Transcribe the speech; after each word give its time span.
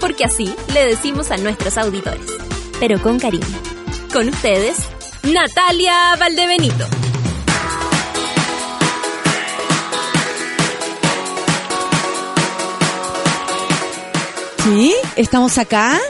Porque 0.00 0.24
así 0.24 0.54
le 0.72 0.86
decimos 0.86 1.30
a 1.30 1.36
nuestros 1.36 1.76
auditores. 1.78 2.26
Pero 2.80 3.00
con 3.02 3.18
cariño. 3.18 3.46
Con 4.12 4.28
ustedes, 4.28 4.76
Natalia 5.22 6.16
Valdebenito. 6.18 6.86
Sí, 14.66 14.92
estamos 15.14 15.58
acá. 15.58 16.00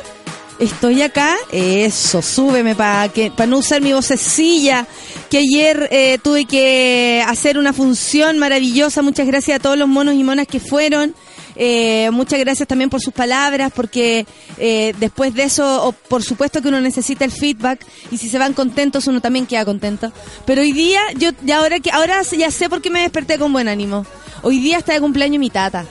Estoy 0.59 1.03
acá. 1.03 1.37
Eso, 1.53 2.23
súbeme 2.23 2.75
para 2.75 3.11
que 3.11 3.31
no 3.47 3.59
usar 3.59 3.83
mi 3.83 3.93
vocecilla. 3.93 4.87
Que 5.29 5.39
ayer 5.39 5.89
eh, 5.91 6.19
tuve 6.23 6.47
que 6.47 7.23
hacer 7.27 7.59
una 7.59 7.75
función 7.75 8.39
maravillosa. 8.39 9.03
Muchas 9.03 9.27
gracias 9.27 9.57
a 9.57 9.63
todos 9.63 9.77
los 9.77 9.89
monos 9.89 10.15
y 10.15 10.25
monas 10.25 10.47
que 10.47 10.59
fueron. 10.59 11.15
Eh, 11.57 12.11
muchas 12.13 12.39
gracias 12.39 12.69
también 12.69 12.91
por 12.91 13.01
sus 13.01 13.15
palabras, 13.15 13.73
porque 13.75 14.27
eh, 14.59 14.95
después 14.99 15.35
de 15.35 15.45
eso, 15.45 15.95
por 16.09 16.23
supuesto 16.23 16.61
que 16.61 16.69
uno 16.69 16.81
necesita 16.81 17.25
el 17.25 17.33
feedback 17.33 17.85
y 18.11 18.19
si 18.19 18.29
se 18.29 18.39
van 18.39 18.53
contentos 18.53 19.07
uno 19.07 19.21
también 19.21 19.47
queda 19.47 19.65
contento. 19.65 20.13
Pero 20.45 20.61
hoy 20.61 20.73
día, 20.73 21.01
yo 21.17 21.31
ya 21.45 21.59
ahora 21.59 21.81
que 21.81 21.91
ahora 21.91 22.23
ya 22.23 22.51
sé 22.51 22.69
por 22.69 22.83
qué 22.83 22.91
me 22.91 23.01
desperté 23.01 23.39
con 23.39 23.53
buen 23.53 23.69
ánimo. 23.69 24.07
Hoy 24.43 24.61
día 24.61 24.79
está 24.79 24.93
de 24.93 25.01
cumpleaños 25.01 25.41
mi 25.41 25.51
tata. 25.51 25.87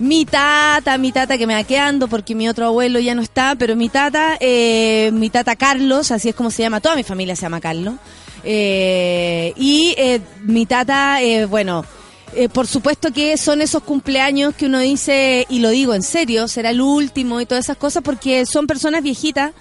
Mi 0.00 0.24
tata, 0.24 0.96
mi 0.96 1.12
tata 1.12 1.36
que 1.36 1.46
me 1.46 1.54
va 1.54 1.62
quedando 1.62 2.08
porque 2.08 2.34
mi 2.34 2.48
otro 2.48 2.66
abuelo 2.66 3.00
ya 3.00 3.14
no 3.14 3.20
está, 3.20 3.54
pero 3.54 3.76
mi 3.76 3.90
tata, 3.90 4.38
eh, 4.40 5.10
mi 5.12 5.28
tata 5.28 5.56
Carlos, 5.56 6.10
así 6.10 6.30
es 6.30 6.34
como 6.34 6.50
se 6.50 6.62
llama, 6.62 6.80
toda 6.80 6.96
mi 6.96 7.02
familia 7.02 7.36
se 7.36 7.42
llama 7.42 7.60
Carlos. 7.60 7.94
Y 8.42 9.94
eh, 9.98 10.20
mi 10.42 10.64
tata, 10.64 11.18
bueno, 11.48 11.84
eh, 12.34 12.48
por 12.48 12.66
supuesto 12.66 13.12
que 13.12 13.36
son 13.36 13.60
esos 13.60 13.82
cumpleaños 13.82 14.54
que 14.54 14.66
uno 14.66 14.78
dice, 14.78 15.46
y 15.48 15.58
lo 15.58 15.70
digo 15.70 15.94
en 15.94 16.02
serio, 16.02 16.48
será 16.48 16.70
el 16.70 16.80
último 16.80 17.40
y 17.40 17.46
todas 17.46 17.64
esas 17.64 17.76
cosas, 17.76 18.02
porque 18.02 18.46
son 18.46 18.66
personas 18.66 19.02
viejitas, 19.02 19.52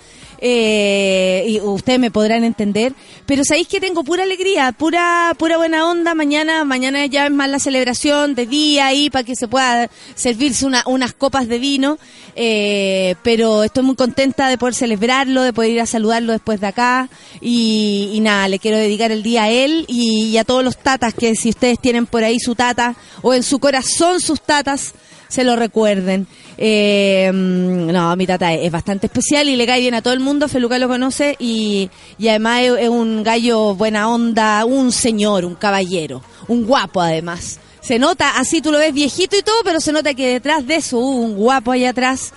eh, 0.42 1.45
y 1.48 1.59
ustedes 1.59 2.00
me 2.00 2.12
podrán 2.12 2.44
entender, 2.44 2.94
pero 3.26 3.44
sabéis 3.44 3.68
que 3.68 3.80
tengo 3.80 4.04
pura 4.04 4.23
alegría, 4.23 4.72
pura 4.72 5.34
pura 5.38 5.58
buena 5.58 5.88
onda, 5.90 6.16
mañana 6.16 6.64
mañana 6.64 7.06
ya 7.06 7.26
es 7.26 7.32
más 7.32 7.50
la 7.50 7.59
celebración 7.59 8.36
de 8.36 8.45
día 8.45 8.88
ahí 8.88 9.10
para 9.10 9.23
que 9.23 9.36
se 9.36 9.48
pueda 9.48 9.90
servirse 10.16 10.66
una, 10.66 10.84
unas 10.86 11.14
copas 11.14 11.48
de 11.48 11.60
vino, 11.60 11.98
eh, 12.36 13.16
pero 13.23 13.64
estoy 13.64 13.84
muy 13.84 13.95
contenta 13.95 14.48
de 14.48 14.58
poder 14.58 14.76
celebrarlo, 14.76 15.44
de 15.44 15.54
poder 15.54 15.72
ir 15.72 15.82
a 15.82 15.86
saludarlo 15.86 16.32
después 16.32 16.62
de 16.62 16.67
acá, 16.67 17.10
y, 17.42 18.17
nada, 18.22 18.48
le 18.48 18.60
quiero 18.60 18.78
dedicar 18.78 19.12
el 19.12 19.23
día 19.23 19.44
a 19.44 19.50
él 19.50 19.86
y 19.88 20.38
a 20.38 20.44
todos 20.44 20.64
los 20.64 20.78
tatas 20.78 21.14
que 21.14 21.36
si 21.36 21.50
ustedes 21.50 21.80
tienen 21.80 22.06
por 22.06 22.23
ahí 22.23 22.40
su 22.40 22.56
tata, 22.56 22.95
o 23.22 23.34
en 23.34 23.44
su 23.44 23.60
corazón 23.60 24.22
sus 24.22 24.42
tatas, 24.42 24.94
se 25.30 25.45
lo 25.45 25.55
recuerden. 25.55 26.27
Eh, 26.58 27.31
no, 27.33 28.15
mi 28.17 28.27
tata 28.27 28.54
es, 28.54 28.70
bastante 28.70 29.08
especial 29.08 29.48
y 29.48 29.55
le 29.55 29.65
cae 29.65 29.80
bien 29.80 29.93
a 29.93 30.02
todo 30.02 30.14
el 30.14 30.20
mundo. 30.20 30.49
Feluca 30.49 30.77
lo 30.77 30.89
conoce 30.89 31.37
y, 31.39 31.89
y 32.17 32.27
además 32.27 32.64
es, 32.64 32.89
un 32.89 33.23
gallo 33.23 33.76
buena 33.76 34.09
onda, 34.09 34.65
un 34.65 34.92
señor, 34.92 35.45
un 35.45 35.55
caballero, 35.55 36.21
un 36.49 36.65
guapo 36.65 36.99
además. 36.99 37.59
Se 37.80 37.98
nota, 37.98 38.37
así 38.37 38.61
tú 38.61 38.71
lo 38.71 38.80
ves 38.80 38.93
viejito 38.93 39.37
y 39.37 39.42
todo, 39.42 39.55
pero 39.64 39.80
se 39.80 39.93
nota 39.93 40.14
que 40.14 40.33
detrás 40.33 40.67
de 40.67 40.76
eso 40.76 40.98
hubo 40.98 41.21
un 41.21 41.36
guapo 41.36 41.71
allá 41.71 41.92
atrás. 41.92 42.33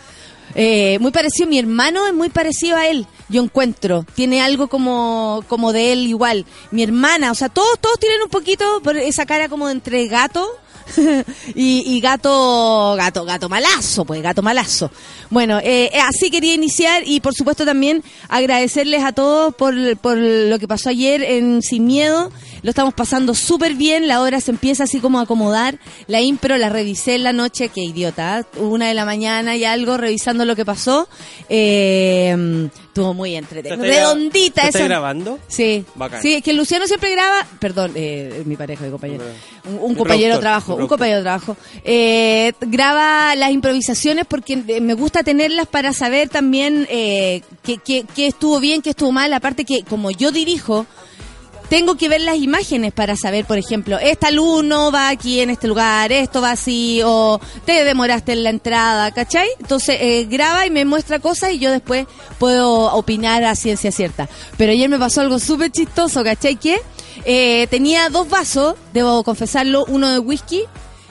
Eh, 0.54 0.98
muy 1.00 1.10
parecido, 1.10 1.48
mi 1.48 1.58
hermano 1.58 2.06
es 2.06 2.12
muy 2.12 2.28
parecido 2.28 2.76
a 2.76 2.86
él, 2.86 3.06
yo 3.30 3.42
encuentro, 3.42 4.04
tiene 4.14 4.42
algo 4.42 4.68
como, 4.68 5.42
como 5.48 5.72
de 5.72 5.94
él 5.94 6.06
igual. 6.06 6.44
Mi 6.70 6.82
hermana, 6.82 7.30
o 7.30 7.34
sea, 7.34 7.48
todos, 7.48 7.78
todos 7.80 7.98
tienen 7.98 8.20
un 8.22 8.28
poquito 8.28 8.82
esa 8.96 9.24
cara 9.24 9.48
como 9.48 9.66
de 9.66 9.72
entre 9.72 10.06
gato 10.08 10.46
y, 11.54 11.94
y 11.94 12.00
gato, 12.00 12.94
gato, 12.96 13.24
gato 13.24 13.48
malazo, 13.48 14.04
pues 14.04 14.22
gato 14.22 14.42
malazo. 14.42 14.90
Bueno, 15.30 15.58
eh, 15.58 15.90
eh, 15.92 16.00
así 16.00 16.30
quería 16.30 16.54
iniciar 16.54 17.02
y 17.06 17.20
por 17.20 17.34
supuesto 17.34 17.64
también 17.64 18.02
agradecerles 18.28 19.02
a 19.04 19.12
todos 19.12 19.54
por, 19.54 19.74
por 19.98 20.16
lo 20.16 20.58
que 20.58 20.68
pasó 20.68 20.90
ayer 20.90 21.22
en 21.22 21.62
Sin 21.62 21.86
Miedo. 21.86 22.30
Lo 22.62 22.70
estamos 22.70 22.94
pasando 22.94 23.34
súper 23.34 23.74
bien, 23.74 24.06
la 24.06 24.20
hora 24.20 24.40
se 24.40 24.52
empieza 24.52 24.84
así 24.84 25.00
como 25.00 25.18
a 25.18 25.22
acomodar. 25.22 25.78
La 26.06 26.20
impro 26.20 26.56
la 26.56 26.68
revisé 26.68 27.16
en 27.16 27.24
la 27.24 27.32
noche, 27.32 27.70
qué 27.70 27.82
idiota, 27.82 28.40
¿eh? 28.40 28.44
una 28.58 28.88
de 28.88 28.94
la 28.94 29.04
mañana 29.04 29.56
y 29.56 29.64
algo 29.64 29.96
revisando 29.96 30.44
lo 30.44 30.54
que 30.54 30.64
pasó. 30.64 31.08
Eh, 31.48 32.68
estuvo 32.92 33.14
muy 33.14 33.34
entretenido. 33.36 33.80
¿Te 33.82 33.88
estás 33.88 34.02
gra- 34.04 34.12
Redondita 34.12 34.54
¿te 34.54 34.68
esa. 34.68 34.78
estás 34.78 34.88
grabando? 34.88 35.38
Sí, 35.48 35.82
Bacán. 35.94 36.20
sí, 36.20 36.34
es 36.34 36.42
que 36.42 36.52
Luciano 36.52 36.86
siempre 36.86 37.10
graba, 37.10 37.46
perdón, 37.58 37.92
eh, 37.94 38.42
mi 38.44 38.54
pareja 38.54 38.84
de 38.84 38.90
compañero, 38.90 39.24
un, 39.64 39.78
un 39.80 39.90
Mi 39.92 39.96
compañero 39.96 40.34
de 40.34 40.40
trabajo, 40.40 40.76
mi 40.76 40.82
un 40.82 40.88
compañero 40.88 41.16
de 41.18 41.22
trabajo, 41.24 41.56
eh, 41.84 42.52
graba 42.60 43.34
las 43.34 43.50
improvisaciones 43.50 44.26
porque 44.28 44.62
eh, 44.68 44.80
me 44.82 44.92
gusta 44.92 45.22
tenerlas 45.22 45.66
para 45.68 45.94
saber 45.94 46.28
también 46.28 46.86
eh, 46.90 47.40
qué, 47.62 47.78
qué- 47.78 48.04
qué 48.14 48.26
estuvo 48.26 48.60
bien, 48.60 48.82
qué 48.82 48.90
estuvo 48.90 49.10
mal, 49.10 49.32
aparte 49.32 49.64
que 49.64 49.84
como 49.84 50.10
yo 50.10 50.30
dirijo, 50.30 50.84
tengo 51.72 51.96
que 51.96 52.10
ver 52.10 52.20
las 52.20 52.36
imágenes 52.36 52.92
para 52.92 53.16
saber, 53.16 53.46
por 53.46 53.56
ejemplo, 53.56 53.98
esta 53.98 54.26
alumno 54.26 54.92
va 54.92 55.08
aquí 55.08 55.40
en 55.40 55.48
este 55.48 55.68
lugar, 55.68 56.12
esto 56.12 56.42
va 56.42 56.50
así, 56.50 57.00
o 57.02 57.40
te 57.64 57.82
demoraste 57.84 58.32
en 58.32 58.42
la 58.42 58.50
entrada, 58.50 59.10
¿cachai? 59.10 59.48
Entonces 59.58 59.96
eh, 59.98 60.26
graba 60.28 60.66
y 60.66 60.70
me 60.70 60.84
muestra 60.84 61.18
cosas 61.18 61.52
y 61.54 61.58
yo 61.58 61.70
después 61.70 62.06
puedo 62.38 62.92
opinar 62.92 63.42
a 63.44 63.56
ciencia 63.56 63.90
cierta. 63.90 64.28
Pero 64.58 64.72
ayer 64.72 64.90
me 64.90 64.98
pasó 64.98 65.22
algo 65.22 65.38
súper 65.38 65.72
chistoso, 65.72 66.22
¿cachai? 66.22 66.56
Que 66.56 66.78
eh, 67.24 67.66
tenía 67.68 68.10
dos 68.10 68.28
vasos, 68.28 68.74
debo 68.92 69.24
confesarlo, 69.24 69.86
uno 69.88 70.10
de 70.10 70.18
whisky 70.18 70.64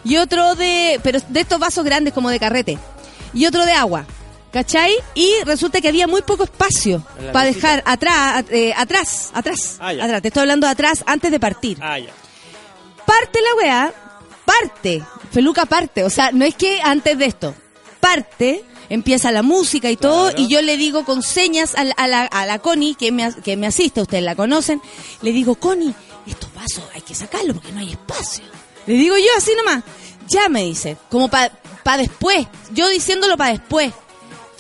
y 0.03 0.17
otro 0.17 0.53
de, 0.53 0.99
pero 1.01 1.17
de 1.27 1.39
estos 1.39 1.57
vasos 1.57 1.83
grandes 1.83 2.13
como 2.13 2.29
de 2.29 2.39
carrete, 2.39 2.77
y 3.33 3.47
otro 3.47 3.65
de 3.65 3.73
agua. 3.73 4.05
¿Cachai? 4.51 4.93
Y 5.15 5.31
resulta 5.45 5.79
que 5.79 5.87
había 5.87 6.07
muy 6.07 6.21
poco 6.23 6.43
espacio 6.43 7.03
para 7.31 7.45
dejar 7.45 7.81
atrás, 7.85 8.43
eh, 8.49 8.73
atrás, 8.75 9.29
atrás, 9.33 9.77
Ah, 9.79 9.93
ya. 9.93 10.03
atrás. 10.03 10.21
Te 10.21 10.27
estoy 10.27 10.41
hablando 10.41 10.67
de 10.67 10.71
atrás 10.71 11.03
antes 11.07 11.31
de 11.31 11.39
partir. 11.39 11.77
Ah, 11.81 11.97
ya. 11.97 12.11
Parte 13.05 13.39
la 13.41 13.55
weá, 13.55 13.93
parte. 14.45 15.03
Feluca 15.31 15.65
parte. 15.65 16.03
O 16.03 16.09
sea, 16.09 16.31
no 16.33 16.43
es 16.43 16.55
que 16.55 16.81
antes 16.81 17.17
de 17.17 17.25
esto. 17.25 17.55
Parte, 18.01 18.65
empieza 18.89 19.31
la 19.31 19.41
música 19.43 19.89
y 19.89 19.95
todo, 19.95 20.31
y 20.35 20.47
yo 20.49 20.61
le 20.61 20.75
digo 20.75 21.05
con 21.05 21.21
señas 21.23 21.75
a 21.75 21.83
la, 21.85 21.93
a 21.93 22.07
la, 22.07 22.21
a 22.25 22.45
la 22.45 22.59
Connie, 22.59 22.95
que 22.95 23.11
me, 23.11 23.33
que 23.41 23.55
me 23.55 23.67
asiste, 23.67 24.01
ustedes 24.01 24.23
la 24.23 24.35
conocen, 24.35 24.81
le 25.21 25.31
digo, 25.31 25.55
Connie, 25.55 25.93
estos 26.27 26.53
vasos 26.53 26.83
hay 26.93 27.01
que 27.01 27.15
sacarlos 27.15 27.55
porque 27.55 27.71
no 27.71 27.79
hay 27.79 27.91
espacio. 27.91 28.43
Le 28.87 28.95
digo 28.95 29.15
yo 29.17 29.27
así 29.37 29.51
nomás. 29.55 29.83
Ya 30.27 30.49
me 30.49 30.63
dice, 30.63 30.97
como 31.09 31.29
para 31.29 31.49
pa 31.83 31.95
después. 31.97 32.47
Yo 32.73 32.89
diciéndolo 32.89 33.37
para 33.37 33.51
después. 33.51 33.93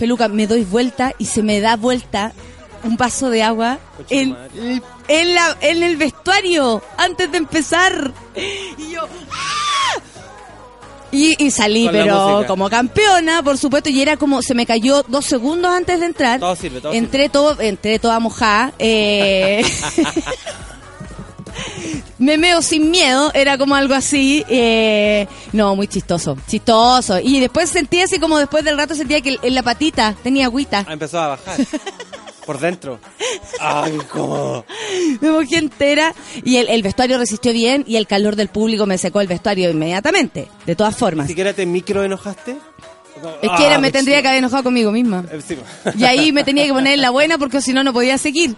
Feluca, 0.01 0.27
me 0.29 0.47
doy 0.47 0.63
vuelta 0.63 1.13
y 1.19 1.25
se 1.25 1.43
me 1.43 1.59
da 1.59 1.75
vuelta 1.75 2.33
un 2.83 2.97
vaso 2.97 3.29
de 3.29 3.43
agua 3.43 3.77
en, 4.09 4.35
en, 5.07 5.35
la, 5.35 5.55
en 5.61 5.83
el 5.83 5.95
vestuario 5.95 6.81
antes 6.97 7.31
de 7.31 7.37
empezar. 7.37 8.11
Y 8.35 8.93
yo... 8.93 9.03
¡ah! 9.31 10.01
Y, 11.11 11.35
y 11.37 11.51
salí, 11.51 11.87
pero 11.91 12.45
como 12.47 12.67
campeona, 12.67 13.43
por 13.43 13.59
supuesto, 13.59 13.91
y 13.91 14.01
era 14.01 14.17
como, 14.17 14.41
se 14.41 14.55
me 14.55 14.65
cayó 14.65 15.05
dos 15.07 15.25
segundos 15.25 15.71
antes 15.71 15.99
de 15.99 16.07
entrar. 16.07 16.39
Todo 16.39 16.55
sirve, 16.55 16.81
todo 16.81 16.93
entré 16.93 17.29
todo, 17.29 17.61
entré 17.61 17.99
toda 17.99 18.19
mojada. 18.19 18.73
Eh, 18.79 19.63
me 22.19 22.37
meo 22.37 22.61
sin 22.61 22.91
miedo, 22.91 23.31
era 23.33 23.57
como 23.57 23.75
algo 23.75 23.93
así. 23.93 24.43
eh, 24.49 25.27
no, 25.53 25.75
muy 25.75 25.87
chistoso, 25.87 26.37
chistoso. 26.47 27.19
Y 27.19 27.39
después 27.39 27.69
sentí 27.69 28.01
así 28.01 28.19
como 28.19 28.37
después 28.37 28.63
del 28.63 28.77
rato 28.77 28.95
sentía 28.95 29.21
que 29.21 29.37
en 29.41 29.55
la 29.55 29.63
patita 29.63 30.15
tenía 30.23 30.45
agüita. 30.45 30.85
Ah, 30.87 30.93
empezó 30.93 31.19
a 31.19 31.27
bajar. 31.29 31.57
Por 32.45 32.59
dentro. 32.59 32.99
Ay, 33.59 33.97
cómo. 34.11 34.65
Me 35.21 35.29
mojé 35.31 35.57
entera 35.57 36.13
y 36.43 36.57
el, 36.57 36.69
el 36.69 36.81
vestuario 36.81 37.17
resistió 37.19 37.53
bien 37.53 37.83
y 37.87 37.97
el 37.97 38.07
calor 38.07 38.35
del 38.35 38.47
público 38.47 38.85
me 38.87 38.97
secó 38.97 39.21
el 39.21 39.27
vestuario 39.27 39.69
inmediatamente, 39.69 40.47
de 40.65 40.75
todas 40.75 40.95
¿Ni 40.95 40.99
formas. 40.99 41.27
siquiera 41.27 41.53
te 41.53 41.65
micro 41.67 42.03
enojaste? 42.03 42.57
Es 43.43 43.49
que 43.57 43.65
era, 43.67 43.75
Ah, 43.75 43.79
me 43.79 43.91
tendría 43.91 44.19
que 44.23 44.27
haber 44.29 44.39
enojado 44.39 44.63
conmigo 44.63 44.91
misma. 44.91 45.23
Eh, 45.31 45.39
sí. 45.47 45.55
Y 45.95 46.03
ahí 46.05 46.31
me 46.31 46.43
tenía 46.43 46.65
que 46.65 46.73
poner 46.73 46.93
en 46.93 47.01
la 47.01 47.11
buena 47.11 47.37
porque 47.37 47.61
si 47.61 47.71
no, 47.73 47.83
no 47.83 47.93
podía 47.93 48.17
seguir. 48.17 48.55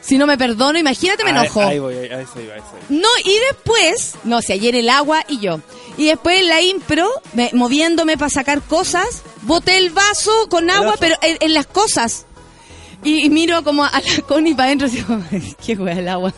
Si 0.00 0.18
no 0.18 0.26
me 0.26 0.36
perdono, 0.38 0.78
imagínate, 0.78 1.24
me 1.24 1.30
enojo. 1.30 1.60
Ahí 1.62 1.78
voy, 1.78 1.94
ahí, 1.94 2.08
ahí 2.10 2.24
soy, 2.32 2.44
ahí 2.50 2.60
soy. 2.70 2.96
No, 2.98 3.08
y 3.24 3.38
después, 3.50 4.14
no 4.24 4.40
sé, 4.42 4.52
ayer 4.54 4.74
el 4.76 4.88
agua 4.88 5.24
y 5.28 5.38
yo. 5.40 5.60
Y 5.96 6.06
después 6.06 6.40
en 6.40 6.48
la 6.48 6.60
impro, 6.62 7.08
me- 7.32 7.50
moviéndome 7.54 8.16
para 8.16 8.30
sacar 8.30 8.62
cosas, 8.62 9.22
boté 9.42 9.78
el 9.78 9.90
vaso 9.90 10.30
con 10.48 10.68
agua, 10.70 10.86
vaso? 10.86 10.98
pero 11.00 11.16
en, 11.22 11.38
en 11.40 11.54
las 11.54 11.66
cosas. 11.66 12.26
Y, 13.04 13.24
y 13.26 13.30
miro 13.30 13.62
como 13.62 13.84
a 13.84 13.90
la 13.92 14.22
Connie 14.26 14.54
para 14.54 14.66
adentro, 14.68 14.86
así 14.88 15.02
como, 15.02 15.24
qué 15.66 15.74
hueá 15.74 15.98
el 15.98 16.08
agua. 16.08 16.32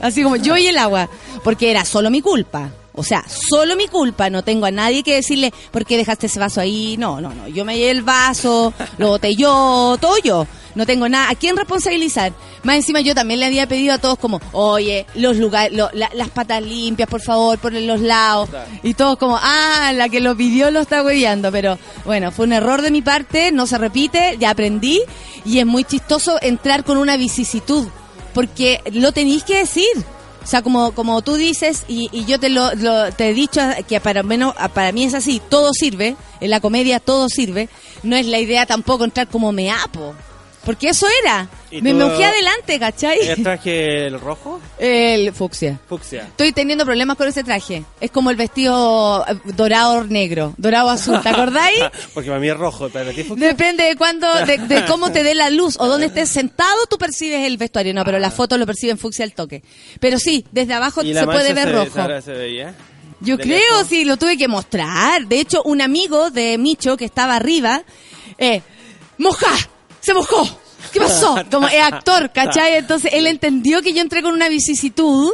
Así 0.00 0.22
como 0.22 0.36
yo 0.36 0.56
y 0.56 0.66
el 0.68 0.78
agua. 0.78 1.08
Porque 1.42 1.70
era 1.70 1.84
solo 1.84 2.10
mi 2.10 2.20
culpa. 2.22 2.70
O 2.94 3.02
sea, 3.02 3.24
solo 3.28 3.74
mi 3.76 3.88
culpa. 3.88 4.28
No 4.30 4.42
tengo 4.44 4.66
a 4.66 4.70
nadie 4.70 5.02
que 5.02 5.14
decirle, 5.14 5.52
¿por 5.70 5.84
qué 5.86 5.96
dejaste 5.96 6.26
ese 6.26 6.38
vaso 6.38 6.60
ahí? 6.60 6.96
No, 6.98 7.20
no, 7.20 7.32
no. 7.34 7.48
Yo 7.48 7.64
me 7.64 7.76
llevé 7.76 7.90
el 7.90 8.02
vaso, 8.02 8.72
lo 8.98 9.08
boté 9.08 9.34
yo, 9.34 9.96
todo 10.00 10.16
yo. 10.22 10.46
No 10.74 10.86
tengo 10.86 11.06
nada. 11.08 11.28
¿A 11.30 11.34
quién 11.34 11.54
responsabilizar? 11.56 12.32
Más 12.62 12.76
encima 12.76 13.00
yo 13.02 13.14
también 13.14 13.40
le 13.40 13.46
había 13.46 13.66
pedido 13.66 13.92
a 13.94 13.98
todos 13.98 14.18
como, 14.18 14.40
oye, 14.52 15.04
los 15.14 15.36
lugares, 15.36 15.76
lo- 15.76 15.90
la- 15.92 16.10
las 16.14 16.30
patas 16.30 16.62
limpias, 16.62 17.08
por 17.10 17.20
favor, 17.20 17.58
por 17.58 17.72
los 17.74 18.00
lados. 18.00 18.48
Y 18.82 18.94
todos 18.94 19.18
como, 19.18 19.38
ah, 19.40 19.92
la 19.94 20.08
que 20.08 20.20
lo 20.20 20.34
pidió 20.34 20.70
lo 20.70 20.80
está 20.80 21.02
hueveando. 21.02 21.52
Pero 21.52 21.78
bueno, 22.06 22.30
fue 22.32 22.46
un 22.46 22.52
error 22.54 22.80
de 22.80 22.90
mi 22.90 23.02
parte, 23.02 23.52
no 23.52 23.66
se 23.66 23.76
repite, 23.78 24.36
ya 24.40 24.50
aprendí. 24.50 25.00
Y 25.44 25.58
es 25.58 25.66
muy 25.66 25.84
chistoso 25.84 26.38
entrar 26.40 26.84
con 26.84 26.96
una 26.96 27.16
vicisitud, 27.18 27.86
porque 28.32 28.80
lo 28.92 29.12
tenéis 29.12 29.44
que 29.44 29.58
decir. 29.58 29.86
O 30.42 30.46
sea, 30.46 30.62
como, 30.62 30.92
como 30.92 31.22
tú 31.22 31.34
dices, 31.34 31.84
y, 31.88 32.08
y 32.12 32.24
yo 32.24 32.38
te 32.40 32.48
lo, 32.48 32.74
lo- 32.74 33.12
te 33.12 33.28
he 33.30 33.34
dicho 33.34 33.60
que 33.88 34.00
para 34.00 34.22
menos 34.22 34.54
para 34.74 34.90
mí 34.92 35.04
es 35.04 35.14
así, 35.14 35.40
todo 35.48 35.70
sirve, 35.72 36.16
en 36.40 36.50
la 36.50 36.60
comedia 36.60 36.98
todo 37.00 37.28
sirve, 37.28 37.68
no 38.02 38.16
es 38.16 38.26
la 38.26 38.38
idea 38.40 38.66
tampoco 38.66 39.04
entrar 39.04 39.28
como 39.28 39.52
me 39.52 39.70
apo. 39.70 40.14
Porque 40.64 40.90
eso 40.90 41.06
era. 41.24 41.48
¿Y 41.72 41.82
Me 41.82 41.92
mojé 41.92 42.24
adelante, 42.24 42.78
¿cachai? 42.78 43.18
¿El 43.20 43.42
traje 43.42 44.06
el 44.06 44.20
rojo? 44.20 44.60
El 44.78 45.32
fucsia. 45.32 45.80
Fucsia. 45.88 46.22
Estoy 46.22 46.52
teniendo 46.52 46.84
problemas 46.84 47.16
con 47.16 47.26
ese 47.26 47.42
traje. 47.42 47.82
Es 48.00 48.12
como 48.12 48.30
el 48.30 48.36
vestido 48.36 49.24
eh, 49.26 49.34
dorado 49.56 50.04
negro, 50.04 50.54
dorado 50.58 50.90
azul, 50.90 51.20
¿te 51.20 51.30
acordáis? 51.30 51.80
Porque 52.14 52.28
para 52.28 52.38
mí 52.40 52.48
es 52.48 52.56
rojo, 52.56 52.88
para 52.90 53.10
ti 53.10 53.24
fucsia. 53.24 53.48
Depende 53.48 53.82
de 53.84 53.96
cuándo, 53.96 54.32
de, 54.46 54.58
de 54.58 54.84
cómo 54.86 55.10
te 55.10 55.24
dé 55.24 55.34
la 55.34 55.50
luz 55.50 55.76
o 55.80 55.88
dónde 55.88 56.06
estés 56.06 56.28
sentado, 56.28 56.86
tú 56.88 56.96
percibes 56.96 57.44
el 57.46 57.56
vestuario. 57.56 57.92
No, 57.92 58.04
pero 58.04 58.20
la 58.20 58.30
foto 58.30 58.56
lo 58.56 58.64
perciben 58.64 58.98
fucsia 58.98 59.24
al 59.24 59.32
toque. 59.32 59.64
Pero 59.98 60.20
sí, 60.20 60.46
desde 60.52 60.74
abajo 60.74 61.02
¿Y 61.02 61.12
se 61.12 61.24
puede 61.24 61.54
ver 61.54 61.68
se- 61.68 61.72
rojo. 61.72 62.20
se 62.22 62.32
veía? 62.32 62.74
Yo 63.18 63.36
creo, 63.36 63.56
lejos? 63.58 63.88
sí, 63.88 64.04
lo 64.04 64.16
tuve 64.16 64.36
que 64.36 64.46
mostrar. 64.46 65.26
De 65.26 65.40
hecho, 65.40 65.62
un 65.64 65.80
amigo 65.80 66.30
de 66.30 66.56
Micho 66.58 66.96
que 66.96 67.04
estaba 67.04 67.34
arriba, 67.36 67.82
eh, 68.38 68.62
moja, 69.18 69.48
se 70.02 70.12
mojó. 70.12 70.46
¿Qué 70.92 71.00
pasó? 71.00 71.36
Como 71.50 71.68
es 71.68 71.82
actor, 71.82 72.30
¿cachai? 72.32 72.74
Entonces 72.76 73.12
él 73.14 73.26
entendió 73.26 73.80
que 73.80 73.94
yo 73.94 74.02
entré 74.02 74.22
con 74.22 74.34
una 74.34 74.48
vicisitud. 74.48 75.32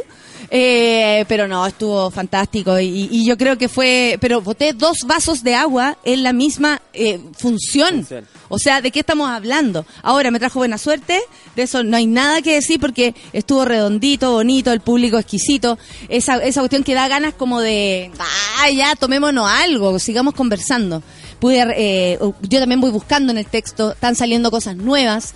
eh, 0.51 1.25
pero 1.27 1.47
no, 1.47 1.67
estuvo 1.67 2.09
fantástico 2.09 2.79
y, 2.79 3.07
y 3.11 3.25
yo 3.25 3.37
creo 3.37 3.57
que 3.57 3.67
fue, 3.69 4.17
pero 4.19 4.41
boté 4.41 4.73
dos 4.73 4.99
vasos 5.05 5.43
de 5.43 5.53
agua 5.53 5.97
en 6.03 6.23
la 6.23 6.33
misma 6.33 6.81
eh, 6.93 7.19
función. 7.37 7.97
Función. 7.97 8.25
O 8.47 8.57
sea, 8.57 8.81
¿de 8.81 8.89
qué 8.89 9.01
estamos 9.01 9.29
hablando? 9.29 9.85
Ahora 10.01 10.31
me 10.31 10.39
trajo 10.39 10.57
buena 10.59 10.79
suerte, 10.79 11.19
de 11.55 11.61
eso 11.61 11.83
no 11.83 11.95
hay 11.97 12.07
nada 12.07 12.41
que 12.41 12.55
decir 12.55 12.79
porque 12.79 13.13
estuvo 13.31 13.63
redondito, 13.63 14.31
bonito, 14.31 14.71
el 14.71 14.79
público 14.79 15.19
exquisito. 15.19 15.77
Esa, 16.07 16.37
esa 16.37 16.61
cuestión 16.61 16.83
que 16.83 16.95
da 16.95 17.07
ganas 17.07 17.35
como 17.35 17.61
de, 17.61 18.09
ah, 18.17 18.69
ya, 18.71 18.95
tomémonos 18.95 19.47
algo, 19.47 19.99
sigamos 19.99 20.33
conversando. 20.33 21.03
Pude, 21.39 21.65
eh, 21.75 22.19
yo 22.41 22.59
también 22.59 22.81
voy 22.81 22.91
buscando 22.91 23.31
en 23.31 23.37
el 23.37 23.45
texto, 23.45 23.93
están 23.93 24.15
saliendo 24.15 24.51
cosas 24.51 24.75
nuevas. 24.75 25.33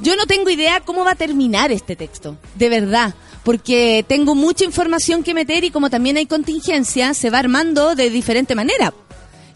Yo 0.00 0.14
no 0.14 0.26
tengo 0.26 0.50
idea 0.50 0.80
cómo 0.80 1.04
va 1.04 1.12
a 1.12 1.16
terminar 1.16 1.72
este 1.72 1.96
texto, 1.96 2.36
de 2.54 2.68
verdad, 2.68 3.14
porque 3.42 4.04
tengo 4.06 4.34
mucha 4.34 4.64
información 4.64 5.24
que 5.24 5.34
meter 5.34 5.64
y 5.64 5.70
como 5.70 5.90
también 5.90 6.16
hay 6.16 6.26
contingencia, 6.26 7.14
se 7.14 7.30
va 7.30 7.38
armando 7.38 7.94
de 7.96 8.10
diferente 8.10 8.54
manera. 8.54 8.94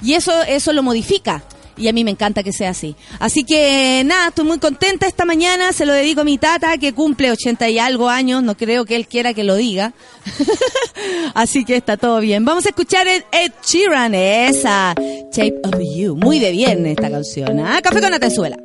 Y 0.03 0.15
eso, 0.15 0.33
eso 0.43 0.73
lo 0.73 0.83
modifica. 0.83 1.45
Y 1.83 1.89
a 1.89 1.93
mí 1.93 2.05
me 2.05 2.13
encanta 2.13 2.45
que 2.45 2.53
sea 2.53 2.71
así. 2.71 2.95
Así 3.19 3.43
que 3.43 4.05
nada, 4.07 4.29
estoy 4.29 4.45
muy 4.45 4.61
contenta 4.61 5.09
esta 5.09 5.25
mañana. 5.25 5.73
Se 5.73 5.85
lo 5.85 5.93
dedico 5.93 6.21
a 6.21 6.25
mi 6.25 6.39
tata 6.39 6.79
que 6.79 6.93
cumple 6.93 7.33
80 7.33 7.69
y 7.71 7.81
algo 7.81 8.09
años. 8.09 8.41
No 8.45 8.57
creo 8.57 8.85
que 8.85 8.95
él 8.95 9.09
quiera 9.09 9.35
que 9.35 9.43
lo 9.43 9.57
diga. 9.57 9.93
así 11.35 11.65
que 11.65 11.75
está 11.75 11.97
todo 11.97 12.21
bien. 12.21 12.45
Vamos 12.45 12.67
a 12.67 12.69
escuchar 12.69 13.09
Ed, 13.09 13.25
Ed 13.33 13.51
Sheeran, 13.67 14.15
esa 14.15 14.95
Shape 15.33 15.61
of 15.65 15.75
You. 15.81 16.15
Muy 16.15 16.39
de 16.39 16.53
viernes 16.53 16.93
esta 16.97 17.11
canción. 17.11 17.59
¿ah? 17.59 17.81
Café 17.83 18.01
con 18.01 18.15
Atenzuela. 18.15 18.57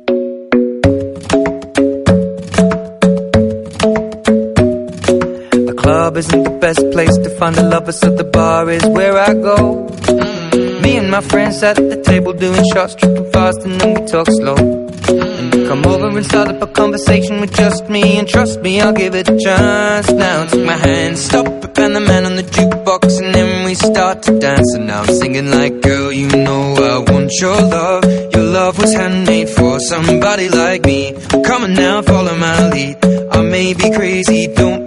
The 5.66 5.74
club 5.76 6.16
isn't 6.18 6.44
the 6.44 6.56
best 6.60 6.88
place 6.92 7.18
to 7.18 7.30
find 7.30 7.56
the 7.56 7.64
lovers, 7.64 7.98
so 7.98 8.14
the 8.14 8.22
bar 8.22 8.70
is 8.70 8.86
where 8.86 9.18
I 9.18 9.34
go. 9.34 9.97
And 11.08 11.14
my 11.14 11.22
friends 11.22 11.62
at 11.62 11.76
the 11.76 12.02
table 12.02 12.34
doing 12.34 12.62
shots, 12.74 12.94
tripping 12.94 13.32
fast, 13.32 13.62
and 13.62 13.80
then 13.80 13.94
we 13.94 14.06
talk 14.06 14.26
slow. 14.28 14.56
And 14.56 15.66
come 15.66 15.86
over 15.86 16.08
and 16.08 16.26
start 16.26 16.48
up 16.48 16.60
a 16.60 16.66
conversation 16.66 17.40
with 17.40 17.56
just 17.56 17.88
me, 17.88 18.18
and 18.18 18.28
trust 18.28 18.60
me, 18.60 18.78
I'll 18.82 18.92
give 18.92 19.14
it 19.14 19.26
a 19.26 19.38
chance. 19.38 20.10
Now 20.10 20.44
take 20.44 20.66
my 20.66 20.76
hand, 20.76 21.16
stop 21.16 21.46
it, 21.46 21.78
and 21.78 21.96
the 21.96 22.00
man 22.00 22.26
on 22.26 22.36
the 22.36 22.42
jukebox, 22.42 23.24
and 23.24 23.34
then 23.34 23.64
we 23.64 23.72
start 23.72 24.22
to 24.24 24.38
dance. 24.38 24.74
And 24.74 24.86
now 24.86 25.00
I'm 25.00 25.14
singing 25.14 25.50
like, 25.50 25.80
girl, 25.80 26.12
you 26.12 26.28
know 26.28 26.74
I 26.74 27.10
want 27.10 27.32
your 27.40 27.56
love. 27.56 28.04
Your 28.34 28.44
love 28.44 28.78
was 28.78 28.92
handmade 28.92 29.48
for 29.48 29.80
somebody 29.80 30.50
like 30.50 30.84
me. 30.84 31.14
Come 31.42 31.62
on 31.62 31.72
now, 31.72 32.02
follow 32.02 32.36
my 32.36 32.68
lead. 32.68 33.02
I 33.32 33.40
may 33.44 33.72
be 33.72 33.90
crazy, 33.92 34.48
don't 34.48 34.86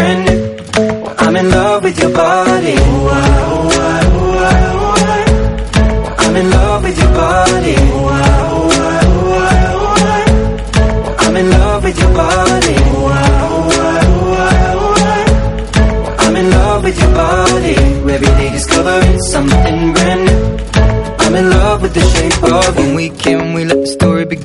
in 1.41 1.49
love 1.49 1.83
with 1.83 1.99
your 1.99 2.13
body. 2.13 2.75
I'm 6.23 6.35
in 6.35 6.49
love 6.51 6.83
with 6.83 6.97
your 7.01 7.13
body. 7.21 7.75
I'm 11.23 11.35
in 11.41 11.49
love 11.49 11.83
with 11.83 11.99
your 11.99 12.13
body. 12.13 12.75
I'm 16.23 16.35
in 16.35 16.49
love 16.51 16.83
with 16.83 16.99
your 17.01 17.13
body. 17.13 17.75
Every 18.15 18.31
day 18.39 18.49
discovering 18.51 19.19
something 19.33 19.93
brand 19.93 20.21
new. 20.27 20.41
I'm 21.23 21.35
in 21.35 21.49
love 21.49 21.81
with 21.81 21.93
the 21.95 22.05
shape 22.13 22.43
of 22.43 22.77
you. 22.77 22.85
When 22.85 22.95
we 22.95 23.09
can, 23.09 23.53
we 23.55 23.65
let 23.65 23.79
the 23.81 23.87
story 23.87 24.10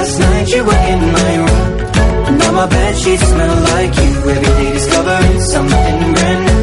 Last 0.00 0.18
night 0.18 0.48
you 0.48 0.64
were 0.64 0.82
in 0.92 1.00
my 1.12 1.30
room. 1.44 2.38
Now 2.38 2.52
my 2.52 2.66
bed 2.66 2.96
sheets 2.96 3.22
smell 3.22 3.56
like 3.72 3.94
you. 4.02 4.12
Every 4.32 4.52
day 4.58 4.72
discovering 4.72 5.40
something 5.52 5.98
brand 6.16 6.40
new. 6.46 6.62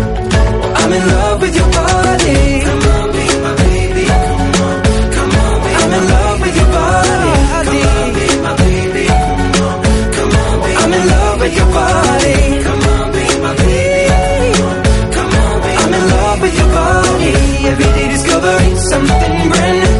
I'm 0.79 0.91
in 0.97 1.03
love 1.13 1.41
with 1.41 1.55
your 1.55 1.69
body. 1.79 2.39
Come 2.65 2.83
on, 2.97 3.07
be 3.13 3.25
my 3.45 3.53
baby. 3.61 4.05
Come 4.09 4.57
on, 4.65 4.77
come 5.17 5.31
on, 5.43 5.55
be 5.63 5.69
I'm 5.81 5.93
in 5.97 6.03
love 6.13 6.37
with 6.41 6.55
your 6.61 6.71
body. 6.77 7.33
Come 7.53 7.93
on, 7.93 8.07
be 8.17 8.25
my 8.45 8.53
baby. 8.57 9.05
Come 9.05 9.61
on, 9.67 9.77
come 10.17 10.33
on, 10.41 10.55
be 10.65 10.71
I'm 10.81 10.93
in 10.97 11.03
love 11.13 11.37
with 11.41 11.55
your 11.59 11.69
body. 11.77 12.37
Come 12.67 12.83
on, 12.93 13.05
be 13.13 13.25
my 13.45 13.53
baby. 13.61 14.57
Come 14.57 14.65
on, 14.65 14.77
come 15.13 15.31
on, 15.45 15.55
be 15.61 15.71
I'm 15.83 15.93
in 15.99 16.05
love 16.15 16.41
with 16.41 16.55
your 16.57 16.71
body. 16.81 17.33
Every 17.69 17.89
day 17.97 18.07
discovering 18.15 18.75
something 18.91 19.33
brand 19.53 19.77
new. 19.83 19.93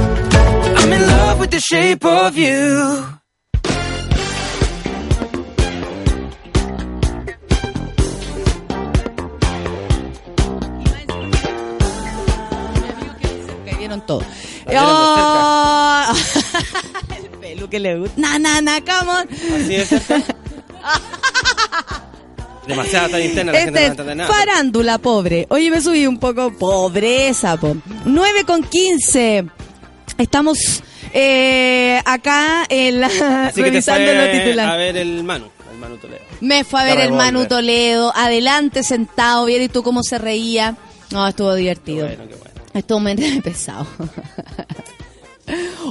I'm 0.80 0.92
in 0.98 1.04
love 1.14 1.40
with 1.40 1.52
the 1.52 1.60
shape 1.60 2.04
of 2.04 2.36
you. 2.36 3.06
Vieron 13.88 14.04
Oh, 14.76 16.14
el 17.18 17.30
pelu 17.40 17.70
que 17.70 17.80
le 17.80 17.98
gusta. 18.00 18.14
Na, 18.20 18.38
na, 18.40 18.62
na, 18.62 18.82
come 18.82 19.12
on. 19.12 19.28
Así. 19.56 19.78
Demasiada 22.68 23.08
tan 23.08 23.22
interna, 23.22 23.52
la 23.54 23.60
gente 23.60 23.72
no 23.72 23.78
Este 23.78 23.80
a 23.80 23.84
es 23.86 23.92
entender 23.92 24.18
nada. 24.18 24.34
farándula, 24.34 24.98
pobre. 24.98 25.46
Oye, 25.50 25.72
me 25.72 25.80
subí 25.82 26.06
un 26.06 26.20
poco. 26.20 26.52
Pobreza, 26.52 27.56
po. 27.56 27.78
9 28.04 28.44
con 28.46 28.62
15. 28.64 29.46
Estamos 30.18 30.84
eh, 31.14 32.02
acá 32.06 32.66
en 32.68 33.00
la, 33.00 33.08
revisando 33.56 34.12
los 34.14 34.28
a 34.28 34.32
titulares. 34.32 34.78
ver 34.78 34.98
el 34.98 35.24
Manu, 35.24 35.46
el 35.72 35.78
Manu 35.78 35.96
Toledo. 35.98 36.20
Me 36.42 36.64
fue 36.66 36.82
a 36.82 36.84
ver 36.84 37.00
el. 37.00 37.14
Manu 37.14 37.46
Toledo, 37.48 38.12
adelante 38.14 38.84
sentado, 38.84 39.46
vieron 39.46 39.66
y 39.66 39.70
tú 39.70 39.82
cómo 39.82 40.04
se 40.04 40.18
reía. 40.18 40.76
No, 41.12 41.26
estuvo 41.26 41.56
divertido. 41.56 42.06
Bueno, 42.06 42.24
qué 42.28 42.36
bueno. 42.36 42.47
Estuvo 42.78 43.00
muy 43.00 43.16
pesado. 43.44 43.88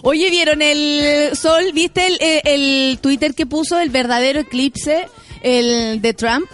Oye, 0.03 0.31
¿vieron 0.31 0.61
el 0.61 1.35
sol? 1.37 1.71
¿Viste 1.73 2.07
el, 2.07 2.19
el- 2.21 2.41
el 2.45 2.99
Twitter 3.01 3.35
que 3.35 3.47
puso 3.47 3.79
el 3.79 3.89
verdadero 3.91 4.41
eclipse 4.41 5.09
el 5.43 6.01
de 6.03 6.13
Trump? 6.15 6.47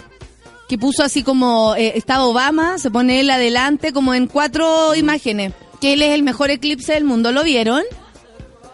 Que 0.69 0.79
puso 0.79 1.03
así 1.03 1.23
como 1.23 1.75
eh, 1.77 1.93
estaba 1.97 2.25
Obama, 2.25 2.79
se 2.79 2.91
pone 2.91 3.21
él 3.21 3.31
adelante 3.31 3.93
como 3.93 4.15
en 4.15 4.27
cuatro 4.27 4.95
imágenes. 4.95 5.53
Que 5.81 5.95
él 5.95 6.03
es 6.03 6.13
el 6.13 6.23
mejor 6.23 6.51
eclipse 6.51 6.93
del 6.93 7.05
mundo. 7.05 7.33
¿Lo 7.33 7.43
vieron? 7.43 7.83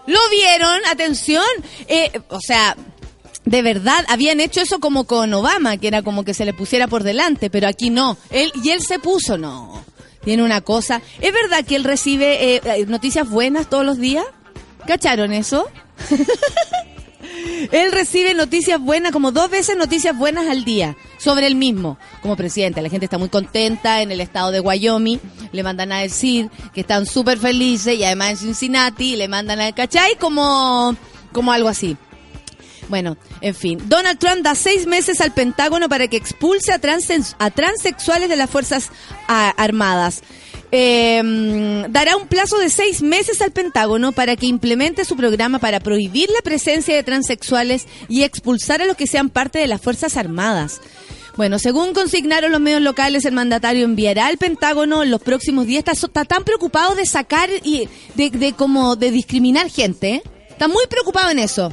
¿Lo 0.06 0.18
vieron? 0.30 0.78
Atención. 0.90 1.44
Eh, 1.88 2.10
o 2.28 2.40
sea, 2.40 2.76
de 3.46 3.62
verdad, 3.62 4.04
habían 4.08 4.40
hecho 4.40 4.60
eso 4.60 4.78
como 4.78 5.04
con 5.04 5.32
Obama, 5.32 5.78
que 5.78 5.88
era 5.88 6.02
como 6.02 6.22
que 6.24 6.34
se 6.34 6.44
le 6.44 6.52
pusiera 6.52 6.86
por 6.86 7.02
delante, 7.02 7.48
pero 7.48 7.66
aquí 7.66 7.88
no. 7.88 8.18
Él, 8.30 8.52
y 8.62 8.70
él 8.70 8.82
se 8.82 8.98
puso, 8.98 9.38
no. 9.38 9.82
Tiene 10.28 10.42
una 10.42 10.60
cosa. 10.60 11.00
¿Es 11.22 11.32
verdad 11.32 11.64
que 11.64 11.74
él 11.74 11.84
recibe 11.84 12.56
eh, 12.56 12.60
eh, 12.62 12.84
noticias 12.86 13.26
buenas 13.26 13.70
todos 13.70 13.82
los 13.82 13.96
días? 13.96 14.26
¿Cacharon 14.86 15.32
eso? 15.32 15.66
Él 17.72 17.92
recibe 17.92 18.34
noticias 18.34 18.78
buenas, 18.78 19.12
como 19.12 19.32
dos 19.32 19.48
veces 19.48 19.78
noticias 19.78 20.14
buenas 20.14 20.46
al 20.46 20.66
día, 20.66 20.98
sobre 21.16 21.46
él 21.46 21.54
mismo, 21.54 21.96
como 22.20 22.36
presidente. 22.36 22.82
La 22.82 22.90
gente 22.90 23.06
está 23.06 23.16
muy 23.16 23.30
contenta 23.30 24.02
en 24.02 24.12
el 24.12 24.20
estado 24.20 24.50
de 24.50 24.60
Wyoming, 24.60 25.18
le 25.50 25.62
mandan 25.62 25.92
a 25.92 26.00
decir 26.00 26.50
que 26.74 26.82
están 26.82 27.06
súper 27.06 27.38
felices 27.38 27.98
y 27.98 28.04
además 28.04 28.32
en 28.32 28.36
Cincinnati 28.36 29.16
le 29.16 29.28
mandan 29.28 29.60
a, 29.60 29.72
¿cachai? 29.72 30.16
Como, 30.16 30.94
como 31.32 31.52
algo 31.52 31.68
así. 31.68 31.96
Bueno, 32.88 33.16
en 33.40 33.54
fin. 33.54 33.80
Donald 33.86 34.18
Trump 34.18 34.42
da 34.42 34.54
seis 34.54 34.86
meses 34.86 35.20
al 35.20 35.32
Pentágono 35.32 35.88
para 35.88 36.08
que 36.08 36.16
expulse 36.16 36.72
a, 36.72 36.80
a 37.38 37.50
transexuales 37.50 38.28
de 38.28 38.36
las 38.36 38.50
Fuerzas 38.50 38.90
Armadas. 39.26 40.22
Eh, 40.70 41.86
dará 41.88 42.16
un 42.16 42.28
plazo 42.28 42.58
de 42.58 42.68
seis 42.68 43.00
meses 43.00 43.40
al 43.40 43.52
Pentágono 43.52 44.12
para 44.12 44.36
que 44.36 44.46
implemente 44.46 45.04
su 45.04 45.16
programa 45.16 45.58
para 45.58 45.80
prohibir 45.80 46.28
la 46.30 46.42
presencia 46.42 46.94
de 46.94 47.02
transexuales 47.02 47.86
y 48.08 48.22
expulsar 48.22 48.82
a 48.82 48.86
los 48.86 48.96
que 48.96 49.06
sean 49.06 49.30
parte 49.30 49.58
de 49.58 49.66
las 49.66 49.80
Fuerzas 49.80 50.16
Armadas. 50.16 50.80
Bueno, 51.36 51.58
según 51.58 51.94
consignaron 51.94 52.50
los 52.50 52.60
medios 52.60 52.82
locales, 52.82 53.24
el 53.24 53.32
mandatario 53.32 53.84
enviará 53.84 54.26
al 54.26 54.38
Pentágono 54.38 55.02
en 55.02 55.10
los 55.10 55.22
próximos 55.22 55.66
días. 55.66 55.84
Está, 55.86 55.92
está 55.92 56.24
tan 56.24 56.42
preocupado 56.42 56.96
de 56.96 57.06
sacar 57.06 57.48
y 57.62 57.88
de, 58.16 58.30
de 58.30 58.52
como 58.54 58.96
de 58.96 59.10
discriminar 59.10 59.70
gente. 59.70 60.14
¿eh? 60.14 60.22
Está 60.50 60.66
muy 60.66 60.84
preocupado 60.88 61.30
en 61.30 61.38
eso. 61.38 61.72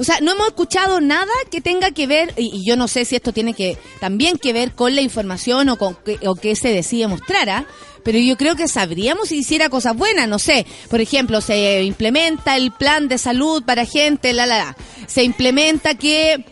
O 0.00 0.04
sea, 0.04 0.18
no 0.22 0.32
hemos 0.32 0.46
escuchado 0.48 1.00
nada 1.02 1.30
que 1.50 1.60
tenga 1.60 1.90
que 1.90 2.06
ver, 2.06 2.32
y, 2.38 2.64
yo 2.66 2.74
no 2.74 2.88
sé 2.88 3.04
si 3.04 3.16
esto 3.16 3.32
tiene 3.34 3.52
que 3.52 3.76
también 4.00 4.38
que 4.38 4.54
ver 4.54 4.72
con 4.72 4.94
la 4.94 5.02
información 5.02 5.68
o 5.68 5.76
con 5.76 5.94
que, 5.94 6.18
o 6.26 6.34
que 6.34 6.56
se 6.56 6.68
decide 6.72 7.06
mostrar, 7.06 7.50
¿ah? 7.50 7.66
pero 8.02 8.18
yo 8.18 8.38
creo 8.38 8.56
que 8.56 8.66
sabríamos 8.66 9.28
si 9.28 9.36
hiciera 9.36 9.68
cosas 9.68 9.94
buenas, 9.94 10.26
no 10.26 10.38
sé. 10.38 10.64
Por 10.88 11.02
ejemplo, 11.02 11.42
se 11.42 11.82
implementa 11.82 12.56
el 12.56 12.72
plan 12.72 13.08
de 13.08 13.18
salud 13.18 13.62
para 13.62 13.84
gente, 13.84 14.32
la, 14.32 14.46
la, 14.46 14.56
la. 14.56 14.76
Se 15.06 15.22
implementa 15.22 15.94
que, 15.94 16.46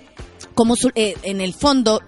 como 0.55 0.77
su- 0.77 0.93
eh, 0.95 1.15
en 1.23 1.41
el 1.41 1.55
fondo, 1.55 2.03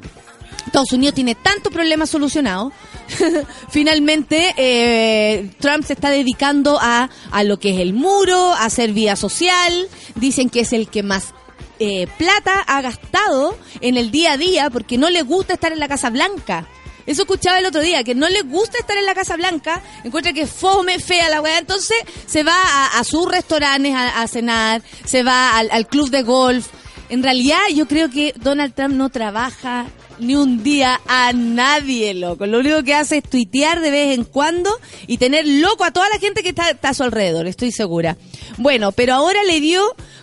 Estados 0.66 0.92
Unidos 0.92 1.14
tiene 1.14 1.34
tantos 1.34 1.72
problemas 1.72 2.10
solucionados. 2.10 2.74
Finalmente, 3.70 4.54
eh, 4.56 5.50
Trump 5.58 5.84
se 5.84 5.94
está 5.94 6.10
dedicando 6.10 6.78
a, 6.80 7.10
a 7.30 7.44
lo 7.44 7.58
que 7.58 7.74
es 7.74 7.80
el 7.80 7.92
muro, 7.92 8.52
a 8.52 8.64
hacer 8.64 8.92
vida 8.92 9.16
social. 9.16 9.88
Dicen 10.14 10.50
que 10.50 10.60
es 10.60 10.72
el 10.72 10.88
que 10.88 11.02
más 11.02 11.34
eh, 11.78 12.06
plata 12.18 12.60
ha 12.66 12.82
gastado 12.82 13.56
en 13.80 13.96
el 13.96 14.10
día 14.10 14.32
a 14.32 14.36
día 14.36 14.68
porque 14.68 14.98
no 14.98 15.08
le 15.08 15.22
gusta 15.22 15.54
estar 15.54 15.72
en 15.72 15.80
la 15.80 15.88
Casa 15.88 16.10
Blanca. 16.10 16.66
Eso 17.06 17.22
escuchaba 17.22 17.58
el 17.58 17.66
otro 17.66 17.80
día, 17.80 18.04
que 18.04 18.14
no 18.14 18.28
le 18.28 18.42
gusta 18.42 18.78
estar 18.78 18.96
en 18.98 19.06
la 19.06 19.14
Casa 19.14 19.34
Blanca, 19.36 19.82
encuentra 20.04 20.34
que 20.34 20.46
fome, 20.46 20.98
fea 20.98 21.30
la 21.30 21.40
weá, 21.40 21.58
entonces 21.58 21.96
se 22.26 22.42
va 22.42 22.54
a, 22.54 22.98
a 22.98 23.04
sus 23.04 23.26
restaurantes 23.26 23.94
a, 23.96 24.28
cenar, 24.28 24.82
se 25.06 25.22
va 25.22 25.58
al 25.58 25.86
club 25.88 26.10
de 26.10 26.22
golf. 26.22 26.68
En 27.08 27.22
realidad 27.22 27.58
yo 27.74 27.88
creo 27.88 28.10
que 28.10 28.34
Donald 28.36 28.74
Trump 28.74 28.94
no 28.94 29.08
trabaja 29.08 29.86
ni 30.20 30.34
un 30.34 30.62
día 30.62 31.00
a 31.06 31.32
nadie, 31.32 32.14
loco. 32.14 32.46
Lo 32.46 32.60
único 32.60 32.82
que 32.82 32.94
hace 32.94 33.18
es 33.18 33.24
tuitear 33.24 33.80
de 33.80 33.90
vez 33.90 34.14
en 34.16 34.24
cuando 34.24 34.70
y 35.06 35.18
tener 35.18 35.46
loco 35.46 35.84
a 35.84 35.90
toda 35.90 36.08
la 36.08 36.18
gente 36.18 36.42
que 36.42 36.50
está, 36.50 36.76
a 36.82 36.94
su 36.94 37.02
alrededor, 37.02 37.46
estoy 37.46 37.72
segura. 37.72 38.16
Bueno, 38.58 38.92
pero 38.92 39.14
ahora 39.14 39.42
le 39.44 39.60
dio 39.60 39.82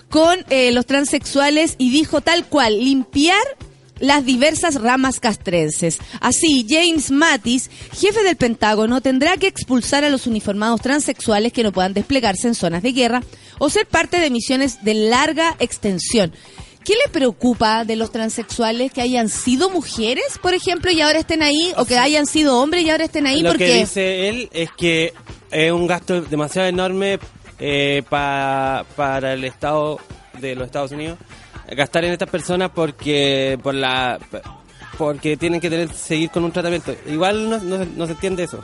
con 0.10 0.46
eh, 0.50 0.72
los 0.72 0.86
transexuales 0.86 1.76
y 1.78 1.90
dijo 1.92 2.22
tal 2.22 2.46
cual, 2.46 2.80
limpiar 2.84 3.44
las 4.00 4.26
diversas 4.26 4.76
ramas 4.76 5.20
castrenses. 5.20 5.98
Así, 6.20 6.66
James 6.68 7.12
Mattis, 7.12 7.70
jefe 7.94 8.24
del 8.24 8.36
Pentágono, 8.36 9.02
tendrá 9.02 9.38
que 9.38 9.48
expulsar 9.48 10.04
a 10.04 10.10
los 10.10 10.28
uniformados 10.28 10.82
transexuales 10.82 11.54
que 11.54 11.64
no 11.64 11.72
puedan 11.72 11.94
desplegarse 11.94 12.48
en 12.48 12.56
zonas 12.56 12.84
de 12.84 12.92
guerra 12.92 13.24
o 13.60 13.70
ser 13.70 13.88
parte 13.88 14.20
de 14.20 14.30
misiones 14.30 14.84
de 14.84 14.94
larga 14.94 15.56
extensión. 15.60 16.34
¿Qué 16.88 16.94
le 17.06 17.12
preocupa 17.12 17.84
de 17.84 17.98
los 17.98 18.12
transexuales 18.12 18.94
que 18.94 19.02
hayan 19.02 19.28
sido 19.28 19.70
mujeres, 19.70 20.40
por 20.42 20.54
ejemplo, 20.54 20.90
y 20.90 21.02
ahora 21.02 21.20
estén 21.20 21.44
ahí, 21.44 21.74
o 21.76 21.84
que 21.86 21.98
hayan 21.98 22.26
sido 22.26 22.58
hombres 22.62 22.84
y 22.86 22.90
ahora 22.90 23.04
estén 23.04 23.28
ahí? 23.28 23.42
Lo 23.42 23.50
porque 23.50 23.66
que 23.66 23.74
dice 23.80 24.30
él 24.30 24.50
es 24.54 24.70
que 24.72 25.14
es 25.52 25.72
un 25.72 25.86
gasto 25.86 26.22
demasiado 26.22 26.68
enorme 26.70 27.20
eh, 27.60 28.04
pa- 28.10 28.86
para 28.96 29.34
el 29.34 29.44
Estado 29.44 30.00
de 30.40 30.56
los 30.56 30.66
Estados 30.68 30.92
Unidos 30.94 31.18
gastar 31.72 32.06
en 32.06 32.14
estas 32.14 32.30
personas 32.30 32.72
porque 32.74 33.60
por 33.62 33.74
la 33.76 34.18
porque 34.98 35.36
tienen 35.36 35.60
que 35.60 35.70
tener 35.70 35.92
seguir 35.94 36.30
con 36.30 36.44
un 36.46 36.52
tratamiento. 36.54 36.96
Igual 37.08 37.50
no, 37.50 37.60
no, 37.60 37.84
no 37.86 38.06
se 38.06 38.14
entiende 38.14 38.44
eso. 38.46 38.64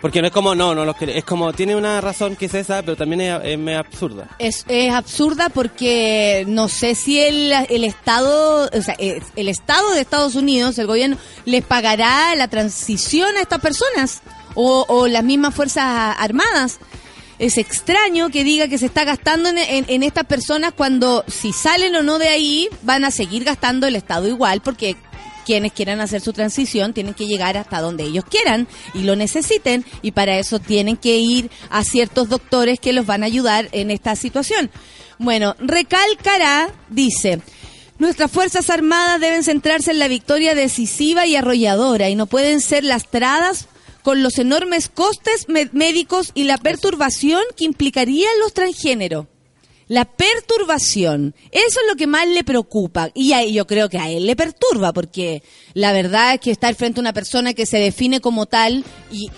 Porque 0.00 0.20
no 0.22 0.28
es 0.28 0.32
como, 0.32 0.54
no, 0.54 0.74
no 0.74 0.84
los. 0.86 0.96
Es 1.02 1.24
como, 1.24 1.52
tiene 1.52 1.76
una 1.76 2.00
razón 2.00 2.34
que 2.36 2.46
es 2.46 2.54
esa, 2.54 2.82
pero 2.82 2.96
también 2.96 3.20
es, 3.20 3.40
es 3.44 3.76
absurda. 3.76 4.28
Es, 4.38 4.64
es 4.68 4.92
absurda 4.92 5.50
porque 5.50 6.44
no 6.48 6.68
sé 6.68 6.94
si 6.94 7.20
el, 7.20 7.52
el 7.68 7.84
Estado, 7.84 8.68
o 8.72 8.82
sea, 8.82 8.94
el 8.98 9.48
Estado 9.48 9.90
de 9.92 10.00
Estados 10.00 10.34
Unidos, 10.36 10.78
el 10.78 10.86
gobierno, 10.86 11.18
les 11.44 11.62
pagará 11.64 12.34
la 12.34 12.48
transición 12.48 13.36
a 13.36 13.40
estas 13.42 13.60
personas 13.60 14.22
o, 14.54 15.06
las 15.06 15.22
mismas 15.22 15.54
Fuerzas 15.54 16.16
Armadas. 16.18 16.78
Es 17.38 17.56
extraño 17.56 18.28
que 18.30 18.44
diga 18.44 18.68
que 18.68 18.76
se 18.78 18.86
está 18.86 19.04
gastando 19.04 19.48
en- 19.48 19.58
en 19.88 20.02
estas 20.02 20.24
personas 20.24 20.72
cuando 20.76 21.24
si 21.26 21.52
salen 21.54 21.94
o 21.96 22.02
no 22.02 22.18
de 22.18 22.28
ahí 22.28 22.68
van 22.82 23.04
a 23.04 23.10
seguir 23.10 23.44
gastando 23.44 23.86
el 23.86 23.96
Estado 23.96 24.28
igual 24.28 24.60
porque 24.60 24.96
quienes 25.44 25.72
quieran 25.72 26.00
hacer 26.00 26.20
su 26.20 26.32
transición 26.32 26.92
tienen 26.92 27.14
que 27.14 27.26
llegar 27.26 27.56
hasta 27.56 27.80
donde 27.80 28.04
ellos 28.04 28.24
quieran 28.24 28.68
y 28.94 29.00
lo 29.00 29.16
necesiten 29.16 29.84
y 30.02 30.12
para 30.12 30.38
eso 30.38 30.58
tienen 30.58 30.96
que 30.96 31.18
ir 31.18 31.50
a 31.70 31.84
ciertos 31.84 32.28
doctores 32.28 32.80
que 32.80 32.92
los 32.92 33.06
van 33.06 33.22
a 33.22 33.26
ayudar 33.26 33.68
en 33.72 33.90
esta 33.90 34.16
situación. 34.16 34.70
Bueno, 35.18 35.54
recalcará, 35.58 36.72
dice, 36.88 37.40
Nuestras 37.98 38.30
Fuerzas 38.30 38.70
Armadas 38.70 39.20
deben 39.20 39.44
centrarse 39.44 39.90
en 39.90 39.98
la 39.98 40.08
victoria 40.08 40.54
decisiva 40.54 41.26
y 41.26 41.36
arrolladora 41.36 42.08
y 42.08 42.14
no 42.14 42.26
pueden 42.26 42.62
ser 42.62 42.82
lastradas 42.82 43.68
con 44.02 44.22
los 44.22 44.38
enormes 44.38 44.88
costes 44.88 45.46
médicos 45.48 46.32
y 46.34 46.44
la 46.44 46.56
perturbación 46.56 47.42
que 47.58 47.66
implicaría 47.66 48.28
los 48.40 48.54
transgéneros. 48.54 49.26
La 49.90 50.04
perturbación, 50.04 51.34
eso 51.50 51.80
es 51.80 51.86
lo 51.88 51.96
que 51.96 52.06
más 52.06 52.28
le 52.28 52.44
preocupa. 52.44 53.10
Y 53.12 53.32
a- 53.32 53.44
yo 53.44 53.66
creo 53.66 53.88
que 53.88 53.98
a 53.98 54.08
él 54.08 54.24
le 54.24 54.36
perturba, 54.36 54.92
porque 54.92 55.42
la 55.74 55.92
verdad 55.92 56.34
es 56.34 56.40
que 56.40 56.52
estar 56.52 56.72
frente 56.76 57.00
a 57.00 57.02
una 57.02 57.12
persona 57.12 57.54
que 57.54 57.66
se 57.66 57.78
define 57.78 58.20
como 58.20 58.46
tal 58.46 58.84
y, 59.10 59.28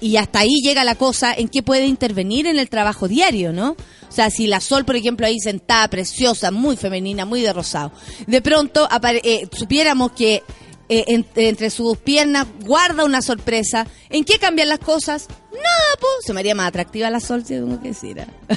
y- 0.00 0.16
hasta 0.16 0.38
ahí 0.38 0.60
llega 0.62 0.84
la 0.84 0.94
cosa 0.94 1.34
en 1.34 1.48
que 1.48 1.64
puede 1.64 1.86
intervenir 1.86 2.46
en 2.46 2.56
el 2.60 2.68
trabajo 2.68 3.08
diario, 3.08 3.52
¿no? 3.52 3.70
O 4.08 4.12
sea, 4.16 4.30
si 4.30 4.46
la 4.46 4.60
Sol, 4.60 4.84
por 4.84 4.94
ejemplo, 4.94 5.26
ahí 5.26 5.40
sentada, 5.40 5.88
preciosa, 5.88 6.52
muy 6.52 6.76
femenina, 6.76 7.24
muy 7.24 7.42
de 7.42 7.52
rosado, 7.52 7.90
de 8.28 8.40
pronto 8.40 8.88
eh, 9.24 9.48
supiéramos 9.52 10.12
que 10.12 10.44
eh, 10.88 11.04
en- 11.08 11.26
entre 11.36 11.70
sus 11.70 11.96
piernas 11.98 12.46
guarda 12.64 13.04
una 13.04 13.22
sorpresa. 13.22 13.86
¿En 14.10 14.24
qué 14.24 14.38
cambian 14.38 14.68
las 14.68 14.78
cosas? 14.78 15.26
Nada, 15.52 15.96
pues. 16.00 16.24
Se 16.24 16.32
me 16.32 16.40
haría 16.40 16.54
más 16.54 16.68
atractiva 16.68 17.10
la 17.10 17.20
Sol, 17.20 17.42
si 17.44 17.54
tengo 17.54 17.80
que 17.80 17.88
decir. 17.88 18.18
¿eh? 18.18 18.26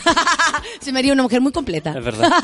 Se 0.81 0.91
me 0.91 1.00
haría 1.00 1.13
una 1.13 1.24
mujer 1.24 1.41
muy 1.41 1.51
completa. 1.51 1.98
Es 1.98 2.03
verdad. 2.03 2.29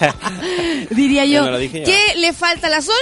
Diría 0.90 1.24
yo. 1.24 1.50
No 1.50 1.60
yo. 1.60 1.70
¿Qué 1.70 2.14
le 2.16 2.32
falta 2.32 2.66
a 2.66 2.70
la 2.70 2.82
Sol? 2.82 2.94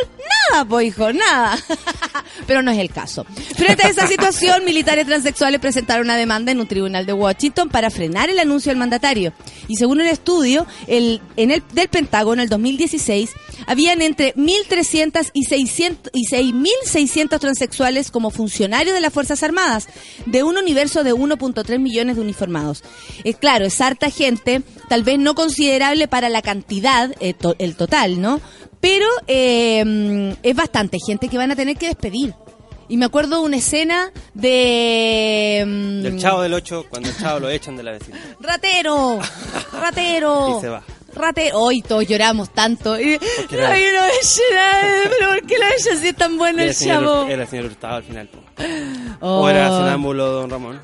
Nada, 0.51 0.65
pues 0.65 0.89
hijo, 0.89 1.13
nada. 1.13 1.59
Pero 2.47 2.63
no 2.63 2.71
es 2.71 2.79
el 2.79 2.91
caso. 2.91 3.25
Frente 3.57 3.87
a 3.87 3.91
esa 3.91 4.07
situación, 4.09 4.65
militares 4.65 5.07
transexuales 5.07 5.61
presentaron 5.61 6.07
una 6.07 6.17
demanda 6.17 6.53
en 6.53 6.61
un 6.61 6.67
tribunal 6.67 7.07
de 7.07 7.13
Washington 7.13 7.69
para 7.69 7.91
frenar 7.91 8.31
el 8.31 8.39
anuncio 8.39 8.71
del 8.71 8.79
mandatario. 8.79 9.33
Y 9.69 9.77
según 9.77 10.01
un 10.01 10.07
estudio 10.07 10.67
el, 10.87 11.21
en 11.37 11.51
el, 11.51 11.63
del 11.73 11.89
Pentágono, 11.89 12.35
en 12.35 12.45
el 12.45 12.49
2016, 12.49 13.31
habían 13.67 14.03
entre 14.03 14.35
1.300 14.35 15.31
y 15.35 15.45
600 15.45 16.13
y 16.15 16.27
6.600 16.27 17.39
transexuales 17.39 18.11
como 18.11 18.31
funcionarios 18.31 18.95
de 18.95 19.01
las 19.01 19.13
Fuerzas 19.13 19.43
Armadas, 19.43 19.89
de 20.27 20.43
un 20.43 20.57
universo 20.57 21.05
de 21.05 21.15
1.3 21.15 21.79
millones 21.79 22.17
de 22.17 22.23
uniformados. 22.23 22.83
Es 23.25 23.37
claro, 23.37 23.67
es 23.67 23.81
harta 23.81 24.11
gente, 24.11 24.63
tal 24.89 25.03
vez 25.03 25.19
no 25.19 25.35
considerable 25.35 26.09
para 26.09 26.29
la 26.29 26.43
cantidad, 26.43 26.88
eh, 27.21 27.35
to- 27.35 27.57
el 27.59 27.77
total, 27.77 28.21
¿no? 28.21 28.41
Pero 28.81 29.07
eh, 29.27 30.35
es 30.43 30.55
bastante 30.55 30.99
gente 31.05 31.29
que 31.29 31.37
van 31.39 31.51
a 31.51 31.57
tener 31.57 31.77
que 31.77 31.87
despedir. 31.89 32.35
Y 32.91 32.97
me 32.97 33.05
acuerdo 33.05 33.41
de 33.41 33.43
una 33.47 33.57
escena 33.59 34.11
de... 34.35 35.63
mm, 35.67 36.03
Del 36.03 36.19
chavo 36.19 36.41
del 36.43 36.55
8, 36.55 36.87
cuando 36.89 37.09
el 37.11 37.17
chavo 37.17 37.41
lo 37.41 37.51
echan 37.51 37.77
de 37.77 37.83
la 37.83 37.93
vecina. 37.93 38.19
¡Ratero! 38.41 39.19
¡Ratero! 39.79 40.57
Y 40.59 40.61
se 40.63 40.69
va. 40.69 40.83
Ratero. 41.15 41.59
Hoy 41.59 41.83
todos 41.83 42.07
lloramos 42.07 42.51
tanto. 42.51 42.99
Y, 43.01 43.19
Porque 43.19 43.57
no, 43.57 43.63
no 43.69 43.75
llorar, 43.75 45.11
pero 45.19 45.31
¿por 45.31 45.47
qué 45.47 45.59
lo 45.59 45.65
ella 45.67 45.97
si 46.01 46.09
es 46.09 46.17
tan 46.17 46.37
bueno 46.39 46.59
Era 46.59 46.63
el 46.65 46.69
el 46.71 46.75
señor, 46.75 47.03
chavo? 47.03 47.27
era 47.29 47.43
el 47.43 47.49
señor 47.49 47.65
Hurtado 47.67 47.97
al 47.97 48.05
final. 48.05 48.31
Oh. 49.21 49.41
O 49.43 49.49
era 49.49 49.69
sonámbulo 49.69 50.27
don 50.33 50.51
Ramón. 50.51 50.81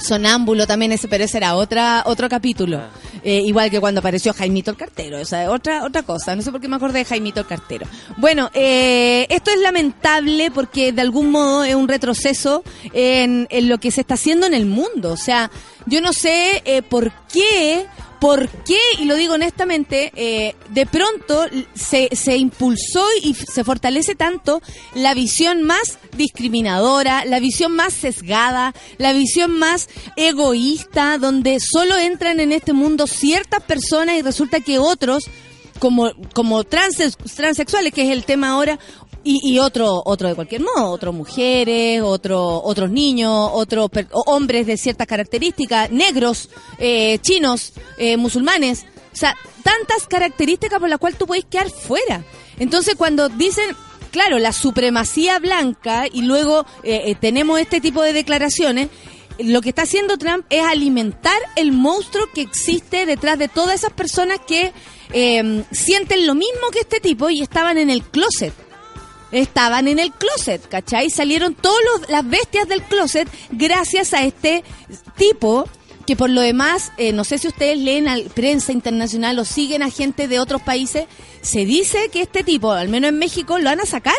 Sonámbulo 0.00 0.66
también 0.66 0.92
ese, 0.92 1.08
pero 1.08 1.24
ese 1.24 1.38
era 1.38 1.54
otra, 1.54 2.02
otro 2.06 2.28
capítulo. 2.28 2.78
Ah. 2.78 2.90
Eh, 3.22 3.42
igual 3.44 3.70
que 3.70 3.80
cuando 3.80 3.98
apareció 3.98 4.32
Jaimito 4.32 4.70
el 4.70 4.76
Cartero, 4.76 5.20
o 5.20 5.24
sea, 5.24 5.50
otra, 5.50 5.84
otra 5.84 6.02
cosa. 6.02 6.36
No 6.36 6.42
sé 6.42 6.52
por 6.52 6.60
qué 6.60 6.68
me 6.68 6.76
acordé 6.76 7.00
de 7.00 7.04
Jaimito 7.04 7.40
el 7.40 7.46
Cartero. 7.46 7.86
Bueno, 8.16 8.50
eh, 8.54 9.26
esto 9.28 9.50
es 9.50 9.60
lamentable 9.60 10.50
porque 10.50 10.92
de 10.92 11.02
algún 11.02 11.30
modo 11.30 11.64
es 11.64 11.74
un 11.74 11.88
retroceso 11.88 12.62
en, 12.92 13.46
en 13.50 13.68
lo 13.68 13.78
que 13.78 13.90
se 13.90 14.02
está 14.02 14.14
haciendo 14.14 14.46
en 14.46 14.54
el 14.54 14.66
mundo. 14.66 15.12
O 15.12 15.16
sea, 15.16 15.50
yo 15.86 16.00
no 16.00 16.12
sé 16.12 16.62
eh, 16.64 16.82
por 16.82 17.12
qué, 17.32 17.86
por 18.20 18.48
qué, 18.48 18.78
y 18.98 19.04
lo 19.04 19.14
digo 19.14 19.34
honestamente, 19.34 20.12
eh, 20.16 20.54
de 20.70 20.86
pronto 20.86 21.46
se, 21.74 22.08
se 22.14 22.36
impulsó 22.36 23.04
y 23.22 23.34
se 23.34 23.64
fortalece 23.64 24.14
tanto 24.14 24.60
la 24.94 25.14
visión 25.14 25.62
más 25.62 25.98
discriminadora, 26.16 27.24
la 27.24 27.40
visión 27.40 27.72
más 27.72 27.94
sesgada, 27.94 28.74
la 28.98 29.12
visión 29.12 29.58
más 29.58 29.88
egoísta, 30.16 31.18
donde 31.18 31.58
solo 31.60 31.96
entran 31.96 32.40
en 32.40 32.52
este 32.52 32.72
mundo 32.72 33.06
ciertas 33.06 33.62
personas 33.62 34.16
y 34.16 34.22
resulta 34.22 34.60
que 34.60 34.78
otros, 34.78 35.24
como, 35.78 36.12
como 36.34 36.64
transexuales, 36.64 37.92
que 37.94 38.02
es 38.02 38.10
el 38.10 38.24
tema 38.24 38.50
ahora, 38.50 38.78
y, 39.28 39.52
y 39.52 39.58
otro 39.58 40.00
otro 40.06 40.26
de 40.28 40.34
cualquier 40.34 40.62
modo, 40.62 40.90
otras 40.90 41.12
mujeres, 41.12 42.00
otro, 42.00 42.62
otros 42.62 42.90
niños, 42.90 43.50
otros 43.52 43.90
hombres 44.26 44.66
de 44.66 44.78
ciertas 44.78 45.06
características, 45.06 45.90
negros, 45.90 46.48
eh, 46.78 47.18
chinos, 47.20 47.74
eh, 47.98 48.16
musulmanes, 48.16 48.86
o 49.12 49.16
sea, 49.16 49.36
tantas 49.62 50.06
características 50.08 50.80
por 50.80 50.88
las 50.88 50.98
cuales 50.98 51.18
tú 51.18 51.26
puedes 51.26 51.44
quedar 51.44 51.68
fuera. 51.68 52.24
Entonces 52.58 52.94
cuando 52.96 53.28
dicen, 53.28 53.76
claro, 54.10 54.38
la 54.38 54.54
supremacía 54.54 55.38
blanca 55.38 56.06
y 56.10 56.22
luego 56.22 56.64
eh, 56.82 57.02
eh, 57.04 57.14
tenemos 57.14 57.60
este 57.60 57.82
tipo 57.82 58.02
de 58.02 58.14
declaraciones, 58.14 58.88
lo 59.38 59.60
que 59.60 59.68
está 59.68 59.82
haciendo 59.82 60.16
Trump 60.16 60.46
es 60.48 60.64
alimentar 60.64 61.38
el 61.54 61.72
monstruo 61.72 62.24
que 62.34 62.40
existe 62.40 63.04
detrás 63.04 63.38
de 63.38 63.48
todas 63.48 63.74
esas 63.74 63.92
personas 63.92 64.40
que 64.46 64.72
eh, 65.12 65.64
sienten 65.70 66.26
lo 66.26 66.34
mismo 66.34 66.70
que 66.72 66.80
este 66.80 66.98
tipo 66.98 67.28
y 67.28 67.42
estaban 67.42 67.76
en 67.76 67.90
el 67.90 68.02
closet. 68.02 68.67
Estaban 69.32 69.88
en 69.88 69.98
el 69.98 70.12
closet, 70.12 70.66
¿cachai? 70.68 71.10
Salieron 71.10 71.54
todas 71.54 71.80
las 72.08 72.28
bestias 72.28 72.68
del 72.68 72.82
closet 72.82 73.28
gracias 73.50 74.14
a 74.14 74.22
este 74.24 74.64
tipo 75.16 75.68
que 76.06 76.16
por 76.16 76.30
lo 76.30 76.40
demás, 76.40 76.90
eh, 76.96 77.12
no 77.12 77.22
sé 77.22 77.36
si 77.36 77.48
ustedes 77.48 77.76
leen 77.76 78.06
la 78.06 78.16
prensa 78.30 78.72
internacional 78.72 79.38
o 79.38 79.44
siguen 79.44 79.82
a 79.82 79.90
gente 79.90 80.26
de 80.26 80.40
otros 80.40 80.62
países, 80.62 81.04
se 81.42 81.66
dice 81.66 82.08
que 82.10 82.22
este 82.22 82.42
tipo, 82.42 82.72
al 82.72 82.88
menos 82.88 83.10
en 83.10 83.18
México, 83.18 83.58
lo 83.58 83.66
van 83.66 83.80
a 83.80 83.84
sacar. 83.84 84.16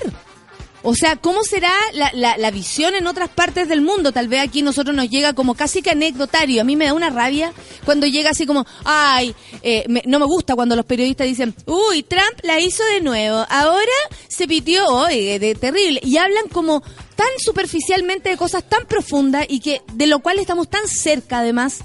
O 0.81 0.95
sea, 0.95 1.17
¿cómo 1.17 1.43
será 1.43 1.73
la, 1.93 2.09
la, 2.13 2.37
la 2.37 2.51
visión 2.51 2.95
en 2.95 3.05
otras 3.07 3.29
partes 3.29 3.67
del 3.67 3.81
mundo? 3.81 4.11
Tal 4.13 4.27
vez 4.27 4.41
aquí 4.41 4.61
nosotros 4.61 4.95
nos 4.95 5.09
llega 5.09 5.33
como 5.33 5.53
casi 5.55 5.81
que 5.81 5.89
anecdotario. 5.91 6.61
A 6.61 6.63
mí 6.63 6.75
me 6.75 6.85
da 6.85 6.93
una 6.93 7.09
rabia 7.09 7.51
cuando 7.85 8.07
llega 8.07 8.29
así 8.29 8.45
como, 8.45 8.65
ay, 8.85 9.35
eh, 9.61 9.83
me- 9.89 10.03
no 10.05 10.19
me 10.19 10.25
gusta 10.25 10.55
cuando 10.55 10.75
los 10.75 10.85
periodistas 10.85 11.27
dicen, 11.27 11.53
uy, 11.65 12.03
Trump 12.03 12.39
la 12.43 12.59
hizo 12.59 12.83
de 12.85 13.01
nuevo, 13.01 13.45
ahora 13.49 13.91
se 14.29 14.47
pitió, 14.47 14.85
oye, 14.87 15.37
de 15.39 15.55
terrible. 15.55 15.99
Y 16.03 16.17
hablan 16.17 16.47
como 16.51 16.81
tan 17.15 17.27
superficialmente 17.39 18.29
de 18.29 18.37
cosas 18.37 18.63
tan 18.67 18.85
profundas 18.85 19.45
y 19.49 19.59
que 19.59 19.81
de 19.93 20.07
lo 20.07 20.19
cual 20.19 20.39
estamos 20.39 20.69
tan 20.69 20.87
cerca 20.87 21.39
además. 21.39 21.79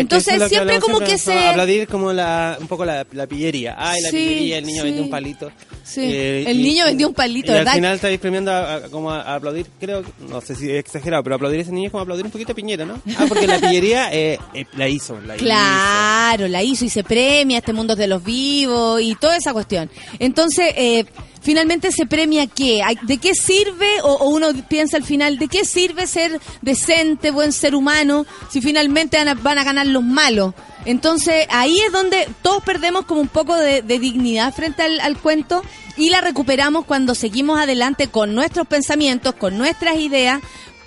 Entonces 0.00 0.40
es 0.42 0.48
siempre 0.48 0.78
como 0.80 0.98
que 1.00 1.18
se... 1.18 1.38
Aplaudir 1.48 1.86
como 1.88 2.12
la, 2.12 2.56
un 2.60 2.66
poco 2.68 2.84
la, 2.84 3.06
la 3.12 3.26
pillería. 3.26 3.74
Ay, 3.78 4.00
la 4.02 4.10
Sí, 4.10 4.16
pillería, 4.16 4.58
el 4.58 4.66
niño 4.66 4.82
sí. 4.82 4.86
vendió 4.88 5.04
un 5.04 5.10
palito. 5.10 5.50
Sí, 5.84 6.00
Eh, 6.04 6.44
el 6.46 6.60
y- 6.60 6.62
niño 6.62 6.84
vendió 6.84 7.08
un 7.08 7.14
palito, 7.14 7.50
y 7.50 7.54
¿verdad? 7.54 7.68
al 7.72 7.74
final 7.76 7.94
estáis 7.94 8.18
premiando 8.18 8.50
a, 8.52 8.74
a- 8.74 8.80
como 8.90 9.10
a, 9.10 9.34
aplaudir, 9.34 9.66
creo, 9.80 10.02
no 10.28 10.40
sé 10.42 10.54
si 10.54 10.70
es 10.70 10.78
exagerado, 10.80 11.22
pero 11.24 11.36
aplaudir 11.36 11.60
a 11.60 11.62
ese 11.62 11.72
niño 11.72 11.86
es 11.86 11.92
como 11.92 12.02
aplaudir 12.02 12.26
un 12.26 12.30
poquito 12.30 12.52
a 12.52 12.54
Piñera, 12.54 12.84
¿no? 12.84 13.00
Ah, 13.18 13.24
porque 13.28 13.46
la 13.46 13.58
pillería 13.58 14.12
eh, 14.12 14.38
eh, 14.54 14.66
la 14.76 14.86
hizo, 14.88 15.18
la 15.26 15.36
hizo. 15.36 15.44
Claro, 15.44 16.46
la 16.48 16.62
hizo 16.62 16.84
y 16.84 16.90
se 16.90 17.04
premia 17.04 17.58
este 17.58 17.72
mundo 17.72 17.96
de 17.96 18.06
los 18.06 18.22
vivos 18.22 19.00
y 19.00 19.14
toda 19.14 19.36
esa 19.36 19.52
cuestión. 19.52 19.90
Entonces, 20.18 20.72
eh, 20.76 21.04
finalmente 21.48 21.90
se 21.92 22.04
premia 22.04 22.46
qué? 22.46 22.82
¿De 23.04 23.16
qué 23.16 23.32
sirve? 23.34 24.02
O, 24.02 24.28
uno 24.28 24.48
piensa 24.68 24.98
al 24.98 25.02
final, 25.02 25.38
¿de 25.38 25.48
qué 25.48 25.64
sirve 25.64 26.06
ser 26.06 26.38
decente, 26.60 27.30
buen 27.30 27.52
ser 27.52 27.74
humano, 27.74 28.26
si 28.50 28.60
finalmente 28.60 29.16
van 29.36 29.56
a, 29.56 29.64
ganar 29.64 29.86
los 29.86 30.04
malos? 30.04 30.52
Entonces, 30.84 31.46
ahí 31.48 31.80
es 31.80 31.90
donde 31.90 32.28
todos 32.42 32.62
perdemos 32.62 33.06
como 33.06 33.22
un 33.22 33.28
poco 33.28 33.56
de, 33.56 33.80
dignidad 33.80 34.52
frente 34.52 34.82
al 34.82 35.16
cuento 35.16 35.62
y 35.96 36.10
la 36.10 36.20
recuperamos 36.20 36.84
cuando 36.84 37.14
seguimos 37.14 37.58
adelante 37.58 38.08
con 38.08 38.34
nuestros 38.34 38.66
pensamientos, 38.66 39.34
con 39.34 39.56
nuestras 39.56 39.96
ideas, 39.96 40.42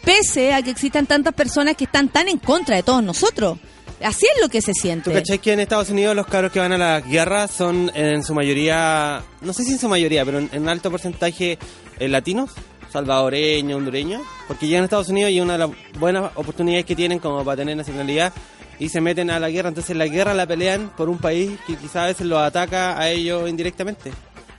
pese 0.05 0.53
a 0.53 0.61
que 0.61 0.69
existan 0.69 1.07
tantas 1.07 1.33
personas 1.33 1.75
que 1.75 1.85
están 1.85 2.09
tan 2.09 2.27
en 2.27 2.37
contra 2.37 2.75
de 2.75 2.83
todos 2.83 3.01
nosotros. 3.01 3.57
Así 4.03 4.25
es 4.25 4.41
lo 4.41 4.49
que 4.49 4.61
se 4.61 4.73
¿Tú 4.73 4.79
siente. 4.81 5.11
cachai 5.13 5.39
que 5.39 5.53
en 5.53 5.59
Estados 5.59 5.89
Unidos 5.89 6.15
los 6.15 6.25
cabros 6.27 6.51
que 6.51 6.59
van 6.59 6.71
a 6.71 6.77
la 6.77 7.01
guerra 7.01 7.47
son 7.47 7.91
en 7.93 8.23
su 8.23 8.33
mayoría, 8.33 9.21
no 9.41 9.53
sé 9.53 9.63
si 9.63 9.73
en 9.73 9.79
su 9.79 9.87
mayoría, 9.89 10.25
pero 10.25 10.39
en, 10.39 10.49
en 10.51 10.67
alto 10.69 10.89
porcentaje 10.89 11.57
eh, 11.99 12.07
latinos, 12.07 12.51
salvadoreños, 12.91 13.77
hondureños? 13.77 14.21
Porque 14.47 14.67
llegan 14.67 14.83
a 14.83 14.85
Estados 14.85 15.09
Unidos 15.09 15.31
y 15.31 15.39
una 15.39 15.53
de 15.53 15.59
las 15.59 15.69
buenas 15.99 16.31
oportunidades 16.35 16.85
que 16.85 16.95
tienen 16.95 17.19
como 17.19 17.43
para 17.43 17.57
tener 17.57 17.77
nacionalidad 17.77 18.33
y 18.79 18.89
se 18.89 18.99
meten 19.01 19.29
a 19.29 19.39
la 19.39 19.49
guerra. 19.49 19.69
Entonces 19.69 19.95
la 19.95 20.07
guerra 20.07 20.33
la 20.33 20.47
pelean 20.47 20.91
por 20.97 21.07
un 21.09 21.19
país 21.19 21.51
que 21.67 21.75
quizás 21.75 21.95
a 21.97 22.05
veces 22.07 22.25
los 22.27 22.39
ataca 22.39 22.99
a 22.99 23.09
ellos 23.09 23.49
indirectamente. 23.49 24.11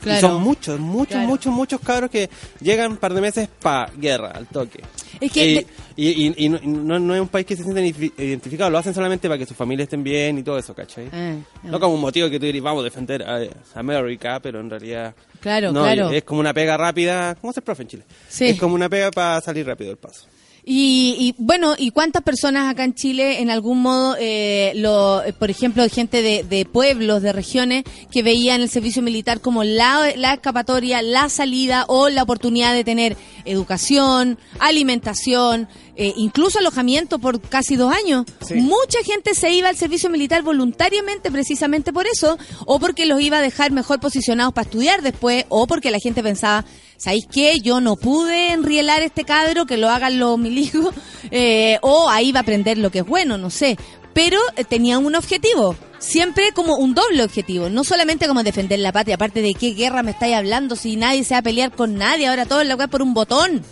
Claro. 0.03 0.19
Y 0.19 0.21
son 0.31 0.43
muchos, 0.43 0.81
muchos, 0.81 1.09
Claro. 1.13 1.29
muchos, 1.29 1.53
muchos 1.53 1.81
cabros 1.81 2.11
que 2.11 2.29
llegan 2.61 2.91
un 2.93 2.97
par 2.97 3.15
de 3.15 3.21
meses 3.21 3.49
pa 3.61 3.89
guerra, 3.97 4.33
al 4.35 4.47
toque. 4.49 4.83
Es 5.21 5.31
que 5.31 5.45
y, 5.47 5.55
de- 5.55 5.67
y- 5.97 6.27
y- 6.27 6.35
y 6.47 6.49
no, 6.49 6.99
no- 6.99 7.15
es 7.15 7.21
un 7.21 7.29
país 7.29 7.47
que 7.47 7.55
se 7.57 7.63
sienten 7.63 7.85
identifi- 7.87 8.13
identificados, 8.19 8.73
lo 8.73 8.79
hacen 8.79 8.93
solamente 8.95 9.29
para 9.29 9.39
que 9.39 9.47
sus 9.47 9.57
familias 9.57 9.85
estén 9.87 10.03
bien 10.03 10.39
y 10.39 10.43
todo 10.43 10.59
eso, 10.59 10.75
¿cachai? 10.75 11.09
Eh, 11.13 11.39
No 11.63 11.79
como 11.79 11.95
un 11.95 12.01
motivo 12.01 12.29
que 12.29 12.41
tú 12.41 12.47
dirías, 12.47 12.65
vamos 12.65 12.81
a 12.81 12.85
defender 12.85 13.23
a 13.23 13.41
América, 13.79 14.41
pero 14.41 14.59
en 14.61 14.69
realidad... 14.71 15.15
Claro, 15.41 15.73
no, 15.73 15.83
claro. 15.83 16.11
Es 16.11 16.25
como 16.25 16.41
una 16.41 16.53
pega 16.53 16.77
rápida, 16.77 17.35
¿cómo 17.37 17.53
ser 17.53 17.63
profe 17.63 17.83
en 17.83 17.89
Chile? 17.89 18.03
Sí. 18.29 18.47
Es 18.47 18.59
como 18.59 18.75
una 18.75 18.89
pega 18.89 19.11
para 19.11 19.41
salir 19.41 19.67
rápido 19.67 19.91
del 19.91 19.99
paso. 19.99 20.27
Y, 20.65 21.17
y, 21.19 21.35
bueno, 21.43 21.75
¿y 21.77 21.91
cuántas 21.91 22.23
personas 22.23 22.71
acá 22.71 22.85
en 22.85 22.95
Chile 22.95 23.41
en 23.41 23.51
algún 23.51 23.83
modo, 23.83 24.17
eh, 24.21 24.73
lo, 24.77 25.23
eh, 25.25 25.33
por 25.33 25.51
ejemplo, 25.51 25.85
gente 25.89 26.23
de, 26.23 26.45
de 26.45 26.65
pueblos, 26.65 27.21
de 27.21 27.33
regiones, 27.33 27.83
que 28.13 28.23
veían 28.23 28.61
el 28.61 28.69
servicio 28.69 29.03
militar 29.03 29.41
como 29.41 29.65
la, 29.65 30.13
la 30.17 30.35
escapatoria, 30.35 31.03
la 31.03 31.29
salida 31.29 31.85
o 31.89 32.09
la 32.09 32.23
oportunidad 32.23 32.75
de 32.75 32.85
tener 32.85 33.17
educación, 33.45 34.39
alimentación, 34.61 35.69
eh, 35.95 36.15
incluso 36.17 36.59
alojamiento 36.59 37.19
por 37.19 37.41
casi 37.41 37.77
dos 37.77 37.93
años? 37.93 38.25
Sí. 38.47 38.55
Mucha 38.55 39.03
gente 39.05 39.35
se 39.35 39.51
iba 39.53 39.69
al 39.69 39.77
servicio 39.77 40.09
militar 40.11 40.43
voluntariamente 40.43 41.31
precisamente 41.31 41.93
por 41.93 42.07
eso, 42.07 42.39
o 42.67 42.79
porque 42.79 43.07
los 43.07 43.21
iba 43.21 43.39
a 43.39 43.43
dejar 43.43 43.73
mejor 43.73 44.01
posicionados 44.01 44.55
para 44.55 44.65
estudiar 44.65 45.03
después, 45.03 45.45
o 45.49 45.67
porque 45.67 45.91
la 45.91 45.99
gente 45.99 46.23
pensaba, 46.23 46.65
¿sabéis 46.97 47.27
qué? 47.31 47.61
Yo 47.61 47.81
no 47.81 47.97
pude 47.97 48.53
enrielar 48.53 49.03
este 49.03 49.25
cadro, 49.25 49.67
que 49.67 49.77
lo 49.77 49.91
hagan 49.91 50.19
los 50.19 50.39
milicos, 50.39 50.95
eh, 51.31 51.79
o 51.83 52.09
ahí 52.09 52.33
va 52.33 52.41
a 52.41 52.43
aprender 52.43 52.79
lo 52.79 52.91
que 52.91 53.01
es 53.01 53.07
bueno, 53.07 53.39
no 53.39 53.51
sé. 53.51 53.77
Pero 54.15 54.39
eh, 54.57 54.65
tenía 54.65 54.99
un 54.99 55.15
objetivo, 55.15 55.75
siempre 55.99 56.53
como 56.53 56.77
un 56.77 56.95
doble 56.95 57.23
objetivo, 57.23 57.71
no 57.71 57.85
solamente 57.85 58.27
como 58.27 58.43
defender 58.43 58.79
la 58.79 58.93
patria, 58.93 59.17
aparte 59.17 59.43
de 59.43 59.55
qué 59.55 59.73
guerra 59.73 60.03
me 60.03 60.11
estáis 60.11 60.35
hablando, 60.35 60.77
si 60.77 60.97
nadie 60.97 61.25
se 61.25 61.35
va 61.35 61.39
a 61.39 61.43
pelear 61.43 61.73
con 61.73 61.97
nadie, 61.97 62.29
ahora 62.29 62.47
todo 62.47 62.61
es 62.61 62.69
la 62.69 62.77
por 62.89 63.03
un 63.03 63.15
botón. 63.15 63.63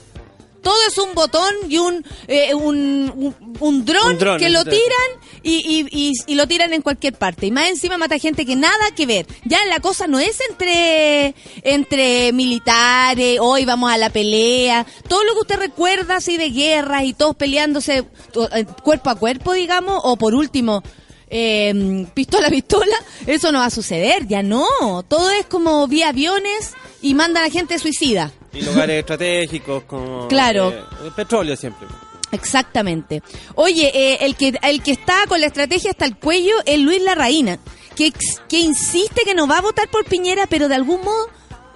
Todo 0.62 0.76
es 0.88 0.98
un 0.98 1.14
botón 1.14 1.54
y 1.68 1.78
un, 1.78 2.04
eh, 2.28 2.54
un, 2.54 3.12
un, 3.16 3.56
un 3.60 3.84
dron 3.84 4.18
que 4.38 4.50
lo 4.50 4.64
tiran 4.64 5.10
y, 5.42 5.54
y, 5.54 5.86
y, 5.90 6.12
y 6.26 6.34
lo 6.34 6.46
tiran 6.46 6.72
en 6.72 6.82
cualquier 6.82 7.14
parte. 7.14 7.46
Y 7.46 7.50
más 7.50 7.68
encima 7.68 7.96
mata 7.98 8.18
gente 8.18 8.44
que 8.44 8.56
nada 8.56 8.90
que 8.94 9.06
ver. 9.06 9.26
Ya 9.44 9.64
la 9.66 9.80
cosa 9.80 10.06
no 10.06 10.18
es 10.18 10.38
entre, 10.50 11.34
entre 11.62 12.32
militares, 12.32 13.38
hoy 13.40 13.64
vamos 13.64 13.90
a 13.90 13.98
la 13.98 14.10
pelea. 14.10 14.86
Todo 15.08 15.24
lo 15.24 15.32
que 15.34 15.40
usted 15.40 15.56
recuerda 15.56 16.16
así 16.16 16.36
de 16.36 16.50
guerras 16.50 17.04
y 17.04 17.14
todos 17.14 17.36
peleándose 17.36 17.98
eh, 17.98 18.66
cuerpo 18.82 19.10
a 19.10 19.14
cuerpo, 19.14 19.52
digamos, 19.52 20.00
o 20.04 20.16
por 20.16 20.34
último, 20.34 20.82
eh, 21.28 22.06
pistola 22.12 22.48
a 22.48 22.50
pistola, 22.50 22.96
eso 23.26 23.52
no 23.52 23.60
va 23.60 23.66
a 23.66 23.70
suceder, 23.70 24.26
ya 24.26 24.42
no. 24.42 24.66
Todo 25.08 25.30
es 25.30 25.46
como 25.46 25.86
vía 25.86 26.08
aviones 26.08 26.72
y 27.00 27.14
mandan 27.14 27.44
a 27.44 27.50
gente 27.50 27.78
suicida. 27.78 28.32
Y 28.52 28.62
lugares 28.62 28.98
estratégicos 29.00 29.84
como... 29.84 30.28
Claro. 30.28 30.70
eh, 30.70 30.82
el 31.04 31.12
petróleo 31.12 31.56
siempre. 31.56 31.86
Exactamente. 32.32 33.22
Oye, 33.56 33.90
eh, 33.94 34.18
el 34.22 34.36
que 34.36 34.58
el 34.62 34.82
que 34.82 34.92
está 34.92 35.26
con 35.28 35.40
la 35.40 35.46
estrategia 35.46 35.90
hasta 35.90 36.04
el 36.04 36.16
cuello 36.16 36.54
es 36.64 36.78
Luis 36.78 37.02
Larraína, 37.02 37.58
que, 37.96 38.12
que 38.48 38.60
insiste 38.60 39.22
que 39.24 39.34
no 39.34 39.46
va 39.48 39.58
a 39.58 39.62
votar 39.62 39.88
por 39.90 40.04
Piñera, 40.04 40.46
pero 40.46 40.68
de 40.68 40.76
algún 40.76 41.02
modo 41.02 41.28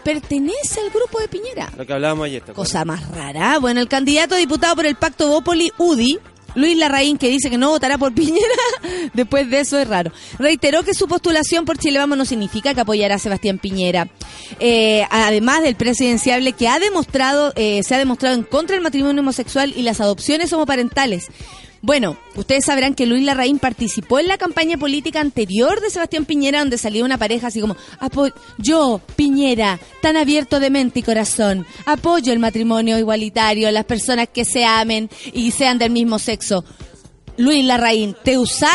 pertenece 0.05 0.81
al 0.81 0.91
grupo 0.91 1.19
de 1.19 1.29
Piñera. 1.29 1.73
Lo 1.77 1.85
que 1.87 1.93
hablábamos 1.93 2.27
ayer. 2.27 2.43
Cosa 2.53 2.85
más 2.85 3.09
rara. 3.11 3.59
Bueno, 3.59 3.81
el 3.81 3.89
candidato 3.89 4.35
a 4.35 4.39
diputado 4.39 4.77
por 4.77 4.87
el 4.87 4.95
Pacto 4.97 5.29
Bópoli, 5.29 5.73
UDI, 5.79 6.21
Luis 6.55 6.77
Larraín, 6.77 7.19
que 7.19 7.29
dice 7.29 7.51
que 7.51 7.59
no 7.59 7.71
votará 7.71 7.99
por 7.99 8.15
Piñera, 8.15 8.41
después 9.13 9.51
de 9.51 9.61
eso 9.61 9.79
es 9.79 9.89
raro. 9.89 10.13
Reiteró 10.39 10.83
que 10.83 10.95
su 10.95 11.09
postulación 11.09 11.65
por 11.65 11.79
Chile 11.79 11.99
Vamos 11.99 12.19
no 12.19 12.25
significa 12.25 12.75
que 12.75 12.81
apoyará 12.81 13.17
a 13.17 13.19
Sebastián 13.19 13.59
Piñera. 13.59 14.09
Eh, 14.61 15.07
además 15.11 15.63
del 15.63 15.75
presidenciable 15.75 16.53
que 16.53 16.69
ha 16.69 16.79
demostrado, 16.79 17.53
eh, 17.57 17.83
se 17.83 17.95
ha 17.95 17.99
demostrado 17.99 18.35
en 18.35 18.43
contra 18.43 18.75
del 18.75 18.83
matrimonio 18.83 19.21
homosexual 19.21 19.73
y 19.77 19.83
las 19.83 20.01
adopciones 20.01 20.53
homoparentales. 20.53 21.29
Bueno, 21.87 22.17
ustedes 22.35 22.65
sabrán 22.65 22.95
que 22.95 23.05
Luis 23.05 23.23
Larraín 23.27 23.59
participó 23.59 24.19
en 24.19 24.27
la 24.27 24.39
campaña 24.39 24.79
política 24.79 25.21
anterior 25.21 25.83
de 25.83 25.91
Sebastián 25.91 26.25
Piñera, 26.25 26.61
donde 26.61 26.79
salía 26.79 27.05
una 27.05 27.19
pareja 27.19 27.49
así 27.49 27.61
como, 27.61 27.77
"Apo- 28.01 28.33
yo, 28.57 29.03
Piñera, 29.17 29.79
tan 30.01 30.17
abierto 30.17 30.61
de 30.61 30.71
mente 30.71 31.01
y 31.01 31.03
corazón, 31.03 31.67
apoyo 31.85 32.33
el 32.33 32.39
matrimonio 32.39 32.99
igualitario, 32.99 33.71
las 33.71 33.85
personas 33.85 34.29
que 34.33 34.47
se 34.47 34.65
amen 34.65 35.11
y 35.35 35.51
sean 35.51 35.77
del 35.77 35.91
mismo 35.91 36.19
sexo. 36.19 36.65
Luis 37.37 37.63
Larraín, 37.67 38.17
¿te 38.25 38.39
usaron? 38.39 38.73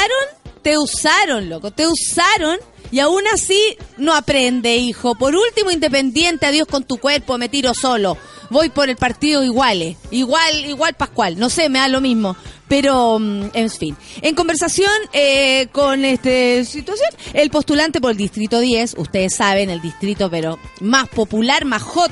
Te 0.61 0.77
usaron, 0.77 1.49
loco, 1.49 1.71
te 1.71 1.87
usaron 1.87 2.59
y 2.91 2.99
aún 2.99 3.23
así 3.33 3.77
no 3.97 4.13
aprende, 4.13 4.75
hijo. 4.77 5.15
Por 5.15 5.35
último, 5.35 5.71
independiente, 5.71 6.45
adiós 6.45 6.67
con 6.67 6.83
tu 6.83 6.97
cuerpo, 6.97 7.37
me 7.37 7.49
tiro 7.49 7.73
solo. 7.73 8.17
Voy 8.49 8.69
por 8.69 8.89
el 8.89 8.95
partido 8.95 9.43
iguales, 9.43 9.97
igual, 10.09 10.65
igual 10.65 10.95
Pascual, 10.95 11.37
no 11.37 11.49
sé, 11.49 11.69
me 11.69 11.79
da 11.79 11.87
lo 11.87 12.01
mismo. 12.01 12.35
Pero, 12.67 13.19
mm, 13.19 13.49
en 13.53 13.69
fin. 13.69 13.97
En 14.21 14.35
conversación 14.35 14.91
eh, 15.13 15.67
con 15.71 16.03
esta 16.03 16.63
situación, 16.65 17.09
el 17.33 17.49
postulante 17.49 18.01
por 18.01 18.11
el 18.11 18.17
Distrito 18.17 18.59
10, 18.59 18.95
ustedes 18.97 19.35
saben, 19.35 19.69
el 19.69 19.81
distrito 19.81 20.29
pero 20.29 20.59
más 20.81 21.09
popular, 21.09 21.65
más 21.65 21.81
hot 21.81 22.11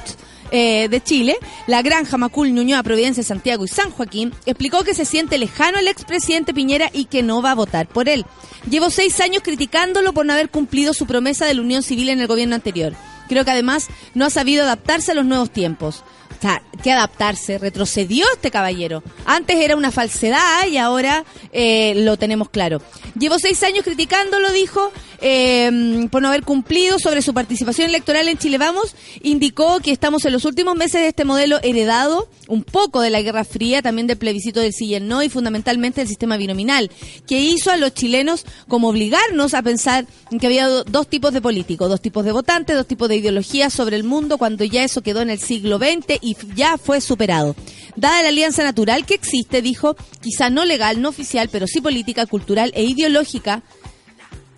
eh, 0.51 0.87
de 0.89 1.01
Chile, 1.01 1.37
la 1.67 1.81
Granja 1.81 2.17
Macul, 2.17 2.51
Ñuñoa, 2.51 2.83
Providencia, 2.83 3.23
Santiago 3.23 3.65
y 3.65 3.67
San 3.67 3.91
Joaquín, 3.91 4.33
explicó 4.45 4.83
que 4.83 4.93
se 4.93 5.05
siente 5.05 5.37
lejano 5.37 5.77
al 5.77 5.87
expresidente 5.87 6.53
Piñera 6.53 6.89
y 6.93 7.05
que 7.05 7.23
no 7.23 7.41
va 7.41 7.51
a 7.51 7.55
votar 7.55 7.87
por 7.87 8.09
él. 8.09 8.25
Llevo 8.69 8.89
seis 8.89 9.19
años 9.19 9.43
criticándolo 9.43 10.13
por 10.13 10.25
no 10.25 10.33
haber 10.33 10.49
cumplido 10.49 10.93
su 10.93 11.05
promesa 11.05 11.45
de 11.45 11.53
la 11.53 11.61
unión 11.61 11.83
civil 11.83 12.09
en 12.09 12.19
el 12.19 12.27
gobierno 12.27 12.55
anterior. 12.55 12.93
Creo 13.27 13.45
que 13.45 13.51
además 13.51 13.87
no 14.13 14.25
ha 14.25 14.29
sabido 14.29 14.63
adaptarse 14.63 15.11
a 15.11 15.15
los 15.15 15.25
nuevos 15.25 15.51
tiempos. 15.51 16.03
O 16.37 16.41
sea, 16.41 16.61
que 16.83 16.91
adaptarse, 16.91 17.57
retrocedió 17.57 18.25
este 18.35 18.51
caballero. 18.51 19.01
Antes 19.25 19.57
era 19.57 19.75
una 19.75 19.91
falsedad 19.91 20.67
y 20.67 20.77
ahora 20.77 21.25
eh, 21.51 21.93
lo 21.97 22.17
tenemos 22.17 22.49
claro. 22.49 22.79
Llevo 23.17 23.39
seis 23.39 23.63
años 23.63 23.83
criticándolo, 23.83 24.51
dijo, 24.51 24.91
eh, 25.19 26.07
por 26.11 26.21
no 26.21 26.27
haber 26.27 26.43
cumplido 26.43 26.99
sobre 26.99 27.23
su 27.23 27.33
participación 27.33 27.89
electoral 27.89 28.27
en 28.27 28.37
Chile 28.37 28.59
Vamos. 28.59 28.95
Indicó 29.23 29.79
que 29.79 29.91
estamos 29.91 30.25
en 30.25 30.33
los 30.33 30.45
últimos 30.45 30.75
meses 30.75 31.01
de 31.01 31.07
este 31.07 31.25
modelo 31.25 31.59
heredado, 31.63 32.29
un 32.47 32.63
poco 32.63 33.01
de 33.01 33.09
la 33.09 33.21
Guerra 33.23 33.43
Fría, 33.43 33.81
también 33.81 34.05
del 34.05 34.17
plebiscito 34.17 34.59
del 34.59 34.73
sí 34.73 34.85
y 34.85 34.95
el 34.95 35.07
no 35.07 35.23
y 35.23 35.29
fundamentalmente 35.29 36.01
del 36.01 36.07
sistema 36.07 36.37
binominal, 36.37 36.91
que 37.27 37.39
hizo 37.39 37.71
a 37.71 37.77
los 37.77 37.95
chilenos 37.95 38.45
como 38.67 38.89
obligarnos 38.89 39.55
a 39.55 39.63
pensar 39.63 40.05
en 40.31 40.39
que 40.39 40.45
había 40.45 40.67
do- 40.67 40.83
dos 40.83 41.07
tipos 41.07 41.33
de 41.33 41.41
políticos, 41.41 41.89
dos 41.89 42.01
tipos 42.01 42.23
de 42.23 42.31
votantes, 42.31 42.75
dos 42.75 42.85
tipos 42.87 43.09
de 43.09 43.15
ideologías 43.15 43.73
sobre 43.73 43.95
el 43.95 44.03
mundo, 44.03 44.37
cuando 44.37 44.63
ya 44.63 44.83
eso 44.83 45.01
quedó 45.01 45.21
en 45.21 45.31
el 45.31 45.39
siglo 45.39 45.79
XX 45.79 46.19
y 46.31 46.37
ya 46.55 46.77
fue 46.77 47.01
superado. 47.01 47.55
Dada 47.95 48.21
la 48.21 48.29
alianza 48.29 48.63
natural 48.63 49.05
que 49.05 49.15
existe, 49.15 49.61
dijo, 49.61 49.95
quizá 50.21 50.49
no 50.49 50.65
legal, 50.65 51.01
no 51.01 51.09
oficial, 51.09 51.49
pero 51.51 51.67
sí 51.67 51.81
política, 51.81 52.25
cultural 52.25 52.71
e 52.75 52.83
ideológica, 52.83 53.63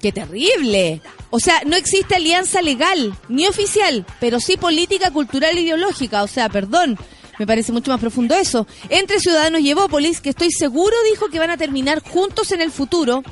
¡Qué 0.01 0.12
terrible! 0.12 1.01
O 1.29 1.39
sea, 1.39 1.62
no 1.65 1.75
existe 1.75 2.15
alianza 2.15 2.62
legal 2.62 3.13
ni 3.27 3.45
oficial, 3.47 4.05
pero 4.19 4.39
sí 4.39 4.55
política, 4.55 5.12
cultural 5.12 5.58
e 5.58 5.62
ideológica. 5.62 6.23
O 6.23 6.27
sea, 6.27 6.49
perdón, 6.49 6.97
me 7.39 7.47
parece 7.47 7.71
mucho 7.71 7.89
más 7.89 7.99
profundo 7.99 8.36
eso. 8.36 8.67
Entre 8.89 9.19
Ciudadanos 9.19 9.62
y 9.62 9.71
Evópolis, 9.71 10.21
que 10.21 10.30
estoy 10.30 10.52
seguro 10.52 10.95
dijo 11.10 11.30
que 11.30 11.39
van 11.39 11.49
a 11.49 11.58
terminar 11.58 12.02
juntos 12.04 12.52
en 12.52 12.62
el 12.62 12.69
futuro, 12.71 13.23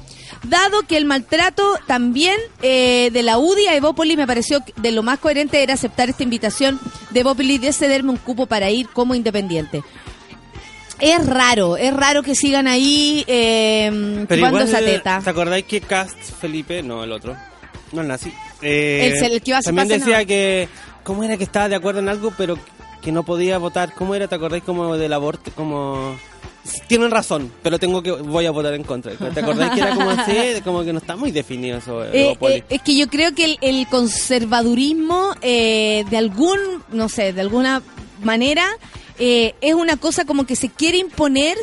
dado 0.44 0.82
que 0.84 0.98
el 0.98 1.06
maltrato 1.06 1.78
también 1.88 2.38
eh, 2.62 3.10
de 3.14 3.22
la 3.22 3.38
UDI 3.38 3.68
a 3.68 3.76
Evópolis 3.76 4.18
me 4.18 4.26
pareció 4.26 4.64
que 4.66 4.74
de 4.78 4.92
lo 4.92 5.04
más 5.04 5.20
coherente 5.20 5.62
era 5.62 5.74
aceptar 5.76 6.10
esta 6.10 6.24
invitación 6.24 6.80
de 7.12 7.20
Evópolis 7.20 7.62
de 7.62 7.74
cederme 7.74 8.12
un 8.12 8.18
cupo 8.18 8.46
para 8.48 8.70
ir 8.72 8.88
como 8.90 9.14
independiente. 9.14 9.84
Es 11.00 11.24
raro, 11.28 11.78
es 11.78 11.94
raro 11.94 12.24
que 12.24 12.34
sigan 12.34 12.68
ahí 12.68 13.24
eh, 13.28 14.26
igual, 14.32 14.62
esa 14.64 14.80
teta. 14.80 15.22
¿te 15.24 15.30
acordáis 15.30 15.66
que 15.66 15.80
Cast 15.80 16.18
Felipe, 16.42 16.82
no 16.82 17.04
el 17.04 17.12
otro, 17.12 17.36
no 17.92 18.02
el 18.02 18.08
nazi, 18.08 18.34
eh, 18.64 19.14
El- 19.22 19.32
el 19.34 19.42
que 19.44 19.52
iba 19.52 19.60
a 19.60 19.62
también 19.62 19.88
decía 19.90 20.22
no. 20.22 20.26
que, 20.26 20.68
¿cómo 21.04 21.24
era 21.24 21.38
que 21.38 21.44
estaba 21.44 21.70
de 21.70 21.76
acuerdo 21.76 22.00
en 22.00 22.10
algo, 22.10 22.34
pero 22.36 22.58
que 23.02 23.12
no 23.12 23.24
podía 23.24 23.58
votar? 23.58 23.94
¿Cómo 23.94 24.16
era? 24.16 24.28
¿Te 24.28 24.36
acordáis 24.36 24.64
como 24.64 24.98
del 24.98 25.14
aborto? 25.14 25.52
Como... 25.56 26.18
Tienen 26.88 27.12
razón, 27.12 27.52
pero 27.64 27.80
tengo 27.80 28.04
que 28.04 28.12
voy 28.12 28.46
a 28.46 28.52
votar 28.52 28.74
en 28.74 28.84
contra. 28.84 29.14
¿Te 29.14 29.40
acordáis 29.40 29.72
que 29.72 29.80
era 29.80 29.96
como 29.96 30.10
así? 30.10 30.62
Como 30.64 30.84
que 30.84 30.92
no 30.92 31.00
está 31.00 31.16
muy 31.16 31.32
definido 31.32 31.78
eso. 31.78 32.04
Eh, 32.14 32.38
eh, 32.42 32.64
es 32.70 32.82
que 32.82 32.98
yo 32.98 33.08
creo 33.08 33.34
que 33.34 33.46
el, 33.46 33.58
el 33.62 33.88
conservadurismo, 33.88 35.34
eh, 35.42 36.04
de 36.10 36.18
algún, 36.18 36.58
no 36.92 37.10
sé, 37.10 37.32
de 37.32 37.42
alguna 37.42 37.82
manera, 38.22 38.66
eh, 39.20 39.56
es 39.62 39.74
una 39.74 39.98
cosa 39.98 40.26
como 40.26 40.46
que 40.46 40.56
se 40.56 40.70
quiere 40.70 41.00
imponer. 41.00 41.58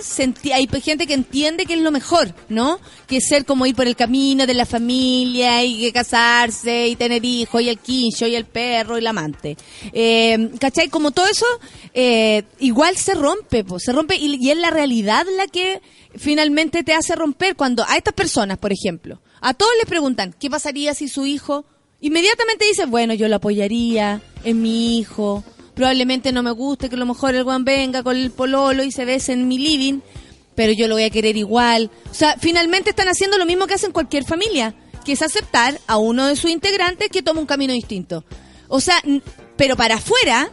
hay 0.52 0.68
gente 0.82 1.06
que 1.06 1.14
entiende 1.14 1.66
que 1.66 1.74
es 1.74 1.80
lo 1.80 1.90
mejor, 1.90 2.34
¿no? 2.48 2.80
Que 3.06 3.20
ser 3.20 3.44
como 3.44 3.66
ir 3.66 3.74
por 3.74 3.86
el 3.86 3.94
camino 3.94 4.46
de 4.46 4.54
la 4.54 4.66
familia 4.66 5.64
y 5.64 5.80
que 5.80 5.92
casarse 5.92 6.88
y 6.88 6.96
tener 6.96 7.24
hijos 7.24 7.62
y 7.62 7.68
el 7.68 7.78
quincho 7.78 8.26
y 8.26 8.34
el 8.34 8.44
perro 8.44 8.96
y 8.96 9.00
el 9.00 9.06
amante. 9.06 9.56
Eh, 9.92 10.50
¿Cachai? 10.58 10.88
Como 10.88 11.12
todo 11.12 11.26
eso, 11.26 11.46
eh, 11.92 12.42
igual 12.58 12.96
se 12.96 13.14
rompe, 13.14 13.62
po, 13.62 13.78
se 13.78 13.92
rompe 13.92 14.16
y, 14.16 14.36
y 14.44 14.50
es 14.50 14.56
la 14.56 14.70
realidad 14.70 15.24
la 15.36 15.46
que 15.46 15.80
finalmente 16.16 16.82
te 16.82 16.94
hace 16.94 17.14
romper 17.14 17.56
cuando 17.56 17.84
a 17.86 17.96
estas 17.96 18.14
personas, 18.14 18.58
por 18.58 18.72
ejemplo, 18.72 19.20
a 19.40 19.54
todos 19.54 19.72
les 19.78 19.86
preguntan, 19.86 20.34
¿qué 20.38 20.50
pasaría 20.50 20.94
si 20.94 21.08
su 21.08 21.26
hijo 21.26 21.64
inmediatamente 22.00 22.66
dices, 22.66 22.88
bueno, 22.88 23.14
yo 23.14 23.28
lo 23.28 23.36
apoyaría, 23.36 24.20
es 24.42 24.54
mi 24.54 24.98
hijo, 24.98 25.44
probablemente 25.74 26.32
no 26.32 26.42
me 26.42 26.50
guste 26.50 26.88
que 26.88 26.96
a 26.96 26.98
lo 26.98 27.06
mejor 27.06 27.34
el 27.34 27.44
guan 27.44 27.64
venga 27.64 28.02
con 28.02 28.16
el 28.16 28.30
pololo 28.30 28.84
y 28.84 28.92
se 28.92 29.04
bese 29.04 29.32
en 29.32 29.48
mi 29.48 29.58
living, 29.58 30.00
pero 30.54 30.72
yo 30.72 30.88
lo 30.88 30.94
voy 30.94 31.04
a 31.04 31.10
querer 31.10 31.37
igual. 31.37 31.90
O 32.10 32.14
sea, 32.14 32.37
finalmente 32.38 32.90
están 32.90 33.08
haciendo 33.08 33.38
lo 33.38 33.46
mismo 33.46 33.66
que 33.66 33.74
hacen 33.74 33.92
cualquier 33.92 34.24
familia, 34.24 34.74
que 35.04 35.12
es 35.12 35.22
aceptar 35.22 35.80
a 35.87 35.98
uno 35.98 36.26
de 36.26 36.37
sus 36.37 36.50
integrantes 36.50 37.08
que 37.08 37.22
toma 37.22 37.40
un 37.40 37.46
camino 37.46 37.72
distinto. 37.72 38.24
O 38.68 38.80
sea, 38.80 39.02
pero 39.56 39.76
para 39.76 39.96
afuera 39.96 40.50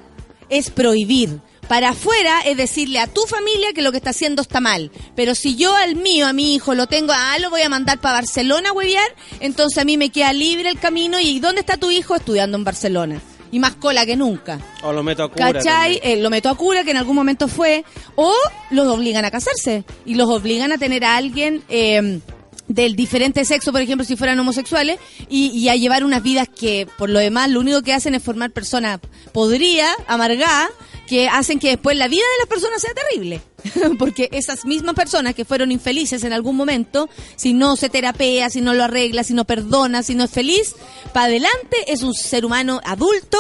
es 0.50 0.70
prohibir. 0.70 1.40
Para 1.68 1.90
afuera 1.90 2.42
es 2.42 2.58
decirle 2.58 3.00
a 3.00 3.08
tu 3.08 3.22
familia 3.22 3.72
que 3.74 3.82
lo 3.82 3.92
que 3.92 3.98
está 3.98 4.10
haciendo 4.10 4.42
está 4.42 4.60
mal. 4.60 4.92
Pero 5.16 5.36
si 5.36 5.56
yo 5.56 5.74
al 5.74 5.96
mío, 5.96 6.28
a 6.28 6.34
mi 6.34 6.54
hijo, 6.54 6.76
lo 6.76 6.88
tengo, 6.88 7.14
ah, 7.16 7.38
lo 7.40 7.50
voy 7.50 7.62
a 7.62 7.70
mandar 7.70 8.02
para 8.02 8.16
Barcelona 8.16 8.70
a 8.70 8.74
huevear, 8.74 9.08
entonces 9.40 9.78
a 9.78 9.86
mí 9.86 9.96
me 9.96 10.10
queda 10.10 10.34
libre 10.34 10.68
el 10.70 10.80
camino. 10.80 11.18
¿Y 11.20 11.40
dónde 11.40 11.62
está 11.62 11.78
tu 11.78 11.90
hijo? 11.90 12.16
Estudiando 12.16 12.58
en 12.58 12.66
Barcelona. 12.66 13.22
Y 13.52 13.60
más 13.60 13.76
cola 13.76 14.06
que 14.06 14.16
nunca. 14.16 14.60
O 14.84 14.94
lo 14.94 15.04
meto 15.04 15.24
a 15.24 15.32
cura. 15.32 15.54
¿Cachai? 15.54 16.00
Eh, 16.04 16.18
lo 16.18 16.30
meto 16.30 16.50
a 16.50 16.56
cura, 16.56 16.84
que 16.84 16.92
en 16.92 16.98
algún 16.98 17.16
momento 17.16 17.48
fue. 17.48 17.84
O 18.16 18.34
los 18.70 18.88
obligan 18.88 19.26
a 19.26 19.32
casarse. 19.32 19.84
Y 20.06 20.16
los 20.16 20.30
obligan 20.30 20.72
a 20.72 20.78
tener 20.78 21.04
a 21.04 21.18
alguien 21.18 21.62
eh, 21.68 22.20
del 22.68 22.96
diferente 22.96 23.44
sexo, 23.46 23.72
por 23.72 23.82
ejemplo, 23.82 24.06
si 24.06 24.16
fueran 24.16 24.40
homosexuales, 24.40 25.00
y, 25.30 25.48
y 25.48 25.70
a 25.70 25.76
llevar 25.76 26.04
unas 26.04 26.24
vidas 26.24 26.48
que, 26.48 26.88
por 26.98 27.10
lo 27.10 27.20
demás, 27.20 27.50
lo 27.50 27.60
único 27.60 27.82
que 27.82 27.94
hacen 27.94 28.16
es 28.16 28.24
formar 28.24 28.52
personas 28.52 29.00
podría, 29.34 29.88
amargadas, 30.08 30.70
que 31.08 31.28
hacen 31.28 31.60
que 31.60 31.70
después 31.70 31.98
la 31.98 32.08
vida 32.08 32.24
de 32.24 32.40
las 32.40 32.48
personas 32.48 32.82
sea 32.82 32.94
terrible. 32.94 33.42
Porque 34.00 34.30
esas 34.32 34.66
mismas 34.66 34.96
personas 34.96 35.36
que 35.36 35.46
fueron 35.46 35.72
infelices 35.72 36.24
en 36.24 36.34
algún 36.34 36.56
momento, 36.56 37.10
si 37.36 37.54
no 37.54 37.76
se 37.76 37.90
terapea, 37.90 38.50
si 38.50 38.62
no 38.62 38.74
lo 38.74 38.84
arregla, 38.84 39.24
si 39.24 39.34
no 39.34 39.46
perdona, 39.46 40.04
si 40.04 40.16
no 40.16 40.26
es 40.26 40.32
feliz, 40.32 40.76
para 41.14 41.28
adelante 41.28 41.78
es 41.88 42.04
un 42.04 42.14
ser 42.14 42.46
humano 42.46 42.82
adulto 42.84 43.38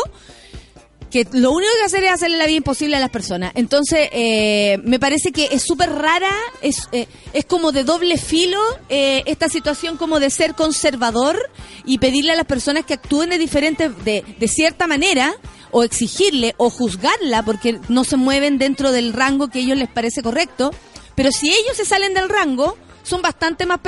que 1.11 1.27
lo 1.33 1.51
único 1.51 1.71
que 1.77 1.85
hacer 1.85 2.03
es 2.05 2.11
hacerle 2.11 2.37
la 2.37 2.47
vida 2.47 2.57
imposible 2.57 2.95
a 2.95 2.99
las 2.99 3.09
personas. 3.09 3.51
Entonces, 3.55 4.09
eh, 4.13 4.79
me 4.83 4.97
parece 4.97 5.31
que 5.31 5.49
es 5.51 5.61
súper 5.61 5.91
rara, 5.91 6.33
es, 6.61 6.87
eh, 6.93 7.05
es 7.33 7.45
como 7.45 7.71
de 7.71 7.83
doble 7.83 8.17
filo 8.17 8.59
eh, 8.89 9.21
esta 9.25 9.49
situación 9.49 9.97
como 9.97 10.19
de 10.19 10.29
ser 10.29 10.55
conservador 10.55 11.37
y 11.85 11.97
pedirle 11.99 12.31
a 12.31 12.35
las 12.35 12.45
personas 12.45 12.85
que 12.85 12.93
actúen 12.93 13.29
de 13.29 13.37
diferente, 13.37 13.89
de, 13.89 14.23
de 14.39 14.47
cierta 14.47 14.87
manera, 14.87 15.35
o 15.71 15.83
exigirle, 15.83 16.53
o 16.57 16.69
juzgarla, 16.69 17.43
porque 17.43 17.79
no 17.89 18.03
se 18.03 18.17
mueven 18.17 18.57
dentro 18.57 18.91
del 18.91 19.13
rango 19.13 19.49
que 19.49 19.59
a 19.59 19.61
ellos 19.61 19.77
les 19.77 19.89
parece 19.89 20.21
correcto. 20.21 20.71
Pero 21.15 21.31
si 21.31 21.49
ellos 21.49 21.75
se 21.75 21.85
salen 21.85 22.13
del 22.13 22.29
rango, 22.29 22.77
son 23.03 23.21
bastante 23.21 23.65
más 23.65 23.79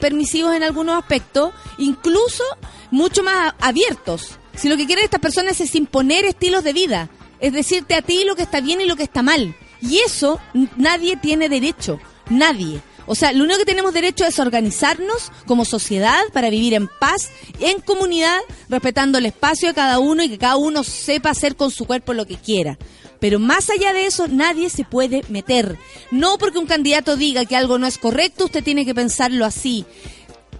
permisivos 0.00 0.54
en 0.54 0.62
algunos 0.62 0.98
aspectos, 0.98 1.52
incluso 1.78 2.44
mucho 2.90 3.22
más 3.22 3.54
abiertos. 3.60 4.38
Si 4.54 4.68
lo 4.68 4.76
que 4.76 4.86
quieren 4.86 5.04
estas 5.04 5.20
personas 5.20 5.60
es 5.60 5.74
imponer 5.74 6.24
estilos 6.24 6.64
de 6.64 6.72
vida, 6.72 7.10
es 7.40 7.52
decirte 7.52 7.94
a 7.94 8.02
ti 8.02 8.24
lo 8.24 8.36
que 8.36 8.42
está 8.42 8.60
bien 8.60 8.80
y 8.80 8.86
lo 8.86 8.96
que 8.96 9.02
está 9.02 9.22
mal. 9.22 9.54
Y 9.82 9.98
eso 9.98 10.40
nadie 10.76 11.16
tiene 11.16 11.48
derecho, 11.48 12.00
nadie. 12.30 12.80
O 13.06 13.14
sea, 13.14 13.32
lo 13.32 13.44
único 13.44 13.58
que 13.60 13.64
tenemos 13.64 13.94
derecho 13.94 14.24
es 14.24 14.38
organizarnos 14.38 15.30
como 15.46 15.64
sociedad 15.64 16.20
para 16.32 16.50
vivir 16.50 16.74
en 16.74 16.88
paz, 16.88 17.30
en 17.60 17.80
comunidad, 17.80 18.38
respetando 18.68 19.18
el 19.18 19.26
espacio 19.26 19.68
de 19.68 19.74
cada 19.74 19.98
uno 19.98 20.22
y 20.22 20.28
que 20.28 20.38
cada 20.38 20.56
uno 20.56 20.82
sepa 20.82 21.30
hacer 21.30 21.56
con 21.56 21.70
su 21.70 21.86
cuerpo 21.86 22.14
lo 22.14 22.26
que 22.26 22.36
quiera. 22.36 22.78
Pero 23.20 23.38
más 23.38 23.70
allá 23.70 23.92
de 23.92 24.06
eso, 24.06 24.28
nadie 24.28 24.70
se 24.70 24.84
puede 24.84 25.22
meter. 25.28 25.76
No 26.10 26.38
porque 26.38 26.58
un 26.58 26.66
candidato 26.66 27.16
diga 27.16 27.44
que 27.44 27.56
algo 27.56 27.78
no 27.78 27.86
es 27.86 27.98
correcto, 27.98 28.46
usted 28.46 28.64
tiene 28.64 28.84
que 28.84 28.94
pensarlo 28.94 29.44
así. 29.44 29.84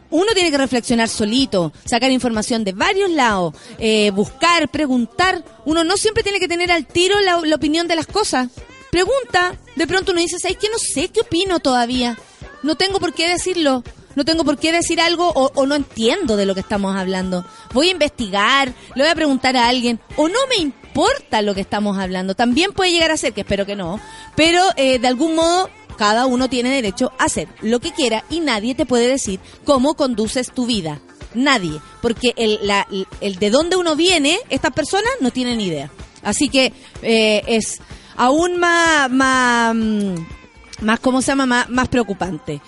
Uno 0.09 0.33
tiene 0.35 0.53
que 0.53 0.59
reflexionar 0.59 1.09
solito, 1.09 1.73
sacar 1.85 2.11
información 2.13 2.63
de 2.63 2.73
varios 2.73 3.11
lados, 3.11 3.55
eh, 3.79 4.11
buscar, 4.13 4.69
preguntar. 4.69 5.45
Uno 5.65 5.83
no 5.83 5.97
siempre 5.97 6.23
tiene 6.23 6.39
que 6.39 6.49
tener 6.49 6.71
al 6.71 6.87
tiro 6.87 7.21
la, 7.21 7.41
la 7.41 7.57
opinión 7.57 7.89
de 7.89 7.97
las 7.97 8.07
cosas. 8.07 8.49
Pregunta, 8.91 9.59
de 9.75 9.87
pronto 9.87 10.13
uno 10.13 10.21
dice, 10.21 10.39
¿sabes 10.39 10.57
qué? 10.59 10.69
No 10.71 10.79
sé 10.79 11.09
qué 11.09 11.21
opino 11.21 11.59
todavía. 11.59 12.17
No 12.62 12.75
tengo 12.77 12.99
por 13.01 13.12
qué 13.14 13.29
decirlo. 13.29 13.83
No 14.14 14.25
tengo 14.25 14.45
por 14.45 14.57
qué 14.57 14.73
decir 14.73 14.99
algo 14.99 15.29
o, 15.31 15.66
no 15.66 15.75
entiendo 15.75 16.38
de 16.38 16.47
lo 16.47 16.55
que 16.55 16.61
estamos 16.61 16.97
hablando. 16.97 17.45
Voy 17.75 17.88
a 17.88 17.92
investigar, 17.92 18.73
le 18.95 19.03
voy 19.03 19.11
a 19.11 19.14
preguntar 19.14 19.59
a 19.59 19.69
alguien 19.69 20.01
o 20.16 20.29
no 20.29 20.38
me 20.49 20.57
importa 20.57 21.42
lo 21.42 21.55
que 21.55 21.61
estamos 21.61 21.99
hablando. 21.99 22.35
También 22.35 22.73
puede 22.73 22.92
llegar 22.92 23.11
a 23.11 23.19
ser, 23.19 23.35
que 23.35 23.42
espero 23.42 23.66
que 23.66 23.77
no, 23.77 24.01
pero 24.35 24.62
eh, 24.77 24.99
de 24.99 25.07
algún 25.09 25.35
modo 25.35 25.69
cada 25.99 26.25
uno 26.25 26.49
tiene 26.49 26.71
derecho 26.71 27.12
a 27.19 27.25
hacer 27.25 27.47
lo 27.61 27.79
que 27.81 27.92
quiera 27.92 28.25
y 28.31 28.40
nadie 28.40 28.75
te 28.75 28.87
puede 28.87 29.07
decir 29.07 29.38
cómo 29.66 29.95
conduces 29.97 30.51
tu 30.51 30.64
vida. 30.64 31.01
Nadie. 31.35 31.79
Porque 32.01 32.33
el, 32.38 32.59
la- 32.62 32.88
el 33.21 33.35
de 33.38 33.51
dónde 33.51 33.77
uno 33.77 33.97
viene, 33.97 34.38
estas 34.49 34.73
personas 34.73 35.11
no 35.21 35.31
tienen 35.31 35.61
idea. 35.61 35.90
Así 36.23 36.49
que 36.49 36.73
eh, 37.03 37.42
es 37.47 37.83
aún 38.16 38.57
más, 38.57 39.11
más, 39.11 39.75
mm, 39.75 40.14
más, 40.81 41.01
¿cómo 41.01 41.21
se 41.23 41.29
llama? 41.29 41.47
Más, 41.47 41.69
más 41.69 41.89
preocupante. 41.89 42.61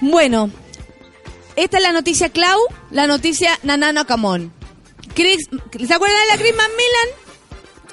Bueno, 0.00 0.50
esta 1.56 1.76
es 1.78 1.82
la 1.82 1.92
noticia 1.92 2.28
Clau, 2.30 2.58
la 2.90 3.06
noticia 3.06 3.58
Nanano 3.62 4.06
Camón. 4.06 4.52
Chris, 5.14 5.48
¿Se 5.86 5.94
acuerdan 5.94 6.18
de 6.20 6.26
la 6.30 6.36
Chris 6.38 6.52
Milan? 6.52 7.08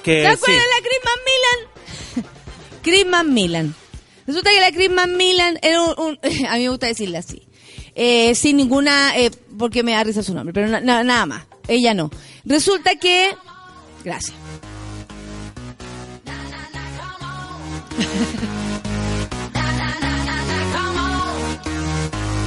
Que 0.03 0.21
¿Se 0.23 0.27
sí. 0.27 0.33
acuerdan 0.33 0.63
de 0.63 0.69
la 0.69 0.81
Chris 0.81 0.99
Milan? 1.25 1.59
Chris 2.83 3.05
Milan. 3.33 3.75
Resulta 4.27 4.49
que 4.51 4.59
la 4.59 4.71
Chris 4.71 4.89
Milan 4.89 5.57
era 5.61 5.81
un, 5.81 5.93
un- 5.99 6.19
a 6.47 6.55
mí 6.55 6.63
me 6.63 6.69
gusta 6.69 6.87
decirle 6.87 7.17
así. 7.17 7.47
Eh, 7.95 8.35
sin 8.35 8.57
ninguna, 8.57 9.17
eh, 9.17 9.31
porque 9.57 9.81
me 9.81 9.93
da 9.93 10.03
risa 10.03 10.21
su 10.21 10.33
nombre, 10.33 10.53
pero 10.53 10.67
na- 10.67 10.81
na- 10.81 11.03
nada 11.03 11.25
más. 11.25 11.45
Ella 11.67 11.93
no. 11.93 12.11
Resulta 12.43 12.95
que, 12.97 13.33
gracias. 14.03 14.35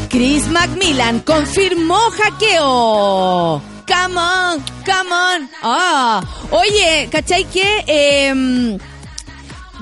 Chris 0.08 0.46
Macmillan 0.48 1.20
confirmó 1.20 1.98
hackeo. 2.10 3.62
Come 3.86 4.16
on, 4.16 4.64
come 4.84 5.10
on. 5.12 5.50
Ah, 5.62 6.22
oye, 6.50 7.08
¿cachai 7.10 7.44
que 7.44 7.84
em, 7.86 8.78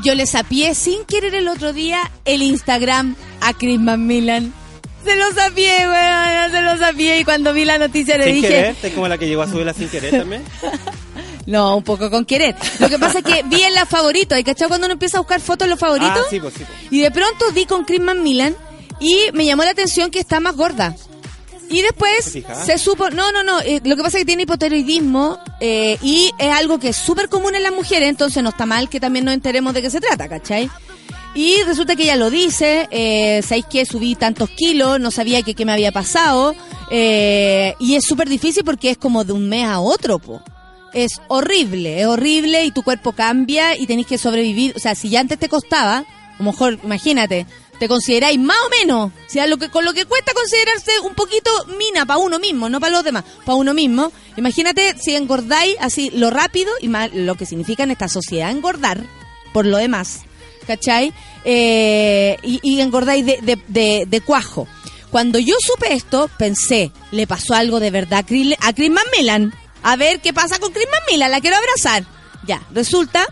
yo 0.02 0.14
le 0.14 0.26
sapié 0.26 0.74
sin 0.74 1.04
querer 1.04 1.34
el 1.36 1.46
otro 1.48 1.72
día 1.72 2.10
el 2.24 2.42
Instagram 2.42 3.14
a 3.40 3.52
Chris 3.54 3.78
Macmillan? 3.78 4.52
Se 5.04 5.14
lo 5.14 5.32
sapié, 5.32 5.88
weón, 5.88 6.50
se 6.50 6.62
lo 6.62 6.76
sapié. 6.76 7.20
Y 7.20 7.24
cuando 7.24 7.52
vi 7.52 7.64
la 7.64 7.78
noticia 7.78 8.18
le 8.18 8.24
Sin 8.24 8.34
dije, 8.34 8.48
querer, 8.48 8.76
es 8.82 8.92
como 8.92 9.06
la 9.06 9.18
que 9.18 9.28
llegó 9.28 9.42
a 9.42 9.48
subirla 9.48 9.74
sin 9.74 9.88
querer 9.88 10.10
también. 10.10 10.42
no, 11.46 11.76
un 11.76 11.84
poco 11.84 12.10
con 12.10 12.24
querer. 12.24 12.56
Lo 12.80 12.88
que 12.88 12.98
pasa 12.98 13.18
es 13.18 13.24
que 13.24 13.44
vi 13.44 13.62
en 13.62 13.74
la 13.74 13.86
favorito. 13.86 14.34
¿Hay 14.34 14.42
cachado 14.42 14.68
cuando 14.70 14.86
uno 14.86 14.94
empieza 14.94 15.18
a 15.18 15.20
buscar 15.20 15.40
fotos 15.40 15.66
en 15.66 15.70
los 15.70 15.78
favoritos? 15.78 16.18
Ah, 16.18 16.28
sí, 16.28 16.40
pues 16.40 16.54
sí. 16.54 16.64
pues. 16.64 16.92
Y 16.92 17.00
de 17.00 17.12
pronto 17.12 17.52
di 17.52 17.66
con 17.66 17.84
Chris 17.84 18.00
Milan 18.00 18.56
y 19.00 19.16
me 19.32 19.44
llamó 19.44 19.64
la 19.64 19.70
atención 19.70 20.10
que 20.10 20.20
está 20.20 20.40
más 20.40 20.56
gorda. 20.56 20.94
Y 21.68 21.82
después 21.82 22.38
se 22.64 22.78
supo, 22.78 23.10
no, 23.10 23.32
no, 23.32 23.42
no, 23.42 23.60
eh, 23.60 23.80
lo 23.84 23.96
que 23.96 24.02
pasa 24.02 24.18
es 24.18 24.22
que 24.22 24.26
tiene 24.26 24.44
hipotiroidismo 24.44 25.36
eh, 25.60 25.98
y 26.00 26.30
es 26.38 26.52
algo 26.52 26.78
que 26.78 26.90
es 26.90 26.96
súper 26.96 27.28
común 27.28 27.56
en 27.56 27.64
las 27.64 27.72
mujeres, 27.72 28.08
entonces 28.08 28.40
no 28.42 28.50
está 28.50 28.66
mal 28.66 28.88
que 28.88 29.00
también 29.00 29.24
nos 29.24 29.34
enteremos 29.34 29.74
de 29.74 29.82
qué 29.82 29.90
se 29.90 30.00
trata, 30.00 30.28
¿cachai? 30.28 30.70
Y 31.34 31.60
resulta 31.64 31.96
que 31.96 32.04
ella 32.04 32.14
lo 32.16 32.30
dice, 32.30 32.88
eh, 32.92 33.42
¿sabéis 33.42 33.66
que 33.66 33.84
subí 33.84 34.14
tantos 34.14 34.48
kilos? 34.50 35.00
No 35.00 35.10
sabía 35.10 35.42
que 35.42 35.54
qué 35.54 35.64
me 35.64 35.72
había 35.72 35.90
pasado. 35.92 36.54
eh, 36.90 37.74
y 37.80 37.96
es 37.96 38.04
súper 38.04 38.28
difícil 38.28 38.62
porque 38.64 38.90
es 38.90 38.96
como 38.96 39.24
de 39.24 39.32
un 39.32 39.48
mes 39.48 39.66
a 39.66 39.80
otro, 39.80 40.18
po. 40.20 40.40
Es 40.94 41.20
horrible, 41.28 42.00
es 42.00 42.06
horrible 42.06 42.64
y 42.64 42.70
tu 42.70 42.82
cuerpo 42.82 43.12
cambia 43.12 43.76
y 43.76 43.86
tenéis 43.86 44.06
que 44.06 44.18
sobrevivir. 44.18 44.72
O 44.76 44.78
sea, 44.78 44.94
si 44.94 45.10
ya 45.10 45.20
antes 45.20 45.38
te 45.38 45.48
costaba, 45.48 45.98
a 45.98 46.06
lo 46.38 46.44
mejor, 46.44 46.78
imagínate, 46.84 47.44
te 47.78 47.88
consideráis 47.88 48.38
más 48.38 48.56
o 48.66 48.70
menos, 48.70 49.10
o 49.12 49.30
sea, 49.30 49.46
lo 49.46 49.58
que, 49.58 49.68
con 49.68 49.84
lo 49.84 49.92
que 49.92 50.06
cuesta 50.06 50.32
considerarse 50.32 51.00
un 51.00 51.14
poquito 51.14 51.50
mina 51.78 52.06
para 52.06 52.18
uno 52.18 52.38
mismo, 52.38 52.68
no 52.68 52.80
para 52.80 52.92
los 52.92 53.04
demás, 53.04 53.24
para 53.44 53.56
uno 53.56 53.74
mismo. 53.74 54.12
Imagínate 54.36 54.96
si 54.98 55.14
engordáis 55.14 55.76
así 55.80 56.10
lo 56.10 56.30
rápido 56.30 56.72
y 56.80 56.88
más 56.88 57.12
lo 57.12 57.34
que 57.34 57.46
significa 57.46 57.82
en 57.82 57.90
esta 57.90 58.08
sociedad 58.08 58.50
engordar, 58.50 59.02
por 59.52 59.66
lo 59.66 59.76
demás, 59.76 60.20
¿cachai? 60.66 61.12
Eh, 61.44 62.38
y, 62.42 62.80
engordáis 62.80 63.24
de, 63.24 63.38
de, 63.42 63.58
de, 63.68 64.04
de 64.06 64.20
cuajo. 64.20 64.66
Cuando 65.10 65.38
yo 65.38 65.54
supe 65.60 65.94
esto, 65.94 66.28
pensé, 66.36 66.90
le 67.10 67.26
pasó 67.26 67.54
algo 67.54 67.80
de 67.80 67.90
verdad 67.90 68.20
a 68.20 68.26
Chris, 68.26 68.54
a 68.60 68.72
Chris 68.72 68.90
Macmillan. 68.90 69.54
A 69.82 69.96
ver 69.96 70.20
qué 70.20 70.32
pasa 70.32 70.58
con 70.58 70.72
Chris 70.72 70.86
Macmillan, 70.90 71.30
la 71.30 71.40
quiero 71.40 71.56
abrazar. 71.56 72.04
Ya, 72.46 72.62
resulta 72.72 73.26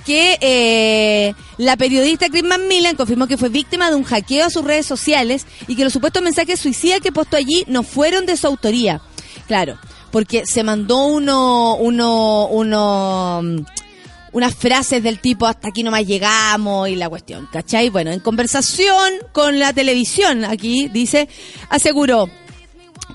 que 0.00 0.38
eh, 0.40 1.34
la 1.58 1.76
periodista 1.76 2.28
Chris 2.28 2.44
Macmillan 2.44 2.96
confirmó 2.96 3.26
que 3.26 3.36
fue 3.36 3.48
víctima 3.48 3.90
de 3.90 3.96
un 3.96 4.04
hackeo 4.04 4.46
a 4.46 4.50
sus 4.50 4.64
redes 4.64 4.86
sociales 4.86 5.46
y 5.68 5.76
que 5.76 5.84
los 5.84 5.92
supuestos 5.92 6.22
mensajes 6.22 6.60
suicidas 6.60 7.00
que 7.00 7.12
postó 7.12 7.36
allí 7.36 7.64
no 7.66 7.82
fueron 7.82 8.26
de 8.26 8.36
su 8.36 8.46
autoría. 8.46 9.00
Claro, 9.46 9.78
porque 10.10 10.46
se 10.46 10.62
mandó 10.62 11.06
uno, 11.06 11.76
uno, 11.76 12.46
uno, 12.48 13.40
mm, 13.42 13.64
unas 14.32 14.54
frases 14.54 15.02
del 15.02 15.18
tipo 15.18 15.46
hasta 15.46 15.68
aquí 15.68 15.82
nomás 15.82 16.06
llegamos 16.06 16.88
y 16.88 16.96
la 16.96 17.08
cuestión, 17.08 17.48
¿cachai? 17.52 17.90
Bueno, 17.90 18.10
en 18.10 18.20
conversación 18.20 19.12
con 19.32 19.58
la 19.58 19.72
televisión 19.72 20.44
aquí 20.44 20.88
dice, 20.88 21.28
aseguró, 21.68 22.30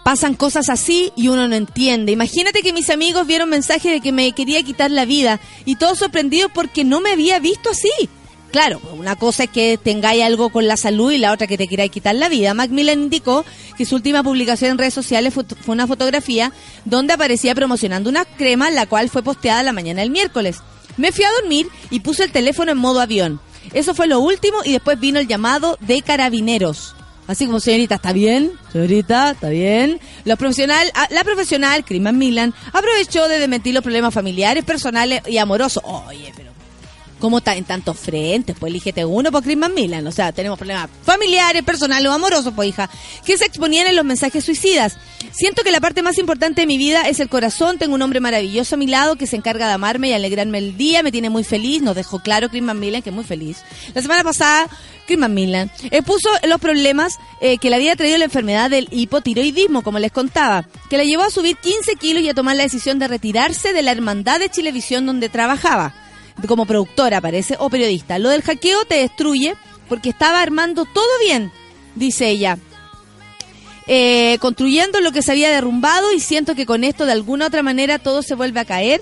pasan 0.06 0.36
cosas 0.36 0.70
así 0.70 1.12
y 1.16 1.30
uno 1.30 1.48
no 1.48 1.56
entiende. 1.56 2.12
Imagínate 2.12 2.62
que 2.62 2.74
mis 2.74 2.92
amigos 2.92 3.26
vieron 3.26 3.50
mensaje 3.50 3.90
de 3.90 4.02
que 4.02 4.12
me 4.12 4.34
quería 4.34 4.62
quitar 4.62 4.92
la 4.92 5.04
vida 5.04 5.40
y 5.66 5.78
todos 5.78 5.98
sorprendidos 5.98 6.52
porque 6.54 6.84
no 6.84 7.02
me 7.02 7.12
había 7.12 7.40
visto 7.40 7.72
así. 7.72 7.90
Claro, 8.52 8.80
una 9.00 9.16
cosa 9.16 9.46
es 9.46 9.50
que 9.50 9.80
tengáis 9.84 10.22
algo 10.22 10.50
con 10.50 10.68
la 10.68 10.78
salud 10.78 11.12
y 11.12 11.18
la 11.18 11.32
otra 11.32 11.48
que 11.48 11.58
te 11.58 11.68
quiera 11.68 11.88
quitar 11.88 12.14
la 12.14 12.30
vida. 12.30 12.54
Macmillan 12.54 13.02
indicó 13.02 13.46
que 13.80 13.86
su 13.86 13.96
última 13.96 14.22
publicación 14.22 14.70
en 14.70 14.78
redes 14.78 14.94
sociales 14.94 15.34
fue 15.34 15.44
una 15.74 15.88
fotografía 15.88 16.52
donde 16.86 17.14
aparecía 17.14 17.56
promocionando 17.56 18.08
una 18.08 18.26
crema, 18.26 18.70
la 18.70 18.86
cual 18.86 19.10
fue 19.10 19.24
posteada 19.24 19.64
la 19.64 19.74
mañana 19.74 20.02
del 20.02 20.12
miércoles. 20.12 20.58
Me 20.98 21.14
fui 21.14 21.26
a 21.26 21.32
dormir 21.42 21.68
y 21.90 22.02
puse 22.02 22.26
el 22.26 22.32
teléfono 22.32 22.72
en 22.72 22.78
modo 22.78 23.02
avión. 23.02 23.42
Eso 23.74 23.96
fue 23.96 24.06
lo 24.06 24.20
último 24.20 24.60
y 24.64 24.74
después 24.74 25.00
vino 25.00 25.18
el 25.18 25.28
llamado 25.28 25.80
de 25.82 26.04
carabineros. 26.04 26.94
Así 27.28 27.46
como, 27.46 27.60
señorita, 27.60 27.96
¿está 27.96 28.14
bien? 28.14 28.52
Señorita, 28.72 29.32
¿está 29.32 29.50
bien? 29.50 30.00
La 30.26 30.36
profesional, 30.36 30.92
ah, 30.94 31.08
la 31.12 31.24
profesional, 31.24 31.84
Criman 31.84 32.18
Milan, 32.18 32.54
aprovechó 32.72 33.28
de 33.28 33.40
desmentir 33.40 33.74
los 33.74 33.84
problemas 33.84 34.14
familiares, 34.14 34.64
personales 34.64 35.22
y 35.28 35.38
amorosos. 35.38 35.84
Oye, 35.86 36.32
pero 36.36 36.55
¿cómo 37.20 37.40
está 37.40 37.56
en 37.56 37.64
tantos 37.64 37.98
frentes? 37.98 38.56
Pues 38.60 38.70
elígete 38.72 39.06
uno 39.06 39.32
por 39.32 39.44
Criman 39.44 39.74
Milan. 39.74 40.06
O 40.08 40.12
sea, 40.12 40.32
tenemos 40.32 40.58
problemas 40.58 40.90
familiares, 41.04 41.64
personales 41.64 42.08
o 42.08 42.14
amorosos, 42.14 42.54
pues 42.56 42.70
hija. 42.70 42.90
Que 43.26 43.38
se 43.38 43.46
exponían 43.46 43.88
en 43.88 43.96
los 43.96 44.06
mensajes 44.06 44.44
suicidas. 44.44 44.98
Siento 45.32 45.64
que 45.64 45.72
la 45.72 45.82
parte 45.82 46.02
más 46.02 46.18
importante 46.18 46.62
de 46.62 46.68
mi 46.68 46.78
vida 46.78 47.08
es 47.10 47.20
el 47.20 47.30
corazón. 47.30 47.78
Tengo 47.78 47.96
un 47.96 48.02
hombre 48.02 48.20
maravilloso 48.20 48.76
a 48.76 48.78
mi 48.78 48.88
lado 48.88 49.16
que 49.16 49.28
se 49.28 49.36
encarga 49.36 49.68
de 49.68 49.74
amarme 49.74 50.10
y 50.10 50.14
alegrarme 50.14 50.58
el 50.60 50.78
día. 50.78 51.04
Me 51.04 51.12
tiene 51.12 51.30
muy 51.30 51.44
feliz. 51.44 51.82
Nos 51.82 51.96
dejó 51.96 52.20
claro 52.20 52.50
Criman 52.50 52.80
Milan 52.80 53.02
que 53.02 53.10
es 53.10 53.16
muy 53.16 53.26
feliz. 53.26 53.64
La 53.94 54.02
semana 54.02 54.24
pasada, 54.24 54.68
Criman 55.06 55.34
Milan 55.34 55.72
expuso 55.92 56.30
los 56.48 56.60
problemas 56.60 57.20
eh, 57.42 57.58
que 57.58 57.70
le 57.70 57.76
había 57.76 57.96
traído 57.96 58.18
la 58.18 58.26
enfermedad 58.26 58.70
del 58.70 58.88
hipotiroidismo, 58.92 59.82
como 59.84 60.00
les 60.00 60.12
contaba, 60.12 60.68
que 60.90 60.98
la 60.98 61.04
llevó 61.04 61.24
a 61.24 61.30
subir 61.30 61.58
15 61.58 61.96
kilos 61.96 62.24
y 62.24 62.30
a 62.30 62.34
tomar 62.34 62.56
la 62.56 62.64
decisión 62.64 63.00
de 63.00 63.08
retirarse 63.08 63.74
de 63.74 63.82
la 63.82 63.92
hermandad 63.92 64.40
de 64.40 64.50
Chilevisión 64.50 65.06
donde 65.06 65.30
trabajaba, 65.30 65.94
como 66.48 66.66
productora 66.66 67.22
parece, 67.22 67.56
o 67.60 67.70
periodista. 67.70 68.20
Lo 68.20 68.30
del 68.30 68.42
hackeo 68.42 68.86
te 68.86 68.96
destruye 68.96 69.56
porque 69.90 70.10
estaba 70.10 70.42
armando 70.42 70.86
todo 70.86 71.20
bien, 71.20 71.52
dice 71.96 72.30
ella 72.30 72.58
eh, 73.88 74.38
construyendo 74.40 75.00
lo 75.00 75.12
que 75.12 75.22
se 75.22 75.32
había 75.32 75.52
derrumbado 75.52 76.12
y 76.12 76.20
siento 76.20 76.56
que 76.56 76.66
con 76.66 76.84
esto 76.84 77.06
de 77.06 77.12
alguna 77.12 77.48
otra 77.48 77.62
manera 77.62 78.00
todo 78.00 78.24
se 78.24 78.34
vuelve 78.34 78.60
a 78.60 78.66
caer 78.66 79.02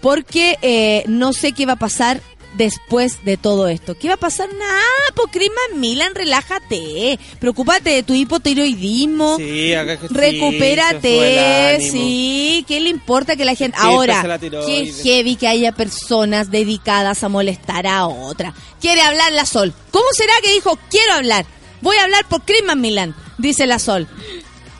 porque 0.00 0.58
eh, 0.62 1.04
no 1.06 1.32
sé 1.32 1.52
qué 1.52 1.66
va 1.66 1.74
a 1.74 1.76
pasar 1.76 2.20
después 2.58 3.24
de 3.24 3.36
todo 3.36 3.68
esto. 3.68 3.96
¿Qué 3.96 4.08
va 4.08 4.14
a 4.14 4.18
pasar? 4.18 4.52
Nada, 4.52 4.82
pues 5.14 5.28
Crisman 5.32 5.80
Milan, 5.80 6.14
relájate. 6.14 7.18
Preocúpate 7.38 7.90
de 7.90 8.02
tu 8.02 8.12
hipotiroidismo. 8.14 9.36
Sí, 9.38 9.72
sube 9.72 9.92
el 9.92 9.98
Recupérate, 10.10 11.78
sí. 11.80 12.64
¿Qué 12.68 12.80
le 12.80 12.90
importa 12.90 13.36
que 13.36 13.44
la 13.44 13.54
gente... 13.54 13.78
Sí, 13.78 13.86
Ahora, 13.86 14.38
qué 14.40 14.92
heavy 15.02 15.36
que 15.36 15.48
haya 15.48 15.72
personas 15.72 16.50
dedicadas 16.50 17.22
a 17.22 17.28
molestar 17.28 17.86
a 17.86 18.06
otra. 18.06 18.52
Quiere 18.80 19.00
hablar 19.00 19.32
la 19.32 19.46
Sol. 19.46 19.72
¿Cómo 19.90 20.06
será 20.12 20.32
que 20.42 20.52
dijo, 20.52 20.78
quiero 20.90 21.14
hablar? 21.14 21.46
Voy 21.80 21.96
a 21.96 22.04
hablar 22.04 22.26
por 22.28 22.42
Crisman 22.42 22.80
Milan, 22.80 23.14
dice 23.38 23.66
la 23.66 23.78
Sol. 23.78 24.08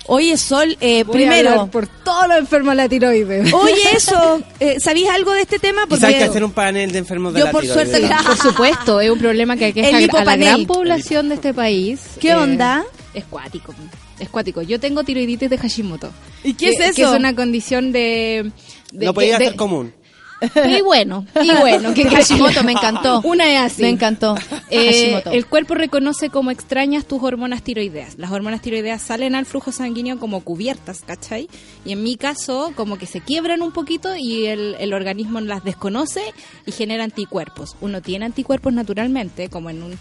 Oye, 0.09 0.37
Sol, 0.38 0.77
eh, 0.81 1.05
Voy 1.05 1.14
a 1.14 1.18
primero... 1.18 1.51
hablar 1.51 1.71
por 1.71 1.87
todos 1.87 2.29
los 2.29 2.38
enfermos 2.38 2.73
de 2.73 2.77
la 2.77 2.88
tiroides. 2.88 3.53
Oye, 3.53 3.75
eso, 3.94 4.40
eh, 4.59 4.81
¿sabías 4.81 5.14
algo 5.14 5.33
de 5.35 5.42
este 5.42 5.59
tema? 5.59 5.83
Quizás 5.87 6.05
hay 6.05 6.14
que 6.16 6.25
hacer 6.25 6.42
un 6.44 6.53
panel 6.53 6.90
de 6.92 6.99
enfermos 6.99 7.35
de 7.35 7.40
Yo 7.40 7.47
la 7.47 7.53
por 7.53 7.61
tiroides. 7.62 7.90
suerte- 7.90 8.14
Por 8.27 8.37
supuesto, 8.38 9.01
es 9.01 9.11
un 9.11 9.18
problema 9.18 9.57
que 9.57 9.66
aqueja 9.66 9.99
El 9.99 10.11
a 10.11 10.25
la 10.25 10.37
gran 10.37 10.64
población 10.66 11.29
de 11.29 11.35
este 11.37 11.53
país. 11.55 12.01
¿Qué 12.21 12.35
onda? 12.35 12.85
Es 13.14 13.25
cuático. 13.25 13.75
Es 14.18 14.29
cuático. 14.31 14.62
Yo 14.62 14.81
tengo 14.81 15.05
tiroiditis 15.05 15.49
de 15.51 15.59
Hashimoto. 15.59 16.11
¿Y 16.42 16.55
qué 16.55 16.71
es 16.71 16.77
que- 16.79 16.85
eso? 16.87 16.94
Que 16.94 17.03
es 17.03 17.09
una 17.11 17.35
condición 17.37 17.92
de... 17.92 18.51
de 18.92 19.07
No 19.07 19.12
podía 19.14 19.38
de- 19.38 19.44
ser 19.47 19.57
común. 19.57 19.92
Y 20.68 20.81
bueno, 20.83 21.27
y 21.42 21.51
bueno. 21.51 21.94
que 21.94 22.05
Hashimoto, 22.09 22.62
me 22.62 22.72
encantó. 22.72 23.20
Una 23.24 23.51
es 23.53 23.72
así. 23.72 23.83
Me 23.83 23.88
encantó. 23.88 24.37
Eh, 24.70 25.22
el 25.33 25.46
cuerpo 25.46 25.74
reconoce 25.74 26.29
como 26.29 26.51
extrañas 26.51 27.07
tus 27.07 27.22
hormonas 27.22 27.62
tiroideas. 27.62 28.18
Las 28.18 28.31
hormonas 28.31 28.61
tiroideas 28.61 29.01
salen 29.01 29.35
al 29.35 29.46
flujo 29.46 29.72
sanguíneo 29.72 30.18
como 30.18 30.42
cubiertas, 30.42 31.01
¿cachai? 31.07 31.48
Y 31.87 31.92
en 31.92 32.03
mi 32.03 32.16
caso, 32.16 32.72
como 32.77 32.98
que 32.98 33.07
se 33.07 33.22
quiebran 33.22 33.62
un 33.62 33.72
poquito 33.72 34.14
y 34.14 34.44
el, 34.44 34.77
el 34.79 34.92
organismo 34.92 35.40
las 35.40 35.64
desconoce 35.64 36.20
y 36.66 36.72
genera 36.72 37.05
anticuerpos. 37.05 37.77
Uno 37.81 38.03
tiene 38.03 38.27
anticuerpos 38.27 38.74
naturalmente, 38.74 39.48
como 39.48 39.70
en 39.70 39.83
un, 39.83 39.98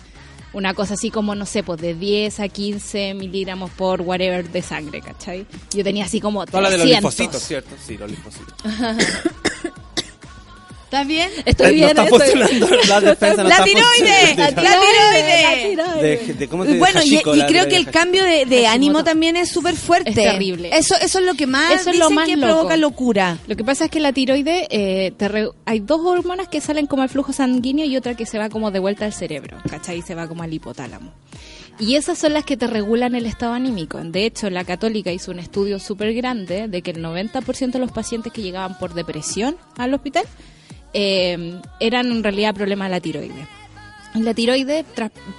una 0.52 0.74
cosa 0.74 0.96
así 0.96 1.12
como, 1.12 1.34
no 1.34 1.46
sé, 1.46 1.64
pues 1.64 1.80
de 1.80 1.94
10 1.94 2.40
a 2.42 2.50
15 2.50 3.14
miligramos 3.14 3.72
por 3.72 4.02
whatever 4.02 4.50
de 4.50 4.62
sangre, 4.62 5.02
¿cachai? 5.02 5.46
Yo 5.74 5.84
tenía 5.84 6.06
así 6.06 6.20
como 6.20 6.46
Toda 6.46 6.64
la 6.64 6.70
de 6.72 6.78
los 6.78 6.86
300. 6.88 7.20
linfocitos, 7.20 7.48
¿cierto? 7.48 7.76
Sí, 7.86 7.98
los 7.98 8.10
linfocitos. 8.12 8.56
¿Estás 10.88 11.06
bien? 11.06 11.30
Estoy 11.46 11.68
Eh, 11.68 11.72
bien, 11.74 11.86
no 11.98 12.04
está 12.04 12.04
estoy- 12.06 12.20
funcionando 12.40 12.68
la 12.88 13.02
defensa. 13.02 13.44
no 13.44 13.50
¡La 13.50 13.64
tiroide! 13.66 14.36
¡La 14.38 14.48
tiroide! 14.48 15.44
La 15.44 15.70
tiroide. 15.86 16.18
De, 16.28 16.34
de 16.34 16.48
cómo 16.48 16.66
te 16.66 16.78
Bueno, 16.80 17.02
y, 17.04 17.18
creo 17.20 17.68
que 17.68 17.76
el 17.76 17.92
cambio 17.92 18.24
de, 18.24 18.68
ánimo 18.68 19.04
también 19.04 19.36
es 19.36 19.50
súper 19.50 19.76
fuerte. 19.76 20.12
Es 20.12 20.16
terrible. 20.16 20.70
Eso, 20.72 20.96
eso 21.02 21.20
es 21.20 21.26
lo 21.26 21.34
que 21.34 21.46
más 21.46 21.74
Eso 21.82 21.90
es 21.90 22.00
lo 22.00 22.10
más 22.10 22.26
que 22.28 22.38
loco. 22.38 22.54
provoca 22.54 22.78
locura. 22.78 23.38
Lo 23.48 23.58
que 23.58 23.66
pasa 23.66 23.86
es 23.86 23.92
que 23.92 24.00
la 24.00 24.14
tiroide, 24.14 24.68
eh, 24.70 25.12
te 25.18 25.28
re- 25.28 25.50
hay 25.66 25.80
dos 25.82 26.00
hormonas 26.06 26.48
que 26.48 26.62
salen 26.62 26.88
como 26.88 27.02
al 27.04 27.10
flujo 27.10 27.34
sanguíneo 27.34 27.86
y 27.86 27.98
otra 27.98 28.16
que 28.16 28.26
se 28.26 28.38
va 28.38 28.48
como 28.48 28.72
de 28.72 28.80
vuelta 28.80 29.04
al 29.04 29.12
cerebro, 29.14 29.58
¿cachai? 29.70 30.02
Se 30.04 30.16
va 30.16 30.28
como 30.30 30.44
al 30.44 30.54
hipotálamo. 30.54 31.12
Y 31.80 31.96
esas 31.96 32.18
son 32.18 32.32
las 32.34 32.46
que 32.46 32.56
te 32.56 32.66
regulan 32.66 33.14
el 33.14 33.26
estado 33.26 33.54
anímico. 33.54 34.00
De 34.02 34.26
hecho, 34.26 34.50
la 34.50 34.64
católica 34.64 35.12
hizo 35.12 35.32
un 35.32 35.40
estudio 35.40 35.80
súper 35.80 36.14
grande 36.14 36.70
de 36.70 36.82
que 36.82 36.92
el 36.92 37.04
90% 37.04 37.72
de 37.74 37.80
los 37.80 37.92
pacientes 37.92 38.32
que 38.32 38.42
llegaban 38.42 38.78
por 38.80 38.94
depresión 38.94 39.58
al 39.78 39.94
hospital 39.94 40.24
eh, 41.00 41.62
eran 41.80 42.08
en 42.08 42.24
realidad 42.24 42.56
problemas 42.56 42.88
de 42.88 42.92
la 42.96 43.00
tiroide. 43.00 43.57
La 44.24 44.34
tiroide 44.34 44.86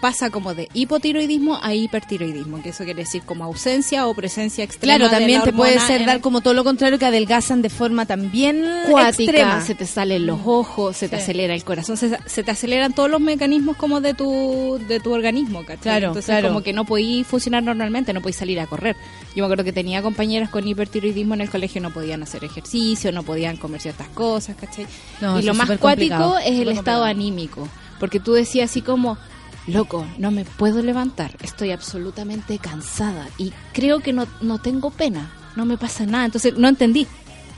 pasa 0.00 0.30
como 0.30 0.54
de 0.54 0.68
hipotiroidismo 0.74 1.58
a 1.62 1.74
hipertiroidismo, 1.74 2.62
que 2.62 2.70
eso 2.70 2.84
quiere 2.84 3.02
decir 3.04 3.22
como 3.22 3.44
ausencia 3.44 4.06
o 4.06 4.14
presencia 4.14 4.64
extrema. 4.64 4.96
Claro, 4.98 5.10
de 5.10 5.16
también 5.18 5.38
la 5.40 5.44
te 5.44 5.52
puede 5.52 5.78
ser 5.80 6.04
dar 6.06 6.16
el- 6.16 6.22
como 6.22 6.40
todo 6.40 6.54
lo 6.54 6.64
contrario, 6.64 6.98
que 6.98 7.06
adelgazan 7.06 7.62
de 7.62 7.70
forma 7.70 8.06
también 8.06 8.64
cuática, 8.90 9.08
extrema. 9.32 9.60
se 9.60 9.74
te 9.74 9.86
salen 9.86 10.26
los 10.26 10.40
ojos, 10.44 10.96
se 10.96 11.08
te 11.08 11.16
acelera 11.16 11.54
el 11.54 11.64
corazón, 11.64 11.96
se, 11.96 12.18
se 12.26 12.42
te 12.42 12.50
aceleran 12.50 12.92
todos 12.94 13.10
los 13.10 13.20
mecanismos 13.20 13.76
como 13.76 14.00
de 14.00 14.14
tu 14.14 14.78
de 14.88 15.00
tu 15.00 15.12
organismo, 15.12 15.60
¿cachai? 15.62 15.78
Claro, 15.82 16.06
Entonces 16.08 16.26
claro. 16.26 16.48
como 16.48 16.62
que 16.62 16.72
no 16.72 16.84
podís 16.84 17.26
funcionar 17.26 17.62
normalmente, 17.62 18.12
no 18.12 18.20
podís 18.22 18.36
salir 18.36 18.60
a 18.60 18.66
correr. 18.66 18.96
Yo 19.34 19.42
me 19.42 19.46
acuerdo 19.46 19.64
que 19.64 19.72
tenía 19.72 20.02
compañeras 20.02 20.48
con 20.50 20.66
hipertiroidismo 20.66 21.34
en 21.34 21.42
el 21.42 21.50
colegio, 21.50 21.80
no 21.80 21.92
podían 21.92 22.22
hacer 22.22 22.44
ejercicio, 22.44 23.12
no 23.12 23.22
podían 23.22 23.56
comer 23.56 23.80
ciertas 23.80 24.08
cosas, 24.08 24.56
¿cachai? 24.56 24.86
No, 25.20 25.38
y 25.38 25.42
lo 25.42 25.54
más 25.54 25.70
cuático 25.78 26.38
es 26.38 26.60
el 26.60 26.68
estado 26.70 27.04
anímico, 27.04 27.68
porque 27.98 28.20
tú 28.20 28.32
decías 28.32 28.70
así 28.70 28.82
como 28.82 29.18
Loco, 29.66 30.06
no 30.16 30.30
me 30.30 30.46
puedo 30.46 30.82
levantar, 30.82 31.36
estoy 31.42 31.72
absolutamente 31.72 32.58
cansada 32.58 33.28
y 33.36 33.52
creo 33.74 34.00
que 34.00 34.14
no, 34.14 34.26
no 34.40 34.58
tengo 34.58 34.90
pena, 34.90 35.30
no 35.56 35.66
me 35.66 35.76
pasa 35.76 36.06
nada, 36.06 36.24
entonces 36.24 36.56
no 36.56 36.68
entendí, 36.68 37.06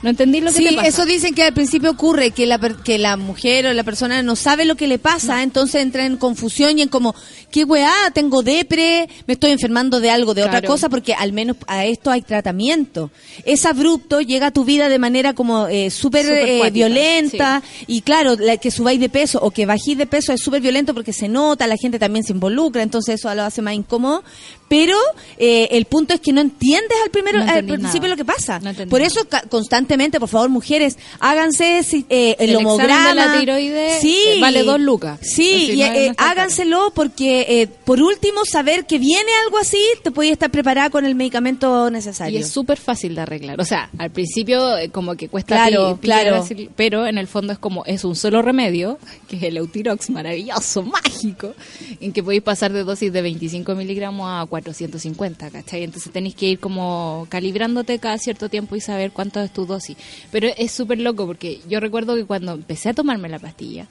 no 0.01 0.09
entendí 0.09 0.41
lo 0.41 0.51
que 0.51 0.57
Sí, 0.57 0.65
te 0.65 0.75
pasa. 0.75 0.87
eso 0.87 1.05
dicen 1.05 1.35
que 1.35 1.43
al 1.43 1.53
principio 1.53 1.91
ocurre, 1.91 2.31
que 2.31 2.45
la, 2.45 2.57
que 2.59 2.97
la 2.97 3.17
mujer 3.17 3.67
o 3.67 3.73
la 3.73 3.83
persona 3.83 4.23
no 4.23 4.35
sabe 4.35 4.65
lo 4.65 4.75
que 4.75 4.87
le 4.87 4.99
pasa, 4.99 5.43
entonces 5.43 5.81
entra 5.81 6.05
en 6.05 6.17
confusión 6.17 6.79
y 6.79 6.81
en 6.81 6.89
como, 6.89 7.15
¿qué 7.51 7.63
weá? 7.63 7.93
Tengo 8.13 8.41
depre, 8.41 9.07
me 9.27 9.33
estoy 9.33 9.51
enfermando 9.51 9.99
de 9.99 10.09
algo, 10.09 10.33
de 10.33 10.43
otra 10.43 10.61
cosa, 10.61 10.89
porque 10.89 11.13
al 11.13 11.33
menos 11.33 11.57
a 11.67 11.85
esto 11.85 12.09
hay 12.11 12.21
tratamiento. 12.21 13.11
Es 13.45 13.65
abrupto, 13.65 14.21
llega 14.21 14.47
a 14.47 14.51
tu 14.51 14.65
vida 14.65 14.89
de 14.89 14.99
manera 14.99 15.33
como 15.33 15.67
eh, 15.67 15.89
súper 15.91 16.25
eh, 16.31 16.69
violenta 16.71 17.61
y 17.87 18.01
claro, 18.01 18.35
la, 18.35 18.57
que 18.57 18.71
subáis 18.71 18.99
de 18.99 19.09
peso 19.09 19.39
o 19.41 19.51
que 19.51 19.65
bajéis 19.65 19.97
de 19.97 20.07
peso 20.07 20.33
es 20.33 20.41
súper 20.41 20.61
violento 20.61 20.93
porque 20.93 21.13
se 21.13 21.27
nota, 21.27 21.67
la 21.67 21.77
gente 21.77 21.99
también 21.99 22.23
se 22.23 22.33
involucra, 22.33 22.81
entonces 22.81 23.15
eso 23.15 23.33
lo 23.35 23.43
hace 23.43 23.61
más 23.61 23.73
incómodo, 23.73 24.23
pero 24.71 24.95
eh, 25.37 25.67
el 25.71 25.83
punto 25.83 26.13
es 26.13 26.21
que 26.21 26.31
no 26.31 26.39
entiendes 26.39 26.97
al 27.03 27.09
primero, 27.11 27.39
No 27.43 27.51
al 27.51 27.65
principio 27.65 28.03
nada. 28.03 28.07
lo 28.11 28.15
que 28.15 28.23
pasa. 28.23 28.57
No 28.61 28.71
Por 28.87 29.01
eso 29.01 29.19
constantemente, 29.49 30.17
por 30.17 30.29
favor, 30.29 30.47
mujeres, 30.49 30.97
háganse 31.19 31.83
si- 31.83 32.05
eh, 32.09 32.37
el, 32.39 32.51
El 32.51 32.55
homograma. 32.55 33.09
de 33.09 33.15
la 33.15 33.37
tiroides, 33.37 33.99
sí. 34.01 34.17
eh, 34.29 34.37
vale 34.39 34.63
dos 34.63 34.79
lucas. 34.79 35.19
Sí, 35.21 35.71
y, 35.73 35.81
eh, 35.81 36.13
háganselo 36.17 36.93
porque, 36.95 37.45
eh, 37.49 37.67
por 37.67 38.01
último, 38.01 38.45
saber 38.45 38.85
que 38.85 38.97
viene 38.97 39.29
algo 39.45 39.57
así, 39.57 39.77
te 40.03 40.11
puedes 40.11 40.31
estar 40.31 40.49
preparada 40.49 40.89
con 40.89 41.03
el 41.03 41.15
medicamento 41.15 41.91
necesario. 41.91 42.39
Y 42.39 42.41
es 42.41 42.49
súper 42.49 42.77
fácil 42.77 43.13
de 43.15 43.21
arreglar. 43.23 43.59
O 43.59 43.65
sea, 43.65 43.89
al 43.97 44.11
principio 44.11 44.77
eh, 44.77 44.87
como 44.87 45.15
que 45.15 45.27
cuesta 45.27 45.55
Claro, 45.67 45.99
claro. 46.01 46.35
así, 46.37 46.69
pero 46.77 47.05
en 47.07 47.17
el 47.17 47.27
fondo 47.27 47.51
es 47.51 47.59
como, 47.59 47.83
es 47.83 48.05
un 48.05 48.15
solo 48.15 48.41
remedio, 48.41 48.99
que 49.27 49.35
es 49.35 49.43
el 49.43 49.57
Eutirox 49.57 50.09
maravilloso, 50.11 50.81
mágico, 50.83 51.53
en 51.99 52.13
que 52.13 52.23
podéis 52.23 52.41
pasar 52.43 52.71
de 52.71 52.85
dosis 52.85 53.11
de 53.11 53.21
25 53.21 53.75
miligramos 53.75 54.29
a 54.29 54.45
450, 54.63 55.49
¿cachai? 55.49 55.83
Entonces 55.83 56.11
tenéis 56.11 56.35
que 56.35 56.47
ir 56.47 56.59
como 56.59 57.25
calibrándote 57.29 57.99
cada 57.99 58.17
cierto 58.17 58.49
tiempo 58.49 58.75
y 58.75 58.81
saber 58.81 59.11
cuánto 59.11 59.39
es 59.41 59.51
tu 59.51 59.65
dosis. 59.65 59.97
Pero 60.31 60.47
es 60.57 60.71
súper 60.71 60.99
loco 60.99 61.25
porque 61.27 61.59
yo 61.69 61.79
recuerdo 61.79 62.15
que 62.15 62.25
cuando 62.25 62.53
empecé 62.53 62.89
a 62.89 62.93
tomarme 62.93 63.29
la 63.29 63.39
pastilla, 63.39 63.87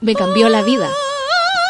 me 0.00 0.14
cambió 0.14 0.48
la 0.48 0.62
vida. 0.62 0.88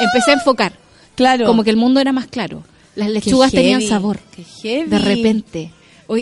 Empecé 0.00 0.30
a 0.30 0.34
enfocar. 0.34 0.72
Claro. 1.14 1.46
Como 1.46 1.64
que 1.64 1.70
el 1.70 1.76
mundo 1.76 2.00
era 2.00 2.12
más 2.12 2.26
claro. 2.26 2.62
Las 2.94 3.10
lechugas 3.10 3.50
tenían 3.52 3.82
sabor. 3.82 4.18
qué 4.34 4.44
heavy. 4.44 4.90
De 4.90 4.98
repente. 4.98 5.70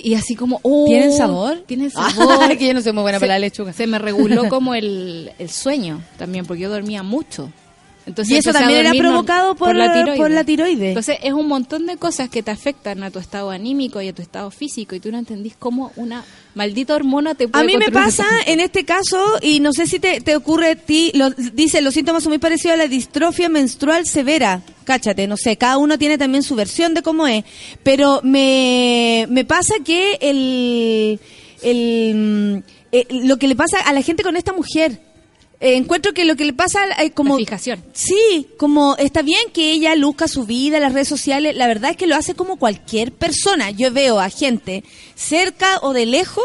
Y 0.05 0.15
así 0.15 0.35
como, 0.35 0.61
oh, 0.65 0.85
¿Tienen 0.87 1.13
sabor? 1.13 1.63
Tienen 1.67 1.91
sabor. 1.91 2.57
que 2.59 2.67
yo 2.67 2.75
no 2.75 2.83
soy 2.83 2.93
muy 2.93 3.03
buena 3.03 3.19
Se- 3.19 3.25
para 3.25 3.35
la 3.35 3.39
lechuga. 3.39 3.73
Se 3.73 3.87
me 3.87 3.99
reguló 3.99 4.49
como 4.51 4.75
el, 4.75 5.33
el 5.39 5.49
sueño 5.49 6.03
también, 6.19 6.45
porque 6.45 6.63
yo 6.65 6.69
dormía 6.71 7.03
mucho. 7.03 7.51
Entonces 8.09 8.35
Y 8.35 8.39
eso 8.39 8.53
también 8.53 8.81
era 8.81 8.91
provocado 8.99 9.55
por- 9.55 9.69
por 9.69 9.77
la 9.77 9.93
tiroides. 9.93 10.89
Entonces 10.89 11.19
es 11.23 11.33
un 11.33 11.47
montón 11.47 11.87
de 11.87 11.97
cosas 11.97 12.29
que 12.29 12.43
te 12.43 12.51
afectan 12.51 13.03
a 13.03 13.11
tu 13.11 13.19
estado 13.19 13.51
anímico 13.51 14.01
y 14.01 14.09
a 14.09 14.13
tu 14.13 14.23
estado 14.23 14.51
físico 14.51 14.95
y 14.97 15.01
tú 15.01 15.13
no 15.13 15.19
entendís 15.19 15.55
cómo 15.59 15.93
una 15.97 16.25
maldita 16.55 16.95
hormona 16.97 17.35
te 17.35 17.47
puede 17.47 17.63
A 17.63 17.67
mí 17.67 17.77
me 17.77 17.93
pasa 17.93 18.25
en 18.47 18.59
este 18.61 18.85
caso, 18.85 19.23
y 19.43 19.61
no 19.61 19.73
sé 19.73 19.87
si 19.87 20.01
te, 20.01 20.21
te 20.21 20.35
ocurre 20.35 20.71
a 20.71 20.75
ti, 20.77 21.13
lo- 21.15 21.31
dice, 21.31 21.81
los 21.83 21.95
síntomas 21.95 22.23
son 22.25 22.31
muy 22.31 22.39
parecidos 22.39 22.75
a 22.75 22.79
la 22.79 22.89
distrofia 22.89 23.49
menstrual 23.49 24.07
severa. 24.07 24.63
Cáchate, 24.85 25.27
no 25.27 25.37
sé, 25.37 25.57
cada 25.57 25.77
uno 25.79 25.99
tiene 25.99 26.19
también 26.19 26.43
su 26.43 26.55
versión 26.57 26.95
de 26.95 27.03
cómo 27.03 27.27
es. 27.29 27.45
Pero 27.83 28.21
me, 28.25 29.27
me 29.29 29.45
pasa 29.45 29.75
que 29.85 30.19
el, 30.21 31.21
el, 31.63 32.15
mm, 32.15 32.63
eh, 32.93 33.07
lo 33.11 33.37
que 33.37 33.49
le 33.49 33.55
pasa 33.55 33.79
a 33.81 33.93
la 33.93 34.03
gente 34.03 34.23
con 34.23 34.37
esta 34.37 34.53
mujer, 34.53 34.99
eh, 35.61 35.77
encuentro 35.77 36.13
que 36.13 36.25
lo 36.25 36.37
que 36.37 36.45
le 36.45 36.53
pasa 36.53 36.81
eh, 37.03 37.11
como... 37.11 37.39
La 37.39 37.45
fijación. 37.45 37.85
Sí, 37.93 38.47
como 38.59 38.97
está 38.97 39.23
bien 39.23 39.51
que 39.53 39.73
ella 39.73 39.95
luzca 39.97 40.29
su 40.29 40.45
vida 40.45 40.77
en 40.77 40.83
las 40.83 40.93
redes 40.93 41.09
sociales, 41.09 41.57
la 41.57 41.67
verdad 41.67 41.91
es 41.93 41.97
que 41.97 42.07
lo 42.07 42.17
hace 42.17 42.35
como 42.35 42.57
cualquier 42.57 43.13
persona. 43.13 43.71
Yo 43.71 43.93
veo 43.93 44.21
a 44.21 44.31
gente 44.31 44.85
cerca 45.15 45.79
o 45.83 45.93
de 45.93 46.07
lejos 46.07 46.45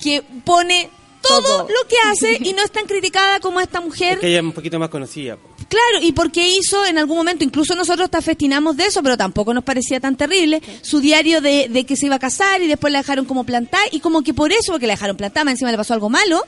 que 0.00 0.22
pone 0.44 0.90
todo, 1.22 1.40
Todo. 1.40 1.68
lo 1.68 1.88
que 1.88 1.96
hace 2.10 2.38
y 2.40 2.52
no 2.52 2.64
es 2.64 2.72
tan 2.72 2.86
criticada 2.86 3.38
como 3.38 3.60
esta 3.60 3.80
mujer. 3.80 4.14
Es 4.14 4.18
que 4.18 4.28
ella 4.28 4.38
es 4.38 4.44
un 4.44 4.52
poquito 4.52 4.78
más 4.78 4.88
conocida. 4.88 5.38
Claro, 5.68 6.04
y 6.04 6.12
porque 6.12 6.48
hizo 6.48 6.84
en 6.84 6.98
algún 6.98 7.16
momento, 7.16 7.44
incluso 7.44 7.74
nosotros 7.76 8.06
hasta 8.06 8.20
festinamos 8.20 8.76
de 8.76 8.86
eso, 8.86 9.02
pero 9.02 9.16
tampoco 9.16 9.54
nos 9.54 9.64
parecía 9.64 10.00
tan 10.00 10.16
terrible, 10.16 10.60
su 10.82 11.00
diario 11.00 11.40
de, 11.40 11.68
de 11.68 11.86
que 11.86 11.96
se 11.96 12.06
iba 12.06 12.16
a 12.16 12.18
casar 12.18 12.60
y 12.60 12.66
después 12.66 12.92
la 12.92 12.98
dejaron 12.98 13.24
como 13.24 13.44
plantada 13.44 13.84
y 13.92 14.00
como 14.00 14.22
que 14.22 14.34
por 14.34 14.52
eso, 14.52 14.72
porque 14.72 14.86
la 14.86 14.94
dejaron 14.94 15.16
plantada, 15.16 15.44
más 15.44 15.52
encima 15.52 15.70
le 15.70 15.76
pasó 15.76 15.94
algo 15.94 16.10
malo, 16.10 16.44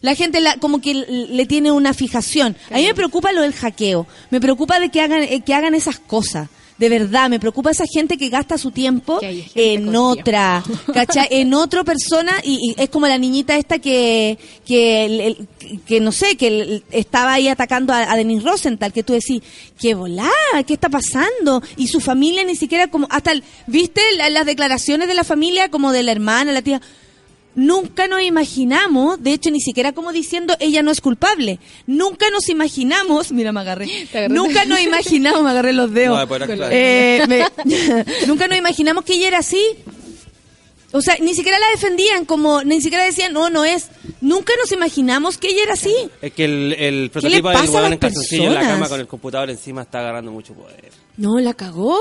la 0.00 0.14
gente 0.14 0.40
la, 0.40 0.56
como 0.56 0.80
que 0.80 0.94
le 0.94 1.46
tiene 1.46 1.72
una 1.72 1.92
fijación. 1.94 2.56
A 2.70 2.74
mí 2.76 2.86
me 2.86 2.94
preocupa 2.94 3.32
lo 3.32 3.42
del 3.42 3.52
hackeo, 3.52 4.06
me 4.30 4.40
preocupa 4.40 4.78
de 4.80 4.88
que 4.90 5.00
hagan, 5.00 5.22
eh, 5.22 5.42
que 5.44 5.54
hagan 5.54 5.74
esas 5.74 5.98
cosas. 5.98 6.48
De 6.78 6.88
verdad, 6.88 7.28
me 7.28 7.40
preocupa 7.40 7.72
esa 7.72 7.86
gente 7.92 8.16
que 8.16 8.28
gasta 8.28 8.56
su 8.56 8.70
tiempo 8.70 9.18
en 9.56 9.96
otra, 9.96 10.62
¿cachai? 10.94 11.26
En 11.32 11.52
otra 11.52 11.82
persona 11.82 12.30
y, 12.44 12.72
y 12.78 12.80
es 12.80 12.88
como 12.88 13.08
la 13.08 13.18
niñita 13.18 13.56
esta 13.56 13.80
que, 13.80 14.38
que, 14.64 15.04
el- 15.06 15.20
el- 15.20 15.48
que 15.84 15.98
no 16.00 16.12
sé, 16.12 16.36
que 16.36 16.46
el- 16.46 16.84
estaba 16.92 17.32
ahí 17.32 17.48
atacando 17.48 17.92
a, 17.92 18.12
a 18.12 18.16
Denise 18.16 18.46
Rosenthal, 18.46 18.92
que 18.92 19.02
tú 19.02 19.12
decís, 19.14 19.42
qué 19.76 19.94
volá, 19.94 20.30
¿qué 20.68 20.74
está 20.74 20.88
pasando? 20.88 21.60
Y 21.76 21.88
su 21.88 21.98
familia 21.98 22.44
ni 22.44 22.54
siquiera 22.54 22.86
como, 22.86 23.08
hasta, 23.10 23.32
¿viste 23.66 24.00
la- 24.16 24.30
las 24.30 24.46
declaraciones 24.46 25.08
de 25.08 25.14
la 25.14 25.24
familia 25.24 25.70
como 25.70 25.90
de 25.90 26.04
la 26.04 26.12
hermana, 26.12 26.52
la 26.52 26.62
tía? 26.62 26.80
Nunca 27.58 28.06
nos 28.06 28.22
imaginamos, 28.22 29.20
de 29.20 29.32
hecho 29.32 29.50
ni 29.50 29.60
siquiera 29.60 29.90
como 29.92 30.12
diciendo 30.12 30.54
ella 30.60 30.80
no 30.82 30.92
es 30.92 31.00
culpable, 31.00 31.58
nunca 31.88 32.30
nos 32.30 32.48
imaginamos, 32.48 33.32
mira 33.38 33.50
me 33.50 33.60
agarré, 33.60 33.86
nunca 34.28 34.64
nos 34.64 34.78
imaginamos, 34.80 35.42
me 35.42 35.50
agarré 35.50 35.72
los 35.72 35.92
dedos, 35.92 36.16
No. 36.56 36.64
Eh, 36.72 37.22
me- 37.26 38.04
nunca 38.28 38.46
nos 38.46 38.56
imaginamos 38.58 39.04
que 39.04 39.14
ella 39.14 39.26
era 39.28 39.38
así. 39.38 39.60
O 40.92 41.02
sea, 41.02 41.16
ni 41.20 41.34
siquiera 41.34 41.58
la 41.58 41.68
defendían, 41.70 42.24
como 42.24 42.62
ni 42.64 42.80
siquiera 42.80 43.04
decían, 43.04 43.32
no, 43.34 43.50
no 43.50 43.64
es. 43.64 43.88
Nunca 44.22 44.52
nos 44.58 44.72
imaginamos 44.72 45.36
que 45.36 45.48
ella 45.48 45.62
era 45.64 45.74
así. 45.74 45.94
Es 46.22 46.32
que 46.32 46.44
el, 46.46 46.72
el 46.78 47.02
le 47.04 47.10
prototipo 47.10 47.52
pasa 47.52 47.72
del 47.72 47.82
las 47.82 47.92
en 47.92 47.98
calzoncillo 47.98 48.42
en 48.44 48.54
la 48.54 48.60
personas? 48.60 48.76
cama 48.78 48.88
con 48.88 49.00
el 49.00 49.06
computador 49.06 49.50
encima 49.50 49.82
está 49.82 49.98
agarrando 50.00 50.32
mucho 50.32 50.54
poder. 50.54 50.90
No, 51.18 51.36
la 51.40 51.52
cagó. 51.52 51.98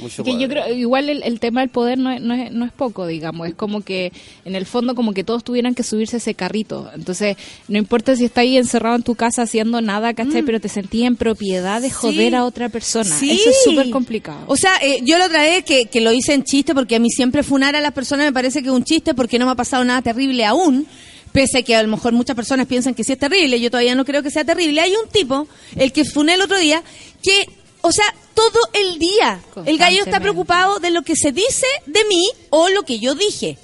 Mucho 0.00 0.22
Que 0.22 0.30
yo 0.38 0.46
poder. 0.48 0.48
creo, 0.64 0.74
igual 0.74 1.08
el, 1.10 1.22
el 1.24 1.40
tema 1.40 1.60
del 1.60 1.70
poder 1.70 1.98
no 1.98 2.10
es, 2.12 2.20
no, 2.20 2.34
es, 2.34 2.52
no 2.52 2.64
es 2.64 2.70
poco, 2.72 3.06
digamos, 3.08 3.48
es 3.48 3.54
como 3.56 3.80
que 3.82 4.12
en 4.44 4.54
el 4.54 4.64
fondo 4.64 4.94
como 4.94 5.12
que 5.12 5.24
todos 5.24 5.42
tuvieran 5.42 5.74
que 5.74 5.82
subirse 5.82 6.16
a 6.16 6.18
ese 6.18 6.34
carrito. 6.34 6.88
Entonces, 6.94 7.36
no 7.66 7.78
importa 7.78 8.14
si 8.14 8.24
está 8.26 8.42
ahí 8.42 8.56
encerrado 8.56 8.94
en 8.94 9.02
tu 9.02 9.16
casa 9.16 9.42
haciendo 9.42 9.80
nada, 9.82 10.14
¿cachai? 10.14 10.42
Pero 10.44 10.60
te 10.60 10.68
sentías 10.68 11.08
en 11.08 11.16
propiedad 11.16 11.80
de 11.82 11.90
joder 11.90 12.28
Mm. 12.28 12.30
Sí. 12.30 12.34
a 12.36 12.44
otra 12.44 12.68
persona. 12.68 13.04
Sí. 13.16 13.32
Eso 13.32 13.50
es 13.50 13.62
súper 13.64 13.90
complicado. 13.90 14.44
O 14.46 14.56
sea, 14.56 14.72
eh, 14.82 15.00
yo 15.02 15.18
lo 15.18 15.28
trae 15.28 15.62
que, 15.64 15.86
que 15.86 16.00
lo 16.00 16.12
hice 16.12 16.32
en 16.34 16.44
chiste 16.44 16.72
porque 16.74 16.94
a 16.96 17.00
mí 17.00 17.10
siempre 17.10 17.42
funar 17.42 17.74
a 17.74 17.80
las 17.80 17.92
personas 17.92 18.29
me 18.30 18.34
parece 18.34 18.62
que 18.62 18.68
es 18.68 18.74
un 18.74 18.84
chiste 18.84 19.12
porque 19.14 19.38
no 19.38 19.46
me 19.46 19.52
ha 19.52 19.56
pasado 19.56 19.84
nada 19.84 20.02
terrible 20.02 20.44
aún. 20.44 20.86
Pese 21.32 21.58
a 21.58 21.62
que 21.62 21.76
a 21.76 21.82
lo 21.82 21.88
mejor 21.88 22.12
muchas 22.12 22.34
personas 22.34 22.66
piensan 22.66 22.94
que 22.94 23.04
sí 23.04 23.12
es 23.12 23.18
terrible, 23.18 23.60
yo 23.60 23.70
todavía 23.70 23.94
no 23.94 24.04
creo 24.04 24.22
que 24.22 24.30
sea 24.30 24.44
terrible. 24.44 24.80
Hay 24.80 24.94
un 24.94 25.08
tipo, 25.08 25.46
el 25.76 25.92
que 25.92 26.04
funé 26.04 26.34
el 26.34 26.42
otro 26.42 26.58
día, 26.58 26.82
que, 27.22 27.48
o 27.82 27.92
sea, 27.92 28.06
todo 28.34 28.60
el 28.72 28.98
día 28.98 29.40
el 29.66 29.78
gallo 29.78 30.02
está 30.02 30.18
preocupado 30.18 30.80
de 30.80 30.90
lo 30.90 31.02
que 31.02 31.14
se 31.14 31.30
dice 31.30 31.66
de 31.86 32.04
mí 32.04 32.28
o 32.50 32.68
lo 32.68 32.82
que 32.82 32.98
yo 32.98 33.14
dije. 33.14 33.58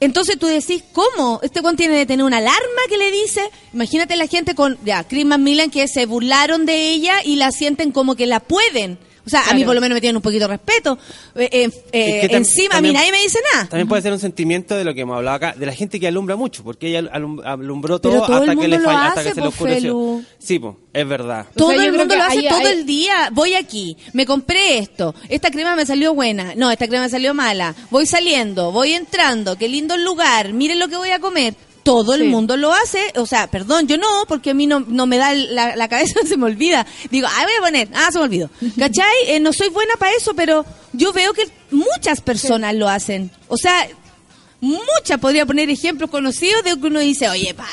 Entonces 0.00 0.38
tú 0.38 0.46
decís, 0.46 0.82
¿cómo? 0.92 1.38
Este 1.42 1.60
Juan 1.60 1.76
tiene 1.76 1.96
de 1.96 2.06
tener 2.06 2.24
una 2.24 2.38
alarma 2.38 2.82
que 2.88 2.96
le 2.96 3.10
dice. 3.10 3.42
Imagínate 3.72 4.16
la 4.16 4.26
gente 4.26 4.54
con, 4.54 4.78
ya, 4.84 5.04
Chris 5.04 5.24
Macmillan 5.24 5.70
que 5.70 5.86
se 5.88 6.06
burlaron 6.06 6.66
de 6.66 6.88
ella 6.90 7.16
y 7.24 7.36
la 7.36 7.52
sienten 7.52 7.92
como 7.92 8.16
que 8.16 8.26
la 8.26 8.40
pueden. 8.40 8.98
O 9.24 9.30
sea, 9.30 9.44
a 9.48 9.54
mí 9.54 9.64
por 9.64 9.74
lo 9.74 9.80
menos 9.80 9.94
me 9.94 10.00
tienen 10.00 10.16
un 10.16 10.22
poquito 10.22 10.48
de 10.48 10.56
respeto. 10.56 10.98
Eh, 11.36 11.48
eh, 11.52 11.70
eh, 11.92 12.16
Es 12.16 12.20
que 12.28 12.34
tam- 12.34 12.38
encima, 12.38 12.76
a 12.76 12.80
mí 12.80 12.92
nadie 12.92 13.12
me 13.12 13.20
dice 13.22 13.38
nada. 13.54 13.68
También 13.68 13.86
puede 13.86 14.02
ser 14.02 14.12
un 14.12 14.18
sentimiento 14.18 14.74
de 14.74 14.82
lo 14.84 14.94
que 14.94 15.02
hemos 15.02 15.16
hablado 15.16 15.36
acá, 15.36 15.54
de 15.56 15.64
la 15.64 15.72
gente 15.72 16.00
que 16.00 16.08
alumbra 16.08 16.34
mucho, 16.34 16.64
porque 16.64 16.88
ella 16.88 17.08
alum- 17.12 17.40
alumbró 17.44 18.00
todo, 18.00 18.12
Pero 18.12 18.26
todo 18.26 18.42
el 18.42 18.50
hasta 18.50 18.60
que 18.60 18.68
le 18.68 18.76
mundo 18.78 18.90
lo 18.90 18.96
falla, 18.96 19.08
hasta 19.08 19.20
hace, 19.20 19.28
que 19.28 19.34
se 19.36 19.40
le 19.40 19.46
po, 19.46 19.48
oscureció. 19.50 19.80
Felu. 19.92 20.24
Sí, 20.38 20.58
pues, 20.58 20.74
es 20.92 21.08
verdad. 21.08 21.46
Todo 21.56 21.68
O 21.68 21.70
sea, 21.70 21.78
yo 21.84 21.84
el 21.92 21.96
mundo 21.98 22.16
lo 22.16 22.22
hace 22.24 22.38
hay- 22.38 22.48
todo 22.48 22.58
hay- 22.58 22.66
el 22.66 22.84
día. 22.86 23.28
Voy 23.32 23.54
aquí, 23.54 23.96
me 24.12 24.26
compré 24.26 24.78
esto, 24.78 25.14
esta 25.28 25.50
crema 25.52 25.76
me 25.76 25.86
salió 25.86 26.14
buena, 26.14 26.54
no, 26.56 26.70
esta 26.70 26.88
crema 26.88 27.04
me 27.04 27.10
salió 27.10 27.32
mala. 27.32 27.74
Voy 27.90 28.06
saliendo, 28.06 28.72
voy 28.72 28.92
entrando, 28.94 29.56
qué 29.56 29.68
lindo 29.68 29.94
el 29.94 30.04
lugar, 30.04 30.52
miren 30.52 30.80
lo 30.80 30.88
que 30.88 30.96
voy 30.96 31.10
a 31.10 31.20
comer. 31.20 31.54
Todo 31.82 32.14
el 32.14 32.24
mundo 32.24 32.56
lo 32.56 32.72
hace, 32.72 33.12
o 33.16 33.26
sea, 33.26 33.48
perdón, 33.48 33.88
yo 33.88 33.98
no, 33.98 34.06
porque 34.28 34.50
a 34.50 34.54
mí 34.54 34.66
no, 34.66 34.80
no 34.80 35.06
me 35.06 35.18
da 35.18 35.34
la, 35.34 35.74
la 35.74 35.88
cabeza, 35.88 36.20
se 36.26 36.36
me 36.36 36.46
olvida. 36.46 36.86
Digo, 37.10 37.26
ah, 37.28 37.44
voy 37.44 37.52
a 37.58 37.64
poner, 37.64 37.88
ah, 37.94 38.08
se 38.12 38.18
me 38.18 38.24
olvidó. 38.24 38.50
¿Cachai? 38.78 39.14
Eh, 39.26 39.40
no 39.40 39.52
soy 39.52 39.68
buena 39.68 39.94
para 39.98 40.14
eso, 40.16 40.34
pero 40.34 40.64
yo 40.92 41.12
veo 41.12 41.32
que 41.32 41.48
muchas 41.70 42.20
personas 42.20 42.74
lo 42.74 42.88
hacen. 42.88 43.30
O 43.48 43.56
sea, 43.56 43.88
muchas, 44.62 45.18
podría 45.20 45.44
poner 45.44 45.68
ejemplos 45.68 46.08
conocidos 46.08 46.62
de 46.62 46.78
que 46.78 46.86
uno 46.86 47.00
dice, 47.00 47.28
oye, 47.28 47.52
para, 47.52 47.68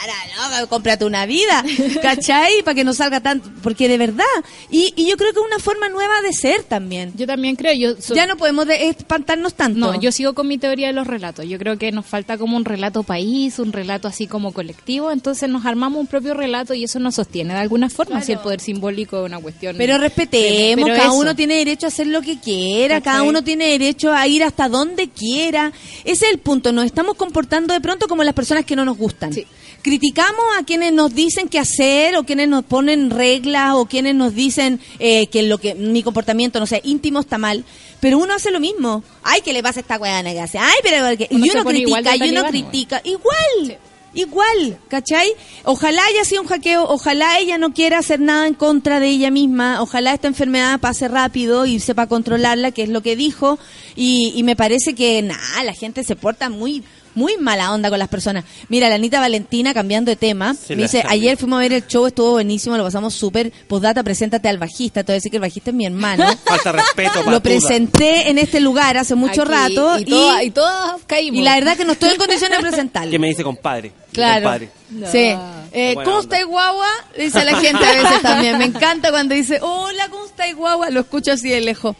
no, 0.59 0.67
cómprate 0.67 1.05
una 1.05 1.25
vida, 1.27 1.63
¿cachai? 2.01 2.63
Para 2.63 2.75
que 2.75 2.83
no 2.83 2.93
salga 2.93 3.21
tanto, 3.21 3.49
porque 3.61 3.87
de 3.87 3.97
verdad. 3.97 4.25
Y, 4.71 4.91
y 4.95 5.07
yo 5.07 5.15
creo 5.15 5.31
que 5.31 5.39
es 5.39 5.45
una 5.45 5.59
forma 5.59 5.87
nueva 5.89 6.21
de 6.21 6.33
ser 6.33 6.63
también. 6.63 7.13
Yo 7.15 7.27
también 7.27 7.55
creo, 7.55 7.73
yo 7.73 8.01
so- 8.01 8.15
ya 8.15 8.25
no 8.25 8.37
podemos 8.37 8.65
de- 8.65 8.89
espantarnos 8.89 9.53
tanto. 9.53 9.79
No, 9.79 10.01
yo 10.01 10.11
sigo 10.11 10.33
con 10.33 10.47
mi 10.47 10.57
teoría 10.57 10.87
de 10.87 10.93
los 10.93 11.05
relatos. 11.07 11.45
Yo 11.47 11.57
creo 11.59 11.77
que 11.77 11.91
nos 11.91 12.05
falta 12.07 12.37
como 12.39 12.57
un 12.57 12.65
relato 12.65 13.03
país, 13.03 13.59
un 13.59 13.71
relato 13.71 14.07
así 14.07 14.25
como 14.27 14.51
colectivo, 14.51 15.11
entonces 15.11 15.47
nos 15.47 15.65
armamos 15.67 15.99
un 15.99 16.07
propio 16.07 16.33
relato 16.33 16.73
y 16.73 16.83
eso 16.85 16.99
nos 16.99 17.15
sostiene 17.15 17.53
de 17.53 17.59
alguna 17.59 17.89
forma, 17.89 18.21
si 18.23 18.31
el 18.31 18.39
poder 18.39 18.59
simbólico 18.61 19.19
es 19.19 19.25
una 19.25 19.39
cuestión. 19.39 19.75
Pero 19.77 19.99
respetemos, 19.99 20.85
Pero 20.85 20.95
cada 20.97 21.09
eso. 21.09 21.17
uno 21.19 21.35
tiene 21.35 21.55
derecho 21.55 21.85
a 21.85 21.89
hacer 21.89 22.07
lo 22.07 22.21
que 22.21 22.39
quiera, 22.39 22.99
cada 23.01 23.21
uno 23.21 23.43
tiene 23.43 23.67
derecho 23.67 24.11
a 24.11 24.27
ir 24.27 24.43
hasta 24.43 24.67
donde 24.69 25.09
quiera. 25.09 25.71
Ese 26.03 26.25
es 26.25 26.31
el 26.31 26.39
punto, 26.39 26.71
nos 26.79 26.85
estamos 26.85 27.15
comportando 27.15 27.73
de 27.73 27.81
pronto 27.81 28.07
como 28.07 28.23
las 28.23 28.33
personas 28.33 28.65
que 28.65 28.75
no 28.75 28.85
nos 28.85 28.97
gustan. 28.97 29.33
Sí. 29.33 29.45
Criticamos 29.81 30.45
a 30.57 30.63
quienes 30.63 30.93
nos 30.93 31.13
dicen 31.13 31.47
qué 31.49 31.59
hacer 31.59 32.15
o 32.15 32.23
quienes 32.23 32.47
nos 32.47 32.63
ponen 32.63 33.09
reglas 33.09 33.73
o 33.75 33.85
quienes 33.85 34.15
nos 34.15 34.33
dicen 34.33 34.79
eh, 34.99 35.27
que 35.27 35.43
lo 35.43 35.57
que 35.57 35.75
mi 35.75 36.03
comportamiento, 36.03 36.59
no 36.59 36.65
sé, 36.65 36.81
íntimo 36.83 37.19
está 37.19 37.37
mal, 37.37 37.63
pero 37.99 38.17
uno 38.17 38.33
hace 38.33 38.51
lo 38.51 38.59
mismo. 38.59 39.03
Ay, 39.23 39.41
¿qué 39.41 39.53
le 39.53 39.61
pasa 39.61 39.79
a 39.79 39.81
esta 39.81 39.97
weá 39.97 40.23
que 40.23 40.39
hace? 40.39 40.57
Ay, 40.57 40.77
pero 40.83 41.05
porque... 41.07 41.27
Y 41.29 41.49
uno 41.49 41.65
critica, 41.65 42.15
y 42.15 42.29
uno 42.29 42.41
talibán, 42.41 42.51
critica, 42.51 43.01
igual. 43.03 43.79
Igual, 44.13 44.79
¿cachai? 44.87 45.31
Ojalá 45.63 46.03
haya 46.05 46.25
sido 46.25 46.41
un 46.41 46.47
hackeo, 46.47 46.83
ojalá 46.89 47.37
ella 47.37 47.59
no 47.59 47.73
quiera 47.73 47.99
hacer 47.99 48.19
nada 48.19 48.47
en 48.47 48.55
contra 48.55 48.99
de 48.99 49.07
ella 49.07 49.29
misma, 49.29 49.81
ojalá 49.81 50.13
esta 50.13 50.27
enfermedad 50.27 50.79
pase 50.79 51.07
rápido 51.07 51.67
y 51.67 51.79
sepa 51.79 52.07
controlarla, 52.07 52.71
que 52.71 52.83
es 52.83 52.89
lo 52.89 53.01
que 53.01 53.15
dijo, 53.15 53.59
y, 53.95 54.33
y 54.35 54.41
me 54.43 54.55
parece 54.55 54.95
que 54.95 55.21
nada, 55.21 55.63
la 55.63 55.73
gente 55.73 56.03
se 56.03 56.15
porta 56.15 56.49
muy 56.49 56.83
muy 57.19 57.37
mala 57.37 57.73
onda 57.73 57.89
con 57.89 57.99
las 57.99 58.07
personas. 58.07 58.45
Mira, 58.69 58.87
la 58.89 58.95
Anita 58.95 59.19
Valentina, 59.19 59.73
cambiando 59.73 60.09
de 60.09 60.15
tema, 60.15 60.55
me 60.69 60.75
dice, 60.75 61.03
ayer 61.07 61.35
fuimos 61.37 61.57
a 61.57 61.61
ver 61.61 61.73
el 61.73 61.85
show, 61.85 62.07
estuvo 62.07 62.31
buenísimo, 62.31 62.77
lo 62.77 62.83
pasamos 62.85 63.13
súper, 63.13 63.51
postdata, 63.67 64.01
preséntate 64.03 64.47
al 64.47 64.57
bajista, 64.57 65.03
te 65.03 65.11
voy 65.11 65.15
a 65.15 65.17
decir 65.17 65.29
que 65.31 65.37
el 65.37 65.41
bajista 65.41 65.71
es 65.71 65.75
mi 65.75 65.85
hermano. 65.85 66.25
Falta 66.45 66.71
respeto 66.71 67.19
para 67.19 67.31
lo 67.31 67.43
presenté 67.43 68.29
en 68.29 68.37
este 68.37 68.59
lugar 68.61 68.97
hace 68.97 69.15
mucho 69.15 69.41
Aquí, 69.41 69.51
rato 69.51 69.99
y, 69.99 70.05
todas- 70.05 70.43
y 70.43 70.51
todos 70.51 71.01
caímos. 71.05 71.39
y 71.39 71.43
la 71.43 71.55
verdad 71.55 71.75
que 71.77 71.85
no 71.85 71.91
estoy 71.91 72.11
en 72.11 72.17
condiciones 72.17 72.57
de 72.57 72.63
presentarlo. 72.67 73.11
Que 73.11 73.19
me 73.19 73.27
dice 73.27 73.43
compadre. 73.43 73.91
Claro. 74.13 74.43
compadre. 74.43 74.69
Sí. 75.11 75.35
Eh, 75.71 75.93
¿Cómo 76.03 76.21
estáis, 76.21 76.45
guagua? 76.45 76.87
Dice 77.17 77.43
la 77.45 77.55
gente 77.59 77.85
a 77.85 77.93
veces 77.93 78.21
también. 78.23 78.57
Me 78.57 78.65
encanta 78.65 79.11
cuando 79.11 79.35
dice, 79.35 79.59
hola, 79.61 80.07
¿cómo 80.09 80.25
estáis, 80.25 80.55
guagua? 80.55 80.89
Lo 80.89 81.01
escucho 81.01 81.31
así 81.33 81.49
de 81.49 81.61
lejos. 81.61 81.95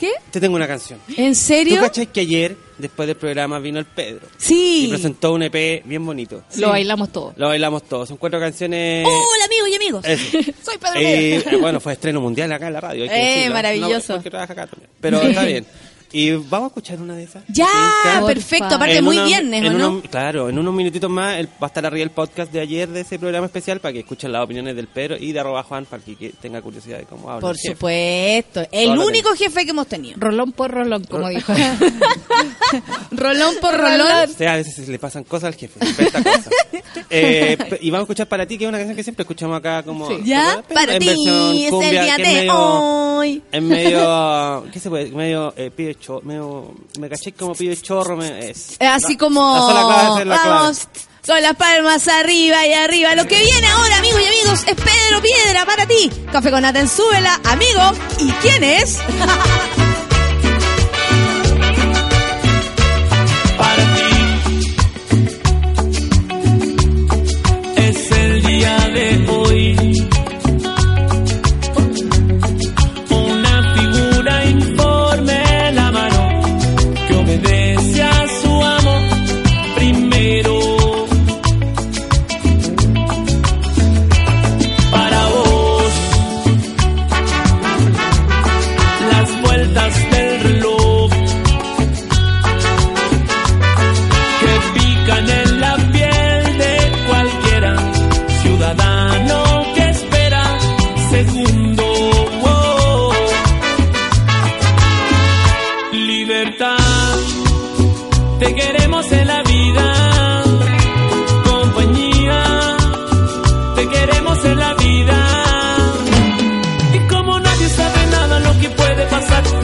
¿Qué? 0.00 0.12
Te 0.30 0.40
tengo 0.40 0.56
una 0.56 0.66
canción. 0.66 0.98
¿En 1.14 1.34
¿Tú 1.34 1.38
serio? 1.38 1.78
cachai 1.78 2.06
que 2.06 2.20
ayer, 2.22 2.56
después 2.78 3.06
del 3.06 3.16
programa, 3.18 3.58
vino 3.58 3.78
el 3.78 3.84
Pedro? 3.84 4.26
Sí. 4.38 4.86
Y 4.86 4.88
presentó 4.88 5.34
un 5.34 5.42
EP 5.42 5.84
bien 5.84 6.06
bonito. 6.06 6.42
Lo 6.56 6.70
bailamos 6.70 7.12
todos. 7.12 7.36
Lo 7.36 7.48
bailamos 7.48 7.82
todos. 7.82 8.08
Son 8.08 8.16
cuatro 8.16 8.40
canciones. 8.40 9.06
Hola, 9.06 9.44
amigos 9.44 9.68
y 9.68 9.74
amigos. 9.74 10.04
Eso. 10.06 10.38
Soy 10.64 10.78
Pedro 10.78 10.94
Eh, 10.96 11.42
Pedro. 11.44 11.58
bueno, 11.60 11.80
fue 11.80 11.92
estreno 11.92 12.18
mundial 12.22 12.50
acá 12.50 12.68
en 12.68 12.72
la 12.72 12.80
radio. 12.80 13.02
hay 13.02 13.08
que 13.10 13.14
Eh, 13.14 13.34
decirlo. 13.34 13.54
maravilloso. 13.54 14.12
No, 14.14 14.18
porque 14.18 14.30
trabaja 14.30 14.52
acá 14.54 14.66
también. 14.68 14.90
Pero 15.02 15.20
está 15.20 15.44
bien. 15.44 15.66
Y 16.12 16.32
vamos 16.32 16.64
a 16.64 16.66
escuchar 16.68 17.00
una 17.00 17.14
de 17.14 17.22
esas. 17.24 17.44
Ya, 17.48 17.68
perfecto. 18.26 18.74
Aparte, 18.74 18.96
En 18.98 19.04
muy 19.04 19.16
unos- 19.16 19.28
viernes, 19.28 19.62
¿o 19.62 19.66
en 19.66 19.78
no? 19.78 19.88
unos- 19.90 20.08
claro, 20.10 20.48
en 20.48 20.58
unos 20.58 20.74
minutitos 20.74 21.08
más 21.10 21.38
el- 21.38 21.46
va 21.46 21.52
a 21.62 21.66
estar 21.66 21.86
arriba 21.86 22.02
el 22.02 22.10
podcast 22.10 22.52
de 22.52 22.60
ayer 22.60 22.88
de 22.88 23.00
ese 23.02 23.18
programa 23.18 23.46
especial 23.46 23.78
para 23.80 23.92
que 23.92 24.00
escuchen 24.00 24.32
las 24.32 24.42
opiniones 24.44 24.74
del 24.74 24.88
Pedro 24.88 25.16
y 25.16 25.30
de 25.32 25.38
arroba 25.40 25.62
Juan 25.62 25.84
para 25.86 26.02
que, 26.02 26.16
que 26.16 26.30
tenga 26.30 26.60
curiosidad 26.62 26.98
de 26.98 27.04
cómo 27.04 27.28
habla. 27.30 27.40
Por 27.40 27.54
el 27.56 27.60
supuesto. 27.60 28.66
El 28.72 28.94
Todo 28.94 29.06
único 29.06 29.34
jefe 29.36 29.64
que 29.64 29.70
hemos 29.70 29.86
tenido. 29.86 30.16
Rolón 30.18 30.52
por 30.52 30.70
rolón, 30.72 31.04
como 31.04 31.28
dijo. 31.30 31.52
Rolón 33.12 33.54
por 33.60 33.76
rolón. 33.76 34.30
O 34.30 34.32
sea, 34.36 34.54
a 34.54 34.56
veces 34.56 34.74
se 34.74 34.90
le 34.90 34.98
pasan 34.98 35.24
cosas 35.24 35.48
al 35.48 35.54
jefe, 35.54 35.78
cosas. 35.80 36.48
Eh, 37.12 37.56
y 37.80 37.90
vamos 37.90 38.02
a 38.02 38.04
escuchar 38.04 38.28
para 38.28 38.46
ti, 38.46 38.56
que 38.56 38.64
es 38.64 38.68
una 38.68 38.78
canción 38.78 38.94
que 38.96 39.02
siempre 39.02 39.22
escuchamos 39.24 39.56
acá 39.56 39.82
como... 39.82 40.08
¿Ya? 40.20 40.62
Para 40.72 40.94
en 40.94 41.00
ti 41.00 41.64
es 41.64 41.72
el 41.72 41.90
día 41.90 42.16
de 42.16 42.22
medio- 42.22 42.54
hoy. 42.54 43.42
Es 43.50 43.62
medio... 43.62 44.64
¿Qué 44.72 44.78
se 44.78 44.88
puede? 44.88 45.10
Medio 45.10 45.52
eh, 45.56 45.70
chorro, 46.00 46.22
medio... 46.24 46.74
Me 46.98 47.08
caché 47.08 47.32
como 47.32 47.54
pibe 47.54 47.76
chorro, 47.76 48.16
me, 48.16 48.50
es... 48.50 48.76
Así 48.80 49.16
como... 49.16 49.70
la. 50.24 50.36
Vamos. 50.36 50.88
Con 51.26 51.42
las 51.42 51.54
palmas 51.54 52.08
arriba 52.08 52.66
y 52.66 52.72
arriba. 52.72 53.14
Lo 53.14 53.26
que 53.28 53.38
viene 53.38 53.66
ahora, 53.66 53.98
amigos 53.98 54.20
y 54.22 54.26
amigos, 54.26 54.64
es 54.66 54.74
Pedro 54.74 55.22
Piedra 55.22 55.66
para 55.66 55.86
ti. 55.86 56.10
Café 56.32 56.50
con 56.50 56.62
Nata 56.62 56.80
en 56.80 56.88
Súbela, 56.88 57.40
amigo. 57.44 57.82
¿Y 58.18 58.32
quién 58.32 58.64
es? 58.64 58.98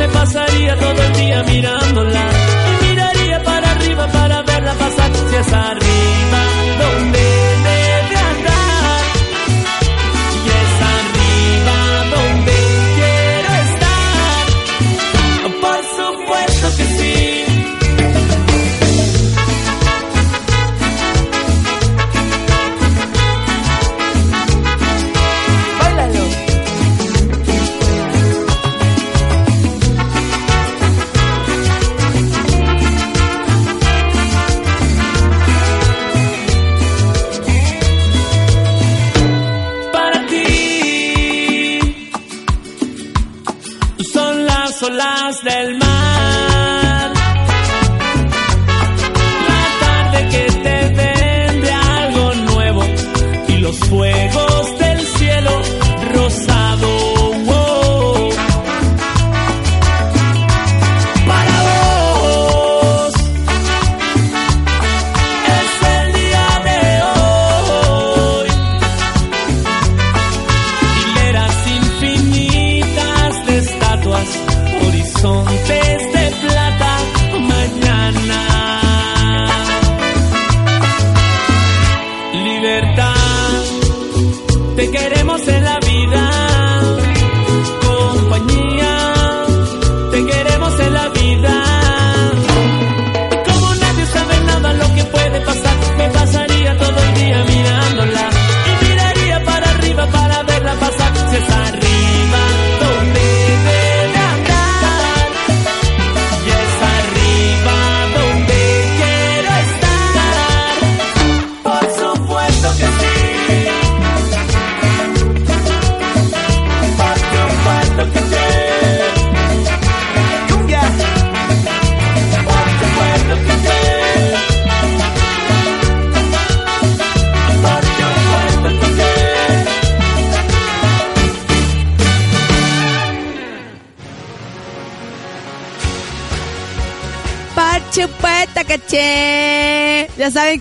pasaría 0.09 0.77
todo 0.77 1.03
el 1.03 1.13
día 1.15 1.43
mirándola. 1.45 2.31
Y 2.71 2.87
miraría 2.89 3.43
para 3.43 3.71
arriba 3.73 4.07
para 4.09 4.43
verla 4.43 4.75
pasar. 4.75 5.11
Si 5.31 5.37
es 5.37 5.53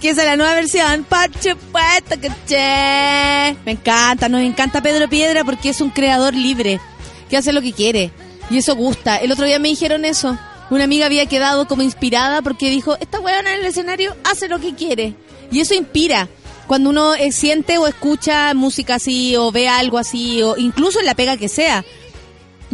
que 0.05 0.11
esa 0.11 0.21
es 0.21 0.27
la 0.27 0.37
nueva 0.37 0.53
versión. 0.53 1.03
Parche 1.03 1.55
puesta 1.55 2.15
caché. 2.15 3.57
Me 3.65 3.71
encanta, 3.71 4.29
nos 4.29 4.41
encanta 4.41 4.79
Pedro 4.79 5.09
Piedra 5.09 5.43
porque 5.43 5.69
es 5.69 5.81
un 5.81 5.89
creador 5.89 6.35
libre 6.35 6.79
que 7.27 7.37
hace 7.37 7.51
lo 7.51 7.59
que 7.59 7.73
quiere. 7.73 8.11
Y 8.51 8.59
eso 8.59 8.75
gusta. 8.75 9.17
El 9.17 9.31
otro 9.31 9.47
día 9.47 9.57
me 9.57 9.69
dijeron 9.69 10.05
eso. 10.05 10.37
Una 10.69 10.83
amiga 10.83 11.07
había 11.07 11.25
quedado 11.25 11.67
como 11.67 11.81
inspirada 11.81 12.43
porque 12.43 12.69
dijo, 12.69 12.95
esta 12.99 13.19
weona 13.19 13.55
en 13.55 13.61
el 13.61 13.65
escenario 13.65 14.15
hace 14.23 14.47
lo 14.47 14.59
que 14.59 14.75
quiere. 14.75 15.15
Y 15.51 15.59
eso 15.59 15.73
inspira. 15.73 16.27
Cuando 16.67 16.91
uno 16.91 17.15
eh, 17.15 17.31
siente 17.31 17.79
o 17.79 17.87
escucha 17.87 18.53
música 18.53 18.95
así 18.95 19.35
o 19.35 19.51
ve 19.51 19.67
algo 19.67 19.97
así 19.97 20.43
o 20.43 20.55
incluso 20.55 20.99
en 20.99 21.07
la 21.07 21.15
pega 21.15 21.35
que 21.35 21.49
sea 21.49 21.83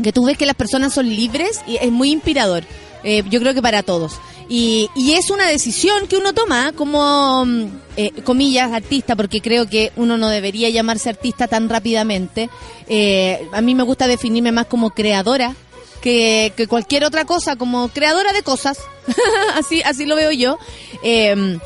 que 0.04 0.12
tú 0.12 0.26
ves 0.26 0.38
que 0.38 0.46
las 0.46 0.56
personas 0.56 0.94
son 0.94 1.08
libres 1.08 1.62
y 1.66 1.78
es 1.78 1.92
muy 1.92 2.12
inspirador. 2.12 2.66
Eh, 3.06 3.24
yo 3.30 3.40
creo 3.40 3.54
que 3.54 3.62
para 3.62 3.84
todos. 3.84 4.20
Y, 4.54 4.89
y 4.97 5.14
es 5.14 5.30
una 5.30 5.47
decisión 5.47 6.08
que 6.08 6.18
uno 6.18 6.34
toma 6.34 6.74
como, 6.74 7.45
mm, 7.45 7.66
eh, 7.95 8.12
comillas, 8.26 8.74
artista, 8.74 9.16
porque 9.16 9.39
creo 9.39 9.70
que 9.70 9.93
uno 9.95 10.18
no 10.18 10.28
debería 10.28 10.68
llamarse 10.68 11.08
artista 11.10 11.47
tan 11.47 11.70
rápidamente. 11.70 12.49
Eh, 12.89 13.47
a 13.54 13.62
mí 13.62 13.76
me 13.76 13.84
gusta 13.84 14.08
definirme 14.08 14.52
más 14.52 14.66
como 14.66 14.89
creadora 14.89 15.56
que, 16.02 16.52
cualquier 16.68 17.06
otra 17.06 17.24
cosa, 17.24 17.56
como 17.56 17.88
creadora 17.89 18.34
de 18.34 18.43
cosas. 18.43 18.78
así, 19.56 19.82
así 19.84 20.06
lo 20.06 20.18
veo 20.18 20.32
yo. 20.32 20.60
Eh, 21.02 21.58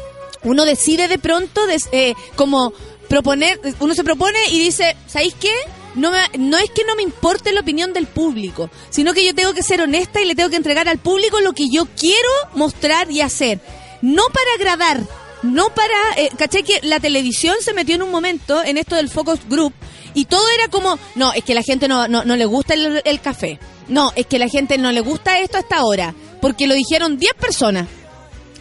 uno 0.43 0.63
decide 0.65 1.07
de 1.07 1.17
pronto, 1.17 1.65
des- 1.65 1.89
eh, 1.91 2.13
como 2.35 2.71
proponer, 3.09 3.59
uno 3.79 3.95
se 3.95 4.03
propone 4.03 4.37
y 4.51 4.59
dice, 4.59 4.95
¿sabéis 5.07 5.33
qué? 5.39 5.53
No, 5.95 6.11
me- 6.11 6.37
no 6.37 6.57
es 6.57 6.69
que 6.71 6.83
no 6.85 6.95
me 6.95 7.03
importe 7.03 7.51
la 7.51 7.61
opinión 7.61 7.93
del 7.93 8.07
público, 8.07 8.69
sino 8.89 9.13
que 9.13 9.25
yo 9.25 9.33
tengo 9.33 9.53
que 9.53 9.63
ser 9.63 9.81
honesta 9.81 10.21
y 10.21 10.25
le 10.25 10.35
tengo 10.35 10.49
que 10.49 10.55
entregar 10.57 10.87
al 10.87 10.97
público 10.99 11.39
lo 11.41 11.53
que 11.53 11.69
yo 11.69 11.85
quiero 11.99 12.29
mostrar 12.53 13.09
y 13.11 13.21
hacer. 13.21 13.59
No 14.01 14.23
para 14.33 14.53
agradar, 14.55 15.01
no 15.43 15.69
para... 15.73 15.93
Eh, 16.17 16.29
¿Caché 16.37 16.63
que 16.63 16.79
la 16.83 16.99
televisión 16.99 17.55
se 17.61 17.73
metió 17.73 17.95
en 17.95 18.01
un 18.03 18.11
momento 18.11 18.63
en 18.63 18.77
esto 18.77 18.95
del 18.95 19.09
focus 19.09 19.39
group 19.49 19.73
y 20.13 20.25
todo 20.25 20.47
era 20.57 20.67
como, 20.69 20.97
no, 21.15 21.33
es 21.33 21.43
que 21.43 21.53
la 21.53 21.61
gente 21.63 21.87
no, 21.87 22.07
no, 22.07 22.23
no 22.23 22.35
le 22.35 22.45
gusta 22.45 22.73
el, 22.73 23.19
café. 23.21 23.59
No, 23.89 24.11
es 24.15 24.25
que 24.25 24.39
la 24.39 24.47
gente 24.47 24.77
no 24.77 24.91
le 24.91 25.01
gusta 25.01 25.39
esto 25.39 25.57
hasta 25.57 25.77
ahora, 25.77 26.15
porque 26.41 26.67
lo 26.67 26.73
dijeron 26.73 27.17
10 27.17 27.33
personas 27.33 27.87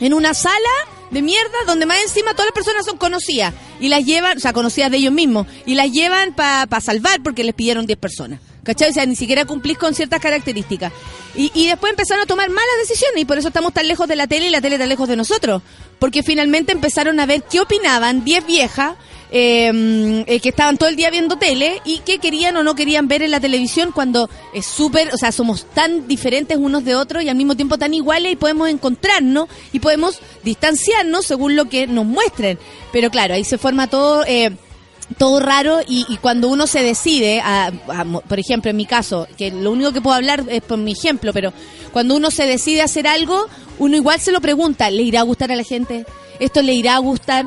en 0.01 0.14
una 0.14 0.35
sala 0.35 0.70
de 1.15 1.23
mierda 1.23 1.57
donde 1.67 1.87
más 1.87 1.99
encima 2.03 2.33
todas 2.33 2.47
las 2.47 2.55
personas 2.55 2.85
son 2.85 2.99
conocidas 2.99 3.55
y 3.81 3.89
las 3.89 4.05
llevan, 4.05 4.37
o 4.37 4.41
sea, 4.41 4.53
conocidas 4.53 4.91
de 4.91 4.99
ellos 4.99 5.12
mismos, 5.12 5.47
y 5.65 5.75
las 5.75 5.91
llevan 5.91 6.35
para 6.35 6.81
salvar 6.81 7.23
porque 7.23 7.45
les 7.45 7.55
pidieron 7.55 7.87
10 7.87 7.99
personas. 7.99 8.41
¿Cachai? 8.65 8.91
O 8.91 8.93
sea, 8.95 9.05
ni 9.07 9.15
siquiera 9.15 9.45
cumplís 9.45 9.77
con 9.77 9.95
ciertas 9.95 10.21
características. 10.21 10.93
Y, 11.37 11.53
y 11.55 11.67
después 11.67 11.91
empezaron 11.91 12.23
a 12.23 12.27
tomar 12.27 12.49
malas 12.49 12.75
decisiones 12.81 13.21
y 13.21 13.25
por 13.27 13.39
eso 13.39 13.49
estamos 13.49 13.75
tan 13.75 13.87
lejos 13.87 14.09
de 14.09 14.17
la 14.17 14.27
tele 14.27 14.47
y 14.47 14.51
la 14.51 14.62
tele 14.62 14.79
tan 14.79 14.89
lejos 14.89 15.09
de 15.09 15.17
nosotros. 15.17 15.62
Porque 15.99 16.23
finalmente 16.23 16.73
empezaron 16.73 17.21
a 17.21 17.27
ver 17.27 17.43
qué 17.43 17.61
opinaban 17.61 18.25
10 18.25 18.47
viejas 18.47 18.95
eh, 19.31 20.25
eh, 20.27 20.41
que 20.41 20.49
estaban 20.49 20.77
todo 20.77 20.89
el 20.89 20.97
día 20.97 21.11
viendo 21.11 21.37
tele 21.37 21.81
y 21.85 21.99
qué 22.01 22.18
querían 22.18 22.57
o 22.57 22.62
no 22.62 22.75
querían 22.75 23.09
ver 23.09 23.22
en 23.22 23.31
la 23.31 23.41
televisión 23.41 23.91
cuando 23.93 24.29
es 24.53 24.66
súper, 24.66 25.12
o 25.12 25.16
sea, 25.16 25.33
somos 25.33 25.66
tan 25.66 26.07
diferentes 26.07 26.57
unos 26.57 26.85
de 26.85 26.95
otros 26.95 27.22
y 27.22 27.29
al 27.29 27.37
mismo 27.37 27.57
tiempo 27.57 27.79
tan 27.79 27.95
iguales 27.95 28.33
y 28.33 28.37
podemos 28.37 28.68
encontrarnos 28.68 29.49
y 29.72 29.81
podemos 29.81 30.20
distanciarnos 30.43 31.27
según 31.27 31.57
lo 31.57 31.66
que 31.66 31.87
nos 31.87 32.05
muestren. 32.05 32.59
Pero 32.93 33.11
claro, 33.11 33.35
ahí 33.35 33.45
se 33.45 33.59
forma 33.59 33.89
todo... 33.89 34.25
Eh, 34.27 34.53
todo 35.18 35.39
raro 35.39 35.81
y, 35.87 36.16
cuando 36.22 36.49
uno 36.49 36.66
se 36.66 36.83
decide, 36.83 37.41
a, 37.45 37.70
por 38.27 38.39
ejemplo, 38.39 38.70
en 38.70 38.77
mi 38.77 38.87
caso, 38.87 39.29
que 39.37 39.51
lo 39.51 39.70
único 39.70 39.93
que 39.93 40.01
puedo 40.01 40.16
hablar 40.16 40.45
es 40.49 40.62
por 40.62 40.79
mi 40.79 40.93
ejemplo, 40.93 41.33
pero 41.35 41.53
cuando 41.93 42.16
uno 42.16 42.31
se 42.31 42.47
decide 42.47 42.81
a 42.81 42.87
hacer 42.87 43.07
algo, 43.07 43.47
uno 43.79 43.97
igual 43.97 44.18
se 44.18 44.33
lo 44.33 44.41
pregunta, 44.41 44.91
¿le 44.91 45.03
irá 45.03 45.20
a 45.20 45.25
gustar 45.25 45.53
a 45.53 45.57
la 45.57 45.62
gente? 45.62 46.07
¿Esto 46.41 46.62
le 46.62 46.72
irá 46.72 46.97
a 46.97 46.99
gustar? 46.99 47.47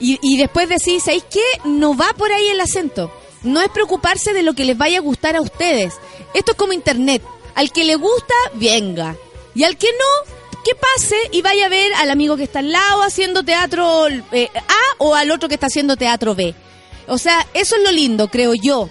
Y, 0.00 0.18
y 0.22 0.36
después 0.36 0.68
decís, 0.68 1.04
¿sabéis 1.04 1.24
qué? 1.30 1.44
No 1.64 1.96
va 1.96 2.12
por 2.16 2.32
ahí 2.32 2.48
el 2.48 2.60
acento. 2.60 3.12
No 3.42 3.60
es 3.60 3.68
preocuparse 3.68 4.32
de 4.32 4.42
lo 4.42 4.54
que 4.54 4.64
les 4.64 4.76
vaya 4.76 4.98
a 4.98 5.02
gustar 5.02 5.36
a 5.36 5.40
ustedes. 5.40 5.94
Esto 6.34 6.52
es 6.52 6.58
como 6.58 6.72
internet. 6.72 7.22
Al 7.54 7.72
que 7.72 7.84
le 7.84 7.94
gusta, 7.94 8.34
venga. 8.54 9.16
Y 9.54 9.64
al 9.64 9.78
que 9.78 9.86
no, 9.86 10.32
que 10.64 10.74
pase 10.74 11.16
y 11.32 11.42
vaya 11.42 11.66
a 11.66 11.70
ver 11.70 11.94
al 11.94 12.10
amigo 12.10 12.36
que 12.36 12.42
está 12.42 12.58
al 12.58 12.72
lado 12.72 13.02
haciendo 13.02 13.44
teatro 13.44 14.08
eh, 14.32 14.50
A 14.54 14.94
o 14.98 15.14
al 15.14 15.30
otro 15.30 15.48
que 15.48 15.54
está 15.54 15.68
haciendo 15.68 15.96
teatro 15.96 16.34
B. 16.34 16.54
O 17.06 17.18
sea, 17.18 17.46
eso 17.54 17.76
es 17.76 17.82
lo 17.82 17.92
lindo, 17.92 18.28
creo 18.28 18.52
yo. 18.54 18.90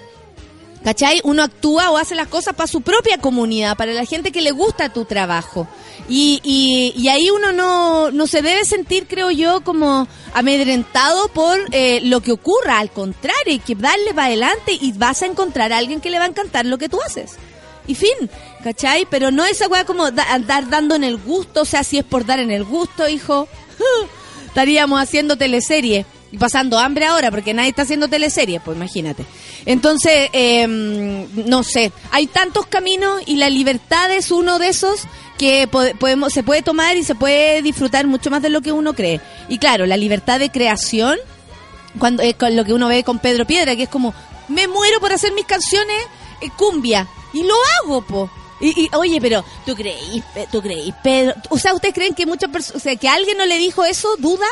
¿Cachai? 0.86 1.19
Uno 1.23 1.41
actúa 1.41 1.89
o 1.89 1.97
hace 1.97 2.13
las 2.13 2.27
cosas 2.27 2.53
para 2.53 2.67
su 2.67 2.81
propia 2.81 3.17
comunidad, 3.17 3.75
para 3.75 3.91
la 3.91 4.05
gente 4.05 4.31
que 4.31 4.41
le 4.41 4.51
gusta 4.51 4.93
tu 4.93 5.03
trabajo. 5.03 5.67
Y, 6.07 6.39
y, 6.43 6.93
y 6.95 7.07
ahí 7.09 7.31
uno 7.31 7.51
no, 7.51 8.11
no 8.11 8.27
se 8.27 8.43
debe 8.43 8.63
sentir, 8.65 9.07
creo 9.07 9.31
yo, 9.31 9.61
como 9.63 10.07
amedrentado 10.36 11.27
por 11.29 11.59
eh, 11.71 12.01
lo 12.03 12.21
que 12.21 12.31
ocurra. 12.31 12.77
Al 12.77 12.91
contrario, 12.91 13.47
hay 13.53 13.57
que 13.59 13.73
darle 13.73 14.13
para 14.13 14.27
adelante 14.27 14.77
y 14.79 14.91
vas 14.91 15.23
a 15.23 15.25
encontrar 15.25 15.73
a 15.73 15.77
alguien 15.79 16.01
que 16.01 16.11
le 16.11 16.19
va 16.19 16.25
a 16.25 16.29
encantar 16.29 16.67
lo 16.67 16.77
que 16.77 16.88
tú 16.88 17.01
haces. 17.01 17.31
Y 17.88 17.95
fin, 17.95 18.29
¿cachai? 18.63 19.07
Pero 19.09 19.31
no 19.31 19.43
esa 19.43 19.67
weá 19.67 19.86
como 19.86 20.11
da- 20.11 20.31
andar 20.33 20.69
dando 20.69 20.93
en 20.93 21.03
el 21.03 21.17
gusto, 21.17 21.61
o 21.61 21.65
sea, 21.65 21.83
si 21.83 21.97
es 21.97 22.05
por 22.05 22.27
dar 22.27 22.39
en 22.39 22.51
el 22.51 22.63
gusto, 22.63 23.09
hijo, 23.09 23.47
estaríamos 24.45 25.01
haciendo 25.01 25.36
teleserie 25.36 26.05
pasando 26.38 26.77
hambre 26.79 27.05
ahora 27.05 27.31
porque 27.31 27.53
nadie 27.53 27.69
está 27.69 27.83
haciendo 27.83 28.07
teleseries, 28.07 28.61
pues 28.63 28.75
imagínate. 28.77 29.25
Entonces, 29.65 30.29
eh, 30.33 30.67
no 30.67 31.63
sé, 31.63 31.91
hay 32.11 32.27
tantos 32.27 32.65
caminos 32.67 33.21
y 33.25 33.36
la 33.38 33.49
libertad 33.49 34.11
es 34.11 34.31
uno 34.31 34.59
de 34.59 34.69
esos 34.69 35.01
que 35.38 35.67
po- 35.67 35.83
podemos, 35.99 36.31
se 36.33 36.43
puede 36.43 36.61
tomar 36.61 36.95
y 36.97 37.03
se 37.03 37.15
puede 37.15 37.61
disfrutar 37.61 38.07
mucho 38.07 38.29
más 38.29 38.41
de 38.41 38.49
lo 38.49 38.61
que 38.61 38.71
uno 38.71 38.93
cree. 38.93 39.19
Y 39.49 39.57
claro, 39.57 39.86
la 39.86 39.97
libertad 39.97 40.39
de 40.39 40.49
creación, 40.49 41.17
cuando 41.99 42.23
eh, 42.23 42.33
con 42.36 42.55
lo 42.55 42.63
que 42.65 42.73
uno 42.73 42.88
ve 42.88 43.03
con 43.03 43.19
Pedro 43.19 43.45
Piedra, 43.45 43.75
que 43.75 43.83
es 43.83 43.89
como, 43.89 44.13
me 44.47 44.67
muero 44.67 44.99
por 44.99 45.11
hacer 45.13 45.33
mis 45.33 45.45
canciones 45.45 45.97
eh, 46.41 46.49
cumbia, 46.57 47.07
y 47.33 47.43
lo 47.43 47.53
hago, 47.83 48.01
po. 48.01 48.29
Y, 48.61 48.83
y, 48.83 48.89
oye, 48.95 49.19
pero 49.19 49.43
tú 49.65 49.75
creís, 49.75 50.23
tú 50.51 50.61
creís, 50.61 50.93
Pedro, 51.03 51.33
o 51.49 51.57
sea, 51.59 51.73
¿ustedes 51.73 51.93
creen 51.93 52.13
que 52.15 52.25
muchas 52.25 52.49
personas, 52.49 52.81
o 52.81 52.83
sea, 52.83 52.95
que 52.95 53.09
alguien 53.09 53.38
no 53.38 53.45
le 53.45 53.57
dijo 53.57 53.83
eso, 53.83 54.15
duda? 54.17 54.45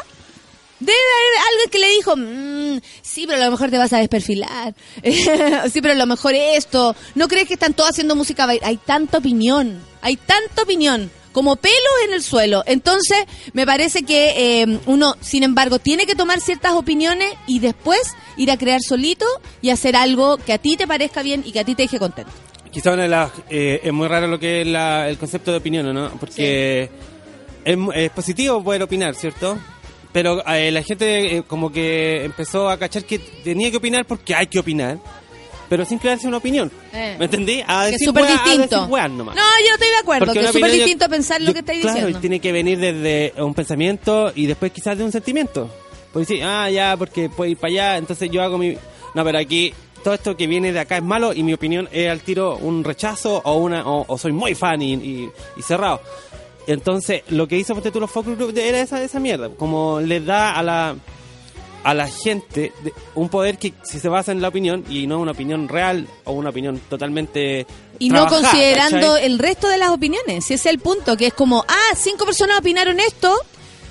Debe 0.85 0.97
haber 1.17 1.39
alguien 1.51 1.69
que 1.71 1.79
le 1.79 1.89
dijo, 1.89 2.15
"Mm, 2.17 2.81
sí, 3.01 3.25
pero 3.27 3.41
a 3.41 3.45
lo 3.45 3.51
mejor 3.51 3.69
te 3.69 3.77
vas 3.77 3.93
a 3.93 3.97
desperfilar. 3.99 4.73
sí, 5.71 5.81
pero 5.81 5.93
a 5.93 5.97
lo 5.97 6.05
mejor 6.05 6.33
esto. 6.35 6.95
¿No 7.15 7.27
crees 7.27 7.47
que 7.47 7.53
están 7.53 7.73
todos 7.73 7.91
haciendo 7.91 8.15
música? 8.15 8.45
bail-?" 8.45 8.61
Hay 8.63 8.77
tanta 8.77 9.17
opinión, 9.19 9.79
hay 10.01 10.17
tanta 10.17 10.63
opinión, 10.63 11.09
como 11.31 11.55
pelos 11.55 11.77
en 12.05 12.13
el 12.13 12.21
suelo. 12.21 12.63
Entonces, 12.65 13.17
me 13.53 13.65
parece 13.65 14.03
que 14.03 14.61
eh, 14.61 14.79
uno, 14.85 15.15
sin 15.21 15.43
embargo, 15.43 15.79
tiene 15.79 16.05
que 16.05 16.15
tomar 16.15 16.39
ciertas 16.41 16.73
opiniones 16.73 17.33
y 17.47 17.59
después 17.59 17.99
ir 18.37 18.51
a 18.51 18.57
crear 18.57 18.81
solito 18.81 19.25
y 19.61 19.69
hacer 19.69 19.95
algo 19.95 20.37
que 20.37 20.53
a 20.53 20.57
ti 20.57 20.75
te 20.77 20.85
parezca 20.87 21.23
bien 21.23 21.43
y 21.45 21.51
que 21.51 21.59
a 21.59 21.63
ti 21.63 21.75
te 21.75 21.83
deje 21.83 21.97
contento. 21.99 22.31
Quizá 22.71 22.91
una 22.93 23.03
de 23.03 23.09
las, 23.09 23.31
eh, 23.49 23.81
es 23.83 23.93
muy 23.93 24.07
raro 24.07 24.27
lo 24.27 24.39
que 24.39 24.61
es 24.61 24.67
la- 24.67 25.07
el 25.07 25.17
concepto 25.19 25.51
de 25.51 25.57
opinión, 25.57 25.93
¿no? 25.93 26.09
Porque 26.19 26.89
es 27.65 28.09
positivo 28.11 28.63
poder 28.63 28.81
opinar, 28.83 29.13
¿cierto? 29.15 29.57
Pero 30.13 30.45
eh, 30.47 30.71
la 30.71 30.83
gente 30.83 31.37
eh, 31.37 31.43
como 31.45 31.71
que 31.71 32.23
empezó 32.23 32.69
a 32.69 32.77
cachar 32.77 33.03
que 33.03 33.19
tenía 33.19 33.71
que 33.71 33.77
opinar 33.77 34.05
porque 34.05 34.35
hay 34.35 34.45
que 34.47 34.59
opinar, 34.59 34.99
pero 35.69 35.85
sin 35.85 35.97
crearse 35.97 36.27
una 36.27 36.37
opinión. 36.37 36.71
Eh. 36.93 37.15
¿Me 37.17 37.25
entendí? 37.25 37.61
A 37.67 37.81
Que 37.81 37.85
es 37.87 37.91
decir 37.93 38.07
súper 38.09 38.25
a 38.25 38.27
distinto. 38.27 38.61
decir 38.81 38.91
weas 38.93 39.09
nomás. 39.09 39.35
No, 39.35 39.41
yo 39.41 39.67
no 39.69 39.73
estoy 39.73 39.89
de 39.89 39.95
acuerdo, 39.97 40.25
Porque 40.27 40.39
que 40.39 40.45
es 40.45 40.51
súper 40.51 40.61
opinión 40.63 40.77
yo- 40.79 40.85
distinto 40.85 41.09
pensar 41.09 41.41
lo 41.41 41.47
yo- 41.47 41.53
que 41.53 41.59
estáis 41.59 41.81
claro, 41.81 41.95
diciendo. 41.97 42.17
y 42.19 42.21
tiene 42.21 42.39
que 42.39 42.51
venir 42.51 42.77
desde 42.79 43.33
un 43.41 43.53
pensamiento 43.55 44.31
y 44.35 44.45
después 44.45 44.71
quizás 44.71 44.97
de 44.97 45.03
un 45.03 45.11
sentimiento. 45.11 45.67
Pues 46.13 46.27
decir, 46.27 46.43
ah, 46.43 46.69
ya, 46.69 46.95
porque 46.95 47.27
puedo 47.29 47.49
ir 47.49 47.57
para 47.57 47.71
allá, 47.73 47.97
entonces 47.97 48.29
yo 48.29 48.43
hago 48.43 48.59
mi... 48.59 48.77
No, 49.15 49.23
pero 49.23 49.39
aquí 49.39 49.73
todo 50.03 50.13
esto 50.13 50.37
que 50.37 50.45
viene 50.45 50.71
de 50.71 50.79
acá 50.79 50.97
es 50.97 51.03
malo 51.03 51.33
y 51.33 51.41
mi 51.41 51.53
opinión 51.53 51.89
es 51.91 52.07
al 52.07 52.19
tiro 52.21 52.57
un 52.57 52.83
rechazo 52.83 53.41
o 53.43 53.55
una 53.55 53.87
o, 53.87 54.05
o 54.07 54.17
soy 54.19 54.31
muy 54.31 54.53
fan 54.53 54.79
y, 54.83 54.93
y- 54.93 55.29
y 55.57 55.61
cerrado. 55.63 56.01
Entonces, 56.67 57.23
lo 57.29 57.47
que 57.47 57.57
hizo 57.57 57.73
Ponte 57.73 57.91
tú 57.91 57.99
los 57.99 58.09
focus 58.11 58.37
group 58.37 58.57
era 58.57 58.79
esa, 58.81 59.01
esa 59.03 59.19
mierda. 59.19 59.49
Como 59.49 59.99
le 59.99 60.19
da 60.21 60.53
a 60.57 60.63
la 60.63 60.95
a 61.85 61.93
la 61.93 62.07
gente 62.07 62.71
de- 62.81 62.93
un 63.15 63.27
poder 63.27 63.57
que 63.57 63.73
si 63.83 63.99
se 63.99 64.07
basa 64.07 64.31
en 64.31 64.41
la 64.41 64.47
opinión 64.47 64.85
y 64.89 65.05
no 65.05 65.19
una 65.19 65.31
opinión 65.33 65.67
real 65.67 66.07
o 66.23 66.31
una 66.31 66.51
opinión 66.51 66.79
totalmente 66.89 67.67
Y 67.99 68.09
no 68.09 68.25
considerando 68.27 69.15
¿cachai? 69.15 69.25
el 69.25 69.37
resto 69.37 69.67
de 69.67 69.77
las 69.77 69.89
opiniones. 69.89 70.45
Si 70.45 70.53
ese 70.53 70.69
es 70.69 70.73
el 70.75 70.79
punto, 70.79 71.17
que 71.17 71.27
es 71.27 71.33
como, 71.33 71.65
ah, 71.67 71.95
cinco 71.97 72.23
personas 72.25 72.59
opinaron 72.59 73.01
esto, 73.01 73.35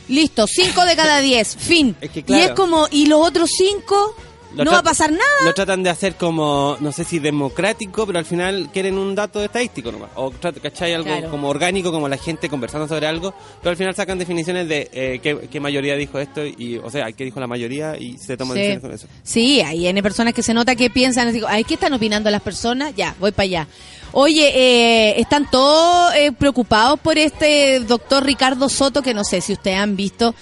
listo, 0.09 0.47
cinco 0.47 0.87
de 0.87 0.97
cada 0.97 1.21
diez, 1.21 1.55
fin. 1.55 1.95
Es 2.01 2.11
que, 2.11 2.21
Y 2.21 2.23
claro. 2.23 2.45
es 2.45 2.51
como, 2.53 2.89
¿y 2.91 3.05
los 3.07 3.21
otros 3.21 3.51
cinco? 3.55 4.17
Lo 4.55 4.65
no 4.65 4.71
va 4.73 4.79
a 4.79 4.83
pasar 4.83 5.11
nada. 5.11 5.23
Lo 5.45 5.55
tratan 5.55 5.83
de 5.83 5.91
hacer 5.91 6.17
como, 6.17 6.77
no 6.81 6.93
sé 6.93 7.05
si 7.05 7.19
democrático, 7.19 8.07
pero 8.07 8.19
al 8.19 8.25
final 8.25 8.69
quieren 8.73 8.99
un 8.99 9.15
dato 9.15 9.43
estadístico 9.43 9.91
nomás. 9.93 10.11
O, 10.15 10.31
¿cachai? 10.63 10.93
Algo 10.95 11.07
Claro. 11.09 11.31
como 11.31 11.49
orgánico, 11.49 11.91
como 11.91 12.09
la 12.09 12.17
gente 12.19 12.49
conversando 12.49 12.87
sobre 12.89 13.07
algo. 13.07 13.35
Pero 13.61 13.71
al 13.71 13.77
final 13.77 13.95
sacan 13.95 14.19
definiciones 14.19 14.69
de 14.69 14.91
eh, 14.93 15.21
qué, 15.23 15.49
qué 15.51 15.61
mayoría 15.61 15.97
dijo 15.97 16.19
esto, 16.19 16.45
y 16.45 16.79
o 16.83 16.91
sea, 16.91 17.11
qué 17.13 17.25
dijo 17.25 17.41
la 17.41 17.47
mayoría, 17.47 17.97
y 17.99 18.19
se 18.19 18.37
toman 18.37 18.57
Sí. 18.57 18.61
decisiones 18.61 18.83
con 18.83 18.93
eso. 18.93 19.07
Sí, 19.23 19.61
hay 19.61 19.87
N 19.87 20.03
personas 20.03 20.35
que 20.35 20.43
se 20.43 20.55
nota 20.55 20.77
que 20.77 20.91
piensan, 20.91 21.33
digo, 21.33 21.47
ay, 21.49 21.65
¿qué 21.65 21.75
están 21.75 21.93
opinando 21.93 22.31
las 22.31 22.43
personas? 22.43 22.95
Ya, 22.97 23.15
voy 23.19 23.33
para 23.33 23.45
allá. 23.45 23.69
Oye, 24.13 24.53
eh, 24.55 25.21
están 25.21 25.51
todos 25.51 26.15
eh, 26.15 26.33
preocupados 26.33 27.01
por 27.01 27.17
este 27.17 27.81
doctor 27.81 28.25
Ricardo 28.25 28.69
Soto, 28.69 29.01
que 29.01 29.15
no 29.15 29.25
sé 29.25 29.41
si 29.41 29.55
ustedes 29.55 29.79
han 29.79 29.97
visto. 29.97 30.35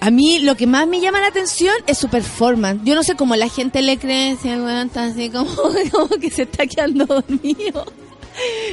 A 0.00 0.10
mí 0.10 0.38
lo 0.38 0.56
que 0.56 0.66
más 0.66 0.86
me 0.86 1.00
llama 1.00 1.20
la 1.20 1.26
atención 1.26 1.74
es 1.86 1.98
su 1.98 2.08
performance. 2.08 2.80
Yo 2.84 2.94
no 2.94 3.02
sé 3.02 3.16
cómo 3.16 3.34
la 3.34 3.48
gente 3.48 3.82
le 3.82 3.98
cree, 3.98 4.36
si 4.40 4.48
el 4.48 4.62
weón 4.62 4.86
está 4.86 5.04
así 5.04 5.30
como, 5.30 6.08
que 6.20 6.30
se 6.30 6.42
está 6.42 6.66
quedando 6.66 7.06
dormido. 7.06 7.84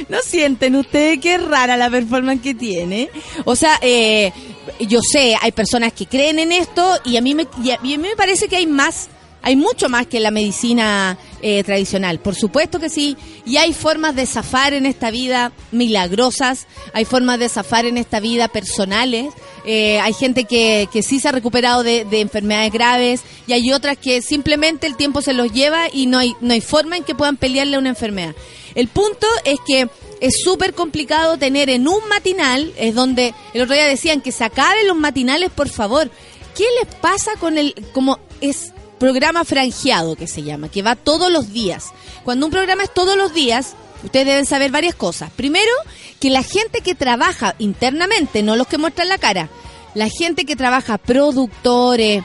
¿No 0.08 0.18
sienten 0.22 0.76
ustedes 0.76 1.18
qué 1.18 1.38
rara 1.38 1.76
la 1.76 1.90
performance 1.90 2.40
que 2.40 2.54
tiene? 2.54 3.10
O 3.44 3.56
sea, 3.56 3.78
eh, 3.82 4.32
yo 4.80 5.00
sé, 5.02 5.34
hay 5.40 5.50
personas 5.50 5.92
que 5.92 6.06
creen 6.06 6.38
en 6.38 6.52
esto 6.52 6.88
y 7.04 7.16
a 7.16 7.20
mí 7.20 7.34
me, 7.34 7.48
y 7.62 7.72
a 7.72 7.78
mí 7.78 7.98
me 7.98 8.14
parece 8.14 8.46
que 8.46 8.56
hay 8.56 8.66
más, 8.66 9.08
hay 9.42 9.56
mucho 9.56 9.88
más 9.88 10.06
que 10.06 10.20
la 10.20 10.30
medicina 10.30 11.18
eh, 11.42 11.62
tradicional. 11.64 12.18
Por 12.18 12.34
supuesto 12.34 12.80
que 12.80 12.88
sí. 12.88 13.16
Y 13.44 13.56
hay 13.58 13.72
formas 13.72 14.14
de 14.14 14.26
zafar 14.26 14.72
en 14.72 14.86
esta 14.86 15.10
vida 15.10 15.52
milagrosas, 15.72 16.66
hay 16.92 17.04
formas 17.04 17.38
de 17.38 17.48
zafar 17.48 17.86
en 17.86 17.98
esta 17.98 18.20
vida 18.20 18.48
personales. 18.48 19.32
Eh, 19.64 19.98
hay 20.00 20.12
gente 20.12 20.44
que, 20.44 20.88
que 20.92 21.02
sí 21.02 21.18
se 21.20 21.28
ha 21.28 21.32
recuperado 21.32 21.82
de, 21.82 22.04
de 22.04 22.20
enfermedades 22.20 22.72
graves 22.72 23.22
y 23.46 23.52
hay 23.52 23.72
otras 23.72 23.96
que 23.98 24.22
simplemente 24.22 24.86
el 24.86 24.96
tiempo 24.96 25.22
se 25.22 25.32
los 25.32 25.52
lleva 25.52 25.86
y 25.92 26.06
no 26.06 26.18
hay, 26.18 26.34
no 26.40 26.52
hay 26.52 26.60
forma 26.60 26.96
en 26.96 27.04
que 27.04 27.14
puedan 27.14 27.36
pelearle 27.36 27.76
a 27.76 27.80
una 27.80 27.88
enfermedad. 27.88 28.34
El 28.74 28.88
punto 28.88 29.26
es 29.44 29.58
que 29.66 29.88
es 30.20 30.42
súper 30.42 30.74
complicado 30.74 31.36
tener 31.36 31.70
en 31.70 31.88
un 31.88 32.06
matinal, 32.08 32.72
es 32.76 32.94
donde 32.94 33.34
el 33.54 33.62
otro 33.62 33.74
día 33.74 33.86
decían 33.86 34.20
que 34.20 34.32
se 34.32 34.44
acaben 34.44 34.86
los 34.86 34.96
matinales, 34.96 35.50
por 35.50 35.68
favor. 35.68 36.10
¿Qué 36.54 36.64
les 36.82 36.94
pasa 36.96 37.32
con 37.38 37.58
el, 37.58 37.74
como 37.92 38.18
es 38.40 38.72
programa 38.98 39.44
franjeado 39.44 40.16
que 40.16 40.26
se 40.26 40.42
llama, 40.42 40.68
que 40.68 40.82
va 40.82 40.96
todos 40.96 41.30
los 41.30 41.52
días. 41.52 41.92
Cuando 42.24 42.46
un 42.46 42.52
programa 42.52 42.82
es 42.82 42.92
todos 42.92 43.16
los 43.16 43.32
días, 43.34 43.74
ustedes 44.02 44.26
deben 44.26 44.46
saber 44.46 44.70
varias 44.70 44.94
cosas. 44.94 45.30
Primero, 45.30 45.72
que 46.20 46.30
la 46.30 46.42
gente 46.42 46.80
que 46.80 46.94
trabaja 46.94 47.54
internamente, 47.58 48.42
no 48.42 48.56
los 48.56 48.66
que 48.66 48.78
muestran 48.78 49.08
la 49.08 49.18
cara, 49.18 49.48
la 49.94 50.08
gente 50.08 50.44
que 50.44 50.56
trabaja 50.56 50.98
productores, 50.98 52.22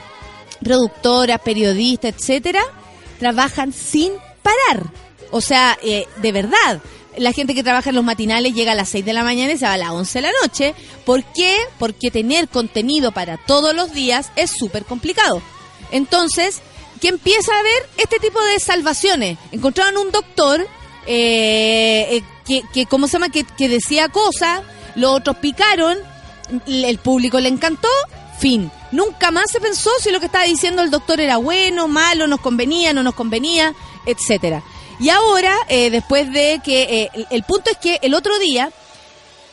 productoras, 0.63 1.39
periodistas, 1.39 2.15
etcétera, 2.15 2.61
trabajan 3.19 3.73
sin 3.73 4.13
parar. 4.41 4.91
O 5.31 5.41
sea, 5.41 5.77
eh, 5.81 6.07
de 6.21 6.31
verdad. 6.31 6.81
La 7.17 7.33
gente 7.33 7.53
que 7.53 7.63
trabaja 7.63 7.89
en 7.89 7.97
los 7.97 8.05
matinales 8.05 8.53
llega 8.53 8.71
a 8.71 8.75
las 8.75 8.87
6 8.87 9.03
de 9.03 9.11
la 9.11 9.25
mañana 9.25 9.51
y 9.51 9.57
se 9.57 9.65
va 9.65 9.73
a 9.73 9.77
las 9.77 9.89
11 9.89 10.19
de 10.19 10.21
la 10.21 10.31
noche. 10.41 10.73
¿Por 11.05 11.23
qué? 11.33 11.57
Porque 11.77 12.09
tener 12.09 12.47
contenido 12.47 13.11
para 13.11 13.35
todos 13.35 13.75
los 13.75 13.91
días 13.91 14.31
es 14.37 14.51
súper 14.57 14.85
complicado. 14.85 15.41
Entonces, 15.91 16.61
que 16.99 17.09
empieza 17.09 17.51
a 17.57 17.63
ver 17.63 17.89
este 17.97 18.19
tipo 18.19 18.41
de 18.43 18.59
salvaciones. 18.59 19.37
Encontraron 19.51 19.97
un 19.97 20.11
doctor 20.11 20.67
eh, 21.07 22.21
eh, 22.47 22.63
que, 22.73 22.85
¿cómo 22.85 23.07
se 23.07 23.13
llama? 23.13 23.29
Que, 23.29 23.43
que 23.43 23.67
decía 23.67 24.09
cosas, 24.09 24.61
los 24.95 25.11
otros 25.11 25.37
picaron, 25.37 25.97
el 26.67 26.97
público 26.99 27.39
le 27.39 27.49
encantó, 27.49 27.89
fin. 28.39 28.71
Nunca 28.91 29.31
más 29.31 29.49
se 29.51 29.61
pensó 29.61 29.89
si 30.01 30.11
lo 30.11 30.19
que 30.19 30.25
estaba 30.27 30.43
diciendo 30.43 30.81
el 30.81 30.91
doctor 30.91 31.19
era 31.21 31.37
bueno, 31.37 31.87
malo, 31.87 32.27
nos 32.27 32.41
convenía, 32.41 32.93
no 32.93 33.03
nos 33.03 33.15
convenía, 33.15 33.73
etcétera. 34.05 34.63
Y 34.99 35.09
ahora, 35.09 35.55
eh, 35.69 35.89
después 35.89 36.31
de 36.31 36.61
que, 36.63 37.09
el, 37.13 37.27
el 37.31 37.43
punto 37.43 37.71
es 37.71 37.77
que 37.77 37.99
el 38.03 38.13
otro 38.13 38.37
día, 38.37 38.71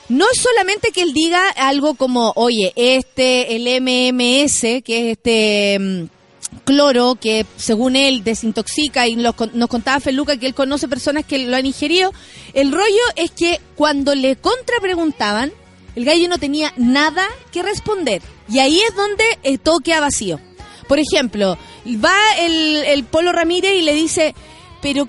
no 0.09 0.27
es 0.31 0.41
solamente 0.41 0.91
que 0.91 1.03
él 1.03 1.13
diga 1.13 1.49
algo 1.51 1.95
como, 1.95 2.33
oye, 2.37 2.73
este, 2.77 3.57
el 3.57 3.63
MMS, 3.81 4.83
que 4.83 5.11
es 5.11 5.19
este 5.19 5.79
mm, 5.79 6.18
cloro 6.65 7.15
que 7.17 7.47
según 7.57 7.97
él 7.97 8.25
desintoxica 8.25 9.07
y 9.07 9.17
los 9.17 9.35
nos 9.55 9.69
contaba 9.69 10.01
Feluca 10.01 10.37
que 10.37 10.47
él 10.47 10.55
conoce 10.55 10.89
personas 10.89 11.25
que 11.25 11.39
lo 11.39 11.57
han 11.57 11.67
ingerido, 11.67 12.13
el 12.55 12.73
rollo 12.73 13.03
es 13.17 13.31
que 13.31 13.61
cuando 13.77 14.15
le 14.15 14.37
contrapreguntaban, 14.37 15.53
el 15.97 16.05
gallo 16.05 16.29
no 16.29 16.39
tenía 16.39 16.73
nada 16.77 17.27
que 17.53 17.63
responder. 17.63 18.23
Y 18.49 18.61
ahí 18.61 18.81
es 18.81 18.95
donde 18.95 19.25
eh, 19.43 19.59
todo 19.59 19.81
queda 19.81 20.01
vacío. 20.01 20.41
Por 20.87 20.99
ejemplo, 20.99 21.59
va 22.05 22.15
el, 22.39 22.77
el 22.87 23.05
Polo 23.05 23.33
Ramírez 23.33 23.75
y 23.77 23.83
le 23.83 23.95
dice, 23.95 24.35
pero 24.81 25.07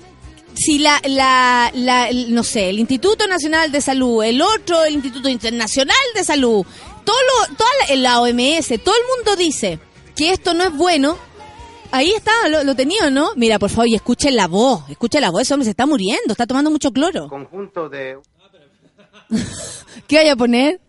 si 0.54 0.78
la, 0.78 1.00
la, 1.06 1.70
la- 1.74 2.10
no 2.28 2.42
sé, 2.42 2.68
el 2.70 2.78
Instituto 2.80 3.26
Nacional 3.26 3.70
de 3.72 3.80
Salud, 3.80 4.22
el 4.24 4.42
otro, 4.42 4.86
Instituto 4.88 5.28
Internacional 5.28 5.96
de 6.14 6.24
Salud, 6.24 6.66
todo 7.04 7.16
lo, 7.48 7.54
toda 7.56 7.96
la 7.96 8.20
OMS, 8.20 8.68
todo 8.84 8.94
el 8.94 9.16
mundo 9.16 9.36
dice 9.36 9.78
que 10.16 10.32
esto 10.32 10.52
no 10.52 10.64
es 10.64 10.76
bueno, 10.76 11.16
ahí 11.92 12.10
está, 12.16 12.32
lo, 12.48 12.64
lo 12.64 12.74
tenía, 12.74 13.10
¿no? 13.10 13.30
Mira, 13.36 13.58
por 13.58 13.70
favor, 13.70 13.88
y 13.88 13.94
escuchen 13.94 14.36
la 14.36 14.46
voz, 14.48 14.88
escuchen 14.90 15.20
la 15.20 15.30
voz, 15.30 15.42
ese 15.42 15.54
hombre 15.54 15.64
se 15.64 15.70
está 15.70 15.86
muriendo, 15.86 16.32
está 16.32 16.46
tomando 16.46 16.70
mucho 16.70 16.90
cloro. 16.92 17.28
conjunto 17.28 17.88
de 17.88 18.18
¿Qué 20.06 20.16
vaya 20.16 20.32
a 20.32 20.36
poner? 20.36 20.80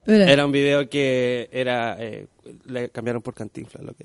Espera. 0.00 0.32
Era 0.32 0.46
un 0.46 0.52
video 0.52 0.88
que 0.88 1.48
era. 1.52 1.96
eh, 2.00 2.26
le 2.66 2.88
cambiaron 2.88 3.20
por 3.22 3.34
Cantinflas. 3.34 3.84
Lo 3.84 3.92
que 3.92 4.04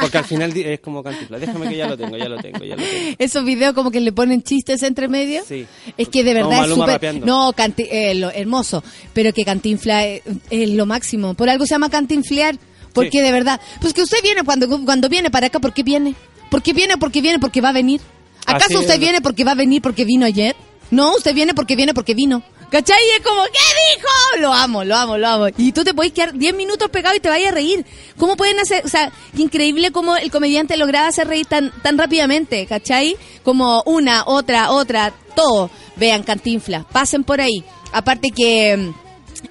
Porque 0.00 0.18
al 0.18 0.24
final 0.24 0.56
es 0.56 0.80
como 0.80 1.02
Cantinflas. 1.02 1.40
Déjame 1.40 1.68
que 1.68 1.76
ya 1.76 1.86
lo 1.86 1.96
tengo, 1.96 2.16
ya 2.16 2.28
lo 2.28 2.38
tengo, 2.38 2.58
ya 2.64 2.74
lo 2.76 2.82
tengo. 2.82 3.16
Esos 3.18 3.44
videos 3.44 3.72
como 3.74 3.90
que 3.90 4.00
le 4.00 4.10
ponen 4.10 4.42
chistes 4.42 4.82
entre 4.82 5.06
medio. 5.06 5.42
Sí. 5.46 5.66
Es 5.96 6.08
que 6.08 6.24
de 6.24 6.34
verdad 6.34 6.64
es 6.64 6.70
súper... 6.74 7.24
No, 7.24 7.52
canti- 7.52 7.86
eh, 7.90 8.14
lo- 8.14 8.30
hermoso. 8.30 8.82
Pero 9.12 9.32
que 9.32 9.44
Cantinfla 9.44 10.06
es, 10.06 10.22
es 10.50 10.70
lo 10.70 10.86
máximo. 10.86 11.34
Por 11.34 11.48
algo 11.50 11.66
se 11.66 11.74
llama 11.74 11.90
cantinflear. 11.90 12.56
Porque 12.94 13.10
Sí. 13.18 13.20
de 13.20 13.32
verdad... 13.32 13.60
Pues 13.80 13.92
que 13.92 14.02
usted 14.02 14.18
viene 14.22 14.42
cuando, 14.44 14.66
cuando 14.84 15.08
viene 15.10 15.30
para 15.30 15.48
acá, 15.48 15.58
¿por 15.60 15.74
qué 15.74 15.82
viene? 15.82 16.14
¿Por 16.50 16.62
qué 16.62 16.72
viene? 16.72 16.96
Porque 16.96 17.20
viene, 17.20 17.38
porque 17.38 17.60
va 17.60 17.68
a 17.68 17.72
venir. 17.72 18.00
¿Acaso 18.46 18.66
Así 18.66 18.76
usted 18.76 18.94
es. 18.94 19.00
viene 19.00 19.20
porque 19.20 19.44
va 19.44 19.52
a 19.52 19.56
venir 19.56 19.82
porque 19.82 20.04
vino 20.04 20.24
ayer? 20.24 20.54
No, 20.90 21.16
usted 21.16 21.34
viene 21.34 21.52
porque 21.54 21.76
viene 21.76 21.92
porque 21.92 22.14
vino. 22.14 22.42
¿Cachai? 22.70 22.96
Y 22.96 23.20
es 23.20 23.24
como, 23.26 23.42
¿qué 23.44 23.50
dijo? 23.96 24.40
Lo 24.40 24.52
amo, 24.52 24.84
lo 24.84 24.96
amo, 24.96 25.16
lo 25.16 25.28
amo. 25.28 25.46
Y 25.58 25.72
tú 25.72 25.84
te 25.84 25.94
puedes 25.94 26.12
quedar 26.12 26.32
10 26.34 26.54
minutos 26.54 26.90
pegado 26.90 27.14
y 27.14 27.20
te 27.20 27.28
vayas 27.28 27.52
a 27.52 27.54
reír. 27.54 27.84
¿Cómo 28.16 28.36
pueden 28.36 28.58
hacer? 28.58 28.84
O 28.84 28.88
sea, 28.88 29.12
increíble 29.36 29.92
cómo 29.92 30.16
el 30.16 30.30
comediante 30.30 30.76
lograba 30.76 31.08
hacer 31.08 31.28
reír 31.28 31.46
tan, 31.46 31.70
tan 31.82 31.96
rápidamente, 31.98 32.66
¿cachai? 32.66 33.16
Como 33.44 33.82
una, 33.86 34.24
otra, 34.26 34.70
otra, 34.72 35.12
todo. 35.36 35.70
Vean, 35.96 36.22
Cantinfla, 36.24 36.84
pasen 36.92 37.22
por 37.24 37.40
ahí. 37.40 37.64
Aparte 37.92 38.30
que... 38.30 38.92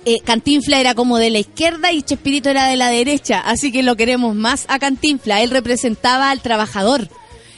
eh, 0.06 0.20
Cantinfla 0.22 0.80
era 0.80 0.96
como 0.96 1.18
de 1.18 1.30
la 1.30 1.40
izquierda 1.40 1.92
y 1.92 2.02
Chespirito 2.02 2.50
era 2.50 2.68
de 2.68 2.78
la 2.78 2.90
derecha, 2.90 3.40
así 3.40 3.72
que 3.72 3.84
lo 3.84 3.96
queremos 3.96 4.36
más 4.36 4.66
a 4.68 4.80
Cantinfla. 4.80 5.42
Él 5.42 5.52
representaba 5.52 6.32
al 6.32 6.42
trabajador. 6.42 7.10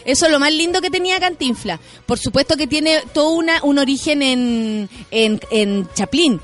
Eso 0.05 0.27
es 0.27 0.31
lo 0.31 0.39
más 0.39 0.53
lindo 0.53 0.81
que 0.81 0.91
tenía 0.91 1.19
Cantinfla. 1.19 1.79
Por 2.05 2.19
supuesto 2.19 2.57
que 2.57 2.67
tiene 2.67 3.01
todo 3.13 3.31
una, 3.31 3.63
un 3.63 3.79
origen 3.79 4.21
en, 4.21 4.89
en, 5.11 5.39
en 5.49 5.88
Chaplin. 5.95 6.39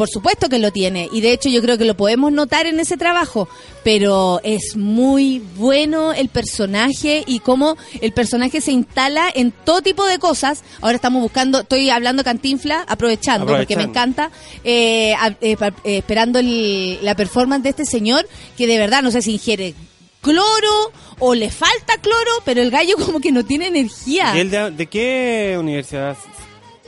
Por 0.00 0.08
supuesto 0.08 0.48
que 0.48 0.58
lo 0.58 0.70
tiene. 0.72 1.10
Y 1.12 1.20
de 1.20 1.30
hecho 1.34 1.50
yo 1.50 1.60
creo 1.60 1.76
que 1.76 1.84
lo 1.84 1.94
podemos 1.94 2.32
notar 2.32 2.66
en 2.66 2.80
ese 2.80 2.96
trabajo. 2.96 3.50
Pero 3.84 4.40
es 4.42 4.74
muy 4.74 5.40
bueno 5.56 6.14
el 6.14 6.30
personaje 6.30 7.22
y 7.26 7.40
cómo 7.40 7.76
el 8.00 8.12
personaje 8.12 8.62
se 8.62 8.72
instala 8.72 9.28
en 9.34 9.52
todo 9.52 9.82
tipo 9.82 10.06
de 10.06 10.18
cosas. 10.18 10.62
Ahora 10.80 10.94
estamos 10.96 11.20
buscando, 11.20 11.60
estoy 11.60 11.90
hablando 11.90 12.24
Cantinfla, 12.24 12.86
aprovechando, 12.88 13.44
porque 13.46 13.76
me 13.76 13.82
Aprovechando. 13.82 14.24
encanta, 14.24 14.30
eh, 14.64 15.12
eh, 15.42 15.56
eh, 15.84 15.98
esperando 15.98 16.38
el- 16.38 16.98
la 17.02 17.14
performance 17.14 17.62
de 17.64 17.68
este 17.68 17.84
señor, 17.84 18.26
que 18.56 18.66
de 18.66 18.78
verdad 18.78 19.02
no 19.02 19.10
sé 19.10 19.20
si 19.20 19.32
ingiere 19.32 19.74
cloro 20.22 20.92
o 21.18 21.34
le 21.34 21.50
falta 21.50 21.98
cloro, 22.00 22.30
pero 22.46 22.62
el 22.62 22.70
gallo 22.70 22.96
como 23.04 23.20
que 23.20 23.32
no 23.32 23.44
tiene 23.44 23.66
energía. 23.66 24.32
¿Y 24.34 24.40
él 24.40 24.50
de, 24.50 24.70
de 24.70 24.86
qué 24.86 25.56
universidad? 25.60 26.16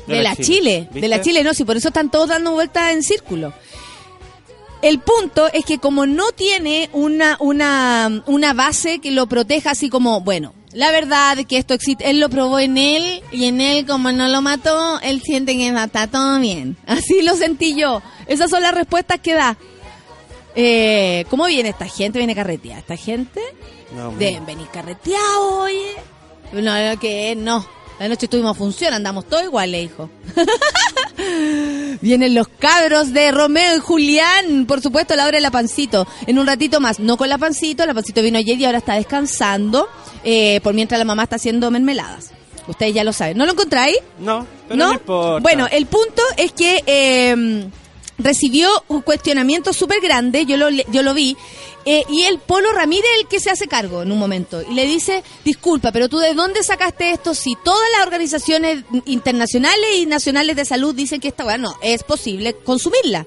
De, 0.06 0.22
la 0.22 0.34
Chile, 0.36 0.88
de 0.92 1.08
la. 1.08 1.20
Chile, 1.20 1.44
no, 1.44 1.54
sí, 1.54 1.64
por 1.64 1.76
eso 1.76 1.88
están 1.88 2.10
todos 2.10 2.28
dando 2.28 2.52
vueltas 2.52 2.92
en 2.92 3.02
círculo. 3.02 3.52
El 4.82 4.98
punto 4.98 5.48
es 5.52 5.64
que 5.64 5.78
como 5.78 6.06
no 6.06 6.32
tiene 6.32 6.90
una, 6.92 7.36
una, 7.38 8.22
una 8.26 8.52
base 8.52 8.98
que 8.98 9.12
lo 9.12 9.28
proteja 9.28 9.70
así 9.70 9.88
como, 9.88 10.20
bueno, 10.22 10.54
la 10.72 10.90
verdad 10.90 11.38
es 11.38 11.46
que 11.46 11.58
esto 11.58 11.74
existe, 11.74 12.10
él 12.10 12.18
lo 12.18 12.28
probó 12.28 12.58
en 12.58 12.76
él 12.76 13.22
y 13.30 13.44
en 13.44 13.60
él 13.60 13.86
como 13.86 14.10
no 14.10 14.26
lo 14.28 14.42
mató, 14.42 14.98
él 15.00 15.22
siente 15.22 15.54
que 15.56 15.68
está 15.68 16.08
todo 16.08 16.40
bien. 16.40 16.76
Así 16.86 17.22
lo 17.22 17.36
sentí 17.36 17.76
yo. 17.76 18.02
Esas 18.26 18.50
son 18.50 18.62
las 18.62 18.74
respuestas 18.74 19.20
que 19.20 19.34
da. 19.34 19.56
Eh, 20.54 21.26
¿Cómo 21.30 21.46
viene 21.46 21.68
esta 21.68 21.86
gente? 21.86 22.18
Viene 22.18 22.34
carreteada. 22.34 22.80
¿Esta 22.80 22.96
gente? 22.96 23.40
No, 23.94 24.12
Deben 24.12 24.46
venir 24.46 24.66
carreteados, 24.72 25.52
oye. 25.52 25.94
No, 26.52 26.98
que 26.98 27.34
no. 27.36 27.66
La 28.02 28.08
noche 28.08 28.26
tuvimos 28.26 28.58
función, 28.58 28.92
andamos 28.92 29.28
todos 29.28 29.44
iguales, 29.44 29.84
hijo. 29.84 30.10
Vienen 32.00 32.34
los 32.34 32.48
cabros 32.48 33.12
de 33.12 33.30
Romeo 33.30 33.76
y 33.76 33.78
Julián, 33.78 34.66
por 34.66 34.80
supuesto, 34.80 35.14
la 35.14 35.24
hora 35.26 35.36
de 35.36 35.40
la 35.40 35.52
pancito. 35.52 36.06
En 36.26 36.38
un 36.38 36.46
ratito 36.46 36.80
más, 36.80 36.98
no 36.98 37.16
con 37.16 37.28
la 37.28 37.38
pancito, 37.38 37.86
la 37.86 37.94
pancito 37.94 38.20
vino 38.22 38.38
ayer 38.38 38.58
y 38.58 38.64
ahora 38.64 38.78
está 38.78 38.94
descansando, 38.94 39.88
eh, 40.24 40.60
por 40.64 40.74
mientras 40.74 40.98
la 40.98 41.04
mamá 41.04 41.22
está 41.24 41.36
haciendo 41.36 41.70
mermeladas. 41.70 42.30
Ustedes 42.66 42.92
ya 42.94 43.04
lo 43.04 43.12
saben. 43.12 43.36
¿No 43.38 43.46
lo 43.46 43.52
encontráis? 43.52 43.98
No, 44.18 44.46
pero 44.66 44.78
no, 44.84 44.92
importa. 44.94 45.40
Bueno, 45.40 45.68
el 45.70 45.86
punto 45.86 46.22
es 46.36 46.50
que 46.52 46.82
eh, 46.86 47.68
recibió 48.18 48.68
un 48.88 49.02
cuestionamiento 49.02 49.72
súper 49.72 50.00
grande, 50.00 50.44
yo 50.46 50.56
lo, 50.56 50.70
le- 50.70 50.86
yo 50.90 51.02
lo 51.04 51.14
vi, 51.14 51.36
eh, 51.84 52.04
y 52.08 52.22
el 52.22 52.38
Polo 52.38 52.72
Ramírez 52.72 53.10
el 53.20 53.28
que 53.28 53.40
se 53.40 53.50
hace 53.50 53.66
cargo 53.66 54.02
en 54.02 54.12
un 54.12 54.18
momento, 54.18 54.62
y 54.62 54.74
le 54.74 54.86
dice, 54.86 55.22
disculpa, 55.44 55.92
pero 55.92 56.08
tú 56.08 56.18
de 56.18 56.34
dónde 56.34 56.62
sacaste 56.62 57.10
esto 57.10 57.34
si 57.34 57.56
todas 57.64 57.88
las 57.96 58.06
organizaciones 58.06 58.84
internacionales 59.06 59.96
y 59.96 60.06
nacionales 60.06 60.56
de 60.56 60.64
salud 60.64 60.94
dicen 60.94 61.20
que 61.20 61.28
esta 61.28 61.44
bueno, 61.44 61.76
es 61.82 62.02
posible 62.02 62.54
consumirla? 62.54 63.26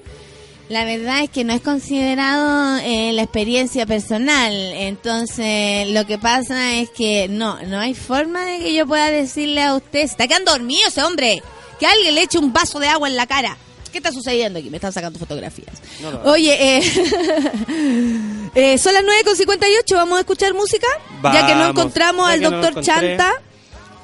La 0.68 0.84
verdad 0.84 1.22
es 1.22 1.30
que 1.30 1.44
no 1.44 1.52
es 1.52 1.60
considerado 1.60 2.78
eh, 2.78 3.12
la 3.12 3.22
experiencia 3.22 3.86
personal, 3.86 4.52
entonces 4.52 5.88
lo 5.90 6.04
que 6.06 6.18
pasa 6.18 6.76
es 6.76 6.90
que 6.90 7.28
no, 7.28 7.62
no 7.62 7.78
hay 7.78 7.94
forma 7.94 8.44
de 8.44 8.58
que 8.58 8.74
yo 8.74 8.84
pueda 8.84 9.10
decirle 9.10 9.62
a 9.62 9.74
usted, 9.74 10.00
se 10.00 10.06
está 10.06 10.26
quedando 10.26 10.50
dormido 10.50 10.88
ese 10.88 11.04
hombre, 11.04 11.40
que 11.78 11.86
alguien 11.86 12.16
le 12.16 12.22
eche 12.22 12.38
un 12.38 12.52
vaso 12.52 12.80
de 12.80 12.88
agua 12.88 13.08
en 13.08 13.16
la 13.16 13.26
cara. 13.26 13.56
¿Qué 13.96 14.00
está 14.00 14.12
sucediendo 14.12 14.58
aquí? 14.58 14.68
Me 14.68 14.76
están 14.76 14.92
sacando 14.92 15.18
fotografías. 15.18 15.74
No 16.02 16.08
hagas. 16.08 16.26
Oye, 16.26 16.76
eh, 16.76 16.82
eh, 18.54 18.76
son 18.76 18.92
las 18.92 19.02
9.58, 19.02 19.94
¿vamos 19.94 20.18
a 20.18 20.20
escuchar 20.20 20.52
música? 20.52 20.86
Ya 21.22 21.46
que 21.46 21.54
no 21.54 21.68
encontramos 21.68 22.28
al 22.28 22.42
no 22.42 22.50
doctor. 22.50 22.84
Chanta. 22.84 23.32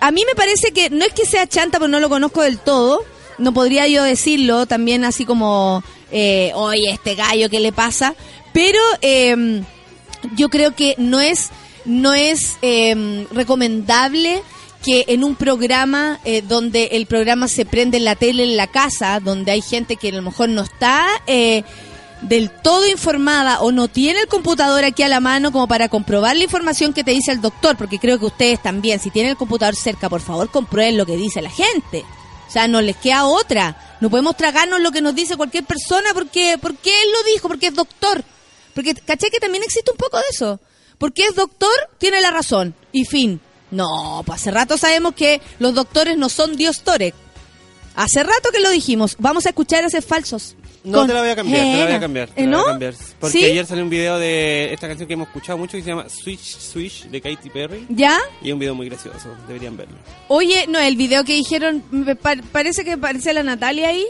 A 0.01 0.11
mí 0.11 0.25
me 0.27 0.35
parece 0.35 0.73
que 0.73 0.89
no 0.89 1.05
es 1.05 1.13
que 1.13 1.27
sea 1.27 1.47
chanta, 1.47 1.79
pero 1.79 1.89
no 1.89 2.01
lo 2.01 2.09
conozco 2.09 2.41
del 2.41 2.59
todo. 2.59 3.05
No 3.37 3.53
podría 3.53 3.87
yo 3.87 4.03
decirlo 4.03 4.65
también 4.65 5.05
así 5.05 5.27
como, 5.27 5.85
eh, 6.11 6.53
oye, 6.55 6.89
este 6.91 7.15
gallo, 7.15 7.51
¿qué 7.51 7.61
le 7.61 7.73
pasa? 7.73 8.15
Pero 8.55 8.81
eh, 9.03 9.63
yo 10.37 10.49
creo 10.49 10.75
que 10.75 10.95
no 10.97 11.21
es, 11.21 11.51
no 11.85 12.15
es 12.15 12.57
eh, 12.63 13.27
recomendable 13.31 14.43
que 14.83 15.05
en 15.09 15.25
un 15.25 15.37
programa 15.37 16.21
eh, 16.25 16.43
donde 16.43 16.91
el 16.93 17.07
programa 17.07 17.49
se 17.49 17.65
prende 17.65 17.99
en 17.99 18.05
la 18.05 18.17
tele 18.17 18.43
en 18.43 18.57
la 18.57 18.67
casa, 18.67 19.21
donde 19.21 19.53
hay 19.53 19.63
gente 19.63 19.97
que 19.97 20.09
a 20.09 20.13
lo 20.13 20.23
mejor 20.23 20.49
no 20.49 20.63
está, 20.63 21.07
eh, 21.27 21.63
del 22.23 22.51
todo 22.51 22.89
informada 22.89 23.61
o 23.61 23.73
no 23.73 23.89
tiene 23.89 24.21
el 24.21 24.29
computador 24.29 24.85
aquí 24.85 25.03
a 25.03 25.09
la 25.09 25.21
mano 25.21 25.53
como 25.53 25.67
para 25.69 25.89
comprobar 25.89 26.37
la 26.37 26.45
información 26.45 26.93
que 26.93 27.05
te 27.05 27.11
dice 27.11 27.33
el 27.33 27.41
doctor, 27.41 27.77
porque 27.77 27.99
creo 27.99 28.19
que 28.19 28.27
ustedes 28.27 28.63
también, 28.63 29.01
si 29.01 29.11
tienen 29.11 29.31
el 29.31 29.37
computador 29.37 29.77
cerca, 29.77 30.09
por 30.09 30.21
favor 30.21 30.51
comprueben 30.51 30.97
lo 30.97 31.07
que 31.07 31.17
dice 31.17 31.43
la 31.43 31.51
gente. 31.51 32.05
O 32.49 32.51
sea, 32.53 32.69
no 32.69 32.83
les 32.83 32.97
queda 32.97 33.25
otra. 33.25 33.97
No 34.01 34.11
podemos 34.11 34.37
tragarnos 34.37 34.81
lo 34.81 34.93
que 34.93 35.01
nos 35.01 35.15
dice 35.15 35.37
cualquier 35.37 35.65
persona 35.65 36.11
porque, 36.13 36.59
porque 36.61 36.91
él 36.91 37.09
lo 37.13 37.33
dijo, 37.33 37.49
porque 37.49 37.69
es 37.69 37.75
doctor. 37.75 38.23
Porque, 38.75 38.95
¿caché 38.95 39.31
que 39.31 39.41
también 39.41 39.65
existe 39.65 39.91
un 39.91 39.97
poco 39.97 40.19
de 40.19 40.25
eso? 40.31 40.61
Porque 40.99 41.25
es 41.25 41.35
doctor, 41.35 41.73
tiene 41.99 42.21
la 42.21 42.31
razón. 42.31 42.75
Y 42.93 43.07
fin. 43.07 43.41
No, 43.73 44.23
pues 44.25 44.41
hace 44.41 44.51
rato 44.53 44.79
sabemos 44.79 45.15
que 45.15 45.41
los 45.59 45.75
doctores 45.75 46.17
no 46.17 46.29
son 46.29 46.55
Dios 46.57 46.83
Torek. 46.83 47.15
Hace 47.97 48.23
rato 48.23 48.51
que 48.53 48.61
lo 48.61 48.71
dijimos. 48.71 49.17
Vamos 49.19 49.45
a 49.47 49.51
escuchar 49.51 49.85
a 49.85 49.89
esos 49.89 50.05
falsos. 50.05 50.57
No 50.85 50.99
Con 50.99 51.07
te 51.09 51.15
la 51.15 51.21
voy 51.21 51.29
a 51.31 51.37
cambiar, 51.37 51.59
te 51.61 51.65
la 51.67 51.73
voy 51.75 51.83
Jena. 51.85 51.97
a 51.97 52.01
cambiar. 52.01 52.29
te 52.31 52.43
¿Eh, 52.43 52.47
la 52.47 52.51
voy 52.57 52.57
no? 52.57 52.63
a 52.63 52.71
cambiar. 52.73 52.95
Porque 53.21 53.39
¿Sí? 53.39 53.45
ayer 53.45 53.67
salió 53.67 53.85
un 53.85 53.91
video 53.91 54.19
de 54.19 54.73
esta 54.73 54.89
canción 54.89 55.07
que 55.07 55.15
hemos 55.15 55.29
escuchado 55.29 55.59
mucho 55.59 55.73
que 55.77 55.83
se 55.83 55.89
llama 55.91 56.07
Switch 56.09 56.41
Switch 56.59 57.05
de 57.07 57.21
Katy 57.21 57.51
Perry. 57.51 57.87
¿Ya? 57.91 58.19
Y 58.41 58.49
es 58.49 58.53
un 58.55 58.59
video 58.59 58.75
muy 58.75 58.89
gracioso, 58.89 59.29
deberían 59.47 59.77
verlo. 59.77 59.95
Oye, 60.29 60.67
no, 60.69 60.79
el 60.81 60.97
video 60.97 61.23
que 61.25 61.35
dijeron, 61.35 61.83
pa- 62.21 62.37
parece 62.51 62.85
que 62.85 62.97
parece 62.99 63.33
la 63.35 63.43
Natalia 63.43 63.89
ahí. 63.91 64.05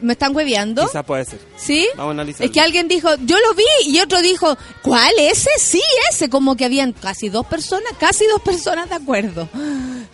¿Me 0.00 0.12
están 0.12 0.34
hueveando? 0.34 0.86
Quizás 0.86 1.04
puede 1.04 1.24
ser. 1.24 1.40
¿Sí? 1.56 1.88
Vamos 1.96 2.10
a 2.10 2.12
analizarlo. 2.12 2.46
Es 2.46 2.52
que 2.52 2.60
alguien 2.60 2.86
dijo, 2.88 3.08
yo 3.24 3.36
lo 3.38 3.54
vi, 3.54 3.64
y 3.86 3.98
otro 4.00 4.20
dijo, 4.22 4.56
¿cuál? 4.82 5.12
¿Ese? 5.18 5.50
Sí, 5.58 5.82
ese. 6.10 6.28
Como 6.28 6.56
que 6.56 6.64
habían 6.64 6.92
casi 6.92 7.28
dos 7.28 7.46
personas, 7.46 7.92
casi 7.98 8.26
dos 8.26 8.40
personas 8.42 8.88
de 8.88 8.96
acuerdo. 8.96 9.48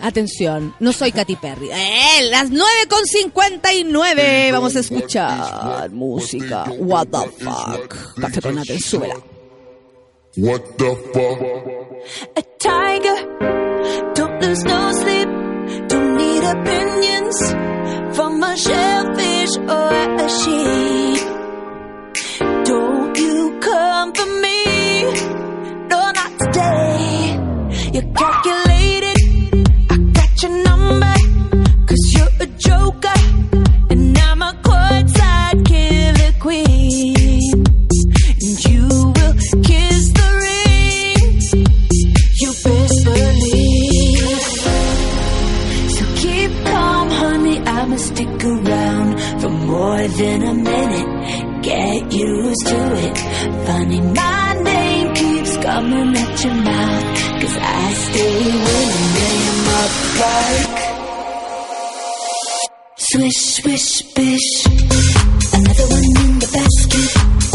Atención, 0.01 0.75
no 0.81 0.93
soy 0.93 1.13
Katy 1.13 1.37
Perry. 1.37 1.71
Eh, 1.71 2.29
las 2.31 2.51
9.59 2.51 4.53
vamos 4.53 4.75
a 4.77 4.81
escuchar 4.81 5.91
música. 5.91 6.65
What 6.79 7.09
the 7.09 7.31
fuck. 7.45 7.95
Café 8.21 8.41
con 8.41 8.65
súbela. 8.81 9.17
What 10.37 10.63
the 10.79 10.97
fuck? 11.13 11.85
a 12.37 12.43
tiger. 12.59 13.17
Don't 14.15 14.41
lose 14.43 14.65
no 14.65 14.93
sleep. 14.93 15.29
Don't 15.89 16.17
need 16.17 16.45
opinions 16.45 17.55
from 18.15 18.43
a 18.43 18.57
shellfish 18.57 19.57
or 19.57 19.93
a 20.25 20.29
sheep. 20.39 21.21
Don't 22.65 23.19
you 23.19 23.59
come 23.61 24.13
for 24.13 24.27
me. 24.41 25.05
No, 25.89 26.01
not 26.19 26.33
today. 26.39 27.39
You're 27.93 28.13
calculated. 28.15 28.64
More 49.85 50.09
than 50.21 50.41
a 50.53 50.55
minute. 50.55 51.11
Get 51.63 52.13
used 52.13 52.67
to 52.73 52.81
it. 53.07 53.17
Funny, 53.67 54.01
my 54.01 54.47
name 54.71 55.09
keeps 55.21 55.53
coming 55.67 56.11
at 56.23 56.45
your 56.45 56.57
mouth. 56.71 57.05
Cause 57.41 57.57
I 57.81 57.85
stay 58.07 58.37
winning. 58.67 59.13
Name 59.19 59.69
up 59.81 59.93
like. 60.23 60.79
Swish, 63.11 63.41
swish, 63.57 63.89
bish. 64.17 64.51
Another 65.59 65.87
one 65.97 66.09
in 66.25 66.33
the 66.43 66.49
basket. 66.57 67.54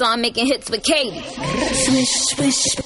i'm 0.00 0.20
making 0.20 0.46
hits 0.46 0.70
with 0.70 0.82
Katie. 0.82 1.20
Swish, 1.20 2.10
swish. 2.10 2.85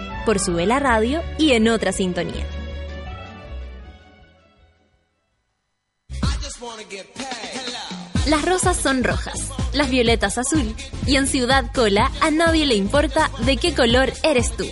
Por 0.25 0.39
Sube 0.39 0.65
la 0.65 0.79
Radio 0.79 1.21
y 1.37 1.51
en 1.51 1.67
otra 1.67 1.91
sintonía. 1.91 2.45
Las 8.27 8.45
rosas 8.45 8.77
son 8.77 9.03
rojas, 9.03 9.49
las 9.73 9.89
violetas 9.89 10.37
azul 10.37 10.75
y 11.05 11.15
en 11.15 11.27
Ciudad 11.27 11.71
Cola 11.73 12.11
a 12.21 12.31
nadie 12.31 12.65
le 12.65 12.75
importa 12.75 13.31
de 13.45 13.57
qué 13.57 13.73
color 13.73 14.13
eres 14.23 14.55
tú. 14.55 14.65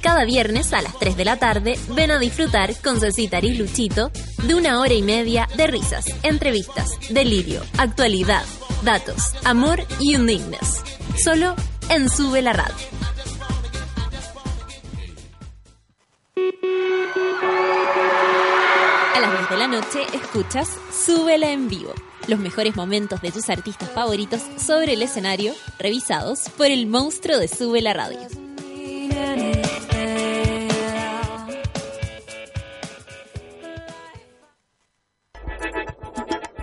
Cada 0.00 0.24
viernes 0.24 0.72
a 0.72 0.82
las 0.82 0.98
3 0.98 1.16
de 1.16 1.24
la 1.24 1.38
tarde 1.38 1.78
ven 1.90 2.10
a 2.10 2.18
disfrutar 2.18 2.74
con 2.82 3.00
Cecita 3.00 3.40
y 3.40 3.54
Luchito 3.54 4.10
de 4.44 4.54
una 4.54 4.80
hora 4.80 4.94
y 4.94 5.02
media 5.02 5.48
de 5.56 5.66
risas, 5.66 6.06
entrevistas, 6.22 6.98
delirio, 7.10 7.62
actualidad, 7.78 8.44
datos, 8.82 9.32
amor 9.44 9.82
y 9.98 10.14
undignes. 10.16 10.82
Solo 11.22 11.56
en 11.88 12.08
Sube 12.08 12.42
la 12.42 12.52
Radio. 12.52 13.03
De 19.54 19.60
la 19.60 19.68
noche 19.68 20.00
escuchas 20.12 20.68
Súbela 20.90 21.50
en 21.50 21.68
vivo. 21.68 21.92
Los 22.26 22.40
mejores 22.40 22.74
momentos 22.74 23.20
de 23.20 23.30
tus 23.30 23.48
artistas 23.50 23.88
favoritos 23.90 24.42
sobre 24.56 24.94
el 24.94 25.02
escenario, 25.02 25.52
revisados 25.78 26.48
por 26.56 26.66
el 26.66 26.86
monstruo 26.86 27.38
de 27.38 27.46
Sube 27.46 27.80
la 27.80 27.92
Radio. 27.92 28.18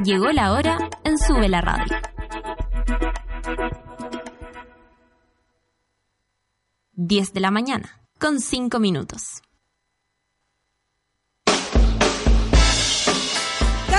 Llegó 0.03 0.31
la 0.31 0.51
hora 0.51 0.89
en 1.05 1.17
Sube 1.17 1.47
la 1.47 1.61
Radio. 1.61 1.97
10 6.93 7.33
de 7.33 7.39
la 7.39 7.51
mañana, 7.51 8.01
con 8.19 8.41
5 8.41 8.79
minutos. 8.79 9.41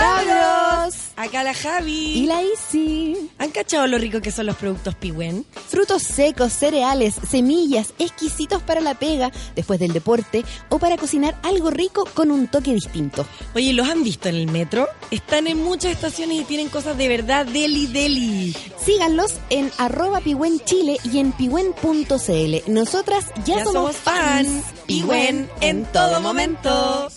¡Cabros! 0.03 0.95
Acá 1.15 1.45
la 1.45 1.55
Javi. 1.55 2.19
Y 2.19 2.27
la 2.27 2.43
Isi. 2.43 3.31
¿Han 3.39 3.51
cachado 3.51 3.87
lo 3.87 3.99
rico 3.99 4.21
que 4.21 4.33
son 4.33 4.47
los 4.47 4.57
productos 4.57 4.97
Pigüen? 4.97 5.47
Frutos 5.69 6.03
secos, 6.03 6.53
cereales, 6.53 7.15
semillas, 7.31 7.95
exquisitos 8.01 8.65
para 8.65 8.81
la 8.81 8.95
pega, 8.95 9.31
después 9.55 9.79
del 9.79 9.93
deporte 9.93 10.45
o 10.71 10.81
para 10.81 10.97
cocinar 10.97 11.39
algo 11.45 11.71
rico 11.71 12.05
con 12.15 12.33
un 12.33 12.49
toque 12.49 12.75
distinto. 12.75 13.25
Oye, 13.55 13.73
¿los 13.75 13.89
han 13.89 14.03
visto 14.03 14.29
en 14.29 14.35
el 14.35 14.49
metro? 14.49 14.89
Están 15.13 15.47
en 15.47 15.63
muchas 15.63 15.93
estaciones 15.93 16.41
y 16.41 16.45
tienen 16.45 16.69
cosas 16.69 16.99
de 16.99 17.07
verdad 17.07 17.47
deli 17.47 17.87
deli. 17.87 18.57
Síganlos 18.85 19.35
en 19.51 19.71
arroba 19.79 20.21
Chile 20.65 20.97
y 21.05 21.21
en 21.21 21.31
pigüen.cl. 21.31 22.73
Nosotras 22.73 23.27
ya, 23.45 23.63
somos, 23.63 23.95
fans. 23.95 24.65
Pigüen 24.87 25.49
en 25.61 25.85
todo 25.85 26.21
momento. 26.21 27.09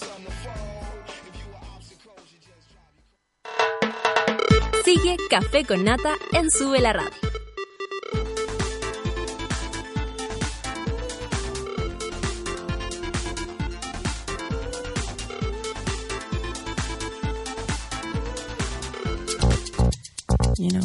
Sigue 4.86 5.18
Café 5.32 5.66
con 5.66 5.84
Nata 5.84 6.14
en 6.32 6.52
Sube 6.52 6.80
la 6.80 6.94
Radio. 6.94 7.25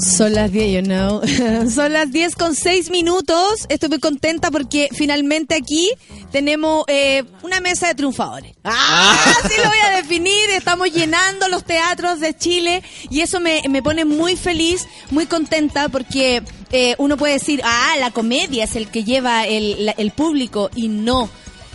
Son 0.01 0.35
las 0.35 0.51
10, 0.53 0.73
you 0.73 0.89
know. 0.89 1.21
Son 1.71 1.93
las 1.93 2.11
10 2.11 2.35
con 2.37 2.55
6 2.55 2.91
minutos. 2.91 3.66
Estoy 3.68 3.89
muy 3.89 3.99
contenta 4.01 4.51
porque 4.51 4.89
finalmente 4.93 5.55
aquí 5.55 5.91
tenemos 6.33 6.85
eh, 6.89 7.25
una 7.43 7.61
mesa 7.61 7.89
de 7.89 7.95
triunfadores. 7.95 8.53
¡Ah! 8.64 9.14
Así 9.45 9.55
lo 9.62 9.68
voy 9.68 9.79
a 9.87 9.97
definir. 9.97 10.51
Estamos 10.51 10.93
llenando 10.93 11.49
los 11.49 11.64
teatros 11.64 12.21
de 12.21 12.37
Chile 12.37 12.83
y 13.11 13.21
eso 13.21 13.41
me, 13.41 13.62
me 13.68 13.83
pone 13.83 14.05
muy 14.05 14.37
feliz, 14.37 14.87
muy 15.11 15.27
contenta 15.27 15.89
porque 15.89 16.43
eh, 16.73 16.95
uno 16.99 17.16
puede 17.16 17.35
decir, 17.35 17.61
ah, 17.64 17.95
la 17.99 18.11
comedia 18.11 18.64
es 18.64 18.77
el 18.77 18.89
que 18.89 19.05
lleva 19.05 19.47
el, 19.47 19.87
la- 19.87 19.93
el 19.93 20.11
público 20.11 20.71
y 20.75 20.89
no. 20.89 21.29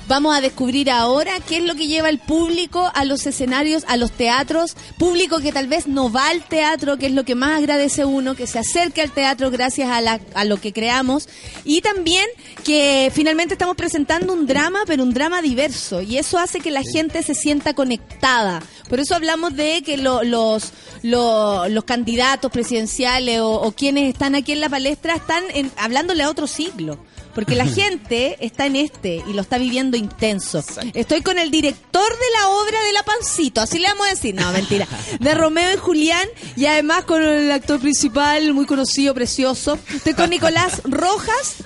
Vamos 0.08 0.36
a 0.38 0.42
descubrir 0.42 0.92
ahora 0.92 1.32
qué 1.48 1.58
es 1.58 1.64
lo 1.64 1.74
que 1.74 1.88
lleva 1.88 2.10
el 2.10 2.20
público 2.20 2.92
a 2.94 3.06
los 3.06 3.26
escenarios, 3.26 3.84
a 3.88 3.98
los 3.98 4.12
teatros, 4.12 4.76
público 5.00 5.40
que 5.40 5.52
tal 5.52 5.66
vez 5.68 5.88
no 5.88 6.12
va 6.12 6.28
al 6.30 6.44
teatro, 6.44 6.98
que 6.98 7.08
es 7.08 7.12
lo 7.12 7.26
que 7.26 7.34
más 7.34 7.58
agradece 7.58 8.06
uno, 8.06 8.36
que 8.36 8.46
se 8.46 8.60
acerque 8.60 9.02
al 9.02 9.10
teatro 9.10 9.50
gracias 9.50 9.90
a, 9.90 10.02
la- 10.02 10.20
a 10.36 10.46
lo 10.46 10.58
que 10.62 10.74
creamos, 10.74 11.28
y 11.64 11.82
también 11.82 12.24
que 12.64 13.12
finalmente 13.16 13.56
estamos 13.56 13.76
presentando 13.76 14.32
un 14.32 14.46
drama, 14.46 14.82
pero 14.86 15.02
un 15.02 15.12
drama 15.12 15.42
diverso, 15.42 16.04
y 16.04 16.20
eso 16.20 16.38
hace 16.38 16.60
que 16.60 16.70
la 16.70 16.84
gente 16.84 17.24
se 17.24 17.34
sienta 17.34 17.74
conectada. 17.74 18.62
Por 18.88 19.00
eso 19.00 19.16
hablamos 19.16 19.56
de 19.56 19.82
que 19.82 19.98
lo- 19.98 20.22
los, 20.24 20.72
lo- 21.02 21.68
los 21.68 21.84
candidatos 21.84 22.52
presidenciales 22.52 23.40
o, 23.40 23.54
o 23.54 23.72
quienes 23.72 24.08
están 24.14 24.36
aquí 24.36 24.52
en 24.52 24.62
la 24.62 24.70
palestra 24.70 25.16
están 25.16 25.44
en- 25.56 25.72
hablándole 25.78 26.22
a 26.22 26.30
otro 26.30 26.46
siglo. 26.46 27.00
Porque 27.36 27.54
la 27.54 27.66
gente 27.68 28.38
está 28.40 28.66
en 28.66 28.78
este 28.78 29.24
y 29.28 29.34
lo 29.34 29.42
está 29.42 29.60
viviendo 29.60 29.98
intenso. 29.98 30.64
Estoy 30.94 31.22
con 31.22 31.38
el 31.38 31.52
director 31.52 32.10
de 32.10 32.40
la 32.40 32.50
obra 32.50 32.82
de 32.84 32.94
La 32.94 33.04
Pancito, 33.04 33.62
así 33.62 33.78
le 33.78 33.88
vamos 33.90 34.08
a 34.08 34.10
decir, 34.12 34.34
no, 34.34 34.52
mentira, 34.52 34.88
de 35.20 35.36
Romeo 35.36 35.74
y 35.74 35.78
Julián 35.78 36.28
y 36.56 36.66
además 36.66 37.04
con 37.04 37.22
el 37.22 37.52
actor 37.52 37.80
principal 37.80 38.54
muy 38.54 38.66
conocido, 38.66 39.14
precioso. 39.14 39.78
Estoy 39.94 40.14
con 40.14 40.32
Nicolás 40.32 40.82
Rojas. 40.86 41.58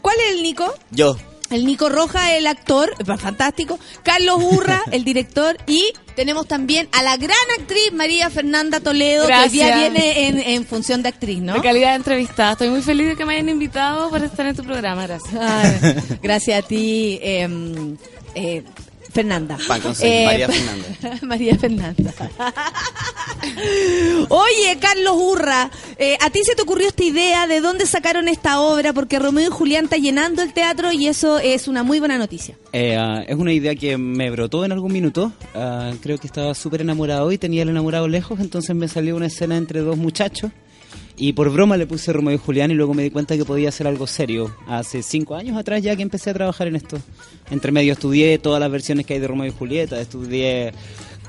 ¿Cuál 0.00 0.16
es 0.20 0.36
el 0.36 0.42
Nico? 0.42 0.72
Yo. 0.90 1.16
El 1.54 1.64
Nico 1.66 1.88
Rojas, 1.88 2.30
el 2.32 2.46
actor, 2.46 2.92
fantástico. 3.18 3.78
Carlos 4.02 4.42
Urra, 4.42 4.82
el 4.90 5.04
director. 5.04 5.56
Y 5.66 5.92
tenemos 6.16 6.46
también 6.48 6.88
a 6.92 7.02
la 7.02 7.16
gran 7.16 7.36
actriz 7.58 7.92
María 7.92 8.28
Fernanda 8.30 8.80
Toledo, 8.80 9.26
que 9.26 9.32
hoy 9.32 9.48
día 9.50 9.68
Gracias. 9.68 9.92
viene 9.92 10.28
en, 10.28 10.40
en 10.40 10.66
función 10.66 11.02
de 11.02 11.10
actriz, 11.10 11.40
¿no? 11.40 11.54
De 11.54 11.60
calidad 11.60 11.90
de 11.90 11.96
entrevistada. 11.96 12.52
Estoy 12.52 12.70
muy 12.70 12.82
feliz 12.82 13.08
de 13.08 13.16
que 13.16 13.24
me 13.24 13.34
hayan 13.34 13.48
invitado 13.48 14.10
para 14.10 14.26
estar 14.26 14.46
en 14.46 14.56
tu 14.56 14.64
programa. 14.64 15.06
Gracias. 15.06 15.34
Ay, 15.40 16.18
gracias 16.22 16.64
a 16.64 16.66
ti, 16.66 17.18
eh, 17.22 17.48
eh, 18.34 18.62
Fernanda. 19.14 19.56
Sal, 19.58 19.80
María 20.24 20.48
Fernanda. 20.52 21.18
María 21.22 21.56
Fernanda. 21.56 22.12
Oye, 24.28 24.78
Carlos 24.80 25.14
Urra, 25.16 25.70
eh, 25.98 26.16
¿a 26.20 26.30
ti 26.30 26.40
se 26.44 26.54
te 26.54 26.62
ocurrió 26.62 26.88
esta 26.88 27.04
idea? 27.04 27.46
¿De 27.46 27.60
dónde 27.60 27.86
sacaron 27.86 28.28
esta 28.28 28.60
obra? 28.60 28.92
Porque 28.92 29.18
Romeo 29.18 29.48
y 29.48 29.52
Julián 29.52 29.84
está 29.84 29.96
llenando 29.96 30.42
el 30.42 30.52
teatro 30.52 30.92
y 30.92 31.06
eso 31.06 31.38
es 31.38 31.68
una 31.68 31.82
muy 31.82 32.00
buena 32.00 32.18
noticia. 32.18 32.56
Eh, 32.72 32.96
ah, 32.96 33.22
es 33.26 33.36
una 33.36 33.52
idea 33.52 33.74
que 33.74 33.96
me 33.96 34.30
brotó 34.30 34.64
en 34.64 34.72
algún 34.72 34.92
minuto. 34.92 35.32
Ah, 35.54 35.92
creo 36.02 36.18
que 36.18 36.26
estaba 36.26 36.54
súper 36.54 36.80
enamorado 36.80 37.30
y 37.32 37.38
tenía 37.38 37.62
el 37.62 37.68
enamorado 37.68 38.08
lejos, 38.08 38.40
entonces 38.40 38.74
me 38.74 38.88
salió 38.88 39.16
una 39.16 39.26
escena 39.26 39.56
entre 39.56 39.80
dos 39.80 39.96
muchachos. 39.96 40.50
Y 41.16 41.32
por 41.34 41.50
broma 41.50 41.76
le 41.76 41.86
puse 41.86 42.12
Romeo 42.12 42.34
y 42.34 42.38
Julián 42.38 42.70
y 42.72 42.74
luego 42.74 42.92
me 42.92 43.04
di 43.04 43.10
cuenta 43.10 43.36
que 43.36 43.44
podía 43.44 43.68
hacer 43.68 43.86
algo 43.86 44.06
serio. 44.06 44.54
Hace 44.66 45.02
cinco 45.02 45.36
años 45.36 45.56
atrás 45.56 45.80
ya 45.82 45.94
que 45.94 46.02
empecé 46.02 46.30
a 46.30 46.34
trabajar 46.34 46.66
en 46.66 46.76
esto. 46.76 46.98
Entre 47.50 47.70
medio 47.70 47.92
estudié 47.92 48.38
todas 48.38 48.58
las 48.58 48.70
versiones 48.70 49.06
que 49.06 49.14
hay 49.14 49.20
de 49.20 49.28
Romeo 49.28 49.46
y 49.46 49.50
Julieta, 49.50 50.00
estudié 50.00 50.72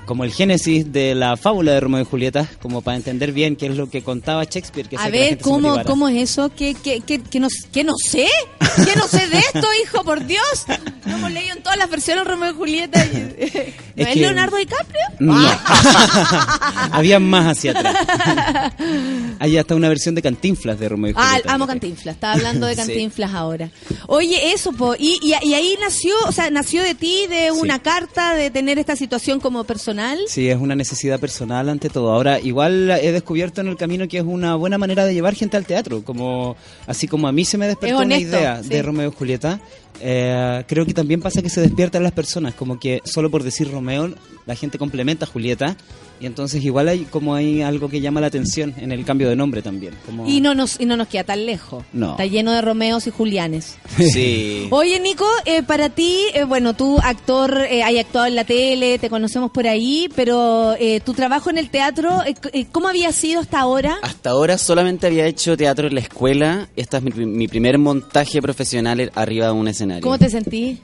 como 0.05 0.23
el 0.23 0.31
génesis 0.31 0.91
de 0.91 1.15
la 1.15 1.35
fábula 1.37 1.73
de 1.73 1.79
Romeo 1.79 2.01
y 2.01 2.05
Julieta, 2.05 2.47
como 2.61 2.81
para 2.81 2.97
entender 2.97 3.31
bien 3.31 3.55
qué 3.55 3.67
es 3.67 3.75
lo 3.75 3.89
que 3.89 4.03
contaba 4.03 4.43
Shakespeare. 4.43 4.87
Que 4.87 4.97
A 4.97 5.05
que 5.05 5.11
ver, 5.11 5.29
se 5.29 5.37
¿cómo. 5.39 5.83
¿cómo 5.83 6.07
es 6.09 6.31
eso? 6.31 6.49
¿Qué, 6.55 6.75
qué, 6.75 7.01
qué, 7.01 7.21
qué 7.21 7.39
no, 7.39 7.47
sé? 7.49 7.61
¿Qué 7.71 7.83
no 7.83 9.07
sé 9.07 9.27
de 9.27 9.37
esto, 9.39 9.67
hijo? 9.83 10.03
Por 10.03 10.25
Dios. 10.25 10.65
No 11.05 11.15
hemos 11.17 11.31
leído 11.31 11.55
en 11.55 11.63
todas 11.63 11.77
las 11.77 11.89
versiones 11.89 12.25
Romeo 12.25 12.51
y 12.51 12.55
Julieta. 12.55 13.03
¿No 13.95 14.03
es, 14.03 14.07
que- 14.09 14.15
Leonardo 14.15 14.57
DiCaprio? 14.57 15.01
No. 15.19 15.35
Había 16.91 17.19
más 17.19 17.57
hacia 17.57 17.71
atrás. 17.71 17.95
Hay 19.39 19.57
hasta 19.57 19.75
una 19.75 19.89
versión 19.89 20.15
de 20.15 20.21
Cantinflas 20.21 20.79
de 20.79 20.89
Romeo 20.89 21.11
y 21.11 21.13
Ah, 21.17 21.27
Julieta. 21.29 21.53
amo 21.53 21.67
Cantinflas. 21.67 22.15
Estaba 22.15 22.33
hablando 22.33 22.67
de 22.67 22.75
Sí. 22.75 22.81
Cantinflas 22.81 23.33
ahora. 23.33 23.69
Oye, 24.07 24.51
eso, 24.53 24.71
po. 24.73 24.95
Y, 24.97 25.17
y, 25.21 25.33
y 25.47 25.53
ahí 25.53 25.77
nació, 25.79 26.13
o 26.27 26.31
sea, 26.31 26.49
nació 26.49 26.83
de 26.83 26.95
ti, 26.95 27.27
de 27.29 27.51
una 27.51 27.79
carta, 27.79 28.33
de 28.33 28.49
tener 28.51 28.77
esta 28.79 28.95
situación 28.95 29.39
como 29.39 29.63
personal. 29.63 29.94
Sí, 30.27 30.49
es 30.49 30.57
una 30.57 30.75
necesidad 30.75 31.19
personal 31.19 31.69
ante 31.69 31.89
todo. 31.89 32.11
Ahora, 32.11 32.39
igual 32.39 32.91
he 32.91 33.11
descubierto 33.11 33.61
en 33.61 33.67
el 33.67 33.77
camino 33.77 34.07
que 34.07 34.17
es 34.17 34.23
una 34.23 34.55
buena 34.55 34.77
manera 34.77 35.05
de 35.05 35.13
llevar 35.13 35.35
gente 35.35 35.57
al 35.57 35.65
teatro. 35.65 36.03
como 36.03 36.55
Así 36.87 37.07
como 37.07 37.27
a 37.27 37.31
mí 37.31 37.45
se 37.45 37.57
me 37.57 37.67
despertó 37.67 37.99
Es 37.99 38.05
una 38.05 38.17
idea 38.17 38.61
sí. 38.63 38.69
de 38.69 38.81
Romeo 38.81 39.09
y 39.09 39.13
Julieta, 39.15 39.59
eh, 40.01 40.63
creo 40.67 40.85
que 40.85 40.93
también 40.93 41.21
pasa 41.21 41.41
que 41.41 41.49
se 41.49 41.61
despiertan 41.61 42.03
las 42.03 42.11
personas, 42.11 42.53
como 42.53 42.79
que 42.79 43.01
solo 43.05 43.29
por 43.29 43.43
decir 43.43 43.71
Romeo, 43.71 44.13
la 44.45 44.55
gente 44.55 44.77
complementa 44.77 45.25
a 45.25 45.27
Julieta, 45.27 45.75
y 46.19 46.25
entonces 46.25 46.63
igual 46.63 46.87
hay 46.87 47.03
como 47.03 47.35
hay 47.35 47.61
algo 47.61 47.89
que 47.89 47.99
llama 47.99 48.21
la 48.21 48.27
atención 48.27 48.73
en 48.77 48.91
el 48.91 49.03
cambio 49.03 49.27
de 49.29 49.35
nombre 49.35 49.61
también. 49.61 49.93
Como... 50.05 50.25
Y 50.25 50.39
no 50.39 50.55
nos 50.55 50.79
y 50.79 50.85
no 50.85 50.95
nos 50.95 51.09
queda 51.09 51.25
tan 51.25 51.45
lejos. 51.45 51.83
No. 51.91 52.11
Está 52.11 52.25
lleno 52.25 52.53
de 52.53 52.61
Romeos 52.61 53.07
y 53.07 53.11
Julianes. 53.11 53.77
Sí. 54.15 54.67
Oye, 54.69 54.99
Nico, 54.99 55.25
eh, 55.45 55.63
para 55.63 55.89
ti, 55.89 56.19
eh, 56.33 56.43
bueno, 56.43 56.73
tú 56.73 56.99
actor, 57.03 57.65
eh, 57.69 57.83
hay 57.83 57.97
actuado 57.97 58.27
en 58.27 58.35
la 58.35 58.45
tele, 58.45 58.99
te 58.99 59.09
conocemos 59.09 59.51
por 59.51 59.67
ahí, 59.67 60.09
pero 60.15 60.75
eh, 60.79 61.01
tu 61.01 61.13
trabajo 61.13 61.49
en 61.49 61.57
el 61.57 61.69
teatro, 61.69 62.21
¿cómo 62.71 62.87
había 62.87 63.11
sido 63.11 63.41
hasta 63.41 63.59
ahora? 63.59 63.97
Hasta 64.03 64.29
ahora 64.29 64.57
solamente 64.57 65.07
había 65.07 65.25
hecho 65.25 65.57
teatro 65.57 65.87
en 65.87 65.95
la 65.95 66.01
escuela. 66.01 66.69
Este 66.75 66.97
es 66.97 67.03
mi, 67.03 67.25
mi 67.25 67.47
primer 67.47 67.77
montaje 67.77 68.41
profesional 68.41 69.11
arriba 69.15 69.47
de 69.47 69.51
un 69.53 69.67
escenario. 69.67 69.84
¿Cómo 70.01 70.17
te 70.17 70.29
sentí? 70.29 70.79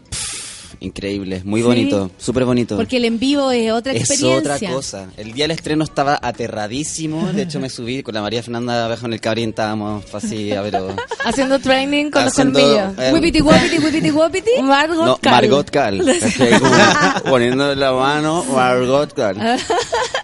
Increíble, 0.80 1.42
muy 1.46 1.62
Sí. 1.62 1.68
bonito, 1.68 2.10
súper 2.18 2.44
bonito. 2.44 2.76
Porque 2.76 2.98
el 2.98 3.06
en 3.06 3.20
vivo 3.20 3.52
es 3.52 3.72
otra 3.72 3.94
es 3.94 4.00
experiencia. 4.10 4.56
otra 4.56 4.72
cosa. 4.74 5.10
El 5.16 5.32
día 5.34 5.44
del 5.44 5.52
estreno 5.52 5.84
estaba 5.84 6.18
aterradísimo. 6.20 7.32
De 7.34 7.44
hecho, 7.44 7.60
me 7.60 7.70
subí 7.70 8.02
con 8.02 8.16
la 8.16 8.22
María 8.22 8.42
Fernanda 8.42 8.86
abajo 8.86 9.06
en 9.06 9.14
el 9.14 9.22
cabrín. 9.22 9.50
Estábamos 9.50 10.04
así, 10.16 10.52
a 10.54 10.62
ver. 10.62 10.76
Haciendo 11.24 11.60
training 11.60 12.10
con 12.10 12.24
Haciendo, 12.24 12.60
los 12.60 12.68
colmillos. 12.68 12.98
eh, 12.98 13.14
Whippity 13.14 13.42
woppity, 13.42 13.78
whippity 13.80 14.12
woppity. 14.12 14.52
Margot 14.64 15.06
No, 15.06 15.18
Cal. 15.18 15.32
Margot 15.34 15.70
Cal. 15.70 16.02
poniendo 17.30 17.76
la 17.76 17.92
mano, 17.92 18.44
Margot 18.46 19.14
Cal. 19.14 19.60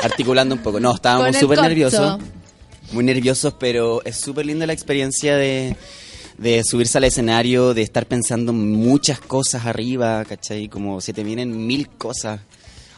Articulando 0.01 0.55
un 0.55 0.61
poco. 0.61 0.79
No, 0.79 0.95
estábamos 0.95 1.35
súper 1.37 1.61
nerviosos. 1.61 2.19
Muy 2.93 3.03
nerviosos, 3.03 3.53
pero 3.59 4.01
es 4.05 4.15
súper 4.15 4.45
linda 4.45 4.65
la 4.65 4.73
experiencia 4.73 5.35
de, 5.35 5.75
de 6.37 6.63
subirse 6.63 6.97
al 6.97 7.05
escenario, 7.05 7.73
de 7.73 7.81
estar 7.81 8.05
pensando 8.05 8.51
en 8.51 8.71
muchas 8.71 9.19
cosas 9.19 9.65
arriba, 9.65 10.23
¿cachai? 10.25 10.67
Como 10.67 11.01
se 11.01 11.13
te 11.13 11.23
vienen 11.23 11.65
mil 11.65 11.89
cosas 11.89 12.41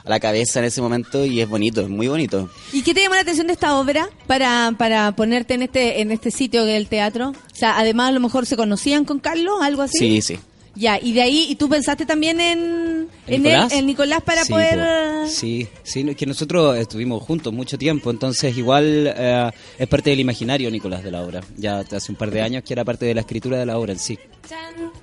a 0.04 0.10
la 0.10 0.20
cabeza 0.20 0.60
en 0.60 0.66
ese 0.66 0.82
momento 0.82 1.26
y 1.26 1.42
es 1.42 1.50
bonito, 1.50 1.82
es 1.82 1.90
muy 1.90 2.08
bonito. 2.08 2.50
¿Y 2.74 2.82
qué 2.82 2.94
te 2.94 3.02
llamó 3.02 3.16
la 3.16 3.22
atención 3.22 3.48
de 3.48 3.54
esta 3.54 3.78
obra 3.78 4.10
para, 4.28 4.74
para 4.78 5.12
ponerte 5.14 5.54
en 5.54 5.64
este 5.64 6.02
en 6.02 6.12
este 6.12 6.32
sitio 6.32 6.66
que 6.66 6.76
es 6.76 6.82
el 6.82 6.88
teatro? 6.88 7.30
O 7.30 7.56
sea, 7.56 7.78
además 7.78 8.10
a 8.10 8.12
lo 8.12 8.20
mejor 8.20 8.46
se 8.46 8.58
conocían 8.58 9.06
con 9.06 9.20
Carlos, 9.20 9.56
algo 9.62 9.82
así. 9.82 9.98
Sí, 9.98 10.22
sí. 10.22 10.40
Ya, 10.80 10.97
y 10.97 11.11
de 11.11 11.21
ahí, 11.21 11.45
¿y 11.49 11.55
tú 11.55 11.67
pensaste 11.67 12.05
también 12.05 12.39
en, 12.39 13.09
en 13.27 13.43
Nicolás? 13.43 13.73
él, 13.73 13.80
en 13.80 13.86
Nicolás 13.86 14.21
para 14.23 14.45
Sí, 14.45 14.53
poder... 14.53 14.75
po. 14.80 14.86
eh, 14.86 15.27
Sí, 15.27 15.67
sí, 15.84 16.05
no, 16.05 16.15
que 16.15 16.25
nosotros 16.25 16.77
estuvimos 16.77 17.21
juntos 17.21 17.51
mucho 17.51 17.77
tiempo, 17.77 18.09
entonces 18.09 18.57
igual 18.57 19.13
eh, 19.13 19.51
es 19.77 19.88
parte 19.89 20.11
del 20.11 20.21
imaginario, 20.21 20.71
Nicolás, 20.71 21.03
de 21.03 21.11
la 21.11 21.21
obra. 21.21 21.41
Ya 21.57 21.80
hace 21.80 22.11
un 22.13 22.15
par 22.17 22.32
de 22.32 22.41
años 22.41 22.63
que 22.63 22.71
era 22.71 22.86
parte 22.86 23.05
de 23.05 23.13
la 23.13 23.19
escritura 23.21 23.57
de 23.57 23.65
la 23.65 23.77
obra 23.77 23.91
en 23.91 23.99
sí. 23.99 24.17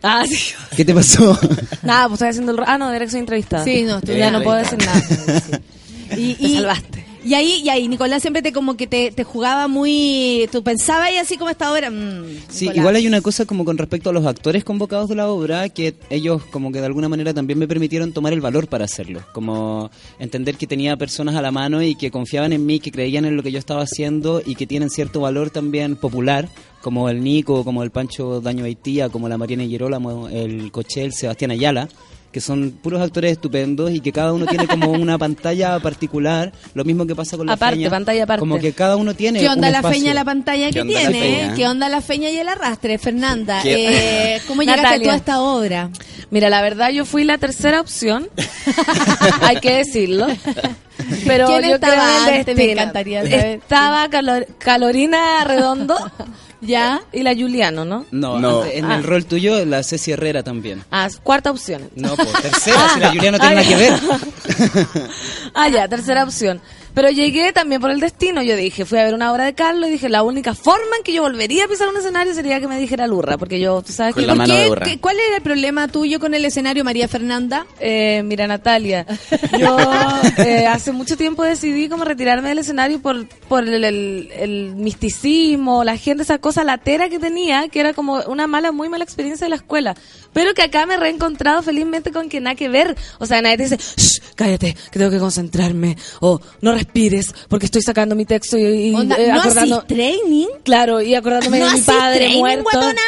Ah, 0.03 0.25
sí. 0.27 0.55
¿Qué 0.75 0.83
te 0.85 0.95
pasó? 0.95 1.39
Nada, 1.83 2.09
pues 2.09 2.15
estoy 2.15 2.29
haciendo 2.29 2.53
el... 2.53 2.59
Ah, 2.67 2.79
no, 2.79 2.91
era 2.91 3.05
que 3.05 3.11
soy 3.11 3.21
entrevistada. 3.21 3.63
Sí, 3.63 3.83
no, 3.83 3.99
estoy 3.99 4.17
Ya 4.17 4.31
no 4.31 4.43
puedo 4.43 4.57
decir 4.57 4.79
nada. 4.79 5.03
Y- 6.17 6.55
salvaste. 6.57 7.06
Y 7.27 7.35
ahí, 7.35 7.61
y 7.65 7.69
ahí, 7.71 7.89
Nicolás 7.89 8.23
siempre 8.23 8.41
te 8.41 8.53
como 8.53 8.77
que 8.77 8.87
te, 8.87 9.11
te 9.11 9.25
jugaba 9.25 9.67
muy... 9.67 10.49
Tú 10.53 10.63
pensabas 10.63 11.09
ahí 11.09 11.17
así 11.17 11.37
como 11.37 11.51
esta 11.51 11.73
obra... 11.73 11.91
mm, 11.91 12.25
Sí, 12.49 12.71
igual 12.73 12.95
hay 12.95 13.09
una 13.09 13.21
cosa 13.21 13.47
como 13.47 13.65
con 13.65 13.77
respecto 13.79 14.11
a 14.11 14.13
los 14.13 14.25
actores 14.27 14.63
convocados 14.63 15.09
de 15.09 15.17
la 15.17 15.27
obra, 15.29 15.69
que 15.69 15.97
ellos 16.09 16.45
como 16.53 16.71
que 16.71 16.79
de 16.79 16.87
alguna 16.87 17.09
manera 17.09 17.35
también 17.35 17.59
me 17.59 17.67
permitieron 17.67 18.13
tomar 18.13 18.33
el 18.33 18.41
valor 18.41 18.69
para 18.69 18.85
hacerlo, 18.85 19.23
como 19.33 19.91
entender 20.21 20.55
que 20.55 20.69
tenía 20.69 20.97
personas 20.97 21.35
a 21.35 21.43
la 21.43 21.51
mano 21.51 21.83
y 21.83 21.97
que 21.97 22.13
confiaban 22.13 22.53
en 22.53 22.65
mí, 22.65 22.79
que 22.79 22.93
creían 22.93 23.25
en 23.25 23.37
lo 23.37 23.43
que 23.43 23.51
yo 23.51 23.59
estaba 23.59 23.83
haciendo 23.83 24.41
y 24.47 24.55
que 24.55 24.69
tienen 24.69 24.89
cierto 24.89 25.19
valor 25.19 25.51
también 25.51 25.97
popular, 25.97 26.49
como 26.81 27.09
el 27.09 27.25
Nico, 27.25 27.65
como 27.65 27.83
el 27.83 27.91
Pancho 27.91 28.41
Daño 28.41 28.65
Haitía, 28.65 29.09
como 29.09 29.29
la 29.29 29.37
Mariana 29.37 29.65
Girolamo, 29.65 30.29
el 30.29 30.71
Cochel, 30.71 31.13
Sebastián 31.13 31.51
Ayala 31.51 31.89
que 32.37 32.41
son 32.43 32.71
puros 32.83 33.01
actores 33.01 33.33
estupendos 33.33 33.91
y 33.91 34.01
que 34.01 34.13
cada 34.13 34.35
uno 34.35 34.45
tiene 34.45 34.67
como 34.69 34.91
una 34.93 35.17
pantalla 35.17 35.79
particular, 35.81 36.53
lo 36.75 36.85
mismo 36.85 37.07
que 37.07 37.15
pasa 37.15 37.39
con 37.39 37.47
la 37.47 37.55
Aparte, 37.55 37.77
feña, 37.77 37.89
pantalla 37.89 38.25
aparte. 38.25 38.41
como 38.41 38.59
que 38.59 38.75
cada 38.75 38.97
uno 38.97 39.15
tiene 39.15 39.41
¿Qué 39.41 39.49
onda 39.49 39.69
un 39.69 39.73
la 39.73 39.79
espacio. 39.79 39.99
feña 40.01 40.13
la 40.13 40.25
pantalla 40.27 40.67
¿Qué 40.67 40.83
que 40.83 40.85
tiene? 40.85 41.19
feña? 41.19 41.47
eh? 41.47 41.53
¿Qué 41.57 41.67
onda 41.67 41.89
la 41.89 42.03
feña 42.03 42.29
y 42.29 42.37
el 42.37 42.47
arrastre, 42.47 42.99
Fernanda? 42.99 43.61
¿Qué- 43.63 44.35
Eh, 44.35 44.41
¿Cómo 44.47 44.61
llegaste 44.61 44.83
Natalia. 44.83 45.05
tú 45.09 45.11
a 45.13 45.17
esta 45.17 45.41
obra? 45.41 45.89
Mira, 46.31 46.51
la 46.51 46.61
verdad 46.61 46.91
yo 46.91 47.07
fui 47.07 47.25
la 47.25 47.39
tercera 47.39 47.81
opción. 47.81 48.29
Hay 49.41 49.57
que 49.61 49.73
decirlo. 49.73 50.27
Pero 51.27 51.47
¿Quién 51.47 51.63
yo 51.63 51.75
estaba 51.77 51.95
creo 51.95 52.05
en 52.05 52.11
el 52.11 52.41
antes? 52.41 52.47
Me 52.49 52.55
destino. 52.55 52.73
encantaría 52.83 53.23
saber. 53.23 53.47
Estaba 53.61 54.09
Calor- 54.11 54.47
Calorina 54.59 55.43
Redondo 55.45 55.97
¿Ya? 56.61 57.01
y 57.13 57.23
la 57.23 57.35
Juliano, 57.35 57.85
¿no? 57.85 58.07
No, 58.11 58.39
No. 58.39 58.65
en 58.65 58.85
Ah. 58.87 58.97
el 58.97 59.05
rol 59.05 59.25
tuyo, 59.27 59.65
la 59.67 59.83
Ceci 59.83 60.13
Herrera 60.13 60.43
también. 60.43 60.83
Ah, 60.91 61.09
cuarta 61.23 61.51
opción. 61.51 61.91
No, 61.95 62.15
pues 62.17 62.33
tercera, 62.33 62.89
si 62.95 63.01
la 63.01 63.09
Julia 63.11 63.31
no 63.33 63.39
tiene 63.39 63.55
nada 63.57 63.69
que 63.69 63.77
ver. 63.77 63.93
Ah, 65.55 65.69
ya, 65.69 65.89
tercera 65.89 66.25
opción. 66.25 66.61
Pero 66.97 67.11
llegué 67.11 67.53
también 67.53 67.79
por 67.79 67.91
el 67.91 68.01
destino. 68.01 68.43
Yo 68.43 68.57
dije, 68.57 68.87
fui 68.87 68.99
a 68.99 69.05
ver 69.05 69.13
una 69.13 69.31
obra 69.31 69.45
de 69.45 69.53
Carlos 69.53 69.89
y 69.91 69.93
dije, 69.93 70.09
la 70.09 70.23
única 70.23 70.55
forma 70.55 70.97
en 70.97 71.03
que 71.05 71.13
yo 71.13 71.21
volvería 71.21 71.67
a 71.67 71.69
pisar 71.69 71.89
un 71.89 71.97
escenario 71.99 72.33
sería 72.33 72.59
que 72.59 72.67
me 72.69 72.79
dijera 72.81 73.07
Lurra, 73.07 73.37
porque 73.37 73.61
yo, 73.61 73.83
tú 73.83 73.93
sabes 73.93 74.15
Con 74.15 74.23
que... 74.23 74.27
la 74.27 74.33
¿Por 74.33 74.39
mano 74.39 74.55
de 74.55 74.69
burra. 74.71 74.87
¿Qué- 74.87 74.99
¿Cuál 74.99 75.17
era 75.21 75.37
el 75.37 75.43
problema 75.43 75.89
tuyo 75.89 76.19
con 76.19 76.33
el 76.33 76.43
escenario, 76.47 76.85
María 76.85 77.07
Fernanda? 77.07 77.67
Eh, 77.81 78.23
mira, 78.25 78.47
Natalia, 78.47 79.05
yo 79.61 79.77
eh, 80.39 80.67
hace 80.67 80.91
mucho 80.93 81.19
tiempo 81.19 81.43
decidí 81.45 81.91
como 81.91 82.05
retirarme 82.05 82.49
del 82.49 82.61
escenario 82.61 82.99
por, 83.03 83.29
por 83.47 83.63
el, 83.69 83.85
el- 83.85 84.31
el 84.35 84.75
misticismo, 84.77 85.85
la 85.85 85.99
gente, 85.99 86.23
esa 86.23 86.39
cosa 86.39 86.65
latera 86.65 87.11
que 87.11 87.19
tenía, 87.19 87.69
que 87.69 87.81
era 87.81 87.93
como 87.93 88.21
una 88.27 88.47
mala, 88.47 88.73
muy 88.73 88.89
mala 88.89 89.05
experiencia 89.05 89.45
de 89.45 89.51
la 89.51 89.57
escuela. 89.57 89.95
Pero 90.33 90.55
que 90.55 90.63
acá 90.63 90.87
me 90.87 90.95
he 90.95 90.97
reencontrado 90.99 91.63
felizmente 91.63 92.11
con 92.11 92.29
que 92.31 92.41
nada 92.41 92.57
que 92.57 92.69
ver. 92.69 92.97
O 93.19 93.27
sea, 93.27 93.41
nadie 93.43 93.57
te 93.59 93.63
dice, 93.65 93.77
"Shh, 93.79 94.21
cállate, 94.35 94.77
que 94.91 94.99
tengo 94.99 95.11
que 95.11 95.19
concentrarme. 95.19 95.97
O 96.21 96.41
no 96.61 96.73
respires, 96.87 97.35
porque 97.49 97.67
estoy 97.67 97.83
sacando 97.83 98.15
mi 98.15 98.25
texto 98.25 98.57
y, 98.57 98.63
y, 98.91 98.95
Onda, 98.95 99.17
eh, 99.17 99.29
¿No 99.33 99.41
acordando... 99.41 99.83
training? 99.83 100.47
Claro, 100.65 101.01
y 101.01 101.15
acordándome 101.15 101.59
¿No 101.59 101.67
de 101.67 101.73
mi 101.75 101.81
padre 101.81 102.17
training, 102.19 102.39
muerto. 102.41 102.63
guatona? 102.65 103.03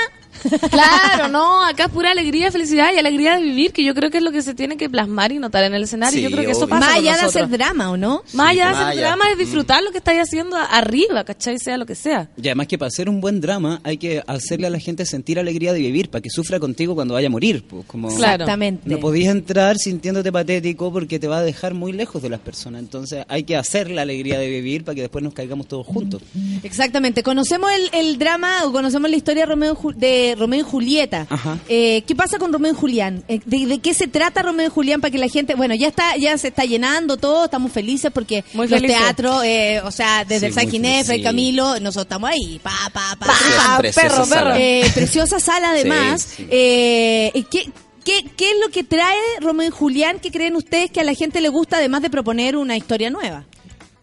Claro, 0.71 1.29
no, 1.29 1.65
acá 1.65 1.85
es 1.85 1.91
pura 1.91 2.11
alegría, 2.11 2.51
felicidad 2.51 2.93
y 2.95 2.99
alegría 2.99 3.37
de 3.37 3.43
vivir, 3.43 3.73
que 3.73 3.85
yo 3.85 3.95
creo 3.95 4.11
que 4.11 4.19
es 4.19 4.25
lo 4.25 4.33
que 4.33 4.43
se 4.43 4.55
tiene 4.55 4.77
que 4.77 4.89
plasmar 4.89 5.33
y 5.33 5.39
notar 5.39 5.65
en 5.65 5.75
el 5.75 5.85
escenario. 5.85 6.17
Sí, 6.17 6.23
yo 6.23 6.31
creo 6.31 6.45
que 6.45 6.53
eso 6.53 6.69
pasa 6.69 6.87
Más 6.87 6.97
allá 6.97 7.17
de 7.17 7.23
hacer 7.23 7.49
drama, 7.49 7.91
¿o 7.91 7.97
no? 7.97 8.23
Más 8.33 8.51
allá 8.51 8.69
de 8.69 8.75
hacer 8.75 8.97
drama 9.01 9.25
es 9.33 9.39
disfrutar 9.39 9.83
lo 9.83 9.91
que 9.91 9.99
estáis 9.99 10.21
haciendo 10.21 10.57
arriba, 10.57 11.25
¿cachai? 11.25 11.59
Sea 11.59 11.77
lo 11.77 11.87
que 11.87 11.95
sea. 11.95 12.29
Y 12.37 12.47
además 12.49 12.67
que 12.67 12.79
para 12.79 12.89
hacer 12.89 13.09
un 13.09 13.21
buen 13.21 13.41
drama 13.41 13.81
hay 13.83 13.99
que 13.99 14.23
hacerle 14.27 14.67
a 14.67 14.71
la 14.71 14.79
gente 14.79 15.05
sentir 15.07 15.39
alegría 15.39 15.73
de 15.73 15.81
vivir, 15.81 16.11
para 16.11 16.23
que 16.23 16.31
sufra 16.31 16.61
contigo 16.61 16.95
cuando 16.95 17.15
vaya 17.15 17.29
a 17.29 17.31
morir. 17.31 17.65
Pues, 17.69 17.85
como 17.87 18.09
Claro. 18.09 18.45
Exactamente. 18.45 18.89
No 18.89 18.99
podías 18.99 19.35
entrar 19.35 19.77
sintiéndote 19.79 20.33
patético 20.33 20.93
porque 20.93 21.19
te 21.19 21.29
va 21.29 21.39
a 21.39 21.43
dejar 21.43 21.75
muy 21.75 21.93
lejos 21.93 22.23
de 22.23 22.29
las 22.29 22.41
personas. 22.41 22.81
Entonces 22.81 23.25
hay 23.29 23.45
que 23.45 23.57
hacer 23.57 23.91
la 23.91 24.03
alegría 24.03 24.39
de 24.39 24.49
vivir 24.49 24.85
para 24.85 24.95
que 24.95 25.03
después 25.03 25.23
nos 25.23 25.35
caigamos 25.35 25.69
todos 25.69 25.87
juntos. 25.87 26.23
Exactamente. 26.63 27.23
Conocemos 27.23 27.71
el, 27.73 27.91
el 27.93 28.19
drama 28.19 28.65
o 28.65 28.73
conocemos 28.73 29.11
la 29.11 29.17
historia 29.17 29.43
de 29.43 29.47
Romeo, 29.47 29.79
y 30.01 30.28
De 30.31 30.35
Romeo 30.37 30.61
y 30.61 30.63
Julieta. 30.63 31.27
Ajá. 31.29 31.59
Eh, 31.69 32.03
¿Qué 32.07 32.15
pasa 32.15 32.39
con 32.39 32.53
Romeo 32.53 32.73
y 32.73 32.75
Julián? 32.75 33.23
Eh, 33.29 33.41
¿De, 33.45 33.67
de 33.67 33.79
qué 33.81 33.95
se 33.95 34.07
trata 34.09 34.43
Romeo 34.43 34.67
y 34.67 34.71
Julián 34.71 35.01
para 35.01 35.11
que 35.11 35.19
la 35.19 35.29
gente, 35.29 35.55
bueno, 35.55 35.75
ya 35.75 35.89
está, 35.89 36.17
ya 36.17 36.37
se 36.39 36.49
está 36.49 36.65
llenando 36.65 37.17
todo, 37.17 37.45
estamos 37.47 37.73
felices 37.73 38.11
porque 38.13 38.45
Muy 38.55 38.69
los 38.69 38.81
felices. 38.81 38.97
teatros, 38.99 39.43
eh, 39.45 39.81
o 39.85 39.91
sea, 39.91 40.25
desde 40.25 40.41
Sí, 40.41 40.47
el 40.47 40.53
San 40.55 40.71
Ginés, 40.71 41.07
sí. 41.07 41.23
Camilo, 41.23 41.81
nosotros 41.81 42.05
estamos 42.05 42.31
ahí, 42.31 42.61
pa, 42.63 42.73
pa, 42.93 43.17
pa. 43.19 43.27
Pa. 43.27 43.79
Preciosa 43.79 44.09
perro, 44.09 44.25
sala. 44.27 44.45
perro. 44.53 44.57
Eh, 44.61 44.91
preciosa 44.95 45.41
sala 45.41 45.71
además. 45.71 46.23
Sí, 46.23 46.43
sí. 46.45 46.49
Eh, 46.51 47.31
¿y 47.35 47.43
¿qué, 47.45 47.71
qué, 48.05 48.25
¿Qué 48.37 48.51
es 48.53 48.57
lo 48.65 48.71
que 48.71 48.85
trae 48.85 49.17
Romeo 49.41 49.69
y 49.69 49.71
Julián 49.71 50.19
que 50.21 50.31
creen 50.31 50.57
ustedes 50.57 50.91
que 50.91 51.01
a 51.01 51.05
la 51.05 51.15
gente 51.15 51.41
le 51.41 51.49
gusta 51.49 51.77
además 51.79 52.03
de 52.03 52.11
proponer 52.11 52.57
una 52.57 52.77
historia 52.77 53.11
nueva? 53.11 53.45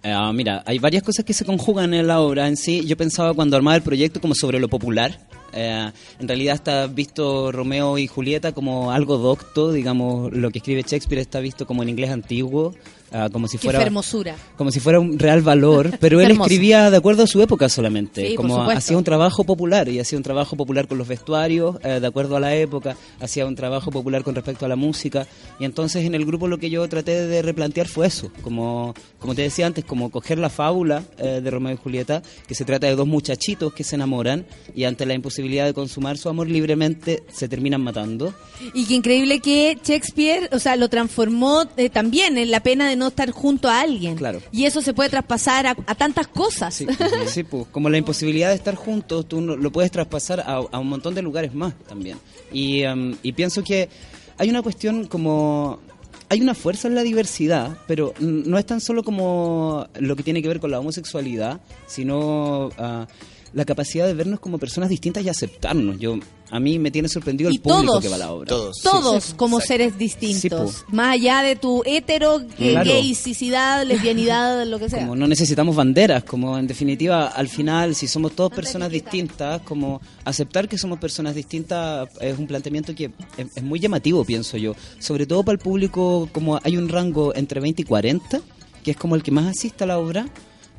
Ah, 0.03 0.31
mira, 0.33 0.61
hay 0.67 0.77
varias 0.77 1.01
cosas 1.01 1.25
que 1.25 1.33
se 1.33 1.45
conjugan 1.45 1.91
en 1.95 2.05
la 2.05 2.19
obra 2.19 2.47
en 2.47 2.57
sí. 2.57 2.85
Yo 2.85 2.95
pensaba 2.95 3.33
cuando 3.33 3.57
armaba 3.57 3.75
el 3.75 3.81
proyecto 3.81 4.21
como 4.21 4.35
sobre 4.35 4.59
lo 4.59 4.67
popular. 4.69 5.17
Eh, 5.55 5.91
en 6.19 6.27
realidad 6.27 6.55
está 6.55 6.87
visto 6.87 7.51
Romeo 7.51 7.97
y 7.97 8.07
Julieta 8.07 8.51
como 8.51 8.91
algo 8.91 9.17
docto, 9.17 9.71
digamos, 9.71 10.31
lo 10.33 10.51
que 10.51 10.59
escribe 10.59 10.83
Shakespeare 10.83 11.21
está 11.21 11.39
visto 11.39 11.65
como 11.65 11.81
en 11.81 11.89
inglés 11.89 12.11
antiguo, 12.11 12.75
ah, 13.11 13.29
como 13.31 13.47
si 13.47 13.57
Qué 13.57 13.63
fuera 13.63 13.81
hermosura. 13.81 14.35
como 14.57 14.71
si 14.71 14.79
fuera 14.79 14.99
un 14.99 15.17
real 15.19 15.41
valor, 15.41 15.97
pero 15.99 16.21
él 16.21 16.31
escribía 16.31 16.89
de 16.89 16.97
acuerdo 16.97 17.23
a 17.23 17.27
su 17.27 17.41
época 17.41 17.69
solamente, 17.69 18.29
Sí, 18.29 18.35
como 18.35 18.69
hacía 18.69 18.97
un 18.97 19.03
trabajo 19.03 19.43
popular 19.43 19.89
y 19.89 19.99
hacía 19.99 20.17
un 20.17 20.23
trabajo 20.23 20.55
popular 20.55 20.87
con 20.87 20.97
los 20.97 21.07
vestuarios, 21.07 21.77
eh, 21.83 21.99
de 21.99 22.07
acuerdo 22.07 22.35
a 22.35 22.39
la 22.39 22.55
época, 22.55 22.95
hacía 23.19 23.45
un 23.45 23.55
trabajo 23.55 23.91
popular 23.91 24.23
con 24.23 24.35
respecto 24.35 24.65
a 24.65 24.69
la 24.69 24.75
música 24.75 25.27
y 25.59 25.65
entonces 25.65 26.05
en 26.05 26.15
el 26.15 26.25
grupo 26.25 26.47
lo 26.47 26.57
que 26.57 26.69
yo 26.69 26.87
traté 26.87 27.27
de 27.27 27.41
replantear 27.41 27.87
fue 27.87 28.07
eso, 28.07 28.31
como 28.41 28.93
como 29.19 29.33
te 29.33 29.41
decía 29.41 29.65
antes, 29.65 29.83
como 29.83 30.11
coger 30.11 30.37
la 30.37 30.49
fábula 30.51 31.03
eh, 31.17 31.41
de 31.43 31.49
Romeo 31.49 31.73
y 31.73 31.77
Julieta, 31.77 32.21
que 32.47 32.53
se 32.53 32.63
trata 32.63 32.85
de 32.85 32.95
dos 32.95 33.07
muchachitos 33.07 33.73
que 33.73 33.83
se 33.83 33.95
enamoran 33.95 34.45
y 34.75 34.83
ante 34.83 35.05
la 35.07 35.15
imposibilidad 35.15 35.65
de 35.65 35.73
consumar 35.73 36.17
su 36.17 36.29
amor 36.29 36.47
libremente 36.47 37.23
se 37.33 37.47
terminan 37.47 37.81
matando. 37.81 38.35
Y 38.75 38.85
qué 38.85 38.93
increíble 38.93 39.39
que 39.39 39.79
Shakespeare, 39.83 40.49
o 40.51 40.59
sea, 40.59 40.75
lo 40.75 40.89
transformó 40.89 41.65
eh, 41.77 41.89
también 41.89 42.37
en 42.37 42.51
la 42.51 42.61
pena 42.61 42.87
de 42.87 42.94
de 42.95 42.99
no 42.99 43.07
estar 43.07 43.31
junto 43.31 43.69
a 43.69 43.81
alguien. 43.81 44.15
Claro. 44.15 44.41
Y 44.51 44.65
eso 44.65 44.81
se 44.81 44.93
puede 44.93 45.09
traspasar 45.09 45.67
a, 45.67 45.75
a 45.85 45.95
tantas 45.95 46.27
cosas. 46.27 46.73
Sí, 46.73 46.87
sí, 47.27 47.43
pues, 47.43 47.67
como 47.71 47.89
la 47.89 47.97
imposibilidad 47.97 48.49
de 48.49 48.55
estar 48.55 48.75
juntos, 48.75 49.27
tú 49.27 49.41
lo 49.41 49.71
puedes 49.71 49.91
traspasar 49.91 50.39
a, 50.39 50.55
a 50.55 50.79
un 50.79 50.87
montón 50.87 51.13
de 51.13 51.21
lugares 51.21 51.53
más 51.53 51.73
también. 51.87 52.17
Y, 52.51 52.81
em, 52.81 53.15
y 53.21 53.33
pienso 53.33 53.63
que 53.63 53.89
hay 54.37 54.49
una 54.49 54.61
cuestión 54.61 55.07
como... 55.07 55.79
Hay 56.27 56.41
una 56.41 56.55
fuerza 56.55 56.87
en 56.87 56.95
la 56.95 57.03
diversidad, 57.03 57.77
pero 57.85 58.15
no 58.19 58.57
es 58.57 58.65
tan 58.65 58.81
solo 58.81 59.03
como 59.03 59.87
lo 59.99 60.15
que 60.15 60.23
tiene 60.23 60.41
que 60.41 60.47
ver 60.47 60.59
con 60.59 60.71
la 60.71 60.79
homosexualidad, 60.79 61.61
sino 61.85 62.71
ah, 62.79 63.05
la 63.53 63.63
capacidad 63.63 64.07
de 64.07 64.15
vernos 64.15 64.39
como 64.39 64.57
personas 64.57 64.89
distintas 64.89 65.23
y 65.23 65.29
aceptarnos. 65.29 65.99
Yo 65.99 66.17
A 66.55 66.59
mí 66.59 66.79
me 66.79 66.91
tiene 66.91 67.09
sorprendido 67.09 67.49
el 67.49 67.59
público 67.59 67.85
todos, 67.85 68.03
que 68.03 68.09
va 68.09 68.15
a 68.15 68.19
la 68.19 68.31
obra. 68.31 68.47
Todos 68.47 69.33
como 69.35 69.59
seres 69.59 69.97
distintos. 69.97 70.71
Sí, 70.71 70.83
más 70.93 71.13
allá 71.13 71.41
de 71.41 71.55
tu 71.55 71.83
hetero, 71.85 72.39
eh, 72.57 72.71
Claro. 72.71 72.89
gaysicidad, 72.89 73.85
lesbianidad, 73.85 74.65
lo 74.67 74.79
que 74.79 74.89
sea. 74.89 74.99
Como 74.99 75.15
no 75.15 75.27
necesitamos 75.27 75.75
banderas, 75.75 76.23
como 76.23 76.57
en 76.57 76.67
definitiva, 76.67 77.27
al 77.27 77.49
final, 77.49 77.95
si 77.95 78.07
somos 78.07 78.33
todos 78.33 78.51
personas 78.53 78.89
distintas, 78.89 79.61
como 79.61 80.01
aceptar 80.23 80.67
que 80.67 80.77
somos 80.77 80.99
personas 80.99 81.35
distintas 81.35 82.07
es 82.21 82.37
un 82.37 82.47
planteamiento 82.47 82.95
que 82.95 83.11
es, 83.37 83.47
es 83.55 83.63
muy 83.63 83.79
llamativo, 83.79 84.23
pienso 84.23 84.57
yo. 84.57 84.75
Sobre 84.99 85.25
todo 85.25 85.43
para 85.43 85.53
el 85.53 85.59
público, 85.59 86.29
como 86.31 86.59
hay 86.63 86.77
un 86.77 86.89
rango 86.89 87.35
entre 87.35 87.59
20 87.59 87.81
y 87.81 87.85
40, 87.85 88.41
que 88.83 88.91
es 88.91 88.97
como 88.97 89.15
el 89.15 89.23
que 89.23 89.31
más 89.31 89.45
asiste 89.45 89.83
a 89.83 89.87
la 89.87 89.97
obra. 89.99 90.27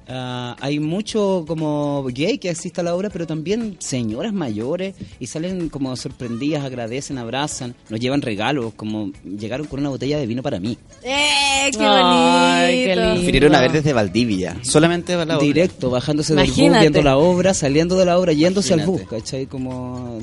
Ah, 0.09 0.57
hay 0.61 0.79
mucho 0.79 1.45
como 1.49 2.05
gay 2.05 2.39
que 2.39 2.51
asiste 2.51 2.81
a 2.81 2.85
la 2.85 2.95
obra, 2.95 3.11
pero 3.11 3.27
también 3.27 3.77
señoras 3.81 4.33
mayores 4.33 4.95
y 5.19 5.27
salen 5.27 5.69
como 5.69 5.97
sorprendidas, 5.97 6.65
agradecen, 6.65 7.19
abrazan, 7.19 7.75
nos 7.89 7.99
llevan 7.99 8.23
regalos, 8.23 8.73
como 8.75 9.11
llegaron 9.25 9.67
con 9.67 9.81
una 9.81 9.89
botella 9.89 10.19
de 10.19 10.27
vino 10.27 10.43
para 10.43 10.61
mí. 10.61 10.79
¡Eh, 11.03 11.71
qué 11.73 11.79
Ay, 11.81 12.85
qué 12.85 12.95
bonito! 12.95 13.15
lindo. 13.15 13.27
Vinieron 13.27 13.55
a 13.55 13.61
ver 13.61 13.73
desde 13.73 13.93
Valdivia, 13.93 14.57
solamente 14.63 15.15
a 15.15 15.25
la 15.25 15.37
obra. 15.37 15.47
Directo, 15.47 15.91
bajándose 15.91 16.35
del 16.35 16.47
bus, 16.47 16.57
viendo 16.57 17.03
la 17.03 17.17
obra, 17.17 17.53
saliendo 17.55 17.97
de 17.97 18.05
la 18.05 18.19
obra, 18.19 18.33
yéndose 18.33 18.75
al 18.75 18.87
bus. 18.87 19.03
¿cachai? 19.11 19.47
Como... 19.47 20.21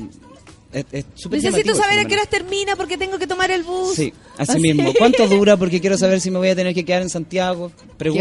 Es, 0.74 0.84
es 0.90 1.04
súper 1.14 1.40
Necesito 1.40 1.74
saber 1.74 2.00
a 2.00 2.04
qué 2.04 2.14
horas 2.14 2.28
termina 2.28 2.74
porque 2.74 2.98
tengo 2.98 3.16
que 3.16 3.28
tomar 3.28 3.50
el 3.52 3.62
bus. 3.62 3.94
Sí, 3.94 4.12
así 4.36 4.52
Así. 4.52 4.60
mismo. 4.60 4.92
¿Cuánto 4.98 5.28
dura? 5.28 5.56
Porque 5.56 5.80
quiero 5.80 5.96
saber 5.96 6.20
si 6.20 6.30
me 6.32 6.38
voy 6.38 6.48
a 6.48 6.56
tener 6.56 6.74
que 6.74 6.84
quedar 6.84 7.02
en 7.02 7.10
Santiago. 7.10 7.70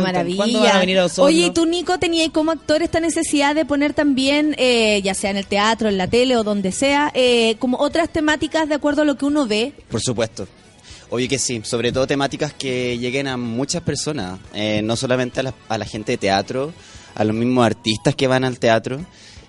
Maravilla. 0.01 0.37
¿cuándo 0.37 0.59
van 0.59 0.75
a 0.75 0.79
venir 0.79 0.99
a 0.99 1.05
Osorno? 1.05 1.27
Oye, 1.27 1.47
¿y 1.47 1.51
tú, 1.51 1.65
Nico, 1.65 1.97
tenías 1.97 2.29
como 2.29 2.51
actor 2.51 2.83
esta 2.83 2.99
necesidad 2.99 3.55
de 3.55 3.65
poner 3.65 3.93
también, 3.93 4.55
eh, 4.59 5.01
ya 5.03 5.15
sea 5.15 5.31
en 5.31 5.37
el 5.37 5.47
teatro, 5.47 5.89
en 5.89 5.97
la 5.97 6.07
tele 6.07 6.37
o 6.37 6.43
donde 6.43 6.71
sea, 6.71 7.11
eh, 7.15 7.55
como 7.57 7.79
otras 7.79 8.09
temáticas 8.09 8.69
de 8.69 8.75
acuerdo 8.75 9.01
a 9.01 9.05
lo 9.05 9.17
que 9.17 9.25
uno 9.25 9.47
ve? 9.47 9.73
Por 9.89 10.01
supuesto. 10.01 10.47
Obvio 11.09 11.27
que 11.27 11.39
sí, 11.39 11.61
sobre 11.63 11.91
todo 11.91 12.07
temáticas 12.07 12.53
que 12.53 12.97
lleguen 12.99 13.27
a 13.27 13.37
muchas 13.37 13.81
personas, 13.81 14.39
eh, 14.53 14.81
no 14.83 14.95
solamente 14.95 15.39
a 15.39 15.43
la, 15.43 15.53
a 15.69 15.77
la 15.77 15.85
gente 15.85 16.13
de 16.13 16.17
teatro, 16.17 16.71
a 17.15 17.23
los 17.23 17.35
mismos 17.35 17.65
artistas 17.65 18.15
que 18.15 18.27
van 18.27 18.43
al 18.43 18.59
teatro. 18.59 18.99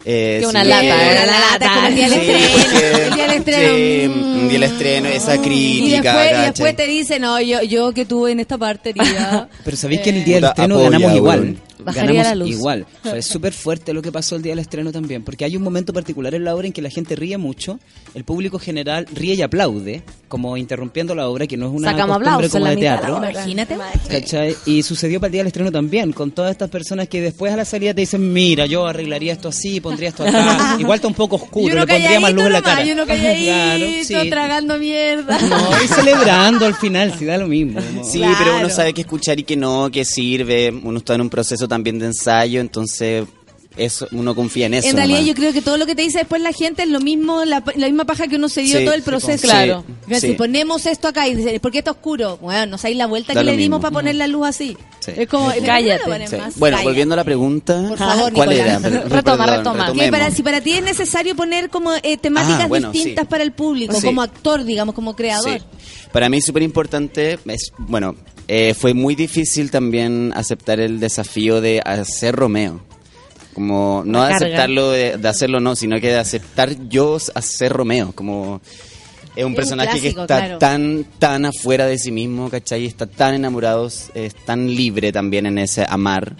Eh, 0.04 0.38
Que 0.40 0.46
una 0.46 0.62
sino 0.62 0.74
lata, 0.74 0.82
que- 0.82 0.92
una 0.92 1.26
La 1.26 1.40
lata, 1.52 1.88
el 1.88 1.94
día 1.94 2.08
del 2.10 2.20
Sí, 2.20 2.30
estreno. 2.30 2.48
porque- 2.62 3.04
El 3.08 3.14
día 3.14 3.26
del 3.26 3.36
estreno. 3.38 3.74
sí, 3.74 4.06
un 4.06 4.48
día 4.48 4.52
del 4.58 4.62
estreno, 4.64 5.08
esa 5.08 5.34
Y 5.36 5.38
crítica. 5.38 6.14
después, 6.16 6.30
y 6.38 6.42
después 6.50 6.76
te 6.76 6.86
dicen, 6.86 7.22
no, 7.22 7.40
yo, 7.40 7.62
yo 7.62 7.92
que 7.92 8.04
tuve 8.04 8.32
en 8.32 8.40
esta 8.40 8.58
partería. 8.58 9.48
Pero 9.64 9.76
sabéis 9.76 10.00
que 10.02 10.10
en 10.10 10.16
el 10.16 10.24
día 10.24 10.34
del 10.36 10.42
Puta, 10.44 10.50
estreno 10.62 10.74
apoya, 10.76 10.90
ganamos 10.90 11.16
igual. 11.16 11.56
Bajaría 11.84 12.22
Ganamos 12.22 12.26
la 12.28 12.34
luz. 12.44 12.50
igual. 12.50 12.86
Fue 13.02 13.22
súper 13.22 13.52
fuerte 13.52 13.92
lo 13.92 14.02
que 14.02 14.10
pasó 14.12 14.36
el 14.36 14.42
día 14.42 14.52
del 14.52 14.58
estreno 14.60 14.90
también, 14.92 15.22
porque 15.22 15.44
hay 15.44 15.56
un 15.56 15.62
momento 15.62 15.92
particular 15.92 16.34
en 16.34 16.44
la 16.44 16.54
obra 16.54 16.66
en 16.66 16.72
que 16.72 16.82
la 16.82 16.90
gente 16.90 17.14
ríe 17.16 17.36
mucho, 17.38 17.78
el 18.14 18.24
público 18.24 18.58
general 18.58 19.06
ríe 19.12 19.34
y 19.34 19.42
aplaude, 19.42 20.02
como 20.28 20.56
interrumpiendo 20.56 21.14
la 21.14 21.28
obra, 21.28 21.46
que 21.46 21.56
no 21.56 21.66
es 21.66 21.72
una 21.72 21.90
Sacamos 21.92 22.18
costumbre 22.18 22.48
como 22.48 22.64
la 22.64 22.70
de 22.70 22.76
de 22.76 22.80
teatro. 22.82 23.16
obra. 23.18 23.30
Imagínate. 23.30 23.76
¿Cachai? 24.08 24.56
Y 24.66 24.82
sucedió 24.82 25.20
para 25.20 25.28
el 25.28 25.32
día 25.32 25.40
del 25.40 25.46
estreno 25.48 25.70
también, 25.70 26.12
con 26.12 26.30
todas 26.32 26.50
estas 26.50 26.70
personas 26.70 27.08
que 27.08 27.20
después 27.20 27.52
a 27.52 27.56
la 27.56 27.64
salida 27.64 27.94
te 27.94 28.00
dicen, 28.00 28.32
mira, 28.32 28.66
yo 28.66 28.86
arreglaría 28.86 29.32
esto 29.32 29.48
así, 29.48 29.80
pondría 29.80 30.08
esto 30.08 30.24
acá. 30.24 30.76
Igual 30.80 30.96
está 30.96 31.08
un 31.08 31.14
poco 31.14 31.36
oscuro, 31.36 31.74
le 31.74 31.86
pondría 31.86 32.20
más 32.20 32.32
luz 32.32 32.44
en 32.46 32.52
la 32.52 32.62
cara. 32.62 32.74
nomás, 32.76 32.88
y 32.88 32.92
uno 32.92 33.06
calladito, 33.06 33.44
Claro, 34.08 34.22
sí. 34.24 34.30
tragando 34.30 34.78
mierda. 34.78 35.38
No, 35.54 35.84
y 35.84 35.88
celebrando 35.88 36.66
al 36.66 36.74
final, 36.74 37.12
si 37.18 37.24
da 37.24 37.36
lo 37.38 37.46
mismo. 37.46 37.80
como- 37.80 38.04
Sí, 38.04 38.18
Claro. 38.18 38.34
pero 38.38 38.56
uno 38.58 38.70
sabe 38.70 38.92
que 38.94 39.02
escuchar 39.02 39.38
y 39.38 39.44
que 39.44 39.56
no, 39.56 39.90
que 39.90 40.04
sirve. 40.04 40.70
Uno 40.70 40.98
está 40.98 41.14
en 41.14 41.20
un 41.20 41.30
proceso 41.30 41.68
también 41.74 41.98
de 41.98 42.06
ensayo, 42.06 42.60
entonces 42.60 43.24
eso 43.76 44.06
uno 44.12 44.36
confía 44.36 44.66
en 44.66 44.74
eso. 44.74 44.86
En 44.86 44.94
realidad 44.96 45.18
nomás. 45.18 45.28
yo 45.30 45.34
creo 45.34 45.52
que 45.52 45.60
todo 45.60 45.76
lo 45.78 45.84
que 45.84 45.96
te 45.96 46.02
dice 46.02 46.18
después 46.18 46.40
la 46.40 46.52
gente 46.52 46.84
es 46.84 46.88
lo 46.88 47.00
mismo, 47.00 47.44
la, 47.44 47.60
la 47.74 47.86
misma 47.86 48.04
paja 48.04 48.28
que 48.28 48.36
uno 48.36 48.48
se 48.48 48.62
dio 48.62 48.78
Sí, 48.78 48.84
todo 48.84 48.94
el 48.94 49.00
sí, 49.02 49.04
proceso. 49.10 49.48
claro. 49.48 49.84
Sí. 50.08 50.20
Si 50.20 50.32
ponemos 50.34 50.86
esto 50.86 51.08
acá 51.08 51.26
y 51.26 51.34
dicen, 51.34 51.58
¿por 51.58 51.72
qué 51.72 51.78
está 51.78 51.90
oscuro? 51.90 52.36
Bueno, 52.40 52.66
no 52.66 52.78
sabéis 52.78 52.98
la 52.98 53.06
vuelta 53.08 53.34
Da 53.34 53.40
que 53.40 53.44
le 53.44 53.56
dimos 53.56 53.78
mismo. 53.78 53.80
para 53.80 53.92
poner 53.92 54.14
la 54.14 54.28
luz 54.28 54.46
así. 54.46 54.76
Sí. 55.00 55.10
Es 55.16 55.26
como, 55.28 55.50
Cállate. 55.66 56.08
más? 56.38 56.56
Bueno, 56.56 56.76
Cállate. 56.76 56.84
volviendo 56.88 57.14
a 57.14 57.16
la 57.16 57.24
pregunta, 57.24 57.84
Por 57.88 57.98
favor, 57.98 58.32
¿cuál 58.32 58.48
Nicolás. 58.50 58.84
era? 58.84 59.00
Retoma, 59.08 59.46
retoma. 59.46 59.92
Que 59.92 60.08
para, 60.08 60.30
si 60.30 60.42
para 60.44 60.60
ti 60.60 60.74
es 60.74 60.82
necesario 60.84 61.34
poner 61.34 61.68
como 61.68 61.90
eh, 62.00 62.16
temáticas 62.16 62.60
Ah, 62.62 62.66
bueno, 62.68 62.92
distintas 62.92 63.24
sí. 63.24 63.28
para 63.28 63.42
el 63.42 63.50
público, 63.50 63.96
Sí. 64.00 64.06
como 64.06 64.22
actor, 64.22 64.62
digamos, 64.62 64.94
como 64.94 65.16
creador. 65.16 65.58
Sí. 65.58 65.66
Para 66.12 66.28
mí 66.28 66.36
es 66.36 66.44
súper 66.44 66.62
importante, 66.62 67.40
es, 67.46 67.72
bueno, 67.76 68.14
eh, 68.48 68.74
fue 68.74 68.94
muy 68.94 69.14
difícil 69.14 69.70
también 69.70 70.32
aceptar 70.34 70.80
el 70.80 71.00
desafío 71.00 71.60
de 71.60 71.80
hacer 71.84 72.34
Romeo. 72.34 72.80
Como 73.54 74.02
no 74.04 74.24
de 74.24 74.34
aceptarlo, 74.34 74.90
de, 74.90 75.16
de 75.16 75.28
hacerlo 75.28 75.60
no, 75.60 75.76
sino 75.76 76.00
que 76.00 76.08
de 76.08 76.18
aceptar 76.18 76.88
yo 76.88 77.18
hacer 77.34 77.72
Romeo. 77.72 78.12
Como 78.12 78.60
es 79.36 79.44
un 79.44 79.54
personaje 79.54 79.98
clásico, 79.98 80.14
que 80.14 80.22
está 80.22 80.38
claro. 80.38 80.58
tan, 80.58 81.04
tan 81.18 81.44
afuera 81.44 81.86
de 81.86 81.98
sí 81.98 82.12
mismo, 82.12 82.50
¿cachai? 82.50 82.86
Está 82.86 83.06
tan 83.06 83.34
enamorado, 83.34 83.86
es 83.86 84.34
tan 84.44 84.74
libre 84.74 85.12
también 85.12 85.46
en 85.46 85.58
ese 85.58 85.84
amar. 85.88 86.36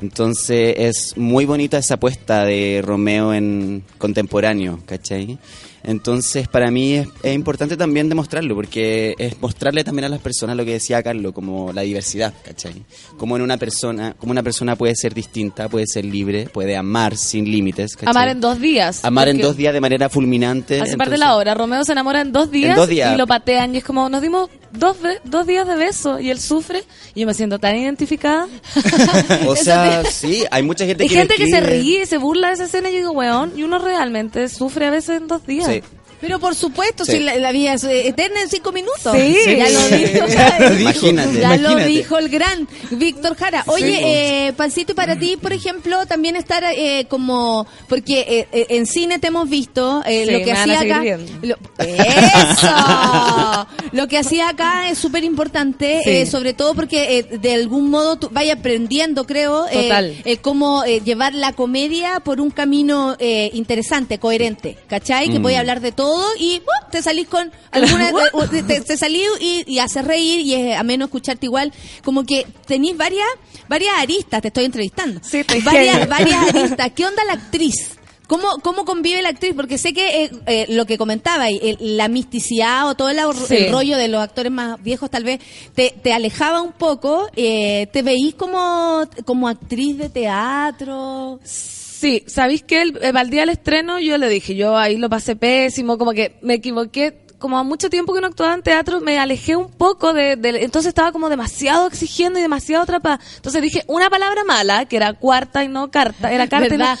Entonces 0.00 0.74
es 0.76 1.16
muy 1.16 1.46
bonita 1.46 1.78
esa 1.78 1.94
apuesta 1.94 2.44
de 2.44 2.82
Romeo 2.84 3.32
en 3.32 3.82
contemporáneo, 3.98 4.80
¿cachai? 4.86 5.38
Entonces 5.86 6.48
para 6.48 6.70
mí 6.70 6.94
es, 6.94 7.08
es 7.22 7.34
importante 7.34 7.76
también 7.76 8.08
demostrarlo, 8.08 8.54
porque 8.54 9.14
es 9.18 9.40
mostrarle 9.40 9.84
también 9.84 10.04
a 10.06 10.08
las 10.08 10.20
personas 10.20 10.56
lo 10.56 10.64
que 10.64 10.72
decía 10.72 11.02
Carlos, 11.02 11.32
como 11.32 11.72
la 11.72 11.82
diversidad, 11.82 12.34
¿cachai? 12.44 12.84
Como 13.16 13.36
en 13.36 13.42
una 13.42 13.56
persona, 13.56 14.14
como 14.18 14.32
una 14.32 14.42
persona 14.42 14.76
puede 14.76 14.96
ser 14.96 15.14
distinta, 15.14 15.68
puede 15.68 15.86
ser 15.86 16.04
libre, 16.04 16.48
puede 16.52 16.76
amar 16.76 17.16
sin 17.16 17.44
límites, 17.50 17.94
¿cachai? 17.94 18.10
Amar 18.10 18.28
en 18.28 18.40
dos 18.40 18.60
días. 18.60 19.04
Amar 19.04 19.28
en 19.28 19.38
dos 19.38 19.56
días 19.56 19.72
de 19.72 19.80
manera 19.80 20.08
fulminante. 20.08 20.80
Hace 20.80 20.96
parte 20.96 21.12
de 21.12 21.18
la 21.18 21.36
obra. 21.36 21.54
Romeo 21.54 21.84
se 21.84 21.92
enamora 21.92 22.20
en 22.20 22.32
dos 22.32 22.50
días, 22.50 22.76
dos 22.76 22.88
días. 22.88 23.14
y 23.14 23.16
lo 23.16 23.26
patean. 23.26 23.74
Y 23.74 23.78
es 23.78 23.84
como, 23.84 24.08
nos 24.08 24.20
dimos 24.22 24.50
dos, 24.72 24.96
dos 25.24 25.46
días 25.46 25.66
de 25.66 25.76
beso 25.76 26.18
y 26.18 26.30
él 26.30 26.40
sufre. 26.40 26.82
Y 27.14 27.20
yo 27.20 27.26
me 27.26 27.34
siento 27.34 27.58
tan 27.58 27.76
identificada. 27.76 28.48
O 29.46 29.54
sea, 29.54 30.04
sí, 30.04 30.44
hay 30.50 30.62
mucha 30.62 30.86
gente 30.86 31.04
Hay 31.04 31.08
que 31.08 31.14
me 31.14 31.20
gente 31.22 31.36
que 31.36 31.48
se 31.48 31.60
ríe, 31.60 32.06
se 32.06 32.18
burla 32.18 32.48
de 32.48 32.54
esa 32.54 32.64
escena 32.64 32.88
y 32.88 32.92
yo 32.92 32.98
digo, 32.98 33.10
weón, 33.12 33.52
y 33.56 33.62
uno 33.62 33.78
realmente 33.78 34.48
sufre 34.48 34.86
a 34.86 34.90
veces 34.90 35.20
en 35.20 35.28
dos 35.28 35.46
días. 35.46 35.66
Sí. 35.66 35.75
Pero 36.20 36.38
por 36.38 36.54
supuesto, 36.54 37.04
Sí. 37.04 37.12
si 37.12 37.18
la, 37.20 37.36
la 37.36 37.52
vida 37.52 37.74
es 37.74 37.84
eh, 37.84 38.08
eterna 38.08 38.42
en 38.42 38.48
cinco 38.48 38.72
minutos. 38.72 39.12
Sí. 39.14 39.36
Ya 39.56 39.68
lo 39.70 39.88
dijo. 39.88 40.26
Ya 40.36 40.58
lo 40.58 40.70
dijo. 40.70 40.80
Imagínate. 40.80 41.40
Ya 41.40 41.48
lo 41.50 41.54
Imagínate. 41.70 41.86
dijo 41.86 42.18
el 42.18 42.28
gran 42.28 42.68
Víctor 42.90 43.36
Jara. 43.36 43.64
Oye, 43.66 44.46
eh, 44.48 44.52
Pancito, 44.54 44.92
y 44.92 44.94
para 44.94 45.18
ti, 45.18 45.36
por 45.36 45.52
ejemplo, 45.52 46.04
también 46.06 46.36
estar 46.36 46.64
eh, 46.64 47.06
como... 47.08 47.66
Porque 47.88 48.20
eh, 48.20 48.48
eh, 48.52 48.66
en 48.70 48.86
cine 48.86 49.18
te 49.18 49.28
hemos 49.28 49.48
visto 49.48 50.02
eh, 50.06 50.24
Sí, 50.26 50.32
lo 50.32 50.38
que 50.40 50.44
me 50.46 50.52
van 50.52 50.70
a 50.70 50.74
hacía 50.78 50.96
acá... 50.96 51.18
Lo, 51.42 51.56
¡Eso! 51.78 53.66
lo 53.92 54.08
que 54.08 54.18
hacía 54.18 54.48
acá 54.48 54.88
es 54.90 54.98
súper 54.98 55.24
importante, 55.24 56.00
Sí. 56.04 56.10
eh, 56.10 56.26
sobre 56.26 56.54
todo 56.54 56.74
porque 56.74 57.18
eh, 57.18 57.38
de 57.38 57.54
algún 57.54 57.90
modo 57.90 58.16
tú 58.16 58.28
vayas 58.30 58.58
aprendiendo, 58.58 59.26
creo, 59.26 59.66
eh, 59.68 59.82
Total. 59.84 60.16
eh, 60.24 60.36
cómo 60.38 60.84
eh, 60.84 61.00
llevar 61.04 61.34
la 61.34 61.52
comedia 61.52 62.20
por 62.20 62.40
un 62.40 62.50
camino 62.50 63.16
eh, 63.18 63.50
interesante, 63.54 64.18
coherente, 64.18 64.76
¿cachai? 64.88 65.30
Que 65.30 65.38
Mm. 65.38 65.42
voy 65.42 65.54
a 65.54 65.60
hablar 65.60 65.80
de 65.80 65.92
todo 65.92 66.05
y 66.38 66.58
¡bup! 66.60 66.90
te 66.90 67.02
salís 67.02 67.28
con 67.28 67.50
alguna... 67.70 68.10
te, 68.50 68.62
te- 68.62 68.80
te 68.80 68.96
salís 68.96 69.26
y, 69.40 69.64
y 69.66 69.78
haces 69.78 70.04
reír 70.04 70.40
y 70.40 70.54
es 70.54 70.76
ameno 70.76 71.04
escucharte 71.06 71.46
igual. 71.46 71.72
Como 72.04 72.24
que 72.24 72.46
tenéis 72.66 72.96
varias, 72.96 73.26
varias 73.68 73.94
aristas, 73.98 74.42
te 74.42 74.48
estoy 74.48 74.64
entrevistando. 74.64 75.20
Sí, 75.22 75.38
estoy 75.38 75.60
varias, 75.60 75.96
heavy. 75.96 76.08
varias 76.10 76.48
aristas. 76.54 76.92
¿Qué 76.94 77.04
onda 77.06 77.24
la 77.24 77.34
actriz? 77.34 77.92
¿Cómo, 78.28 78.48
¿Cómo 78.60 78.84
convive 78.84 79.22
la 79.22 79.28
actriz? 79.28 79.52
Porque 79.54 79.78
sé 79.78 79.92
que 79.92 80.24
eh, 80.24 80.30
eh, 80.46 80.66
lo 80.70 80.84
que 80.84 80.98
comentaba, 80.98 81.48
y 81.48 81.58
el- 81.78 81.96
la 81.96 82.08
misticidad 82.08 82.88
o 82.88 82.96
todo 82.96 83.08
el, 83.10 83.20
ahor- 83.20 83.36
Sí. 83.46 83.54
el 83.56 83.70
rollo 83.72 83.96
de 83.96 84.08
los 84.08 84.20
actores 84.20 84.50
más 84.50 84.82
viejos 84.82 85.08
tal 85.10 85.22
vez 85.22 85.40
te, 85.76 85.94
te 86.02 86.12
alejaba 86.12 86.60
un 86.60 86.72
poco. 86.72 87.28
Eh, 87.36 87.86
¿Te 87.92 88.02
veís 88.02 88.34
como, 88.34 89.02
como 89.24 89.46
actriz 89.46 89.96
de 89.98 90.08
teatro? 90.08 91.38
Sí, 91.44 91.85
¿sabéis 92.26 92.62
que 92.62 92.82
el, 92.82 92.98
el 93.02 93.16
al 93.16 93.30
día 93.30 93.40
del 93.40 93.50
estreno 93.50 93.98
yo 94.00 94.18
le 94.18 94.28
dije, 94.28 94.54
yo 94.54 94.76
ahí 94.76 94.96
lo 94.96 95.08
pasé 95.08 95.36
pésimo, 95.36 95.98
como 95.98 96.12
que 96.12 96.36
me 96.42 96.54
equivoqué 96.54 97.25
como 97.38 97.58
a 97.58 97.62
mucho 97.62 97.90
tiempo 97.90 98.14
que 98.14 98.20
no 98.20 98.28
actuaba 98.28 98.54
en 98.54 98.62
teatro, 98.62 99.00
me 99.00 99.18
alejé 99.18 99.56
un 99.56 99.70
poco 99.70 100.12
de, 100.14 100.36
de- 100.36 100.64
entonces 100.64 100.88
estaba 100.88 101.12
como 101.12 101.28
demasiado 101.28 101.86
exigiendo 101.86 102.38
y 102.38 102.42
demasiado 102.42 102.82
atrapada. 102.84 103.20
Entonces 103.36 103.60
dije 103.62 103.84
una 103.88 104.08
palabra 104.08 104.42
mala, 104.44 104.86
que 104.86 104.96
era 104.96 105.12
cuarta 105.12 105.62
y 105.62 105.68
no 105.68 105.90
carta, 105.90 106.32
era 106.32 106.48
carta 106.48 106.74
y 106.74 106.78
no- 106.78 106.84
¿Verdad? 106.84 106.98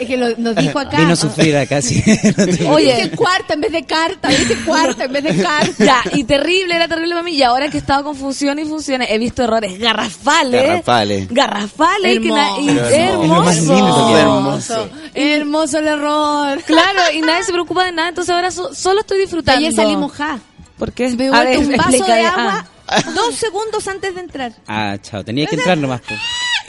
Es 0.00 0.06
que 0.06 0.16
lo- 0.16 0.36
nos 0.38 0.54
dijo 0.56 0.78
acá. 0.78 0.98
Vino 0.98 1.12
a 1.12 1.16
sufrir 1.16 1.56
acá, 1.56 1.82
sí. 1.82 2.02
Oye. 2.68 2.94
Dije 2.96 3.10
cuarta 3.16 3.54
en 3.54 3.60
vez 3.60 3.72
de 3.72 3.84
carta, 3.84 4.28
dije 4.28 4.56
cuarta 4.64 5.04
en 5.04 5.12
vez 5.12 5.24
de 5.24 5.42
carta. 5.42 5.84
Ya, 5.84 6.02
y 6.12 6.24
terrible, 6.24 6.76
era 6.76 6.86
terrible 6.88 7.14
para 7.14 7.24
mí. 7.24 7.32
Y 7.32 7.42
ahora 7.42 7.68
que 7.68 7.76
he 7.78 7.80
estado 7.80 8.04
con 8.04 8.14
funciones 8.16 8.66
y 8.66 8.68
funciones, 8.68 9.08
he 9.10 9.18
visto 9.18 9.42
errores 9.42 9.78
garrafales. 9.78 10.62
Garrafales. 10.64 11.28
Garrafales. 11.28 12.20
que 12.20 12.28
na- 12.28 12.58
y 12.60 12.68
Hermoso. 12.68 13.74
Que. 14.12 14.20
Hermoso. 14.20 14.88
Hermoso 15.14 15.78
el 15.78 15.86
error. 15.88 16.62
Claro, 16.64 17.00
y 17.14 17.20
nadie 17.20 17.44
se 17.44 17.52
preocupa 17.52 17.84
de 17.84 17.92
nada, 17.92 18.08
entonces 18.10 18.34
ahora 18.34 18.50
so- 18.50 18.74
solo 18.74 19.00
estoy 19.00 19.18
disfrutando. 19.20 19.71
Ayer 19.72 19.84
salimos 19.84 20.12
ja. 20.12 20.38
¿Por 20.78 20.92
qué? 20.92 21.10
Me 21.10 21.28
A 21.28 21.44
ver, 21.44 21.58
un 21.58 21.72
vaso 21.76 22.04
de 22.04 22.20
agua 22.26 22.66
Ah. 22.88 23.00
dos 23.14 23.34
segundos 23.36 23.86
antes 23.88 24.14
de 24.14 24.20
entrar. 24.20 24.52
Ah, 24.66 24.96
chao, 25.00 25.24
tenía 25.24 25.46
que 25.46 25.54
entrar 25.56 25.78
nomás. 25.78 26.00
po. 26.02 26.14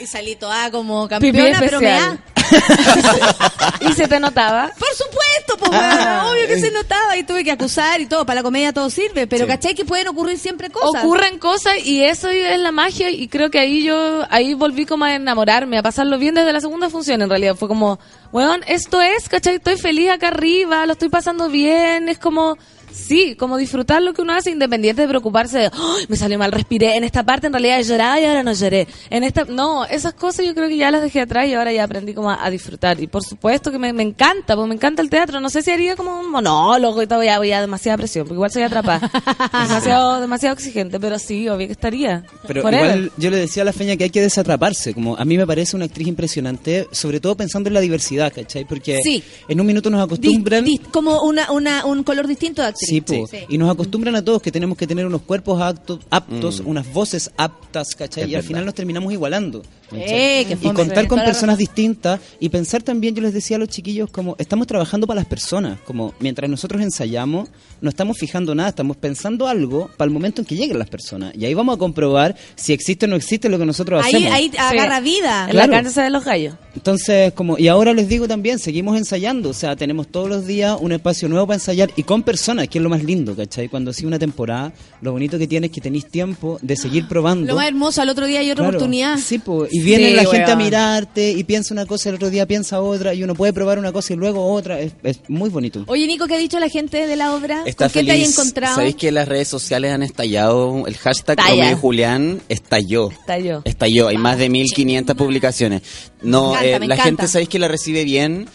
Y 0.00 0.06
salí 0.06 0.36
toda 0.36 0.70
como 0.70 1.06
campeona, 1.08 1.58
pero 1.60 1.80
me 1.80 1.90
da. 1.90 2.18
¿Y 3.80 3.92
se 3.92 4.06
te 4.08 4.20
notaba? 4.20 4.70
Por 4.78 4.88
supuesto, 4.94 5.56
pues 5.58 5.70
bueno, 5.70 6.30
obvio 6.30 6.46
que 6.46 6.60
se 6.60 6.70
notaba 6.70 7.16
y 7.16 7.24
tuve 7.24 7.44
que 7.44 7.50
acusar 7.52 8.00
y 8.00 8.06
todo. 8.06 8.24
Para 8.26 8.36
la 8.40 8.42
comedia 8.42 8.72
todo 8.72 8.90
sirve, 8.90 9.26
pero 9.26 9.44
Sí. 9.44 9.50
¿cachai 9.50 9.74
que 9.74 9.84
pueden 9.84 10.08
ocurrir 10.08 10.38
siempre 10.38 10.70
cosas? 10.70 11.02
Ocurren 11.04 11.38
cosas 11.38 11.74
y 11.84 12.02
eso 12.04 12.28
es 12.28 12.58
la 12.58 12.72
magia 12.72 13.10
y 13.10 13.28
creo 13.28 13.50
que 13.50 13.58
ahí 13.58 13.82
yo, 13.84 14.24
ahí 14.30 14.54
volví 14.54 14.84
como 14.86 15.04
a 15.04 15.14
enamorarme, 15.14 15.78
a 15.78 15.82
pasarlo 15.82 16.18
bien 16.18 16.34
desde 16.34 16.52
la 16.52 16.60
segunda 16.60 16.90
función 16.90 17.22
en 17.22 17.28
realidad. 17.28 17.54
Fue 17.56 17.68
como, 17.68 17.98
weón, 18.32 18.62
esto 18.66 19.00
es, 19.00 19.28
¿cachai? 19.28 19.56
Estoy 19.56 19.76
feliz 19.78 20.10
acá 20.10 20.28
arriba, 20.28 20.86
lo 20.86 20.92
estoy 20.92 21.08
pasando 21.08 21.48
bien, 21.48 22.08
es 22.08 22.18
como... 22.18 22.56
Sí, 22.94 23.34
como 23.34 23.56
disfrutar 23.56 24.00
lo 24.02 24.14
que 24.14 24.22
uno 24.22 24.32
hace 24.34 24.50
independiente 24.50 25.02
de 25.02 25.08
preocuparse 25.08 25.58
de, 25.58 25.70
"Ay, 25.72 26.04
me 26.08 26.16
salió 26.16 26.38
mal, 26.38 26.52
respiré, 26.52 26.96
en 26.96 27.02
esta 27.04 27.24
parte 27.24 27.48
en 27.48 27.52
realidad 27.52 27.82
lloraba 27.82 28.20
y 28.20 28.24
ahora 28.24 28.42
no 28.42 28.52
lloré. 28.52 28.86
En 29.10 29.24
esta, 29.24 29.44
no, 29.44 29.84
esas 29.84 30.14
cosas 30.14 30.46
yo 30.46 30.54
creo 30.54 30.68
que 30.68 30.76
ya 30.76 30.90
las 30.90 31.02
dejé 31.02 31.20
atrás 31.20 31.46
y 31.48 31.54
ahora 31.54 31.72
ya 31.72 31.84
aprendí 31.84 32.14
como 32.14 32.30
a, 32.30 32.44
a 32.44 32.50
disfrutar. 32.50 33.00
Y 33.00 33.06
por 33.08 33.24
supuesto 33.24 33.70
que 33.72 33.78
me, 33.78 33.92
me 33.92 34.02
encanta, 34.04 34.54
pues 34.54 34.68
me 34.68 34.74
encanta 34.76 35.02
el 35.02 35.10
teatro. 35.10 35.40
No 35.40 35.50
sé 35.50 35.62
si 35.62 35.70
haría 35.70 35.96
como 35.96 36.20
un 36.20 36.30
monólogo 36.30 37.02
y 37.02 37.06
todo, 37.06 37.22
ya 37.24 37.38
voy 37.38 37.50
a 37.52 37.60
demasiada 37.60 37.98
presión, 37.98 38.24
porque 38.24 38.34
igual 38.36 38.50
soy 38.52 38.62
atrapada. 38.62 39.10
demasiado, 39.52 40.20
demasiado 40.20 40.54
exigente, 40.54 41.00
pero 41.00 41.18
sí, 41.18 41.48
obvio 41.48 41.66
que 41.66 41.72
estaría. 41.72 42.24
Pero 42.46 42.62
Forever. 42.62 42.84
igual 42.96 43.12
yo 43.16 43.30
le 43.30 43.36
decía 43.38 43.62
a 43.62 43.66
la 43.66 43.72
Feña 43.72 43.96
que 43.96 44.04
hay 44.04 44.10
que 44.10 44.20
desatraparse. 44.20 44.94
Como 44.94 45.16
a 45.16 45.24
mí 45.24 45.36
me 45.36 45.46
parece 45.46 45.76
una 45.76 45.86
actriz 45.86 46.06
impresionante, 46.08 46.86
sobre 46.92 47.20
todo 47.20 47.36
pensando 47.36 47.68
en 47.68 47.74
la 47.74 47.80
diversidad, 47.80 48.32
¿cachai? 48.32 48.64
Porque 48.64 49.00
Sí. 49.02 49.22
en 49.48 49.60
un 49.60 49.66
minuto 49.66 49.90
nos 49.90 50.02
acostumbran. 50.04 50.64
dis- 50.64 50.80
como 50.90 51.22
una, 51.22 51.50
una, 51.50 51.84
un 51.84 52.02
color 52.04 52.26
distinto 52.26 52.62
de 52.62 52.68
actriz. 52.68 52.83
Sí, 52.84 53.00
po. 53.00 53.28
y 53.48 53.58
nos 53.58 53.70
acostumbran 53.70 54.14
a 54.16 54.24
todos 54.24 54.40
que 54.42 54.52
tenemos 54.52 54.76
que 54.78 54.86
tener 54.86 55.06
unos 55.06 55.22
cuerpos 55.22 55.60
aptos, 55.60 56.00
aptos 56.10 56.60
Mm. 56.62 56.68
unas 56.68 56.92
voces 56.92 57.30
aptas, 57.36 57.94
¿cachai? 57.94 58.24
Es 58.24 58.30
y 58.30 58.34
al 58.34 58.42
final 58.42 58.64
nos 58.64 58.74
terminamos 58.74 59.12
igualando. 59.12 59.62
Eh, 59.92 60.56
y 60.60 60.68
contar 60.70 61.06
con 61.06 61.18
personas 61.20 61.58
distintas 61.58 62.20
y 62.40 62.48
pensar 62.48 62.82
también, 62.82 63.14
yo 63.14 63.22
les 63.22 63.32
decía 63.34 63.56
a 63.56 63.60
los 63.60 63.68
chiquillos, 63.68 64.10
como 64.10 64.34
estamos 64.38 64.66
trabajando 64.66 65.06
para 65.06 65.20
las 65.20 65.26
personas, 65.28 65.78
como 65.84 66.14
mientras 66.20 66.50
nosotros 66.50 66.82
ensayamos, 66.82 67.48
no 67.80 67.88
estamos 67.90 68.18
fijando 68.18 68.54
nada, 68.54 68.70
estamos 68.70 68.96
pensando 68.96 69.46
algo 69.46 69.90
para 69.96 70.06
el 70.08 70.12
momento 70.12 70.40
en 70.40 70.46
que 70.46 70.56
lleguen 70.56 70.78
las 70.78 70.88
personas. 70.88 71.34
Y 71.36 71.44
ahí 71.44 71.54
vamos 71.54 71.76
a 71.76 71.78
comprobar 71.78 72.34
si 72.56 72.72
existe 72.72 73.06
o 73.06 73.08
no 73.08 73.16
existe 73.16 73.48
lo 73.48 73.58
que 73.58 73.66
nosotros 73.66 74.02
Ahí, 74.04 74.14
hacemos. 74.14 74.32
ahí 74.32 74.50
agarra 74.58 75.00
vida. 75.00 75.44
En 75.44 75.50
Claro. 75.50 75.72
la 75.72 75.82
cancha 75.82 76.02
de 76.02 76.10
los 76.10 76.24
gallos. 76.24 76.54
Entonces, 76.74 77.32
como, 77.34 77.56
y 77.58 77.68
ahora 77.68 77.92
les 77.92 78.08
digo 78.08 78.26
también, 78.26 78.58
seguimos 78.58 78.96
ensayando, 78.96 79.50
o 79.50 79.54
sea, 79.54 79.76
tenemos 79.76 80.08
todos 80.08 80.28
los 80.28 80.46
días 80.46 80.76
un 80.80 80.92
espacio 80.92 81.28
nuevo 81.28 81.46
para 81.46 81.56
ensayar 81.56 81.90
y 81.96 82.02
con 82.02 82.22
personas, 82.22 82.68
que 82.68 82.78
es 82.78 82.82
lo 82.82 82.88
más 82.90 83.04
lindo, 83.04 83.36
¿cachai? 83.36 83.68
Cuando 83.68 83.92
sigue 83.92 84.08
una 84.08 84.18
temporada, 84.18 84.72
lo 85.00 85.12
bonito 85.12 85.38
que 85.38 85.46
tiene 85.46 85.66
es 85.66 85.72
que 85.72 85.80
tenéis 85.80 86.06
tiempo 86.08 86.58
de 86.62 86.76
seguir 86.76 87.06
probando. 87.06 87.46
Lo 87.46 87.56
más 87.56 87.68
hermoso, 87.68 88.02
al 88.02 88.08
otro 88.08 88.26
día 88.26 88.40
hay 88.40 88.50
otra 88.50 88.64
Claro. 88.64 88.78
oportunidad. 88.78 89.18
Sí, 89.18 89.38
po, 89.38 89.66
y 89.74 89.80
viene 89.80 90.10
Sí, 90.10 90.14
la 90.14 90.24
gente 90.24 90.52
a 90.52 90.56
mirarte 90.56 91.30
y 91.32 91.42
piensa 91.42 91.74
una 91.74 91.84
cosa, 91.84 92.08
el 92.10 92.14
otro 92.14 92.30
día 92.30 92.46
piensa 92.46 92.80
otra, 92.80 93.12
y 93.12 93.24
uno 93.24 93.34
puede 93.34 93.52
probar 93.52 93.78
una 93.80 93.90
cosa 93.90 94.12
y 94.12 94.16
luego 94.16 94.52
otra, 94.52 94.78
es, 94.78 94.92
es 95.02 95.18
muy 95.28 95.50
bonito. 95.50 95.82
Oye, 95.88 96.06
Nico, 96.06 96.26
¿qué 96.28 96.34
ha 96.34 96.38
dicho 96.38 96.60
la 96.60 96.68
gente 96.68 97.06
de 97.08 97.16
la 97.16 97.34
obra? 97.34 97.62
Está 97.66 97.86
¿Con 97.86 97.92
qué 97.94 98.04
te 98.04 98.12
hay 98.12 98.20
feliz. 98.20 98.38
encontrado? 98.38 98.76
¿Sabéis 98.76 98.94
que 98.94 99.10
las 99.10 99.26
redes 99.26 99.48
sociales 99.48 99.90
han 99.92 100.04
estallado? 100.04 100.86
El 100.86 100.96
hashtag. 100.96 101.38
Romeo 101.40 101.72
y 101.72 101.74
Julián 101.74 102.40
estalló. 102.48 103.10
Estalló. 103.10 103.62
Estalló. 103.64 104.08
Hay 104.08 104.16
más 104.16 104.38
de 104.38 104.48
1500 104.48 105.16
publicaciones. 105.16 105.82
No, 106.22 106.52
Me 106.52 106.58
encanta, 106.58 106.64
eh, 106.66 106.70
la 106.78 106.84
encanta. 106.84 107.02
gente, 107.04 107.28
¿sabéis 107.28 107.48
que 107.48 107.58
la 107.58 107.66
recibe 107.68 108.04
bien? 108.04 108.46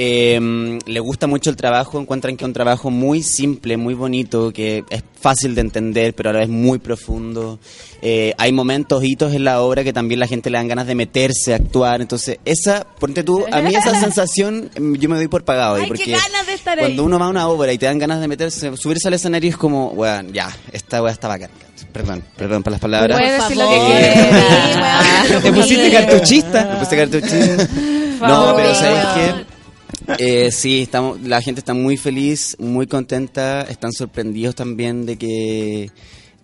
Eh, 0.00 0.78
le 0.86 1.00
gusta 1.00 1.26
mucho 1.26 1.50
el 1.50 1.56
trabajo, 1.56 1.98
encuentran 1.98 2.36
que 2.36 2.44
es 2.44 2.46
un 2.46 2.52
trabajo 2.52 2.88
muy 2.88 3.20
simple, 3.24 3.76
muy 3.76 3.94
bonito, 3.94 4.52
que 4.52 4.84
es 4.90 5.02
fácil 5.20 5.56
de 5.56 5.60
entender, 5.60 6.14
pero 6.14 6.30
a 6.30 6.32
la 6.34 6.38
vez 6.38 6.48
muy 6.48 6.78
profundo. 6.78 7.58
Eh, 8.00 8.32
hay 8.38 8.52
momentos, 8.52 9.02
hitos 9.02 9.34
en 9.34 9.42
la 9.42 9.60
obra 9.60 9.82
que 9.82 9.92
también 9.92 10.20
la 10.20 10.28
gente 10.28 10.50
le 10.50 10.58
dan 10.58 10.68
ganas 10.68 10.86
de 10.86 10.94
meterse, 10.94 11.52
actuar. 11.52 12.00
Entonces, 12.00 12.38
esa, 12.44 12.86
ponte 13.00 13.24
tú, 13.24 13.44
a 13.50 13.60
mí 13.60 13.74
esa 13.74 13.92
sensación 14.00 14.70
mm, 14.78 14.94
yo 14.94 15.08
me 15.08 15.16
doy 15.16 15.26
por 15.26 15.44
pagado. 15.44 15.74
Ay, 15.74 15.82
qué 15.82 15.88
porque 15.88 16.12
ganas 16.12 16.46
de 16.46 16.54
estar 16.54 16.78
ahí. 16.78 16.84
cuando 16.84 17.02
uno 17.02 17.18
va 17.18 17.26
a 17.26 17.30
una 17.30 17.48
obra 17.48 17.72
y 17.72 17.78
te 17.78 17.86
dan 17.86 17.98
ganas 17.98 18.20
de 18.20 18.28
meterse, 18.28 18.76
subirse 18.76 19.08
al 19.08 19.14
escenario 19.14 19.50
es 19.50 19.56
como, 19.56 19.88
weón, 19.88 20.32
ya, 20.32 20.48
esta 20.70 21.02
weá 21.02 21.12
está 21.12 21.26
bacán. 21.26 21.50
Perdón, 21.92 22.22
perdón 22.36 22.62
por 22.62 22.70
las 22.70 22.80
palabras. 22.80 23.18
Puedes 23.18 23.42
decir 23.42 23.56
lo 23.56 23.68
que 23.68 23.78
quieras. 23.84 25.42
Te 25.42 25.52
pusiste 25.52 25.90
cartuchista. 25.90 26.70
Me 26.72 26.84
puse 26.84 26.96
cartuchista. 26.96 27.68
No, 28.20 28.54
pero 28.54 28.74
¿sabes 28.76 29.06
qué? 29.14 29.47
Eh, 30.16 30.50
sí, 30.50 30.82
estamos, 30.82 31.20
la 31.20 31.42
gente 31.42 31.60
está 31.60 31.74
muy 31.74 31.98
feliz, 31.98 32.56
muy 32.58 32.86
contenta, 32.86 33.62
están 33.62 33.92
sorprendidos 33.92 34.54
también 34.54 35.04
de 35.04 35.18
que 35.18 35.90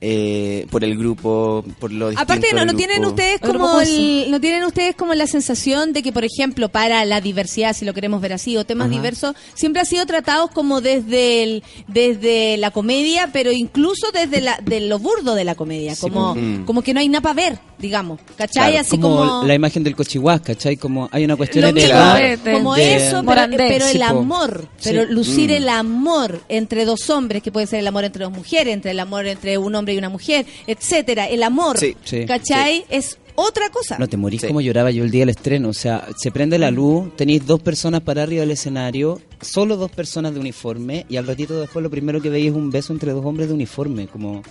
eh, 0.06 0.66
por 0.70 0.85
el 0.85 0.98
grupo, 0.98 1.64
por 1.78 1.90
lo 1.90 2.10
distinto 2.10 2.22
Aparte, 2.32 2.52
no, 2.55 2.76
tienen 2.76 3.05
ustedes 3.06 3.40
como 3.40 3.81
el, 3.81 4.26
no 4.31 4.39
tienen 4.39 4.62
ustedes 4.64 4.94
como 4.94 5.14
la 5.14 5.26
sensación 5.26 5.94
de 5.94 6.02
que, 6.02 6.12
por 6.12 6.24
ejemplo, 6.26 6.68
para 6.68 7.05
la 7.06 7.22
diversidad, 7.22 7.74
si 7.74 7.86
lo 7.86 7.94
queremos 7.94 8.20
ver 8.20 8.35
así, 8.35 8.55
o 8.59 8.66
temas 8.66 8.90
diversos, 8.90 9.35
siempre 9.55 9.81
ha 9.81 9.86
sido 9.86 10.05
tratados 10.05 10.51
como 10.51 10.82
desde 10.82 11.43
el, 11.43 11.62
desde 11.89 12.59
la 12.59 12.70
comedia, 12.70 13.31
pero 13.32 13.51
incluso 13.51 14.09
desde 14.12 14.43
la, 14.43 14.59
de 14.62 14.81
lo 14.82 14.98
burdo 14.98 15.35
de 15.35 15.44
la 15.44 15.55
comedia, 15.55 15.94
como, 15.98 16.35
Mm. 16.35 16.64
como 16.66 16.82
que 16.82 16.93
no 16.93 17.01
hay 17.01 17.09
nada 17.09 17.22
para 17.22 17.35
ver, 17.35 17.59
digamos, 17.78 18.20
¿cachai? 18.36 18.72
Claro, 18.72 18.81
así 18.81 18.98
como, 18.98 19.16
como, 19.16 19.44
la 19.47 19.55
imagen 19.55 19.82
del 19.85 19.97
cochihuás, 19.97 20.40
¿cachai? 20.43 20.76
Como 20.76 21.09
hay 21.12 21.24
una 21.24 21.36
cuestión 21.36 21.72
mismo, 21.72 21.89
edad. 21.90 22.39
Como 22.52 22.74
de- 22.74 22.97
eso, 22.97 23.10
pero, 23.10 23.22
Morandé. 23.22 23.56
pero 23.68 23.86
el 23.86 24.02
amor, 24.02 24.68
pero 24.82 25.05
lucir 25.06 25.48
Mm. 25.51 25.55
el 25.55 25.68
amor 25.70 26.40
entre 26.48 26.85
dos 26.85 27.09
hombres, 27.09 27.43
que 27.43 27.51
puede 27.52 27.66
ser 27.66 27.78
el 27.81 27.86
amor 27.86 28.05
entre 28.05 28.24
dos 28.24 28.32
mujeres, 28.32 28.74
entre 28.74 28.90
el 28.90 29.01
amor 29.01 29.26
entre 29.26 29.56
un 29.56 29.74
hombre 29.74 29.94
y 29.95 29.99
una 29.99 30.09
mujer, 30.09 30.45
etcétera, 30.66 31.27
el 31.29 31.43
amor, 31.43 31.79
Sí. 31.79 31.97
Sí. 32.05 32.25
¿cachai? 32.27 32.85
Es 32.91 33.19
otra 33.37 33.69
cosa. 33.71 33.99
No 33.99 34.07
te 34.09 34.16
morís 34.16 34.43
Sí. 34.43 34.47
como 34.47 34.61
lloraba 34.61 34.91
yo 34.91 35.03
el 35.05 35.11
día 35.11 35.21
del 35.23 35.31
estreno. 35.31 35.69
O 35.71 35.73
sea, 35.73 36.07
se 36.16 36.31
prende 36.31 36.59
la 36.59 36.71
luz, 36.71 37.15
tenéis 37.16 37.47
dos 37.47 37.61
personas 37.61 38.01
para 38.03 38.23
arriba 38.23 38.41
del 38.43 38.53
escenario, 38.53 39.21
solo 39.41 39.77
dos 39.77 39.91
personas 39.91 40.35
de 40.35 40.41
uniforme, 40.41 41.07
y 41.09 41.16
al 41.16 41.27
ratito 41.27 41.59
después 41.61 41.83
lo 41.83 41.91
primero 41.91 42.21
que 42.23 42.29
veis 42.29 42.47
es 42.49 42.53
un 42.55 42.71
beso 42.71 42.93
entre 42.93 43.12
dos 43.12 43.25
hombres 43.25 43.49
de 43.49 43.55
uniforme. 43.55 44.07
como 44.07 44.43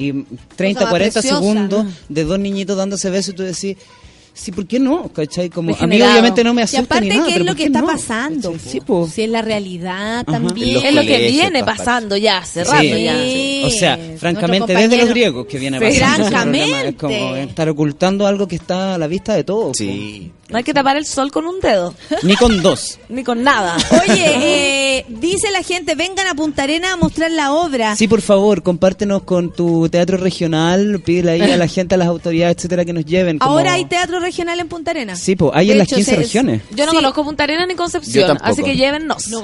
Y 0.00 0.12
30, 0.54 0.82
más 0.82 0.90
40 0.90 1.20
preciosa, 1.20 1.38
segundos 1.40 1.84
¿no? 1.84 1.92
de 2.08 2.24
dos 2.24 2.38
niñitos 2.38 2.76
dándose 2.76 3.10
besos 3.10 3.34
y 3.34 3.36
tú 3.36 3.42
decís, 3.42 3.76
sí, 4.38 4.52
¿por 4.52 4.66
qué 4.66 4.78
no? 4.78 5.08
¿Cachai? 5.12 5.50
Como, 5.50 5.74
a 5.78 5.86
mí 5.86 6.00
obviamente 6.00 6.44
no 6.44 6.54
me 6.54 6.62
Y 6.62 6.64
asusta 6.64 6.84
aparte, 6.84 7.08
ni 7.08 7.16
nada, 7.16 7.26
¿qué 7.28 7.32
es 7.34 7.38
lo 7.40 7.46
¿por 7.46 7.56
que 7.56 7.62
qué 7.62 7.66
está 7.66 7.80
no? 7.80 7.86
pasando? 7.88 8.54
Sí, 8.58 8.80
po. 8.80 9.08
Si 9.08 9.22
es 9.22 9.30
la 9.30 9.42
realidad 9.42 10.24
también. 10.24 10.84
Es 10.84 10.94
lo 10.94 11.02
que 11.02 11.28
viene 11.28 11.64
pasando 11.64 12.16
ya, 12.16 12.38
hace 12.38 12.64
rato 12.64 12.80
Sí. 12.82 13.04
ya. 13.04 13.14
Sí. 13.22 13.62
O 13.64 13.70
sea, 13.70 13.98
francamente, 14.18 14.74
desde 14.74 14.96
los 14.98 15.08
griegos 15.08 15.46
que 15.46 15.58
viene 15.58 15.78
Sí. 15.78 15.98
pasando. 16.00 16.28
Francamente. 16.28 16.88
Es 16.88 16.94
como 16.96 17.36
estar 17.36 17.68
ocultando 17.68 18.26
algo 18.26 18.46
que 18.48 18.56
está 18.56 18.94
a 18.94 18.98
la 18.98 19.06
vista 19.06 19.34
de 19.34 19.44
todos. 19.44 19.76
Sí. 19.76 20.30
No 20.48 20.56
hay 20.56 20.64
que 20.64 20.72
tapar 20.72 20.96
el 20.96 21.04
sol 21.04 21.30
con 21.30 21.46
un 21.46 21.60
dedo. 21.60 21.94
Ni 22.22 22.34
con 22.36 22.62
dos. 22.62 22.98
ni 23.10 23.22
con 23.22 23.42
nada. 23.42 23.76
Oye, 24.02 24.96
eh, 24.98 25.04
dice 25.08 25.50
la 25.50 25.62
gente, 25.62 25.94
vengan 25.94 26.26
a 26.26 26.34
Punta 26.34 26.62
Arena 26.62 26.94
a 26.94 26.96
mostrar 26.96 27.30
la 27.30 27.52
obra. 27.52 27.94
Sí, 27.96 28.08
por 28.08 28.22
favor, 28.22 28.62
compártenos 28.62 29.24
con 29.24 29.52
tu 29.52 29.88
teatro 29.90 30.16
regional, 30.16 31.00
pídele 31.04 31.32
ahí 31.32 31.52
a 31.52 31.56
la 31.58 31.68
gente, 31.68 31.96
a 31.96 31.98
las 31.98 32.08
autoridades, 32.08 32.56
etcétera, 32.56 32.84
que 32.86 32.92
nos 32.94 33.04
lleven. 33.04 33.38
como- 33.38 33.52
Ahora 33.52 33.74
hay 33.74 33.84
teatro 33.84 34.20
regional 34.20 34.58
en 34.58 34.68
Punta 34.68 34.92
Arena. 34.92 35.16
Sí, 35.16 35.36
pues, 35.36 35.52
hay 35.54 35.66
De 35.66 35.72
en 35.72 35.78
las 35.80 35.88
hecho, 35.88 35.96
15 35.96 36.10
se- 36.12 36.16
regiones. 36.16 36.62
Yo 36.70 36.86
no 36.86 36.92
Sí. 36.92 36.96
conozco 36.96 37.24
Punta 37.24 37.44
Arena 37.44 37.66
ni 37.66 37.74
Concepción, 37.74 38.38
así 38.40 38.62
que 38.62 38.74
llévennos. 38.76 39.28
No 39.28 39.42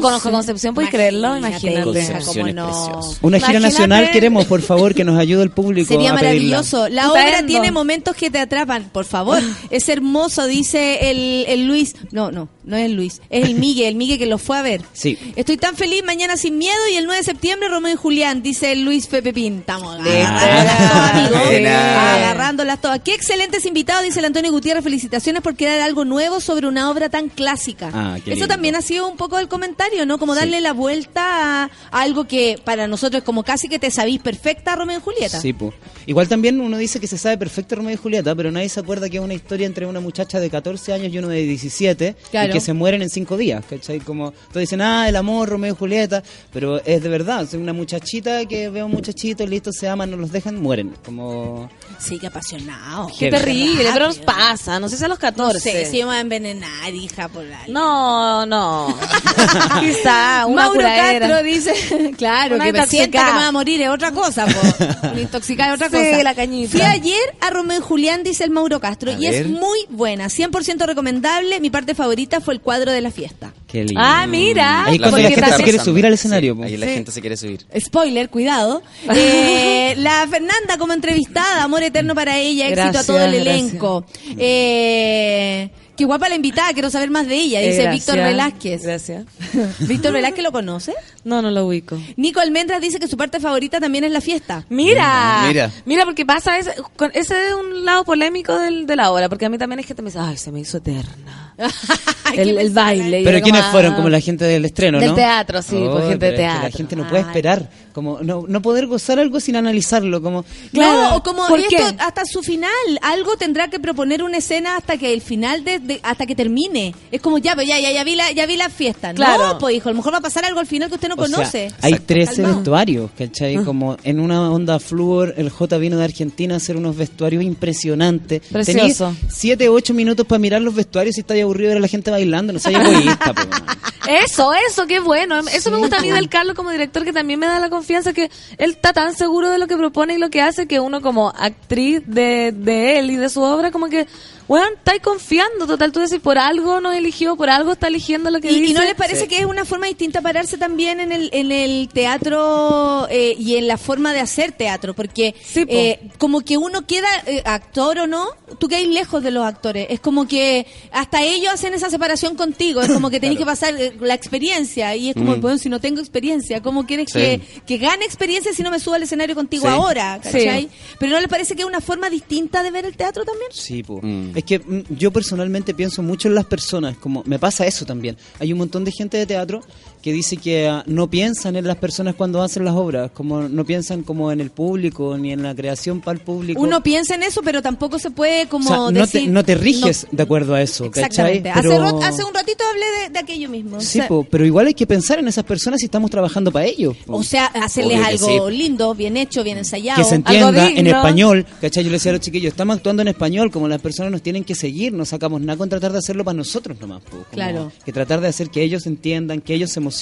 conozco 0.00 0.30
Concepción, 0.30 0.74
¿puedes 0.74 0.90
creerlo? 0.90 1.36
Imagínate, 1.36 1.82
Concepción 1.82 2.48
es 2.48 2.54
no. 2.54 2.64
precioso. 2.66 3.18
Una 3.20 3.38
gira 3.38 3.50
Imagínate- 3.58 3.60
nacional 3.74 4.10
queremos, 4.12 4.44
por 4.46 4.62
favor, 4.62 4.94
que 4.94 5.04
nos 5.04 5.18
ayude 5.18 5.42
el 5.42 5.50
público 5.50 5.88
Sería 5.92 6.12
a 6.12 6.14
pedirla. 6.14 6.28
maravilloso. 6.58 6.88
La 6.88 7.10
obra 7.12 7.44
tiene 7.46 7.70
momentos 7.70 8.16
que 8.16 8.30
te 8.30 8.38
atrapan, 8.38 8.88
por 8.92 9.04
favor. 9.04 9.42
Es 9.70 9.88
hermoso, 9.90 10.37
dice 10.46 11.10
el, 11.10 11.44
el 11.48 11.66
Luis. 11.66 11.94
No, 12.12 12.30
no, 12.30 12.48
no 12.64 12.76
es 12.76 12.90
Luis, 12.90 13.20
es 13.30 13.44
el 13.44 13.54
Migue, 13.54 13.88
el 13.88 13.94
Migue 13.96 14.18
que 14.18 14.26
lo 14.26 14.38
fue 14.38 14.58
a 14.58 14.62
ver. 14.62 14.82
Sí. 14.92 15.18
Estoy 15.36 15.56
tan 15.56 15.74
feliz, 15.76 16.02
mañana 16.04 16.36
sin 16.36 16.58
miedo 16.58 16.76
y 16.92 16.96
el 16.96 17.04
9 17.06 17.18
de 17.18 17.24
septiembre 17.24 17.68
Romeo 17.68 17.92
y 17.94 17.96
Julián, 17.96 18.42
dice 18.42 18.74
Luis 18.76 19.06
Pepe 19.06 19.32
Pin. 19.32 19.58
Estamos 19.58 19.98
amigos. 19.98 21.46
buena. 21.46 22.14
agarrándolas 22.16 22.80
todas. 22.80 23.00
Qué 23.00 23.14
excelentes 23.14 23.64
invitados, 23.66 24.04
dice 24.04 24.18
el 24.18 24.26
Antonio 24.26 24.50
Gutiérrez. 24.50 24.84
Felicitaciones 24.84 25.42
por 25.42 25.56
crear 25.56 25.80
algo 25.80 26.04
nuevo 26.04 26.40
sobre 26.40 26.66
una 26.66 26.90
obra 26.90 27.08
tan 27.08 27.28
clásica. 27.28 27.90
Ah, 27.92 28.16
Eso 28.18 28.30
lindo. 28.30 28.48
también 28.48 28.76
ha 28.76 28.82
sido 28.82 29.08
un 29.08 29.16
poco 29.16 29.38
el 29.38 29.48
comentario, 29.48 30.04
¿no? 30.06 30.18
Como 30.18 30.34
darle 30.34 30.60
la 30.60 30.72
vuelta 30.72 31.64
a 31.64 31.70
algo 31.90 32.26
que 32.26 32.60
para 32.64 32.86
nosotros 32.86 33.20
es 33.20 33.24
como 33.24 33.42
casi 33.44 33.68
que 33.68 33.78
te 33.78 33.90
sabís 33.90 34.20
perfecta 34.20 34.76
Romeo 34.76 34.98
y 34.98 35.00
Julieta. 35.00 35.40
Sí, 35.40 35.52
po. 35.52 35.72
Igual 36.06 36.28
también 36.28 36.60
uno 36.60 36.76
dice 36.76 37.00
que 37.00 37.06
se 37.06 37.16
sabe 37.18 37.38
perfecto 37.38 37.76
Romeo 37.76 37.92
y 37.94 37.96
Julieta, 37.96 38.34
pero 38.34 38.50
nadie 38.50 38.68
se 38.68 38.80
acuerda 38.80 39.08
que 39.08 39.16
es 39.18 39.22
una 39.22 39.34
historia 39.34 39.66
entre 39.66 39.86
una 39.86 40.00
muchacha 40.00 40.27
de 40.38 40.50
14 40.50 40.92
años 40.92 41.12
y 41.12 41.18
uno 41.18 41.28
de 41.28 41.42
17 41.42 42.14
Claro. 42.30 42.50
y 42.50 42.52
que 42.52 42.60
se 42.60 42.72
mueren 42.74 43.02
en 43.02 43.08
cinco 43.10 43.36
días, 43.36 43.64
¿cachai? 43.68 44.00
Como 44.00 44.32
todos 44.48 44.60
dicen, 44.60 44.80
ah, 44.82 45.08
el 45.08 45.16
amor, 45.16 45.48
Romeo 45.48 45.72
y 45.72 45.76
Julieta, 45.76 46.22
pero 46.52 46.84
es 46.84 47.02
de 47.02 47.08
verdad, 47.08 47.42
es 47.44 47.54
una 47.54 47.72
muchachita 47.72 48.44
que 48.46 48.68
ve 48.68 48.80
a 48.80 48.84
un 48.84 48.92
muchachito, 48.92 49.46
listo, 49.46 49.72
se 49.72 49.88
aman, 49.88 50.10
no 50.10 50.16
los 50.18 50.30
dejan, 50.30 50.60
mueren. 50.60 50.94
Como... 51.04 51.68
Sí, 51.98 52.18
qué 52.18 52.26
apasionado. 52.28 53.10
Qué 53.18 53.30
terrible, 53.30 53.88
pero 53.92 54.06
nos 54.06 54.18
pasa, 54.18 54.78
no 54.78 54.88
sé 54.88 54.96
si 54.96 55.04
a 55.04 55.08
los 55.08 55.18
14. 55.18 55.54
No 55.54 55.60
sé, 55.60 55.86
si 55.90 56.02
a 56.02 56.20
envenenar, 56.20 56.94
hija, 56.94 57.28
por 57.28 57.44
ahí. 57.44 57.70
No, 57.72 58.44
no. 58.46 58.96
Quizá 59.80 60.46
una 60.46 60.62
Mauro 60.62 60.74
curadera. 60.80 61.28
Castro 61.28 61.42
dice, 61.44 62.12
claro, 62.16 62.56
Una 62.56 62.64
que 62.66 62.72
me 62.72 62.86
sienta 62.86 63.18
que 63.18 63.32
me 63.32 63.38
va 63.40 63.48
a 63.48 63.52
morir 63.52 63.82
es 63.82 63.88
otra 63.88 64.12
cosa, 64.12 64.46
po. 64.46 65.08
Una 65.12 65.20
intoxicada 65.20 65.74
es 65.74 65.82
otra 65.82 65.88
Sí, 65.88 66.10
cosa. 66.10 66.22
la 66.22 66.34
cañita. 66.34 66.70
Fui 66.72 66.80
ayer 66.82 67.34
a 67.40 67.50
Romeo 67.50 67.78
y 67.78 67.82
Julián, 67.82 68.22
dice 68.22 68.44
el 68.44 68.50
Mauro 68.50 68.80
Castro, 68.80 69.12
A 69.12 69.14
y 69.14 69.26
es 69.26 69.32
ver. 69.32 69.48
muy 69.48 69.78
buena, 70.18 70.28
100% 70.28 70.86
recomendable. 70.86 71.60
Mi 71.60 71.70
parte 71.70 71.94
favorita 71.94 72.40
fue 72.40 72.54
el 72.54 72.60
cuadro 72.60 72.92
de 72.92 73.00
la 73.00 73.10
fiesta. 73.10 73.52
Qué 73.66 73.84
lindo. 73.84 74.00
Ah, 74.02 74.26
mira. 74.26 74.86
Ahí 74.86 74.98
La 74.98 75.10
cuando 75.10 75.28
la 75.28 75.34
gente 75.34 75.56
se 75.56 75.62
quiere 75.62 75.78
subir 75.78 76.06
al 76.06 76.12
escenario. 76.14 76.54
Sí, 76.56 76.62
ahí 76.62 76.76
la 76.76 76.86
Sí. 76.86 76.92
gente 76.94 77.12
se 77.12 77.20
quiere 77.20 77.36
subir. 77.36 77.66
Spoiler, 77.78 78.28
cuidado. 78.30 78.82
Eh, 79.14 79.94
la 79.98 80.26
Fernanda 80.28 80.76
como 80.78 80.92
entrevistada, 80.92 81.62
amor 81.64 81.82
eterno 81.82 82.14
para 82.14 82.38
ella, 82.38 82.64
éxito 82.68 82.82
Gracias, 82.82 83.04
a 83.04 83.06
todo 83.06 83.18
el 83.24 83.32
gracias. 83.32 83.54
elenco. 83.56 84.04
Eh, 84.38 85.70
qué 85.98 86.04
guapa 86.06 86.28
la 86.30 86.36
invitada, 86.36 86.72
quiero 86.72 86.88
saber 86.88 87.10
más 87.10 87.26
de 87.26 87.34
ella, 87.34 87.60
Eh, 87.60 87.66
dice 87.70 87.82
gracias. 87.82 88.06
Víctor 88.06 88.24
Velázquez. 88.24 88.82
Gracias. 88.84 89.24
Víctor 89.80 90.12
Velázquez 90.12 90.42
lo 90.44 90.52
conoce. 90.52 90.94
No, 91.24 91.42
no 91.42 91.50
lo 91.50 91.66
ubico. 91.66 92.00
Nico 92.16 92.40
Almendras 92.40 92.80
dice 92.80 92.98
que 92.98 93.08
su 93.08 93.16
parte 93.16 93.40
favorita 93.40 93.80
también 93.80 94.04
es 94.04 94.12
la 94.12 94.20
fiesta. 94.22 94.64
Mira, 94.70 95.44
Mira. 95.46 95.70
mira, 95.84 96.04
porque 96.04 96.24
pasa 96.24 96.56
ese, 96.58 96.72
con- 96.96 97.10
ese 97.14 97.48
es 97.48 97.54
un 97.54 97.84
lado 97.84 98.04
polémico 98.04 98.56
del, 98.58 98.86
de 98.86 98.96
la 98.96 99.10
obra, 99.10 99.28
porque 99.28 99.44
a 99.44 99.48
mí 99.48 99.58
también 99.58 99.80
es 99.80 99.86
que 99.86 99.94
te 99.94 100.00
me 100.02 100.08
dice, 100.08 100.20
ay, 100.20 100.36
se 100.36 100.52
me 100.52 100.60
hizo 100.60 100.78
eterna. 100.78 101.47
el, 102.36 102.58
el 102.58 102.70
baile. 102.70 103.20
y 103.20 103.24
Pero 103.24 103.40
¿quiénes 103.40 103.60
como, 103.62 103.72
fueron? 103.72 103.92
ah, 103.92 103.96
Como 103.96 104.08
la 104.08 104.20
gente 104.20 104.44
del 104.44 104.64
estreno, 104.64 104.98
Del 105.00 105.10
¿no? 105.10 105.14
teatro, 105.14 105.62
sí, 105.62 105.76
pues, 105.90 106.08
gente 106.08 106.14
de 106.14 106.18
pero 106.18 106.30
es 106.30 106.32
que 106.32 106.42
teatro. 106.42 106.62
La 106.62 106.70
gente 106.70 106.96
no 106.96 107.08
puede 107.08 107.22
Ay. 107.22 107.26
esperar, 107.28 107.70
como 107.92 108.20
no, 108.22 108.44
no 108.46 108.62
poder 108.62 108.86
gozar 108.86 109.18
algo 109.18 109.40
sin 109.40 109.56
analizarlo, 109.56 110.22
como... 110.22 110.44
Claro. 110.72 111.00
No, 111.02 111.16
o 111.16 111.22
como 111.22 111.46
¿Por 111.48 111.58
esto 111.58 111.76
qué? 111.76 111.96
hasta 111.98 112.24
su 112.24 112.42
final, 112.42 112.70
algo 113.02 113.36
tendrá 113.36 113.68
que 113.68 113.80
proponer 113.80 114.22
una 114.22 114.36
escena 114.38 114.76
hasta 114.76 114.96
que 114.98 115.12
el 115.12 115.20
final 115.20 115.64
de, 115.64 115.78
de- 115.80 116.00
hasta 116.02 116.26
que 116.26 116.34
termine. 116.36 116.94
Es 117.10 117.20
como 117.20 117.38
ya, 117.38 117.54
pues 117.54 117.66
ya, 117.66 117.80
ya, 117.80 117.90
ya 117.90 118.04
vi 118.04 118.14
la, 118.14 118.30
ya 118.32 118.46
vi 118.46 118.56
la 118.56 118.68
fiesta. 118.68 119.12
Claro. 119.14 119.48
No, 119.54 119.58
pues 119.58 119.74
hijo, 119.74 119.88
a 119.88 119.92
lo 119.92 119.96
mejor 119.96 120.12
va 120.14 120.18
a 120.18 120.22
pasar 120.22 120.44
algo 120.44 120.60
al 120.60 120.66
final 120.66 120.88
que 120.88 120.94
usted 120.94 121.08
no 121.08 121.14
O 121.16 121.26
sea, 121.26 121.36
conoce. 121.36 121.72
hay 121.82 121.94
13 121.94 122.34
Calmao. 122.36 122.54
vestuarios, 122.56 123.10
¿cachai? 123.18 123.56
Como 123.64 123.96
en 124.04 124.20
una 124.20 124.50
onda 124.52 124.78
flúor, 124.78 125.34
el 125.36 125.50
J 125.50 125.76
vino 125.78 125.96
de 125.96 126.04
Argentina 126.04 126.54
a 126.54 126.56
hacer 126.58 126.76
unos 126.76 126.96
vestuarios 126.96 127.42
impresionantes. 127.42 128.42
Precioso. 128.52 129.14
7 129.28 129.68
8 129.68 129.94
minutos 129.94 130.26
para 130.26 130.38
mirar 130.38 130.62
los 130.62 130.74
vestuarios 130.74 131.16
y 131.16 131.20
estáis 131.20 131.42
aburrido 131.48 131.70
ver 131.70 131.78
a 131.78 131.80
la 131.80 131.88
gente 131.88 132.10
bailando, 132.10 132.52
no 132.52 132.58
seas 132.58 132.86
egoísta, 132.86 133.34
po. 133.34 133.42
Eso, 134.08 134.54
eso, 134.54 134.86
qué 134.86 135.00
bueno. 135.00 135.38
Eso 135.52 135.70
me 135.70 135.76
gusta 135.76 135.98
a 135.98 136.00
mí 136.00 136.10
del 136.10 136.30
Carlos 136.30 136.56
como 136.56 136.70
director, 136.70 137.04
que 137.04 137.12
también 137.12 137.38
me 137.38 137.44
da 137.44 137.58
la 137.58 137.68
confianza 137.68 138.14
que 138.14 138.30
él 138.56 138.70
está 138.70 138.94
tan 138.94 139.14
seguro 139.14 139.50
de 139.50 139.58
lo 139.58 139.66
que 139.66 139.76
propone 139.76 140.14
y 140.14 140.18
lo 140.18 140.30
que 140.30 140.40
hace 140.40 140.66
que 140.66 140.80
uno 140.80 141.02
como 141.02 141.28
actriz 141.28 142.00
de, 142.06 142.52
de 142.52 142.98
él 142.98 143.10
y 143.10 143.16
de 143.16 143.28
su 143.28 143.42
obra, 143.42 143.70
como 143.70 143.88
que, 143.88 144.06
bueno, 144.48 144.66
estáis 144.76 145.00
confiando. 145.02 145.66
Total, 145.66 145.92
tú 145.92 146.00
decís, 146.00 146.18
por 146.20 146.38
algo 146.38 146.80
nos 146.80 146.94
eligió, 146.96 147.36
por 147.36 147.50
algo 147.50 147.72
está 147.72 147.86
eligiendo 147.88 148.30
lo 148.30 148.40
que 148.40 148.50
Y, 148.50 148.60
dice. 148.60 148.70
y 148.72 148.74
no 148.74 148.82
les 148.82 148.94
parece 148.94 149.28
que 149.28 149.38
es 149.38 149.44
una 149.44 149.64
forma 149.64 149.86
distinta 149.86 150.20
pararse 150.22 150.56
también 150.58 150.98
en 151.00 151.12
el, 151.12 151.28
en 151.32 151.52
el 151.52 151.88
teatro 151.92 153.06
eh, 153.10 153.34
y 153.38 153.56
en 153.56 153.68
la 153.68 153.76
forma 153.78 154.12
de 154.12 154.20
hacer 154.20 154.52
teatro? 154.52 154.94
Porque 154.94 155.34
Sí, 155.44 155.64
po. 155.64 155.72
eh, 155.72 156.00
como 156.18 156.40
que 156.40 156.56
uno 156.56 156.86
queda, 156.86 157.08
eh, 157.26 157.42
actor 157.44 157.98
o 158.00 158.06
no, 158.06 158.26
tú 158.58 158.68
quedas 158.68 158.86
lejos 158.86 159.22
de 159.22 159.30
los 159.30 159.44
actores. 159.44 159.86
Es 159.90 160.00
como 160.00 160.26
que 160.26 160.66
hasta 160.92 161.22
ellos 161.22 161.52
hacen 161.52 161.74
esa 161.74 161.90
separación 161.90 162.34
contigo. 162.34 162.80
Es 162.80 162.90
como 162.90 163.10
que 163.10 163.20
tenés 163.20 163.38
que 163.38 163.44
pasar 163.46 163.74
eh, 163.80 163.92
la 164.00 164.14
experiencia. 164.14 164.96
Y 164.96 165.10
es 165.10 165.14
como, 165.14 165.36
Mm. 165.36 165.40
bueno, 165.40 165.58
si 165.58 165.68
no 165.68 165.78
tengo 165.80 166.00
experiencia, 166.00 166.62
¿cómo 166.62 166.86
quieres 166.86 167.10
Sí. 167.12 167.18
que, 167.18 167.40
que 167.66 167.78
gane 167.78 168.04
experiencia 168.04 168.52
si 168.52 168.62
no 168.62 168.70
me 168.70 168.78
subo 168.80 168.94
al 168.94 169.02
escenario 169.02 169.34
contigo 169.34 169.64
Sí. 169.66 169.68
ahora? 169.72 170.18
¿cachai? 170.22 170.62
Sí. 170.62 170.68
Pero 170.98 171.12
¿no 171.12 171.20
les 171.20 171.28
parece 171.28 171.54
que 171.54 171.62
es 171.62 171.68
una 171.68 171.80
forma 171.80 172.08
distinta 172.10 172.62
de 172.62 172.70
ver 172.70 172.86
el 172.86 172.96
teatro 172.96 173.24
también? 173.24 173.50
Sí. 173.52 173.82
Mm. 173.86 174.37
Es 174.38 174.44
que 174.44 174.60
mm, 174.60 174.94
yo 174.96 175.10
personalmente 175.10 175.74
pienso 175.74 176.00
mucho 176.00 176.28
en 176.28 176.36
las 176.36 176.44
personas, 176.44 176.96
como 176.96 177.24
me 177.26 177.40
pasa 177.40 177.66
eso 177.66 177.84
también. 177.84 178.16
Hay 178.38 178.52
un 178.52 178.60
montón 178.60 178.84
de 178.84 178.92
gente 178.92 179.16
de 179.16 179.26
teatro 179.26 179.64
que 180.08 180.14
dice 180.14 180.38
que 180.38 180.66
ah, 180.68 180.82
no 180.86 181.10
piensan 181.10 181.54
en 181.56 181.66
las 181.66 181.76
personas 181.76 182.14
cuando 182.14 182.42
hacen 182.42 182.64
las 182.64 182.74
obras, 182.74 183.10
como 183.12 183.42
no 183.42 183.64
piensan 183.66 184.02
como 184.02 184.32
en 184.32 184.40
el 184.40 184.50
público 184.50 185.18
ni 185.18 185.32
en 185.32 185.42
la 185.42 185.54
creación 185.54 186.00
para 186.00 186.18
el 186.18 186.24
público. 186.24 186.62
Uno 186.62 186.82
piensa 186.82 187.14
en 187.14 187.22
eso, 187.24 187.42
pero 187.42 187.60
tampoco 187.60 187.98
se 187.98 188.10
puede 188.10 188.44
o 188.44 188.48
como 188.48 188.68
sea, 188.68 188.76
no, 188.78 188.90
decir... 188.90 189.24
te, 189.24 189.26
no 189.28 189.44
te 189.44 189.54
riges 189.54 190.06
no- 190.10 190.16
de 190.16 190.22
acuerdo 190.22 190.54
a 190.54 190.62
eso, 190.62 190.90
¿cachai? 190.90 191.36
Exactamente. 191.36 191.50
Pero- 191.54 191.78
ro- 191.90 192.02
hace 192.02 192.24
un 192.24 192.32
ratito 192.32 192.64
hablé 192.70 192.86
de, 193.02 193.12
de 193.12 193.18
aquello 193.18 193.50
mismo. 193.50 193.80
Sí, 193.80 193.98
o, 193.98 194.02
sea, 194.02 194.08
po, 194.08 194.24
pero 194.30 194.46
igual 194.46 194.66
hay 194.68 194.74
que 194.74 194.86
pensar 194.86 195.18
en 195.18 195.28
esas 195.28 195.44
personas 195.44 195.80
si 195.80 195.84
estamos 195.84 196.10
trabajando 196.10 196.50
para 196.50 196.64
ellos. 196.64 196.96
o 197.06 197.22
sea, 197.22 197.46
hacerles 197.46 198.00
algo 198.02 198.48
sí. 198.48 198.56
lindo, 198.56 198.94
bien 198.94 199.18
hecho, 199.18 199.44
bien 199.44 199.58
ensayado. 199.58 199.98
que 200.02 200.08
se 200.08 200.14
algo 200.14 200.26
entienda 200.30 200.68
en 200.68 200.74
digno. 200.76 200.90
español, 200.96 201.46
¿cachai? 201.60 201.84
Yo 201.84 201.90
le 201.90 201.96
decía 201.96 202.12
a 202.12 202.14
los 202.14 202.22
chiquillos, 202.22 202.52
estamos 202.52 202.76
actuando 202.76 203.02
en 203.02 203.08
español, 203.08 203.50
como 203.50 203.68
las 203.68 203.82
personas 203.82 204.10
nos 204.10 204.22
tienen 204.22 204.42
que 204.42 204.54
seguir, 204.54 204.94
no 204.94 205.04
sacamos 205.04 205.40
nada 205.42 205.58
con 205.58 205.68
tratar 205.68 205.92
de 205.92 205.98
hacerlo 205.98 206.24
para 206.24 206.36
nosotros 206.38 206.80
nomás. 206.80 207.02
po, 207.02 207.18
Claro. 207.30 207.70
Que 207.84 207.92
tratar 207.92 208.22
de 208.22 208.28
hacer 208.28 208.48
que 208.48 208.62
ellos 208.62 208.86
entiendan, 208.86 209.42
que 209.42 209.52
ellos 209.52 209.70
se 209.70 209.80
emocionen. 209.80 209.97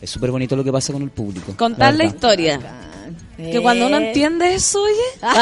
Es 0.00 0.10
súper 0.10 0.30
bonito 0.30 0.56
lo 0.56 0.64
que 0.64 0.72
pasa 0.72 0.92
con 0.92 1.02
el 1.02 1.10
público. 1.10 1.54
Contar 1.56 1.94
la 1.94 2.04
verdad. 2.04 2.14
historia. 2.14 2.60
Que 3.36 3.60
cuando 3.62 3.86
uno 3.86 3.96
Eh. 3.98 4.08
entiende 4.08 4.54
eso, 4.54 4.82
oye. 4.82 4.94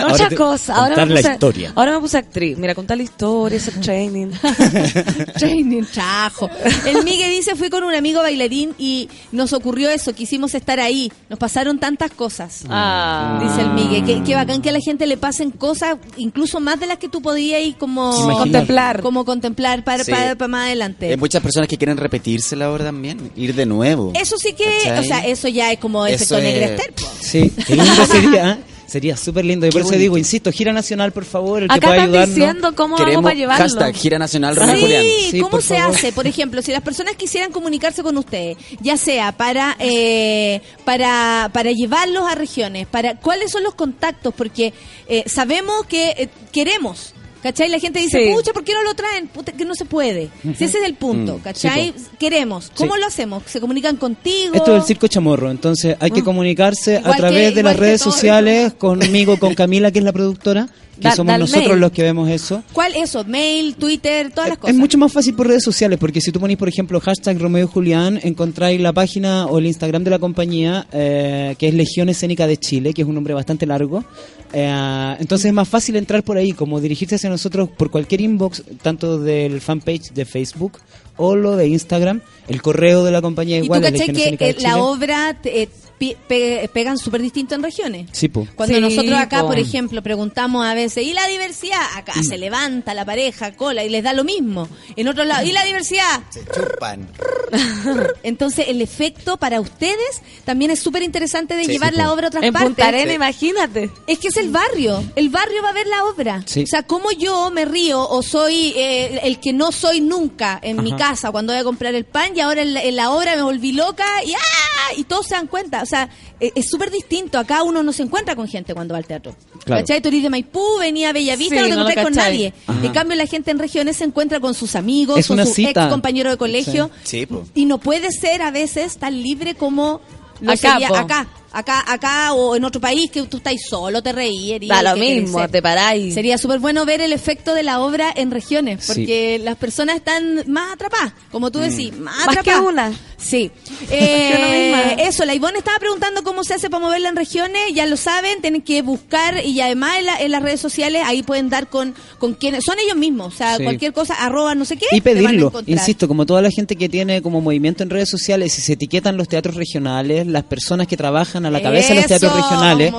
Muchas 0.08 0.28
te- 0.30 0.36
cosas. 0.36 0.70
Ahora 0.76 0.88
contar 0.90 1.08
me 1.08 1.14
la 1.14 1.20
puse, 1.20 1.32
historia. 1.32 1.72
Ahora 1.76 1.92
me 1.92 2.00
puse 2.00 2.18
actriz. 2.18 2.56
Mira, 2.58 2.74
contar 2.74 2.96
la 2.96 3.02
historia, 3.02 3.58
hacer 3.58 3.80
training. 3.80 4.28
Training, 5.38 5.84
trajo. 5.92 6.48
El 6.86 7.04
Migue 7.04 7.28
dice, 7.28 7.54
fui 7.56 7.70
con 7.70 7.82
un 7.84 7.94
amigo 7.94 8.22
bailarín 8.22 8.74
y 8.78 9.08
nos 9.32 9.52
ocurrió 9.52 9.90
eso, 9.90 10.12
quisimos 10.14 10.54
estar 10.54 10.80
ahí. 10.80 11.12
Nos 11.28 11.38
pasaron 11.38 11.78
tantas 11.78 12.10
cosas. 12.12 12.64
Ah. 12.68 13.40
Dice 13.42 13.60
el 13.62 13.70
Migue, 13.70 14.04
qué, 14.04 14.22
qué 14.24 14.34
bacán 14.34 14.62
que 14.62 14.70
a 14.70 14.72
la 14.72 14.80
gente 14.80 15.06
le 15.06 15.16
pasen 15.16 15.50
cosas, 15.50 15.96
incluso 16.16 16.60
más 16.60 16.80
de 16.80 16.86
las 16.86 16.98
que 16.98 17.08
tú 17.08 17.20
podías 17.22 17.60
ir 17.62 17.76
como 17.76 18.10
Imaginar. 18.14 18.38
Contemplar. 18.38 19.02
como 19.02 19.24
contemplar 19.24 19.84
para, 19.84 20.04
Sí. 20.04 20.10
para, 20.10 20.34
para 20.36 20.48
más 20.48 20.66
adelante. 20.66 21.10
Hay 21.10 21.16
muchas 21.16 21.42
personas 21.42 21.68
que 21.68 21.76
quieren 21.76 21.96
repetirse 21.96 22.56
la 22.56 22.70
obra 22.70 22.84
también, 22.84 23.30
ir 23.36 23.54
de 23.54 23.66
nuevo. 23.66 24.12
Eso 24.14 24.36
sí 24.38 24.52
que, 24.54 24.64
¿Cachai? 24.84 24.98
o 24.98 25.02
sea, 25.04 25.18
eso 25.26 25.48
ya 25.48 25.70
es 25.72 25.78
como 25.78 26.06
Eso 26.36 26.46
es- 26.48 26.54
Negrester. 26.54 26.94
Sí, 27.20 27.52
qué 27.66 27.76
lindo 27.76 28.06
sería. 28.06 28.50
¿eh? 28.52 28.56
Sería 28.86 29.16
súper 29.16 29.44
lindo. 29.44 29.68
Y 29.68 29.70
por 29.70 29.82
eso 29.82 29.92
digo, 29.92 30.18
insisto, 30.18 30.50
gira 30.50 30.72
nacional, 30.72 31.12
por 31.12 31.24
favor, 31.24 31.62
el 31.62 31.68
que 31.68 31.74
Acá 31.76 31.86
pueda 31.86 31.94
están 31.98 32.08
ayudarnos. 32.08 32.34
diciendo 32.34 32.74
cómo 32.74 32.96
Queremos 32.96 33.22
para 33.22 33.36
llevarlo. 33.36 33.62
hashtag 33.62 33.94
Gira 33.94 34.18
Nacional 34.18 34.56
Romeo 34.56 34.74
Sí, 34.74 34.80
Julián. 34.82 35.04
Sí, 35.30 35.38
¿cómo 35.38 35.50
por 35.50 35.62
se 35.62 35.76
favor. 35.78 35.94
hace? 35.94 36.12
Por 36.12 36.26
ejemplo, 36.26 36.60
si 36.60 36.72
las 36.72 36.82
personas 36.82 37.14
quisieran 37.14 37.52
comunicarse 37.52 38.02
con 38.02 38.18
ustedes, 38.18 38.56
ya 38.80 38.96
sea 38.96 39.30
para 39.30 39.76
eh, 39.78 40.60
para 40.84 41.50
para 41.52 41.70
llevarlos 41.70 42.24
a 42.28 42.34
regiones, 42.34 42.88
para 42.88 43.14
cuáles 43.14 43.52
son 43.52 43.62
los 43.62 43.76
contactos, 43.76 44.34
porque 44.36 44.74
eh, 45.06 45.22
sabemos 45.28 45.86
que 45.86 46.08
eh, 46.18 46.28
queremos. 46.50 47.14
¿Cachai? 47.42 47.68
La 47.70 47.78
gente 47.78 47.98
dice, 48.00 48.18
Sí. 48.24 48.32
pucha, 48.34 48.52
¿por 48.52 48.64
qué 48.64 48.72
no 48.74 48.82
lo 48.82 48.94
traen? 48.94 49.28
Puta, 49.28 49.52
que 49.52 49.64
no 49.64 49.74
se 49.74 49.84
puede. 49.86 50.28
Si 50.42 50.64
ese 50.64 50.78
es 50.78 50.84
el 50.84 50.94
punto, 50.94 51.38
Mm, 51.38 51.40
¿cachai? 51.40 51.94
sí, 51.96 52.04
Queremos. 52.18 52.70
¿Cómo 52.76 52.94
Sí. 52.94 53.00
lo 53.00 53.06
hacemos? 53.06 53.42
¿Se 53.46 53.60
comunican 53.60 53.96
contigo? 53.96 54.54
Esto 54.54 54.76
es 54.76 54.82
el 54.82 54.86
circo 54.86 55.06
chamorro, 55.08 55.50
entonces 55.50 55.96
hay 56.00 56.10
que 56.10 56.22
comunicarse 56.22 56.96
Igual 56.98 57.12
a 57.12 57.16
través 57.16 57.48
que- 57.50 57.54
de 57.54 57.62
las 57.62 57.76
redes 57.76 58.00
todo 58.02 58.12
sociales, 58.12 58.74
conmigo, 58.74 59.38
con 59.38 59.54
Camila, 59.54 59.90
que 59.90 60.00
es 60.00 60.04
la 60.04 60.12
productora, 60.12 60.68
que 60.96 61.08
Da- 61.08 61.14
somos 61.16 61.38
nosotros 61.38 61.68
mail. 61.68 61.80
los 61.80 61.92
que 61.92 62.02
vemos 62.02 62.28
eso. 62.28 62.62
¿Cuál? 62.74 62.94
Eso, 62.94 63.24
mail, 63.24 63.74
Twitter, 63.76 64.30
todas 64.30 64.50
las 64.50 64.56
Es 64.58 64.60
cosas. 64.60 64.76
mucho 64.76 64.98
más 64.98 65.10
fácil 65.10 65.34
por 65.34 65.46
redes 65.48 65.62
sociales, 65.64 65.98
porque 65.98 66.20
si 66.20 66.30
tú 66.30 66.40
ponís, 66.40 66.58
por 66.58 66.68
ejemplo, 66.68 67.00
hashtag 67.00 67.38
Romeo 67.38 67.64
y 67.64 67.68
Julián, 67.68 68.20
encontráis 68.22 68.78
la 68.82 68.92
página 68.92 69.46
o 69.46 69.58
el 69.58 69.64
Instagram 69.66 70.04
de 70.04 70.10
la 70.10 70.18
compañía, 70.18 70.86
eh, 70.92 71.54
que 71.58 71.68
es 71.68 71.74
Legión 71.74 72.10
Escénica 72.10 72.46
de 72.46 72.58
Chile, 72.58 72.92
que 72.92 73.00
es 73.00 73.08
un 73.08 73.14
nombre 73.14 73.32
bastante 73.32 73.64
largo. 73.64 74.04
Eh, 74.52 75.16
entonces 75.20 75.46
es 75.46 75.52
más 75.54 75.68
fácil 75.68 75.96
entrar 75.96 76.22
por 76.22 76.36
ahí, 76.36 76.52
como 76.52 76.80
dirigirse 76.80 77.14
hacia 77.14 77.29
nosotros 77.30 77.68
por 77.70 77.90
cualquier 77.90 78.20
inbox, 78.20 78.62
tanto 78.82 79.18
del 79.18 79.60
fanpage 79.60 80.12
de 80.12 80.24
Facebook 80.24 80.78
o 81.16 81.36
lo 81.36 81.56
de 81.56 81.68
Instagram, 81.68 82.20
el 82.48 82.62
correo 82.62 83.04
de 83.04 83.10
la 83.10 83.22
compañía 83.22 83.56
Y 83.58 83.60
tú 83.60 83.64
igual. 83.66 83.82
que 83.92 84.50
eh, 84.50 84.56
la 84.60 84.78
obra 84.82 85.38
eh, 85.44 85.68
pe- 86.06 86.68
pegan 86.72 86.98
súper 86.98 87.20
distinto 87.22 87.54
en 87.54 87.62
regiones. 87.62 88.08
Sí, 88.12 88.28
po. 88.28 88.46
Cuando 88.54 88.74
Sí, 88.76 88.80
nosotros 88.80 89.18
acá, 89.18 89.42
po. 89.42 89.48
por 89.48 89.58
ejemplo, 89.58 90.02
preguntamos 90.02 90.64
a 90.66 90.74
veces, 90.74 91.04
¿y 91.04 91.12
la 91.12 91.26
diversidad? 91.28 91.80
Acá 91.96 92.12
Mm. 92.16 92.22
se 92.24 92.38
levanta 92.38 92.94
la 92.94 93.04
pareja, 93.04 93.52
cola, 93.52 93.84
y 93.84 93.88
les 93.88 94.02
da 94.02 94.12
lo 94.12 94.24
mismo. 94.24 94.68
En 94.96 95.08
otro 95.08 95.24
lado, 95.24 95.46
¿y 95.46 95.52
la 95.52 95.64
diversidad? 95.64 96.22
Se 96.30 96.40
chupan. 96.44 97.08
Entonces, 98.22 98.66
el 98.68 98.80
efecto 98.80 99.36
para 99.36 99.60
ustedes 99.60 100.22
también 100.44 100.70
es 100.70 100.80
súper 100.80 101.02
interesante 101.02 101.56
de 101.56 101.64
Sí, 101.64 101.72
llevar 101.72 101.92
sí, 101.92 101.98
la 101.98 102.12
obra 102.12 102.26
a 102.26 102.28
otras 102.28 102.44
En 102.44 102.52
partes. 102.52 102.68
Punta 102.68 102.88
Arena, 102.88 103.10
Sí. 103.10 103.16
imagínate. 103.16 103.90
Es 104.06 104.18
que 104.18 104.28
es 104.28 104.36
el 104.36 104.50
barrio. 104.50 105.02
El 105.16 105.28
barrio 105.28 105.62
va 105.62 105.70
a 105.70 105.72
ver 105.72 105.86
la 105.86 106.04
obra. 106.04 106.42
Sí. 106.46 106.62
O 106.62 106.66
sea, 106.66 106.82
como 106.84 107.10
yo 107.12 107.50
me 107.50 107.64
río 107.64 108.00
o 108.08 108.22
soy 108.22 108.72
eh, 108.76 109.20
el 109.24 109.38
que 109.40 109.52
no 109.52 109.72
soy 109.72 110.00
nunca 110.00 110.58
en 110.62 110.82
mi 110.82 110.90
Ajá. 110.92 111.10
casa 111.10 111.30
cuando 111.30 111.52
voy 111.52 111.60
a 111.60 111.64
comprar 111.64 111.94
el 111.94 112.04
pan 112.04 112.36
y 112.36 112.40
ahora 112.40 112.62
en 112.62 112.74
la, 112.74 112.82
en 112.82 112.96
la 112.96 113.10
obra 113.10 113.36
me 113.36 113.42
volví 113.42 113.72
loca 113.72 114.06
y 114.24 114.32
¡ah! 114.34 114.94
y 114.96 115.04
todos 115.04 115.26
se 115.26 115.34
dan 115.34 115.46
cuenta. 115.46 115.82
O 115.82 115.86
sea, 115.86 115.89
eh, 115.92 116.52
es 116.54 116.68
súper 116.68 116.90
distinto. 116.90 117.38
Acá 117.38 117.62
uno 117.62 117.82
no 117.82 117.92
se 117.92 118.02
encuentra 118.02 118.34
con 118.36 118.48
gente 118.48 118.74
cuando 118.74 118.92
va 118.94 118.98
al 118.98 119.06
teatro. 119.06 119.34
Claro. 119.64 119.82
¿Cachai? 119.82 120.00
Tú 120.00 120.08
eres 120.08 120.22
de 120.22 120.30
Maipú, 120.30 120.60
venía 120.78 121.10
a 121.10 121.12
Bellavista, 121.12 121.56
Sí, 121.56 121.60
no 121.60 121.66
te 121.68 121.70
no 121.74 121.80
encontrás 121.82 122.04
con 122.04 122.14
nadie. 122.14 122.52
Ajá. 122.66 122.84
En 122.86 122.92
cambio, 122.92 123.16
la 123.16 123.26
gente 123.26 123.50
en 123.50 123.58
regiones 123.58 123.96
se 123.96 124.04
encuentra 124.04 124.40
con 124.40 124.54
sus 124.54 124.74
amigos, 124.76 125.18
Es 125.18 125.28
con 125.28 125.44
cita. 125.46 125.70
ex 125.84 125.90
compañeros 125.90 126.32
de 126.32 126.36
colegio. 126.38 126.90
Sí. 127.04 127.26
Y 127.54 127.64
no 127.66 127.78
puede 127.78 128.10
ser 128.12 128.42
a 128.42 128.50
veces 128.50 128.98
tan 128.98 129.22
libre 129.22 129.54
como 129.54 130.00
lo 130.40 130.52
Acá, 130.52 130.72
sería 130.78 130.98
acá. 130.98 131.28
Acá, 131.52 131.84
acá 131.86 132.32
o 132.32 132.54
en 132.54 132.64
otro 132.64 132.80
país 132.80 133.10
que 133.10 133.22
tú 133.22 133.38
estás 133.38 133.54
solo, 133.68 134.02
te 134.02 134.12
reí, 134.12 134.58
Da 134.68 134.82
lo 134.82 134.94
¿qué 134.94 135.00
querés 135.00 135.22
mismo, 135.24 135.48
te 135.48 135.60
paráis. 135.60 136.14
Sería 136.14 136.38
súper 136.38 136.60
bueno 136.60 136.84
ver 136.84 137.00
el 137.00 137.12
efecto 137.12 137.54
de 137.54 137.62
la 137.64 137.80
obra 137.80 138.12
en 138.14 138.30
regiones, 138.30 138.84
Sí. 138.84 138.92
porque 138.92 139.40
las 139.42 139.56
personas 139.56 139.96
están 139.96 140.44
más 140.46 140.72
atrapadas, 140.74 141.12
como 141.32 141.50
tú 141.50 141.58
decís, 141.58 141.96
más, 141.98 142.24
Más 142.26 142.36
que 142.36 142.40
atrapadas. 142.50 142.68
una. 142.72 142.92
Sí. 143.18 143.50
Eh, 143.92 144.96
eso, 145.06 145.24
la 145.24 145.34
Ivonne 145.34 145.58
estaba 145.58 145.78
preguntando 145.78 146.22
cómo 146.22 146.42
se 146.44 146.54
hace 146.54 146.70
para 146.70 146.84
moverla 146.84 147.08
en 147.08 147.16
regiones, 147.16 147.60
ya 147.74 147.86
lo 147.86 147.96
saben, 147.96 148.40
tienen 148.40 148.62
que 148.62 148.82
buscar 148.82 149.44
y 149.44 149.60
además 149.60 149.98
en, 149.98 150.06
la- 150.06 150.16
en 150.20 150.30
las 150.30 150.42
redes 150.42 150.60
sociales 150.60 151.02
ahí 151.04 151.22
pueden 151.22 151.48
dar 151.50 151.68
con, 151.68 151.94
con 152.18 152.34
quienes, 152.34 152.64
son 152.64 152.78
ellos 152.78 152.96
mismos, 152.96 153.34
o 153.34 153.36
sea, 153.36 153.56
Sí. 153.56 153.64
cualquier 153.64 153.92
cosa, 153.92 154.14
arroba 154.14 154.54
no 154.54 154.64
sé 154.64 154.76
qué. 154.76 154.86
Y 154.92 155.00
te 155.00 155.14
van 155.14 155.24
a 155.24 155.28
pedirlo, 155.28 155.52
insisto, 155.66 156.08
como 156.08 156.26
toda 156.26 156.42
la 156.42 156.50
gente 156.50 156.76
que 156.76 156.88
tiene 156.88 157.22
como 157.22 157.40
movimiento 157.40 157.82
en 157.82 157.90
redes 157.90 158.08
sociales, 158.08 158.52
si 158.52 158.60
se 158.62 158.74
etiquetan 158.74 159.16
los 159.16 159.28
teatros 159.28 159.54
regionales, 159.56 160.26
las 160.26 160.44
personas 160.44 160.86
que 160.86 160.96
trabajan 160.96 161.39
a 161.46 161.50
la 161.50 161.62
cabeza 161.62 161.94
los 161.94 162.06
teatros 162.06 162.34
regionales, 162.34 162.92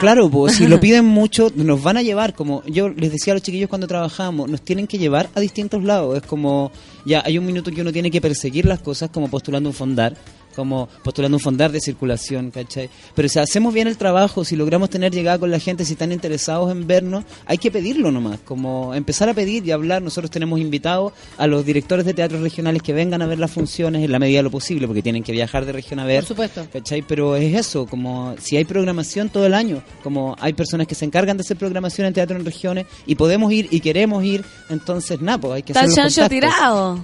claro, 0.00 0.30
pues 0.30 0.56
si 0.56 0.66
lo 0.66 0.80
piden 0.80 1.04
mucho, 1.04 1.50
nos 1.54 1.82
van 1.82 1.96
a 1.96 2.02
llevar, 2.02 2.34
como 2.34 2.62
yo 2.64 2.88
les 2.88 3.12
decía 3.12 3.32
a 3.32 3.34
los 3.34 3.42
chiquillos 3.42 3.68
cuando 3.68 3.86
trabajamos, 3.86 4.48
nos 4.48 4.62
tienen 4.62 4.86
que 4.86 4.98
llevar 4.98 5.28
a 5.34 5.40
distintos 5.40 5.82
lados, 5.82 6.16
es 6.16 6.22
como, 6.22 6.72
ya 7.04 7.22
hay 7.24 7.38
un 7.38 7.46
minuto 7.46 7.70
que 7.70 7.80
uno 7.80 7.92
tiene 7.92 8.10
que 8.10 8.20
perseguir 8.20 8.66
las 8.66 8.80
cosas 8.80 9.10
como 9.10 9.28
postulando 9.28 9.68
un 9.68 9.74
fondar, 9.74 10.16
como 10.56 10.88
postulando 11.04 11.36
un 11.36 11.40
fondar 11.40 11.70
de 11.70 11.80
circulación, 11.80 12.50
¿cachai? 12.50 12.88
Pero 13.14 13.28
si 13.28 13.38
hacemos 13.38 13.72
bien 13.72 13.86
el 13.86 13.96
trabajo, 13.96 14.44
si 14.44 14.56
logramos 14.56 14.90
tener 14.90 15.12
llegada 15.12 15.38
con 15.38 15.50
la 15.50 15.60
gente, 15.60 15.84
si 15.84 15.92
están 15.92 16.10
interesados 16.10 16.72
en 16.72 16.86
vernos, 16.86 17.24
hay 17.44 17.58
que 17.58 17.70
pedirlo 17.70 18.10
nomás, 18.10 18.40
como 18.40 18.94
empezar 18.94 19.28
a 19.28 19.34
pedir 19.34 19.64
y 19.66 19.70
hablar. 19.70 20.02
Nosotros 20.02 20.30
tenemos 20.30 20.58
invitados 20.58 21.12
a 21.38 21.46
los 21.46 21.64
directores 21.64 22.06
de 22.06 22.14
teatros 22.14 22.40
regionales 22.40 22.82
que 22.82 22.92
vengan 22.92 23.22
a 23.22 23.26
ver 23.26 23.38
las 23.38 23.50
funciones 23.50 24.02
en 24.02 24.10
la 24.10 24.18
medida 24.18 24.38
de 24.38 24.44
lo 24.44 24.50
posible, 24.50 24.86
porque 24.86 25.02
tienen 25.02 25.22
que 25.22 25.32
viajar 25.32 25.64
de 25.66 25.72
región 25.72 26.00
a 26.00 26.04
ver. 26.06 26.20
Por 26.20 26.28
supuesto. 26.28 26.66
¿Cachai? 26.72 27.02
Pero 27.02 27.36
es 27.36 27.54
eso, 27.54 27.86
como 27.86 28.34
si 28.40 28.56
hay 28.56 28.64
programación 28.64 29.28
todo 29.28 29.44
el 29.46 29.52
año, 29.54 29.82
como 30.02 30.34
hay 30.40 30.54
personas 30.54 30.86
que 30.86 30.94
se 30.94 31.04
encargan 31.04 31.36
de 31.36 31.42
hacer 31.42 31.56
programación 31.58 32.06
en 32.06 32.14
teatro 32.14 32.36
en 32.36 32.44
regiones 32.44 32.86
y 33.06 33.14
podemos 33.14 33.52
ir 33.52 33.68
y 33.70 33.80
queremos 33.80 34.24
ir, 34.24 34.42
entonces 34.70 35.20
nada, 35.20 35.38
pues 35.38 35.52
hay 35.54 35.62
que 35.62 35.72
Está 35.72 35.82
hacer 35.82 36.04
contactos. 36.04 36.28
tirado. 36.28 37.00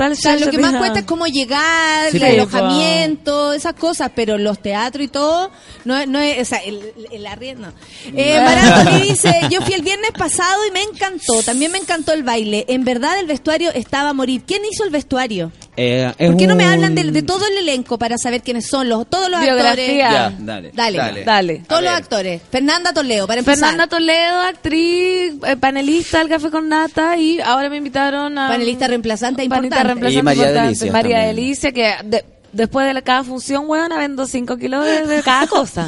O 0.00 0.14
sea, 0.14 0.36
lo 0.36 0.50
que 0.50 0.58
más 0.58 0.74
cuesta 0.76 1.00
es 1.00 1.04
cómo 1.04 1.26
llegar, 1.26 2.10
Sí, 2.10 2.16
el 2.18 2.20
pues. 2.20 2.32
alojamiento, 2.34 3.52
esas 3.52 3.74
cosas, 3.74 4.10
pero 4.14 4.38
los 4.38 4.60
teatros 4.62 5.04
y 5.04 5.08
todo, 5.08 5.50
no, 5.84 5.96
es- 5.98 6.08
no 6.08 6.18
es, 6.20 6.40
o 6.40 6.44
sea, 6.44 6.58
el, 6.58 6.92
el 7.10 7.26
arriendo. 7.26 7.72
Eh, 8.14 8.40
Marato 8.40 8.90
me 8.92 9.00
dice, 9.04 9.32
yo 9.50 9.60
fui 9.62 9.74
el 9.74 9.82
viernes 9.82 10.10
pasado 10.16 10.66
y 10.66 10.70
me 10.70 10.82
encantó, 10.82 11.42
también 11.42 11.72
me 11.72 11.78
encantó 11.78 12.12
el 12.12 12.22
baile. 12.22 12.64
En 12.68 12.84
verdad 12.84 13.18
el 13.18 13.26
vestuario 13.26 13.70
estaba 13.72 14.10
a 14.10 14.12
morir. 14.12 14.42
¿Quién 14.46 14.62
hizo 14.70 14.84
el 14.84 14.90
vestuario? 14.90 15.50
Eh, 15.80 16.12
¿Por 16.18 16.36
qué 16.36 16.46
no 16.48 16.56
me 16.56 16.64
hablan 16.64 16.94
de, 16.96 17.04
de 17.12 17.22
todo 17.22 17.46
el 17.46 17.58
elenco 17.58 17.98
para 17.98 18.18
saber 18.18 18.42
quiénes 18.42 18.66
son 18.66 18.88
los, 18.88 19.06
todos 19.08 19.30
los 19.30 19.40
Biografía. 19.40 20.26
actores? 20.26 20.38
Ya, 20.38 20.44
Dale. 20.44 20.70
Dale, 20.74 20.98
Dale. 20.98 21.24
Dale. 21.24 21.62
Todos 21.68 21.82
los 21.82 21.92
actores. 21.92 22.42
Fernanda 22.50 22.92
Toledo, 22.92 23.26
para 23.28 23.38
empezar. 23.40 23.58
Fernanda 23.70 23.86
Toledo, 23.86 24.40
actriz, 24.40 25.34
eh, 25.46 25.56
panelista 25.58 26.18
del 26.18 26.28
Café 26.28 26.50
con 26.50 26.68
Nata 26.68 27.16
y 27.16 27.40
ahora 27.40 27.70
me 27.70 27.76
invitaron 27.76 28.36
a... 28.38 28.48
Panelista 28.48 28.88
reemplazante 28.88 29.48
Panelista 29.48 29.76
importante. 29.82 29.86
reemplazante 30.10 30.18
Y 30.18 30.22
María 30.22 30.42
importante. 30.42 30.66
Delicia 30.66 30.92
María 30.92 31.16
también. 31.18 31.36
Delicia, 31.36 31.72
que 31.72 31.94
de- 32.04 32.24
después 32.52 32.86
de 32.86 32.94
la- 32.94 33.02
cada 33.02 33.24
función, 33.24 33.64
weón, 33.66 33.90
vendo 33.96 34.26
5 34.26 34.56
kilos 34.56 34.84
de, 34.84 35.06
de 35.06 35.22
cada 35.22 35.46
cosa. 35.46 35.86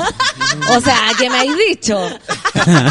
o 0.76 0.80
sea, 0.80 0.96
¿qué 1.18 1.28
me 1.30 1.36
habéis 1.38 1.56
dicho? 1.68 1.98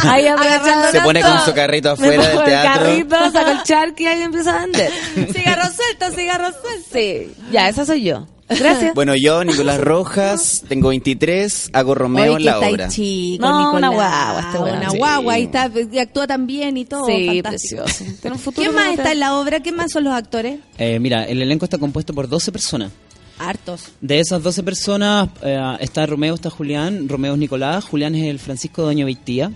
Ahí 0.03 0.27
aprovechando 0.27 0.91
Se 0.91 1.01
pone 1.01 1.21
con 1.21 1.39
su 1.45 1.53
carrito 1.53 1.95
me 1.97 2.07
afuera 2.15 2.27
del 2.29 2.43
teatro. 2.43 2.85
El 2.87 3.07
carrito, 3.07 3.31
saco 3.31 3.51
el 3.51 3.63
charqui 3.63 4.03
y 4.03 4.07
ahí 4.07 4.21
empiezo 4.21 4.49
a 4.49 4.59
vender. 4.61 4.91
Cigarro 5.33 5.63
suelto, 5.73 6.15
cigarro 6.15 6.51
suelto. 6.51 6.87
Sí, 6.91 7.31
ya, 7.51 7.69
esa 7.69 7.85
soy 7.85 8.03
yo. 8.03 8.27
Gracias. 8.49 8.95
Bueno, 8.95 9.13
yo, 9.15 9.43
Nicolás 9.43 9.79
Rojas, 9.79 10.63
tengo 10.67 10.89
23, 10.89 11.69
hago 11.71 11.93
Romeo 11.93 12.33
Hoy 12.33 12.39
en 12.41 12.45
la 12.45 12.57
obra. 12.59 12.87
chico, 12.87 13.45
No, 13.45 13.59
Nicolás. 13.59 13.77
una 13.77 13.89
guagua 13.89 14.39
este 14.41 14.57
weón. 14.57 14.77
Una 14.79 14.89
Sí. 14.89 14.97
guagua, 14.97 15.33
ahí 15.35 15.43
está, 15.43 15.71
y 15.91 15.99
actúa 15.99 16.25
tan 16.25 16.47
bien 16.47 16.75
y 16.77 16.85
todo. 16.85 17.05
sí, 17.05 17.41
fantástico. 17.43 17.83
precioso. 17.83 18.51
¿Quién 18.55 18.73
más 18.73 18.87
está 18.97 19.11
en 19.11 19.19
la 19.19 19.35
obra? 19.35 19.59
¿Quién 19.59 19.75
más 19.75 19.91
son 19.91 20.03
los 20.05 20.13
actores? 20.15 20.57
Eh, 20.79 20.97
mira, 20.99 21.25
el 21.25 21.43
elenco 21.43 21.65
está 21.65 21.77
compuesto 21.77 22.11
por 22.15 22.27
12 22.27 22.51
personas. 22.51 22.91
Hartos. 23.39 23.91
De 24.01 24.19
esas 24.19 24.43
12 24.43 24.63
personas 24.63 25.29
eh, 25.41 25.77
está 25.79 26.05
Romeo, 26.05 26.35
está 26.35 26.49
Julián, 26.49 27.09
Romeo 27.09 27.33
es 27.33 27.39
Nicolás, 27.39 27.85
Julián 27.85 28.15
es 28.15 28.25
el 28.25 28.39
Francisco 28.39 28.83
Doña 28.83 29.05
Vitía. 29.05 29.51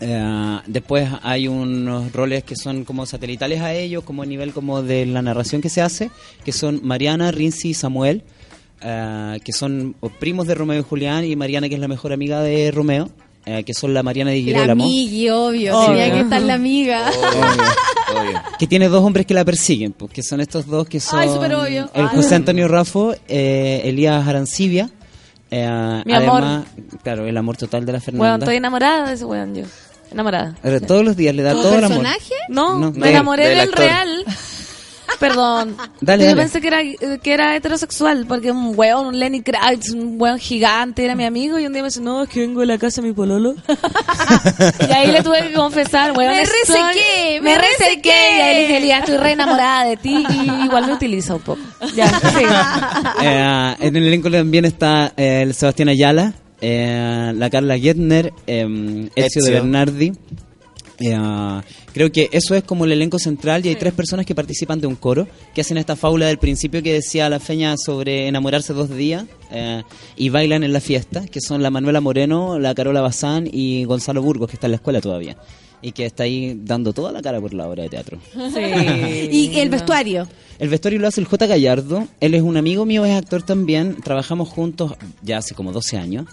Eh, 0.00 0.58
después 0.66 1.08
hay 1.22 1.48
unos 1.48 2.12
roles 2.12 2.44
que 2.44 2.56
son 2.56 2.84
como 2.84 3.06
satelitales 3.06 3.60
a 3.60 3.72
ellos, 3.72 4.04
como 4.04 4.22
a 4.22 4.26
nivel 4.26 4.52
como 4.52 4.82
de 4.82 5.06
la 5.06 5.22
narración 5.22 5.62
que 5.62 5.68
se 5.68 5.82
hace, 5.82 6.10
que 6.44 6.52
son 6.52 6.80
Mariana, 6.82 7.30
Rinzi 7.30 7.70
y 7.70 7.74
Samuel, 7.74 8.22
eh, 8.80 9.40
que 9.44 9.52
son 9.52 9.94
primos 10.18 10.46
de 10.46 10.54
Romeo 10.54 10.80
y 10.80 10.82
Julián, 10.82 11.24
y 11.24 11.36
Mariana, 11.36 11.68
que 11.68 11.74
es 11.74 11.80
la 11.80 11.88
mejor 11.88 12.12
amiga 12.12 12.42
de 12.42 12.70
Romeo, 12.70 13.10
eh, 13.46 13.62
que 13.64 13.74
son 13.74 13.94
la 13.94 14.02
Mariana 14.02 14.30
de 14.30 14.38
La 14.38 14.44
Girolamo, 14.44 14.84
amigui, 14.84 15.30
obvio. 15.30 15.78
Obvio. 15.78 15.86
Tenía 15.88 16.12
que 16.12 16.20
estar 16.20 16.42
la 16.42 16.54
amiga. 16.54 17.10
Obvio, 17.10 17.64
obvio. 18.14 18.42
que 18.58 18.66
tiene 18.66 18.88
dos 18.88 19.02
hombres 19.04 19.26
que 19.26 19.34
la 19.34 19.44
persiguen, 19.44 19.92
pues, 19.92 20.10
que 20.12 20.22
son 20.22 20.40
estos 20.40 20.66
dos 20.66 20.88
que 20.88 21.00
son 21.00 21.18
Ay, 21.20 21.28
súper 21.28 21.54
obvio. 21.54 21.90
el 21.94 22.06
Ay. 22.06 22.16
José 22.16 22.34
Antonio 22.34 22.68
Raffo, 22.68 23.14
eh, 23.28 23.82
Elías 23.84 24.26
Arancibia, 24.26 24.90
eh, 25.50 26.02
Mi 26.04 26.12
amor. 26.14 26.42
además, 26.42 26.64
claro, 27.02 27.26
el 27.26 27.36
amor 27.36 27.56
total 27.56 27.84
de 27.86 27.92
la 27.92 28.00
Fernanda. 28.00 28.36
estoy 28.44 28.56
enamorada 28.56 29.06
de 29.08 29.14
ese 29.14 29.24
weón 29.24 29.54
yo. 29.54 29.64
Enamorada. 30.10 30.54
Pero 30.62 30.80
todos 30.80 31.04
los 31.04 31.16
días 31.16 31.34
le 31.34 31.42
da 31.42 31.52
¿Tu 31.52 31.62
todo 31.62 31.78
el 31.78 31.84
amor. 31.84 31.98
personaje? 31.98 32.34
No, 32.48 32.78
No. 32.78 32.92
me 32.92 33.10
enamoré 33.10 33.48
del 33.48 33.72
real. 33.72 34.24
Perdón. 35.18 35.76
Dale, 36.00 36.24
yo 36.24 36.30
dale. 36.30 36.42
pensé 36.42 36.60
que 36.60 36.68
era, 36.68 36.78
que 37.18 37.32
era 37.32 37.56
heterosexual, 37.56 38.26
porque 38.26 38.50
un 38.50 38.72
weón, 38.76 39.06
un 39.06 39.18
Lenny 39.18 39.42
Kravitz, 39.42 39.90
un 39.90 40.20
weón 40.20 40.38
gigante, 40.38 41.04
era 41.04 41.14
mi 41.14 41.24
amigo, 41.24 41.58
y 41.58 41.66
un 41.66 41.72
día 41.72 41.82
me 41.82 41.88
dice, 41.88 42.00
no, 42.00 42.22
es 42.24 42.28
que 42.28 42.40
vengo 42.40 42.60
de 42.60 42.66
la 42.66 42.78
casa 42.78 43.00
de 43.00 43.08
mi 43.08 43.14
pololo. 43.14 43.54
y 44.88 44.92
ahí 44.92 45.10
le 45.12 45.22
tuve 45.22 45.48
que 45.48 45.54
confesar, 45.54 46.12
weón. 46.16 46.32
Me 46.32 46.42
estoy- 46.42 46.58
resequé, 46.66 47.40
me 47.40 47.50
me 47.50 47.58
resequé. 47.58 47.84
resequé. 47.84 48.36
Y 48.36 48.40
ahí 48.40 48.54
le 48.68 48.80
dije, 48.80 48.98
estoy 48.98 49.16
re 49.16 49.32
enamorada 49.32 49.84
de 49.84 49.96
ti, 49.96 50.24
y 50.30 50.64
igual 50.64 50.86
me 50.86 50.92
utiliza 50.94 51.34
un 51.36 51.42
poco. 51.42 51.60
Ya, 51.94 52.08
sí. 52.08 52.44
Eh, 53.22 53.76
en 53.80 53.96
el 53.96 54.06
elenco 54.06 54.30
también 54.30 54.64
está 54.64 55.12
eh, 55.16 55.42
el 55.42 55.54
Sebastián 55.54 55.88
Ayala, 55.88 56.32
eh, 56.60 57.32
la 57.34 57.48
Carla 57.50 57.78
Gettner, 57.78 58.32
eh, 58.46 59.08
Ezio 59.14 59.42
de 59.42 59.48
Ezio. 59.50 59.52
Bernardi. 59.52 60.12
Eh, 61.00 61.60
creo 61.92 62.12
que 62.12 62.28
eso 62.32 62.54
es 62.54 62.62
como 62.62 62.84
el 62.84 62.92
elenco 62.92 63.18
central 63.18 63.64
y 63.66 63.68
hay 63.68 63.74
tres 63.74 63.92
personas 63.92 64.26
que 64.26 64.34
participan 64.34 64.80
de 64.80 64.86
un 64.86 64.94
coro 64.94 65.26
que 65.54 65.60
hacen 65.60 65.76
esta 65.76 65.96
fábula 65.96 66.26
del 66.26 66.38
principio 66.38 66.82
que 66.82 66.92
decía 66.92 67.28
la 67.28 67.40
feña 67.40 67.76
sobre 67.76 68.28
enamorarse 68.28 68.72
dos 68.72 68.90
días 68.90 69.24
eh, 69.50 69.82
y 70.16 70.28
bailan 70.28 70.62
en 70.62 70.72
la 70.72 70.80
fiesta, 70.80 71.26
que 71.26 71.40
son 71.40 71.62
la 71.62 71.70
Manuela 71.70 72.00
Moreno, 72.00 72.58
la 72.58 72.74
Carola 72.74 73.00
Bazán 73.00 73.48
y 73.50 73.84
Gonzalo 73.84 74.22
Burgos, 74.22 74.48
que 74.48 74.56
está 74.56 74.66
en 74.66 74.72
la 74.72 74.76
escuela 74.76 75.00
todavía 75.00 75.36
y 75.84 75.92
que 75.92 76.06
está 76.06 76.22
ahí 76.22 76.58
dando 76.64 76.94
toda 76.94 77.12
la 77.12 77.20
cara 77.20 77.38
por 77.42 77.52
la 77.52 77.68
obra 77.68 77.82
de 77.82 77.90
teatro. 77.90 78.18
Y 79.30 79.58
el 79.58 79.68
vestuario. 79.68 80.26
El 80.58 80.70
vestuario 80.70 80.98
lo 80.98 81.08
hace 81.08 81.20
el 81.20 81.26
J. 81.26 81.46
Gallardo. 81.46 82.08
Él 82.20 82.34
es 82.34 82.40
un 82.40 82.56
amigo 82.56 82.86
mío, 82.86 83.04
es 83.04 83.12
actor 83.12 83.42
también. 83.42 83.96
Trabajamos 84.02 84.48
juntos 84.48 84.94
ya 85.20 85.38
hace 85.38 85.54
como 85.54 85.72
12 85.72 85.98
años. 85.98 86.26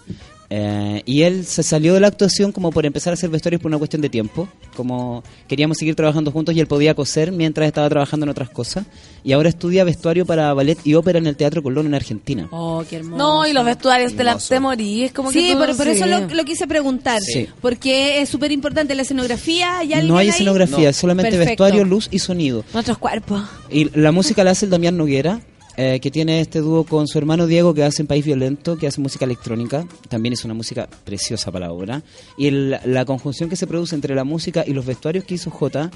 Eh, 0.53 1.01
y 1.05 1.21
él 1.21 1.45
se 1.45 1.63
salió 1.63 1.93
de 1.93 2.01
la 2.01 2.07
actuación 2.07 2.51
como 2.51 2.71
por 2.71 2.85
empezar 2.85 3.11
a 3.11 3.13
hacer 3.13 3.29
vestuarios 3.29 3.61
por 3.61 3.69
una 3.69 3.77
cuestión 3.77 4.01
de 4.01 4.09
tiempo. 4.09 4.49
Como 4.75 5.23
queríamos 5.47 5.77
seguir 5.77 5.95
trabajando 5.95 6.29
juntos 6.29 6.53
y 6.53 6.59
él 6.59 6.67
podía 6.67 6.93
coser 6.93 7.31
mientras 7.31 7.67
estaba 7.67 7.87
trabajando 7.87 8.25
en 8.25 8.31
otras 8.31 8.49
cosas. 8.49 8.85
Y 9.23 9.31
ahora 9.31 9.47
estudia 9.47 9.85
vestuario 9.85 10.25
para 10.25 10.53
ballet 10.53 10.77
y 10.83 10.95
ópera 10.95 11.19
en 11.19 11.27
el 11.27 11.37
Teatro 11.37 11.63
Colón 11.63 11.85
en 11.85 11.93
Argentina. 11.93 12.49
Oh, 12.51 12.83
qué 12.89 12.97
hermoso. 12.97 13.17
No, 13.17 13.47
y 13.47 13.53
los 13.53 13.63
vestuarios 13.63 14.13
te 14.13 14.25
la 14.25 14.37
te 14.37 14.59
morí, 14.59 15.03
es 15.05 15.13
como 15.13 15.29
que 15.31 15.39
Sí, 15.39 15.51
tú- 15.53 15.57
por, 15.59 15.77
por 15.77 15.87
eso 15.87 16.05
lo, 16.05 16.27
lo 16.27 16.43
quise 16.43 16.67
preguntar. 16.67 17.21
Sí. 17.21 17.47
Porque 17.61 18.21
es 18.21 18.27
súper 18.27 18.51
importante 18.51 18.93
la 18.93 19.03
escenografía. 19.03 19.77
¿Hay 19.77 19.87
No 20.05 20.17
hay 20.17 20.25
ahí? 20.25 20.29
escenografía, 20.31 20.89
es 20.89 20.97
solamente 20.97 21.31
Perfecto. 21.31 21.63
vestuario, 21.63 21.85
luz 21.85 22.09
y 22.11 22.19
sonido. 22.19 22.65
Nuestros 22.73 22.97
cuerpos. 22.97 23.41
Y 23.69 23.89
la 23.97 24.11
música 24.11 24.43
la 24.43 24.51
hace 24.51 24.65
el 24.65 24.71
Damián 24.71 24.97
Noguera. 24.97 25.39
Eh, 25.77 25.99
que 26.01 26.11
tiene 26.11 26.41
este 26.41 26.59
dúo 26.59 26.83
con 26.83 27.07
su 27.07 27.17
hermano 27.17 27.47
Diego 27.47 27.73
que 27.73 27.83
hace 27.83 28.01
en 28.01 28.07
País 28.07 28.25
Violento, 28.25 28.77
que 28.77 28.87
hace 28.87 28.99
música 29.01 29.25
electrónica. 29.25 29.85
También 30.09 30.33
es 30.33 30.43
una 30.45 30.53
música 30.53 30.87
preciosa 31.03 31.51
para 31.51 31.67
la 31.67 31.73
obra. 31.73 32.01
Y 32.37 32.47
el- 32.47 32.77
la 32.85 33.05
conjunción 33.05 33.49
que 33.49 33.55
se 33.55 33.67
produce 33.67 33.95
entre 33.95 34.13
la 34.15 34.23
música 34.23 34.63
y 34.67 34.73
los 34.73 34.85
vestuarios 34.85 35.23
que 35.25 35.35
hizo 35.35 35.49
J. 35.49 35.89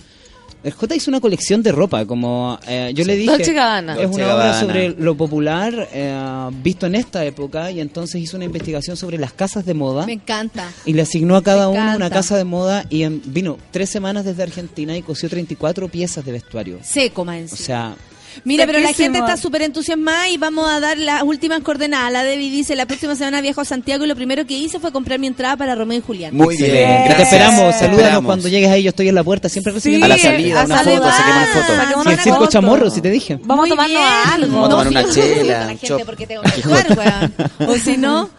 El 0.63 0.71
J 0.73 0.95
hizo 0.95 1.11
una 1.11 1.19
colección 1.21 1.61
de 1.61 1.71
ropa, 1.71 2.05
como 2.05 2.57
eh, 2.67 2.91
yo 2.95 3.03
le 3.03 3.15
dije. 3.15 3.31
Dolce 3.31 3.53
Gabbana. 3.53 3.99
Es 4.01 4.09
una 4.09 4.35
obra 4.35 4.59
sobre 4.59 4.89
lo 4.89 5.15
popular 5.15 5.89
eh, 5.91 6.49
visto 6.63 6.85
en 6.87 6.95
esta 6.95 7.23
época 7.25 7.69
y 7.71 7.79
entonces 7.81 8.21
hizo 8.21 8.37
una 8.37 8.45
investigación 8.45 8.95
sobre 8.97 9.17
las 9.19 9.33
casas 9.33 9.65
de 9.65 9.73
moda. 9.75 10.05
Me 10.07 10.13
encanta. 10.13 10.71
Y 10.85 10.93
le 10.93 11.01
asignó 11.03 11.35
a 11.35 11.43
cada 11.43 11.69
Me 11.69 11.77
uno 11.79 11.95
una 11.95 12.09
casa 12.09 12.35
de 12.37 12.45
moda 12.45 12.85
y 12.89 13.03
en- 13.03 13.21
vino 13.25 13.57
tres 13.71 13.89
semanas 13.91 14.25
desde 14.25 14.41
Argentina 14.43 14.97
y 14.97 15.01
cosió 15.03 15.29
34 15.29 15.87
piezas 15.89 16.25
de 16.25 16.31
vestuario. 16.31 16.79
Seco, 16.83 17.25
más 17.25 17.51
O 17.53 17.55
sea, 17.55 17.95
Mira, 18.43 18.65
pero 18.65 18.79
la 18.79 18.93
gente 18.93 19.19
está 19.19 19.37
súper 19.37 19.61
entusiasmada 19.61 20.29
y 20.29 20.37
vamos 20.37 20.69
a 20.69 20.79
dar 20.79 20.97
las 20.97 21.23
últimas 21.23 21.61
coordenadas. 21.61 22.11
La 22.11 22.23
Debbie 22.23 22.49
dice, 22.49 22.75
la 22.75 22.85
próxima 22.85 23.15
semana 23.15 23.41
viajo 23.41 23.61
a 23.61 23.65
Santiago 23.65 24.05
y 24.05 24.07
lo 24.07 24.15
primero 24.15 24.45
que 24.45 24.55
hice 24.55 24.79
fue 24.79 24.91
comprar 24.91 25.19
mi 25.19 25.27
entrada 25.27 25.57
para 25.57 25.75
Romeo 25.75 25.99
y 25.99 26.01
Julián. 26.01 26.35
Muy 26.35 26.57
bien, 26.57 26.69
excelente. 26.69 27.03
Te 27.03 27.07
gracias. 27.07 27.27
esperamos, 27.27 27.75
salúdanos 27.75 27.99
esperamos. 27.99 28.25
cuando 28.25 28.47
llegues 28.47 28.69
ahí, 28.69 28.83
yo 28.83 28.89
estoy 28.89 29.09
en 29.09 29.15
la 29.15 29.23
puerta, 29.23 29.49
siempre 29.49 29.73
recibiendo 29.73 30.05
A 30.05 30.09
la 30.09 30.17
salida, 30.17 30.61
a 30.61 30.65
una 30.65 30.77
foto, 30.77 31.11
saquemos 31.11 31.37
una 31.37 31.47
foto. 31.47 32.03
Sí, 32.03 32.09
el 32.09 32.19
circo 32.19 32.47
chamorro, 32.47 32.89
si 32.89 33.01
te 33.01 33.09
dije. 33.09 33.39
Vamos 33.43 33.65
a 33.65 33.69
tomarnos 33.69 34.01
algo. 34.33 34.53
Vamos 34.53 34.67
a 34.67 34.69
tomar 34.69 34.87
una 34.87 35.03
sí, 35.03 35.21
chela, 35.21 35.65
la 35.65 35.95
un 35.95 36.05
porque 36.05 36.27
tengo 36.27 36.41
que 36.55 36.61
jugar, 36.61 36.97
weón. 36.97 37.69
O 37.69 37.75
si 37.77 37.97
no... 37.97 38.29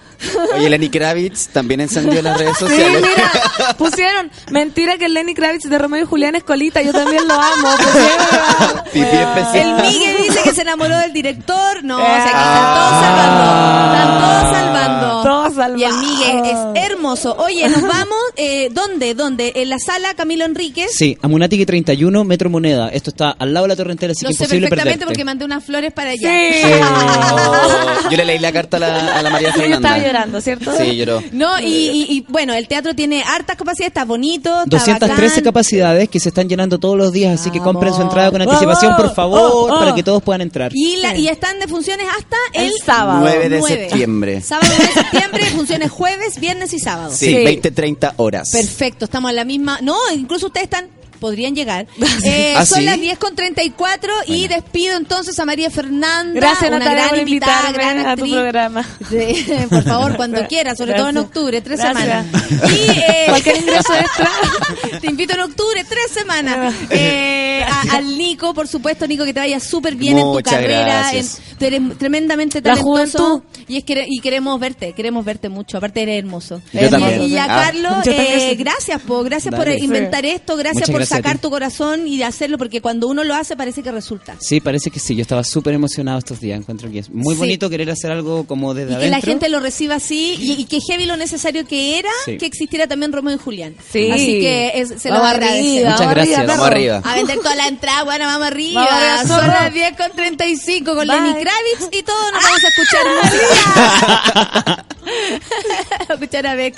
Oye, 0.57 0.71
Lenny 0.71 0.89
Kravitz 0.91 1.49
también 1.49 1.81
encendió 1.81 2.23
las 2.23 2.39
redes 2.39 2.57
Sí, 2.59 2.65
sociales. 2.67 3.03
mira, 3.03 3.75
pusieron, 3.77 4.31
mentira 4.51 4.97
que 4.99 5.07
el 5.07 5.15
Lenny 5.15 5.35
Kravitz 5.35 5.69
de 5.69 5.79
Romeo 5.79 6.03
y 6.03 6.07
Julián 6.07 6.35
es 6.35 6.45
colita, 6.45 6.83
yo 6.83 6.93
también 6.93 7.27
lo 7.29 7.35
amo. 7.35 7.69
pusieron. 7.77 9.37
Especial. 9.39 9.77
El 9.81 9.83
Migue 9.93 10.17
dice 10.23 10.41
que 10.43 10.53
se 10.55 10.63
enamoró 10.63 10.97
del 10.99 11.13
director. 11.13 11.83
No, 11.85 11.99
o 11.99 12.01
Ah. 12.01 12.07
sea, 12.07 12.25
aquí 12.25 12.49
están 12.49 12.75
todos 12.75 13.01
salvando. 13.03 13.95
Están 13.95 14.19
todos 14.19 14.57
salvando. 14.57 15.23
Todos 15.23 15.55
salvados. 15.55 15.81
Y 15.81 15.85
el 15.85 15.95
Migue 15.95 16.51
es 16.51 16.91
hermoso. 16.91 17.37
Oye, 17.39 17.69
nos 17.69 17.83
vamos. 17.83 18.17
Eh, 18.37 18.69
¿Dónde? 18.73 19.15
¿Dónde? 19.15 19.53
En 19.57 19.69
la 19.71 19.79
sala 19.79 20.15
Camilo 20.15 20.45
Enríquez. 20.45 20.91
Sí, 20.97 21.19
Amunátegui 21.23 21.67
31, 21.67 22.25
Metro 22.25 22.49
Moneda. 22.51 22.89
Esto 22.89 23.11
está 23.11 23.31
al 23.39 23.53
lado 23.53 23.65
de 23.65 23.69
la 23.69 23.77
torrentera, 23.77 24.13
así 24.13 24.25
Lo 24.25 24.31
que 24.31 24.35
sé 24.37 24.45
imposible 24.45 24.69
perfectamente 24.69 24.99
perderte. 24.99 25.07
porque 25.15 25.25
mandé 25.25 25.45
unas 25.45 25.65
flores 25.65 25.93
para 25.93 26.11
allá. 26.11 26.29
Sí. 26.31 26.65
Oh, 26.83 28.09
yo 28.11 28.17
le 28.17 28.25
leí 28.25 28.39
la 28.39 28.53
carta 28.53 28.77
a 28.77 28.81
la, 28.81 29.17
a 29.19 29.23
la 29.23 29.31
María 29.31 29.53
Fernanda. 29.53 29.97
Llorando, 30.07 30.41
¿cierto? 30.41 30.73
Sí, 30.77 30.97
lloró. 30.97 31.23
No, 31.33 31.59
y, 31.61 31.65
y- 31.67 32.07
y, 32.17 32.21
bueno, 32.29 32.55
el 32.55 32.67
teatro 32.69 32.95
tiene 32.95 33.23
hartas 33.23 33.57
capacidades, 33.57 33.89
está 33.91 34.05
bonito, 34.05 34.51
está 34.65 34.65
213 34.77 35.29
bacán. 35.29 35.45
capacidades 35.45 36.09
que 36.09 36.21
se 36.21 36.29
están 36.31 36.49
llenando 36.49 36.79
todos 36.79 36.97
los 36.97 37.13
días, 37.13 37.41
así 37.41 37.51
que 37.51 37.59
Vamos. 37.59 37.75
compren 37.75 37.95
su 37.95 38.03
entrada 38.03 38.31
con 38.31 38.43
anticipación, 38.43 38.97
por 38.97 39.15
favor, 39.15 39.41
Oh, 39.53 39.65
oh. 39.75 39.79
para 39.79 39.95
que 39.95 40.03
todos 40.03 40.23
puedan 40.23 40.41
entrar. 40.41 40.73
Y, 40.75 40.97
la, 40.97 41.17
y 41.17 41.29
están 41.29 41.59
de 41.61 41.69
funciones 41.69 42.07
hasta 42.17 42.37
el, 42.55 42.67
El 42.67 42.73
sábado. 42.85 43.21
9 43.21 43.49
de 43.49 43.59
Nueve. 43.61 43.89
septiembre. 43.89 44.41
Sábado 44.41 44.69
9 44.77 44.85
de 44.95 45.01
septiembre, 45.03 45.45
funciones 45.51 45.91
jueves, 45.91 46.41
viernes 46.41 46.73
y 46.73 46.79
sábado. 46.79 47.11
Sí, 47.13 47.27
Sí. 47.27 47.35
20, 47.45 47.71
30 47.71 48.15
horas. 48.17 48.51
Perfecto, 48.51 49.05
estamos 49.07 49.31
en 49.31 49.37
la 49.37 49.45
misma. 49.45 49.79
No, 49.83 49.97
incluso 50.15 50.47
ustedes 50.47 50.65
están. 50.65 50.89
Podrían 51.27 51.55
llegar. 51.57 51.87
Eh, 52.25 52.55
¿Ah, 52.57 52.65
son 52.67 52.79
sí? 52.81 52.85
las 52.85 52.99
10 53.01 53.19
con 53.19 53.35
34 53.37 54.13
y 54.27 54.49
despido 54.49 54.97
entonces 54.97 55.39
a 55.39 55.45
María 55.45 55.71
Fernanda, 55.71 56.33
Gracias, 56.35 56.69
una 56.71 56.79
Natalia, 56.81 56.99
gran 57.05 57.09
por 57.11 57.19
invitada, 57.19 58.13
a 58.13 58.17
tu 58.17 58.31
programa. 58.31 58.85
Sí, 59.09 59.47
por 59.71 59.83
favor, 59.85 60.17
cuando 60.17 60.47
quieras, 60.47 60.79
sobre 60.79 60.95
todo 60.95 61.09
en 61.11 61.19
octubre, 61.19 61.61
tres 61.61 61.79
Gracias. 61.81 62.03
semanas. 62.05 62.27
Y, 62.73 62.91
eh, 62.91 63.25
Cualquier 63.29 63.57
ingreso 63.59 63.95
extra. 63.95 64.31
Te 65.01 65.07
invito 65.09 65.35
en 65.35 65.41
octubre, 65.41 65.85
tres 65.89 66.11
semanas. 66.13 66.75
Eh, 66.91 67.65
a- 67.65 67.97
al 67.97 68.17
Nico, 68.19 68.55
por 68.55 68.67
supuesto, 68.69 69.07
Nico, 69.07 69.25
que 69.25 69.33
te 69.35 69.41
vaya 69.41 69.61
súper 69.61 69.95
bien 69.97 70.19
en 70.19 70.25
tu 70.33 70.41
carrera. 70.43 71.13
en- 71.13 71.27
tú 71.59 71.65
eres 71.65 71.81
tremendamente 71.99 72.61
talentoso. 72.63 73.43
Y, 73.69 73.79
es 73.79 73.85
que, 73.85 74.05
y 74.09 74.21
queremos 74.21 74.59
verte, 74.61 74.93
queremos 74.93 75.25
verte 75.25 75.49
mucho. 75.49 75.79
Aparte, 75.79 76.03
eres 76.03 76.19
hermoso. 76.19 76.61
Yo 76.73 76.81
Eh. 76.81 77.27
Y 77.29 77.37
a 77.37 77.45
Ah. 77.45 77.49
Carlos, 77.67 78.07
eh, 78.07 78.55
gracias, 78.59 79.01
po, 79.03 79.23
gracias 79.23 79.55
por 79.55 79.65
Dale. 79.67 79.77
eh, 79.79 79.85
inventar 79.85 80.25
esto, 80.27 80.57
gracias 80.57 80.75
Muchas 80.89 80.91
por 80.91 80.97
gracias 81.01 81.16
sacar 81.17 81.39
tu 81.39 81.51
corazón 81.51 82.07
y 82.07 82.17
de 82.19 82.25
hacerlo, 82.25 82.59
porque 82.59 82.81
cuando 82.81 83.09
uno 83.09 83.25
lo 83.25 83.35
hace 83.35 83.57
parece 83.57 83.83
que 83.83 83.91
resulta. 83.93 84.37
Sí, 84.41 84.61
parece 84.61 84.91
que 84.91 85.01
sí. 85.01 85.15
Yo 85.17 85.23
estaba 85.23 85.43
súper 85.45 85.75
emocionado 85.75 86.19
estos 86.19 86.41
días. 86.41 86.59
Encuentro 86.59 86.91
que 86.91 87.01
es 87.01 87.11
muy 87.11 87.35
Sí. 87.35 87.39
bonito 87.41 87.69
querer 87.71 87.91
hacer 87.91 88.11
algo 88.13 88.47
como 88.47 88.75
desde 88.75 88.93
Y 88.93 88.95
que 88.95 88.99
adentro. 89.03 89.19
la 89.21 89.25
gente 89.25 89.49
lo 89.49 89.61
reciba 89.61 89.97
así 89.97 90.37
y, 90.39 90.53
y 90.53 90.65
que 90.67 90.79
heavy 90.81 91.07
lo 91.07 91.17
necesario 91.17 91.67
que 91.67 91.99
era 91.99 92.11
Sí. 92.25 92.37
que 92.39 92.47
existiera 92.47 92.87
también 92.87 93.13
Romeo 93.13 93.35
y 93.35 93.39
Julián. 93.39 93.75
Sí. 93.93 94.11
Así 94.11 94.41
que 94.41 94.73
es- 94.75 94.95
se 95.01 95.09
lo 95.09 95.17
Vamos 95.17 95.31
arriba, 95.35 95.91
Muchas 95.91 96.11
gracias. 96.11 96.37
perro. 96.41 96.49
Vamos 96.53 96.67
arriba. 96.67 97.01
A 97.05 97.15
vender 97.17 97.39
toda 97.39 97.55
la 97.57 97.69
entrada, 97.69 98.05
bueno, 98.05 98.25
vamos 98.27 98.47
arriba. 98.47 98.85
Vamos 98.85 99.03
arriba, 99.03 99.27
Son 99.41 99.47
las 99.49 99.73
10 99.75 99.97
con 99.97 100.11
35 100.13 100.95
con 100.95 101.07
Bye. 101.09 101.17
Lenny 101.21 101.33
Kravitz 101.35 101.89
y 101.99 102.03
todos 102.03 102.33
nos 102.33 102.43
vamos 102.43 102.65
a 102.65 102.69
escuchar 102.69 103.07
escuchar 106.11 106.47
a 106.47 106.55
Beck. 106.55 106.75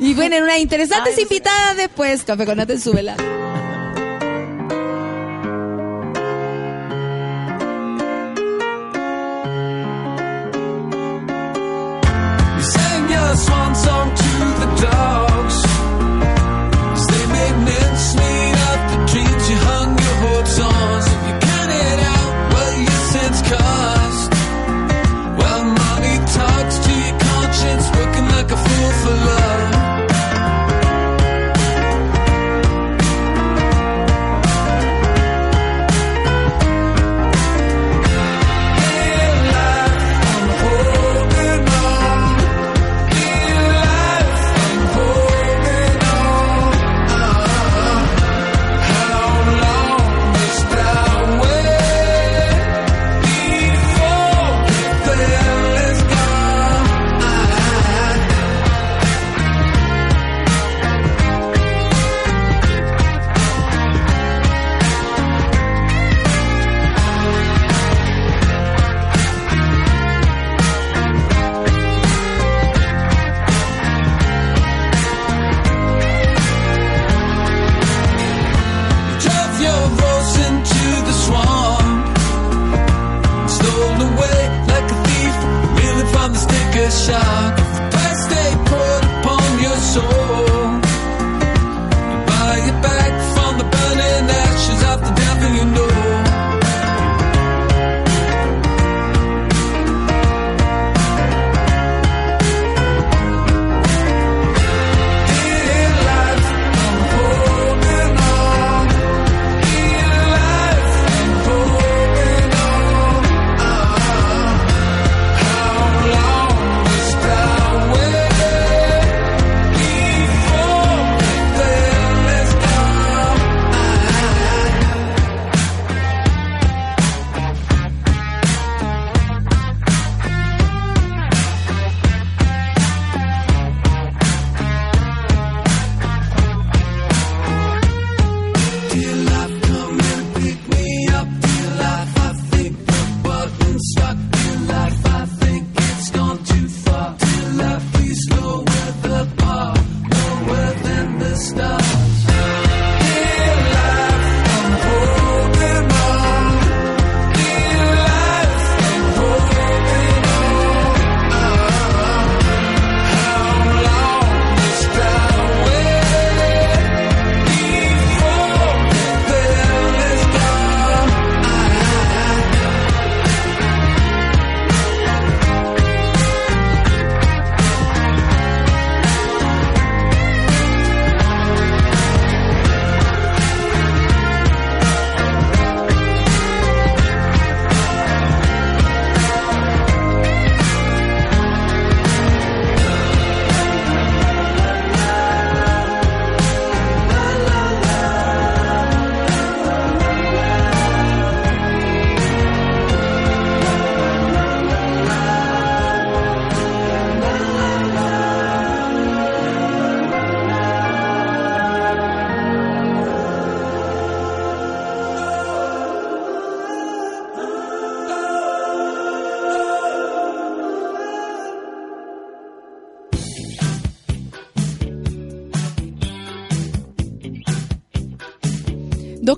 Y 0.00 0.14
bueno, 0.14 0.36
en 0.36 0.44
unas 0.44 0.58
interesantes 0.58 1.18
invitadas 1.18 1.76
después. 1.76 2.22
Café 2.24 2.46
con 2.46 2.56
Nata, 2.56 2.78
súbela. 2.78 3.16
You 3.16 3.55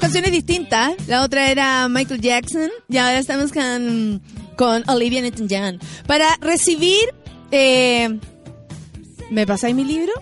canciones 0.09 0.33
distintas. 0.33 0.95
La 1.07 1.23
otra 1.23 1.51
era 1.51 1.87
Michael 1.89 2.23
Jackson 2.23 2.71
y 2.89 2.97
ahora 2.97 3.19
estamos 3.19 3.53
con, 3.53 4.23
con 4.57 4.89
Olivia 4.89 5.21
Newton-John. 5.21 5.79
Para 6.07 6.35
recibir... 6.41 7.15
eh, 7.51 8.19
¿Me 9.31 9.47
pasáis 9.47 9.75
mi 9.75 9.85
libro? 9.85 10.13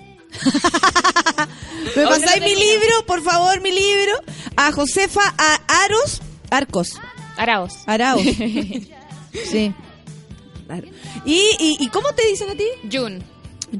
¿Me 1.96 2.02
pasáis 2.02 2.42
mi 2.42 2.56
libro? 2.56 3.06
Por 3.06 3.22
favor, 3.22 3.60
mi 3.60 3.70
libro. 3.70 4.12
A 4.56 4.72
Josefa 4.72 5.22
a 5.38 5.84
Aros. 5.84 6.20
Arcos. 6.50 7.00
Araos. 7.36 7.74
Araos. 7.86 8.22
sí. 9.50 9.72
Claro. 10.66 10.88
¿Y, 11.24 11.42
y, 11.60 11.76
y 11.78 11.88
cómo 11.90 12.08
te 12.12 12.26
dicen 12.26 12.50
a 12.50 12.54
ti? 12.54 12.64
Jun. 12.90 13.22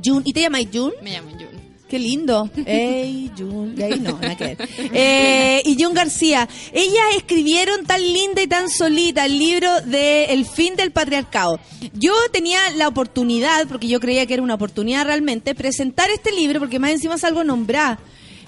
Jun. 0.04 0.22
¿Y 0.24 0.32
te 0.32 0.42
llamáis 0.42 0.68
Jun? 0.72 0.92
Me 1.02 1.10
llamo 1.10 1.30
Jun. 1.30 1.55
Qué 1.88 2.00
lindo. 2.00 2.50
Ey, 2.64 3.30
Jun. 3.38 3.74
Y 3.78 3.82
ahí 3.82 4.00
no, 4.00 4.18
nada 4.18 4.36
que 4.36 4.44
ver. 4.56 4.68
Eh, 4.92 5.62
y 5.64 5.80
Jun 5.80 5.94
García. 5.94 6.48
Ellas 6.72 7.04
escribieron 7.16 7.86
tan 7.86 8.00
linda 8.02 8.42
y 8.42 8.48
tan 8.48 8.68
solita 8.68 9.24
el 9.24 9.38
libro 9.38 9.70
de 9.82 10.24
El 10.26 10.44
fin 10.46 10.74
del 10.74 10.90
patriarcado. 10.90 11.60
Yo 11.92 12.12
tenía 12.32 12.58
la 12.74 12.88
oportunidad, 12.88 13.68
porque 13.68 13.86
yo 13.86 14.00
creía 14.00 14.26
que 14.26 14.34
era 14.34 14.42
una 14.42 14.54
oportunidad 14.54 15.04
realmente, 15.06 15.54
presentar 15.54 16.10
este 16.10 16.32
libro, 16.32 16.58
porque 16.58 16.80
más 16.80 16.90
encima 16.90 17.18
salgo 17.18 17.44
nombrada, 17.44 18.00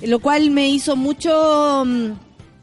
lo 0.03 0.19
cual 0.19 0.51
me 0.51 0.69
hizo 0.69 0.97
mucho... 0.97 1.85
mm, 1.87 2.11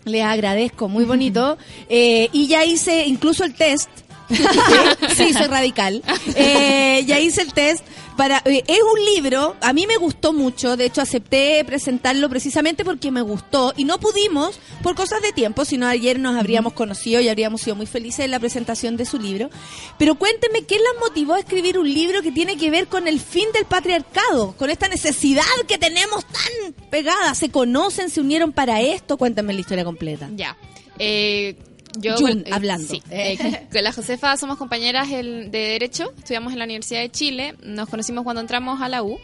Les 0.06 0.24
agradezco, 0.24 0.90
muy 0.90 1.06
bonito. 1.06 1.58
Eh, 1.88 2.28
y 2.34 2.48
ya 2.48 2.66
hice 2.66 3.06
incluso 3.08 3.46
el 3.46 3.54
test. 3.54 3.90
sí, 5.16 5.32
soy 5.34 5.48
radical. 5.48 6.02
Eh, 6.36 7.04
ya 7.08 7.20
hice 7.20 7.42
el 7.44 7.54
test. 7.54 7.84
Para, 8.18 8.42
eh, 8.46 8.64
es 8.68 8.80
un 8.80 9.06
libro, 9.14 9.56
a 9.62 9.74
mí 9.74 9.86
me 9.88 9.98
gustó 9.98 10.32
mucho, 10.32 10.78
de 10.78 10.86
hecho 10.86 11.02
acepté 11.02 11.64
presentarlo 11.66 12.30
precisamente 12.30 12.86
porque 12.86 13.12
me 13.12 13.22
gustó 13.22 13.74
y 13.76 13.84
no 13.84 14.00
pudimos 14.00 14.60
por 14.82 14.96
cosas 14.96 15.22
de 15.22 15.34
tiempo, 15.34 15.66
sino 15.66 15.88
ayer 15.88 16.18
nos 16.18 16.38
habríamos 16.38 16.74
conocido 16.74 17.20
y 17.20 17.28
habríamos 17.28 17.62
sido 17.62 17.76
muy 17.76 17.86
felices 17.86 18.26
en 18.26 18.32
la 18.32 18.40
presentación 18.40 18.96
de 18.96 19.06
su 19.06 19.20
libro. 19.20 19.50
Pero 19.98 20.16
cuénteme, 20.16 20.64
¿qué 20.64 20.76
las 20.76 21.02
motivó 21.02 21.34
a 21.34 21.40
escribir 21.40 21.78
un 21.78 21.92
libro 21.94 22.22
que 22.22 22.32
tiene 22.32 22.58
que 22.58 22.72
ver 22.72 22.88
con 22.88 23.08
el 23.08 23.20
fin 23.20 23.48
del 23.54 23.66
patriarcado? 23.66 24.56
Con 24.58 24.70
esta 24.70 24.88
necesidad 24.88 25.44
que 25.68 25.78
tenemos 25.78 26.26
tan 26.26 26.74
pegada. 26.90 27.36
¿Se 27.36 27.50
conocen? 27.50 28.10
¿Se 28.10 28.22
unieron 28.22 28.54
para 28.54 28.82
esto? 28.82 29.18
Cuéntame 29.18 29.54
la 29.54 29.60
historia 29.60 29.84
completa. 29.84 30.30
Ya. 30.36 30.56
Eh, 31.00 31.58
yo 32.00 32.16
eh, 32.28 32.44
hablando. 32.52 32.88
sí, 32.94 33.02
eh, 33.10 33.38
con 33.72 33.84
la 33.84 33.92
Josefa 33.92 34.38
somos 34.38 34.58
compañeras 34.58 35.12
el- 35.12 35.52
de 35.52 35.60
Derecho, 35.60 36.12
estudiamos 36.18 36.54
en 36.54 36.60
la 36.60 36.66
Universidad 36.66 37.02
de 37.02 37.10
Chile, 37.12 37.56
nos 37.64 37.90
conocimos 37.90 38.24
cuando 38.24 38.42
entramos 38.42 38.82
a 38.82 38.90
la 38.90 39.04
U 39.04 39.18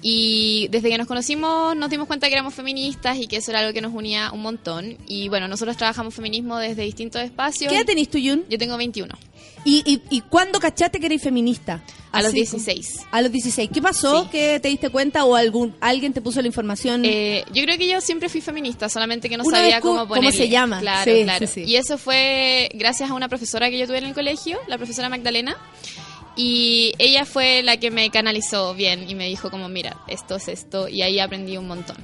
y 0.00 0.68
desde 0.70 0.90
que 0.90 0.98
nos 0.98 1.06
conocimos 1.08 1.74
nos 1.76 1.90
dimos 1.90 2.06
cuenta 2.06 2.28
que 2.28 2.34
éramos 2.34 2.54
feministas 2.54 3.18
y 3.18 3.26
que 3.26 3.38
eso 3.38 3.50
era 3.50 3.60
algo 3.60 3.72
que 3.72 3.80
nos 3.80 3.92
unía 3.92 4.30
un 4.32 4.42
montón. 4.42 4.96
Y 5.08 5.28
bueno, 5.28 5.48
nosotros 5.48 5.76
trabajamos 5.76 6.14
feminismo 6.14 6.56
desde 6.58 6.82
distintos 6.82 7.20
espacios. 7.22 7.70
¿Qué 7.72 7.76
edad 7.78 7.84
tenés 7.86 8.08
tú, 8.08 8.18
Jun? 8.22 8.44
Yo 8.48 8.58
tengo 8.58 8.76
21. 8.76 9.12
¿Y, 9.64 9.82
y, 9.84 10.00
y 10.16 10.20
cuándo 10.20 10.60
cachaste 10.60 11.00
que 11.00 11.06
eres 11.06 11.20
feminista? 11.22 11.82
A 12.12 12.22
los 12.22 12.28
Así 12.32 12.44
como- 12.46 12.62
16. 12.64 13.00
A 13.10 13.20
los 13.22 13.30
16. 13.32 13.70
¿Qué 13.72 13.82
pasó? 13.82 14.28
¿Que 14.30 14.60
te 14.60 14.68
diste 14.68 14.88
cuenta 14.90 15.24
o 15.24 15.34
algún 15.36 15.76
alguien 15.80 16.12
te 16.12 16.20
puso 16.22 16.40
la 16.40 16.46
información? 16.46 17.04
Eh, 17.04 17.44
yo 17.52 17.62
creo 17.64 17.76
que 17.76 17.86
yo 17.88 18.00
siempre 18.00 18.28
fui 18.28 18.40
feminista, 18.40 18.88
solamente 18.88 19.28
que 19.28 19.36
no 19.36 19.44
sabía 19.44 19.80
cómo 19.80 19.98
cómo 20.00 20.08
ponerle. 20.14 20.32
se 20.36 20.48
llama. 20.48 20.80
Claro, 20.80 21.10
Sí, 21.12 21.22
claro. 21.24 21.46
sí, 21.46 21.52
sí. 21.64 21.70
Y 21.70 21.76
eso 21.76 21.98
fue 21.98 22.70
gracias 22.74 23.10
a 23.10 23.14
una 23.14 23.28
profesora 23.28 23.68
que 23.70 23.78
yo 23.78 23.86
tuve 23.86 23.98
en 23.98 24.04
el 24.06 24.14
colegio, 24.14 24.58
la 24.68 24.76
profesora 24.78 25.08
Magdalena. 25.08 25.56
Y 26.36 26.92
ella 26.98 27.24
fue 27.24 27.62
la 27.64 27.78
que 27.78 27.90
me 27.90 28.10
canalizó 28.10 28.72
bien 28.74 29.10
y 29.10 29.14
me 29.16 29.26
dijo 29.26 29.50
como, 29.50 29.68
mira, 29.68 29.96
esto 30.06 30.36
es 30.36 30.46
esto. 30.48 30.88
Y 30.88 31.02
ahí 31.02 31.18
aprendí 31.18 31.56
un 31.56 31.66
montón. 31.66 31.96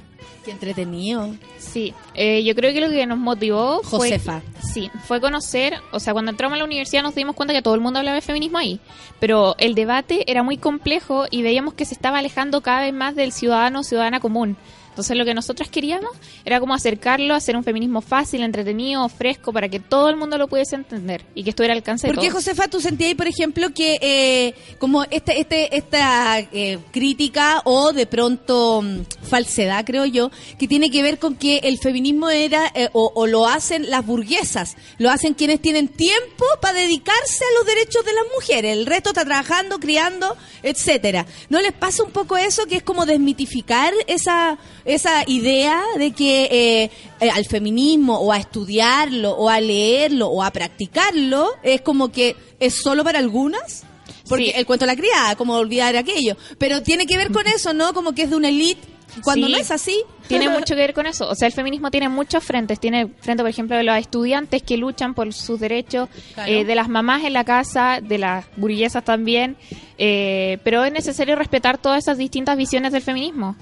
Qué 0.45 0.51
entretenido. 0.51 1.33
Sí. 1.57 1.93
Eh, 2.13 2.43
yo 2.43 2.53
creo 2.53 2.71
que 2.71 2.79
lo 2.79 2.89
que 2.89 3.05
nos 3.07 3.17
motivó 3.17 3.81
fue, 3.81 4.11
Josefa. 4.11 4.43
sí, 4.61 4.91
fue 5.07 5.19
conocer, 5.19 5.73
o 5.91 5.99
sea, 5.99 6.13
cuando 6.13 6.29
entramos 6.29 6.55
a 6.55 6.59
la 6.59 6.65
universidad 6.65 7.01
nos 7.01 7.15
dimos 7.15 7.35
cuenta 7.35 7.53
que 7.53 7.63
todo 7.63 7.73
el 7.73 7.81
mundo 7.81 7.97
hablaba 7.97 8.15
de 8.15 8.21
feminismo 8.21 8.59
ahí, 8.59 8.79
pero 9.19 9.55
el 9.57 9.73
debate 9.73 10.29
era 10.31 10.43
muy 10.43 10.57
complejo 10.57 11.25
y 11.31 11.41
veíamos 11.41 11.73
que 11.73 11.85
se 11.85 11.95
estaba 11.95 12.19
alejando 12.19 12.61
cada 12.61 12.81
vez 12.81 12.93
más 12.93 13.15
del 13.15 13.31
ciudadano 13.31 13.79
o 13.79 13.83
ciudadana 13.83 14.19
común. 14.19 14.55
Entonces 14.95 15.17
lo 15.17 15.25
que 15.25 15.33
nosotras 15.33 15.67
queríamos 15.67 16.11
era 16.45 16.61
como 16.61 16.73
acercarlo 16.73 17.33
a 17.33 17.37
hacer 17.37 17.57
un 17.57 17.65
feminismo 17.65 17.99
fácil, 17.99 18.43
entretenido, 18.43 19.09
fresco, 19.09 19.51
para 19.51 19.67
que 19.67 19.81
todo 19.81 20.07
el 20.07 20.15
mundo 20.15 20.37
lo 20.37 20.47
pudiese 20.47 20.77
entender 20.77 21.25
y 21.35 21.43
que 21.43 21.49
estuviera 21.49 21.73
al 21.73 21.79
alcance 21.79 22.07
¿Por 22.07 22.15
de 22.15 22.21
qué, 22.21 22.29
todos. 22.29 22.45
Josefa, 22.45 22.69
tú 22.69 22.79
sentías, 22.79 23.13
por 23.15 23.27
ejemplo, 23.27 23.73
que 23.73 23.99
eh, 24.01 24.53
como 24.79 25.03
este, 25.03 25.41
este, 25.41 25.75
esta 25.75 26.39
eh, 26.39 26.79
crítica 26.93 27.61
o 27.65 27.91
de 27.91 28.05
pronto 28.05 28.83
mm, 28.83 29.01
falsedad, 29.23 29.83
creo 29.83 30.05
yo, 30.05 30.31
que 30.57 30.65
tiene 30.65 30.89
que 30.89 31.03
ver 31.03 31.19
con 31.19 31.35
que 31.35 31.57
el 31.63 31.77
feminismo 31.77 32.29
era 32.29 32.71
eh, 32.73 32.87
o, 32.93 33.11
o 33.13 33.27
lo 33.27 33.47
hacen 33.47 33.89
las 33.89 34.05
burguesas, 34.05 34.77
lo 34.97 35.11
hacen 35.11 35.33
quienes 35.33 35.61
tienen 35.61 35.89
tiempo 35.89 36.45
para 36.61 36.79
dedicarse 36.79 37.43
a 37.43 37.59
los 37.59 37.65
derechos 37.65 38.05
de 38.05 38.13
las 38.13 38.23
mujeres, 38.33 38.77
el 38.77 38.85
resto 38.85 39.09
está 39.09 39.25
trabajando, 39.25 39.77
criando, 39.77 40.37
etcétera. 40.63 41.25
¿No 41.49 41.59
les 41.59 41.73
pasa 41.73 42.01
un 42.01 42.11
poco 42.11 42.37
eso 42.37 42.65
que 42.65 42.77
es 42.77 42.83
como 42.83 43.05
desmitificar 43.05 43.93
esa 44.07 44.57
esa 44.85 45.23
idea 45.27 45.81
de 45.97 46.11
que 46.11 46.43
eh, 46.45 46.91
eh, 47.19 47.29
al 47.29 47.45
feminismo 47.45 48.19
o 48.19 48.31
a 48.31 48.37
estudiarlo 48.37 49.31
o 49.31 49.49
a 49.49 49.59
leerlo 49.59 50.27
o 50.27 50.43
a 50.43 50.51
practicarlo 50.51 51.49
es 51.63 51.81
como 51.81 52.11
que 52.11 52.35
es 52.59 52.75
solo 52.81 53.03
para 53.03 53.19
algunas? 53.19 53.83
Porque 54.29 54.45
Sí. 54.45 54.51
el 54.55 54.65
cuento 54.65 54.85
de 54.85 54.91
la 54.91 54.95
criada, 54.97 55.35
como 55.35 55.53
olvidar 55.55 55.95
aquello. 55.95 56.35
Pero 56.57 56.81
tiene 56.81 57.05
que 57.05 57.17
ver 57.17 57.31
con 57.31 57.45
eso, 57.47 57.73
¿no? 57.73 57.93
Como 57.93 58.13
que 58.13 58.23
es 58.23 58.29
de 58.29 58.35
una 58.35 58.49
elite. 58.49 58.81
Cuando 59.23 59.47
Sí. 59.47 59.53
no 59.53 59.59
es 59.59 59.71
así. 59.71 60.01
Tiene 60.27 60.49
mucho 60.49 60.73
que 60.75 60.81
ver 60.81 60.93
con 60.93 61.05
eso. 61.05 61.29
O 61.29 61.35
sea, 61.35 61.47
el 61.47 61.53
feminismo 61.53 61.89
tiene 61.91 62.09
muchos 62.09 62.43
frentes. 62.43 62.79
Tiene 62.79 63.07
frente, 63.21 63.43
por 63.43 63.49
ejemplo, 63.49 63.77
de 63.77 63.83
los 63.83 63.95
estudiantes 63.97 64.61
que 64.63 64.75
luchan 64.77 65.13
por 65.13 65.31
sus 65.33 65.59
derechos, 65.59 66.09
Claro. 66.33 66.51
eh, 66.51 66.65
de 66.65 66.75
las 66.75 66.89
mamás 66.89 67.23
en 67.23 67.33
la 67.33 67.43
casa, 67.45 67.99
de 68.01 68.17
las 68.17 68.45
burguesas 68.57 69.05
también. 69.05 69.55
Eh, 69.97 70.57
pero 70.63 70.83
es 70.83 70.91
necesario 70.91 71.35
respetar 71.35 71.77
todas 71.77 72.03
esas 72.03 72.17
distintas 72.17 72.57
visiones 72.57 72.91
del 72.91 73.03
feminismo. 73.03 73.55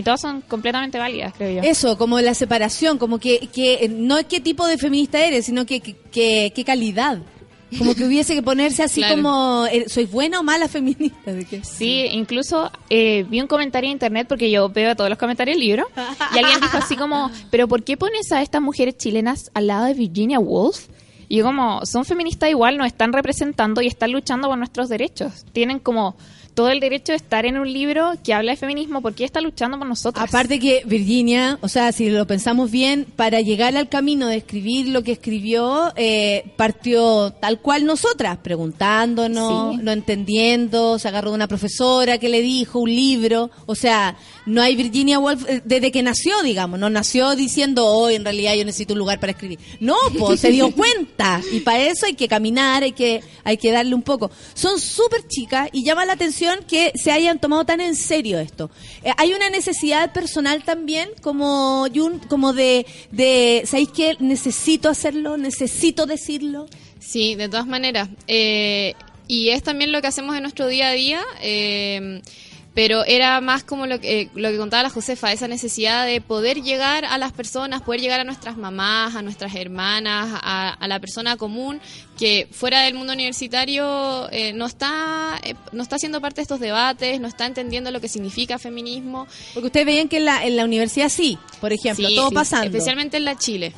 Y 0.00 0.02
todas 0.02 0.20
son 0.20 0.40
completamente 0.42 0.98
válidas, 0.98 1.34
creo 1.36 1.62
yo. 1.62 1.68
Eso, 1.68 1.98
como 1.98 2.20
la 2.20 2.34
separación, 2.34 2.98
como 2.98 3.18
que, 3.18 3.48
que 3.52 3.74
eh, 3.84 3.88
no 3.88 4.18
es 4.18 4.24
qué 4.26 4.40
tipo 4.40 4.66
de 4.66 4.78
feminista 4.78 5.24
eres, 5.24 5.44
sino 5.46 5.66
que 5.66 5.80
que- 5.80 5.94
que- 6.10 6.52
qué 6.54 6.64
calidad. 6.64 7.18
Como 7.78 7.94
que 7.94 8.04
hubiese 8.04 8.34
que 8.34 8.42
ponerse 8.42 8.82
así 8.82 9.00
Claro. 9.00 9.14
como, 9.16 9.66
eh, 9.70 9.88
¿soy 9.88 10.04
buena 10.06 10.40
o 10.40 10.42
mala 10.42 10.66
feminista? 10.66 11.32
¿De 11.32 11.44
qué? 11.44 11.62
Sí, 11.62 12.04
incluso 12.12 12.68
eh, 12.88 13.24
vi 13.28 13.40
un 13.40 13.46
comentario 13.46 13.86
en 13.88 13.92
internet 13.92 14.26
porque 14.28 14.50
yo 14.50 14.68
veo 14.70 14.96
todos 14.96 15.08
los 15.08 15.18
comentarios 15.18 15.54
del 15.56 15.64
libro 15.64 15.86
y 16.34 16.38
alguien 16.38 16.60
dijo 16.60 16.76
así 16.78 16.96
como, 16.96 17.30
pero 17.50 17.68
¿por 17.68 17.84
qué 17.84 17.96
pones 17.96 18.32
a 18.32 18.42
estas 18.42 18.60
mujeres 18.60 18.96
chilenas 18.96 19.52
al 19.54 19.68
lado 19.68 19.84
de 19.84 19.94
Virginia 19.94 20.40
Woolf? 20.40 20.88
Y 21.28 21.36
yo 21.36 21.44
como, 21.44 21.86
son 21.86 22.04
feministas 22.04 22.50
igual, 22.50 22.76
nos 22.76 22.88
están 22.88 23.12
representando 23.12 23.80
y 23.82 23.86
están 23.86 24.10
luchando 24.10 24.48
por 24.48 24.58
nuestros 24.58 24.88
derechos. 24.88 25.44
Tienen 25.52 25.78
como 25.78 26.16
todo 26.60 26.68
el 26.68 26.80
derecho 26.80 27.12
de 27.12 27.16
estar 27.16 27.46
en 27.46 27.56
un 27.56 27.72
libro 27.72 28.12
que 28.22 28.34
habla 28.34 28.52
de 28.52 28.56
feminismo 28.58 29.00
porque 29.00 29.24
está 29.24 29.40
luchando 29.40 29.78
por 29.78 29.86
nosotros. 29.86 30.22
Aparte 30.22 30.58
que 30.58 30.82
Virginia, 30.84 31.58
o 31.62 31.68
sea, 31.68 31.90
si 31.90 32.10
lo 32.10 32.26
pensamos 32.26 32.70
bien, 32.70 33.06
para 33.16 33.40
llegar 33.40 33.74
al 33.78 33.88
camino 33.88 34.26
de 34.26 34.36
escribir 34.36 34.88
lo 34.88 35.02
que 35.02 35.12
escribió, 35.12 35.90
eh, 35.96 36.52
partió 36.58 37.32
tal 37.40 37.60
cual 37.60 37.86
nosotras, 37.86 38.36
preguntándonos, 38.42 39.76
Sí. 39.76 39.80
no 39.82 39.90
entendiendo, 39.90 40.98
se 40.98 41.08
agarró 41.08 41.30
de 41.30 41.36
una 41.36 41.48
profesora 41.48 42.18
que 42.18 42.28
le 42.28 42.42
dijo 42.42 42.78
un 42.78 42.90
libro, 42.90 43.50
o 43.64 43.74
sea, 43.74 44.18
no 44.44 44.60
hay 44.60 44.76
Virginia 44.76 45.18
Woolf 45.18 45.48
eh, 45.48 45.62
desde 45.64 45.90
que 45.90 46.02
nació, 46.02 46.42
digamos, 46.42 46.78
no 46.78 46.90
nació 46.90 47.36
diciendo, 47.36 47.86
oh, 47.86 48.10
en 48.10 48.22
realidad 48.22 48.54
yo 48.54 48.66
necesito 48.66 48.92
un 48.92 48.98
lugar 48.98 49.18
para 49.18 49.32
escribir. 49.32 49.58
No, 49.80 49.96
pues 50.18 50.40
se 50.40 50.50
dio 50.50 50.70
cuenta, 50.74 51.40
y 51.52 51.60
para 51.60 51.84
eso 51.84 52.04
hay 52.04 52.14
que 52.14 52.28
caminar, 52.28 52.82
hay 52.82 52.92
que, 52.92 53.22
hay 53.44 53.56
que 53.56 53.72
darle 53.72 53.94
un 53.94 54.02
poco. 54.02 54.30
Son 54.52 54.78
súper 54.78 55.26
chicas 55.26 55.70
y 55.72 55.84
llama 55.84 56.04
la 56.04 56.12
atención 56.12 56.49
que 56.66 56.92
se 56.94 57.12
hayan 57.12 57.38
tomado 57.38 57.64
tan 57.64 57.80
en 57.80 57.96
serio 57.96 58.38
esto. 58.38 58.70
Eh, 59.02 59.12
hay 59.16 59.32
una 59.32 59.48
necesidad 59.50 60.12
personal 60.12 60.62
también, 60.64 61.08
como 61.22 61.86
Jun, 61.94 62.18
como 62.28 62.52
de, 62.52 62.86
de 63.10 63.62
¿sabéis 63.64 63.88
qué? 63.90 64.16
Necesito 64.20 64.88
hacerlo, 64.88 65.36
necesito 65.36 66.06
decirlo. 66.06 66.66
Sí, 66.98 67.34
de 67.34 67.48
todas 67.48 67.66
maneras. 67.66 68.08
Eh, 68.26 68.94
y 69.26 69.50
es 69.50 69.62
también 69.62 69.92
lo 69.92 70.00
que 70.00 70.08
hacemos 70.08 70.36
en 70.36 70.42
nuestro 70.42 70.66
día 70.66 70.88
a 70.88 70.92
día. 70.92 71.22
eh, 71.40 72.20
pero 72.74 73.04
era 73.04 73.40
más 73.40 73.64
como 73.64 73.86
lo 73.86 74.00
que, 74.00 74.22
eh, 74.22 74.30
lo 74.34 74.50
que 74.50 74.56
contaba 74.56 74.84
la 74.84 74.90
Josefa, 74.90 75.32
esa 75.32 75.48
necesidad 75.48 76.06
de 76.06 76.20
poder 76.20 76.62
llegar 76.62 77.04
a 77.04 77.18
las 77.18 77.32
personas, 77.32 77.82
poder 77.82 78.00
llegar 78.00 78.20
a 78.20 78.24
nuestras 78.24 78.56
mamás, 78.56 79.16
a 79.16 79.22
nuestras 79.22 79.54
hermanas, 79.54 80.30
a, 80.42 80.70
a 80.74 80.88
la 80.88 81.00
persona 81.00 81.36
común 81.36 81.80
que 82.18 82.46
fuera 82.50 82.82
del 82.82 82.94
mundo 82.94 83.14
universitario 83.14 84.30
eh, 84.30 84.52
no 84.52 84.66
está 84.66 85.40
eh, 85.42 85.54
no 85.72 85.82
está 85.82 85.98
siendo 85.98 86.20
parte 86.20 86.36
de 86.36 86.42
estos 86.42 86.60
debates, 86.60 87.18
no 87.18 87.26
está 87.26 87.46
entendiendo 87.46 87.90
lo 87.90 88.00
que 88.00 88.08
significa 88.08 88.58
feminismo. 88.58 89.26
Porque 89.54 89.68
ustedes 89.68 89.86
veían 89.86 90.08
que 90.08 90.18
en 90.18 90.26
la, 90.26 90.44
en 90.44 90.56
la 90.56 90.64
universidad 90.64 91.08
sí, 91.08 91.38
por 91.60 91.72
ejemplo, 91.72 92.08
Sí, 92.08 92.14
todo 92.14 92.28
sí, 92.28 92.34
pasando. 92.34 92.66
Especialmente 92.66 93.16
en 93.16 93.24
la 93.24 93.36
Chile. 93.36 93.72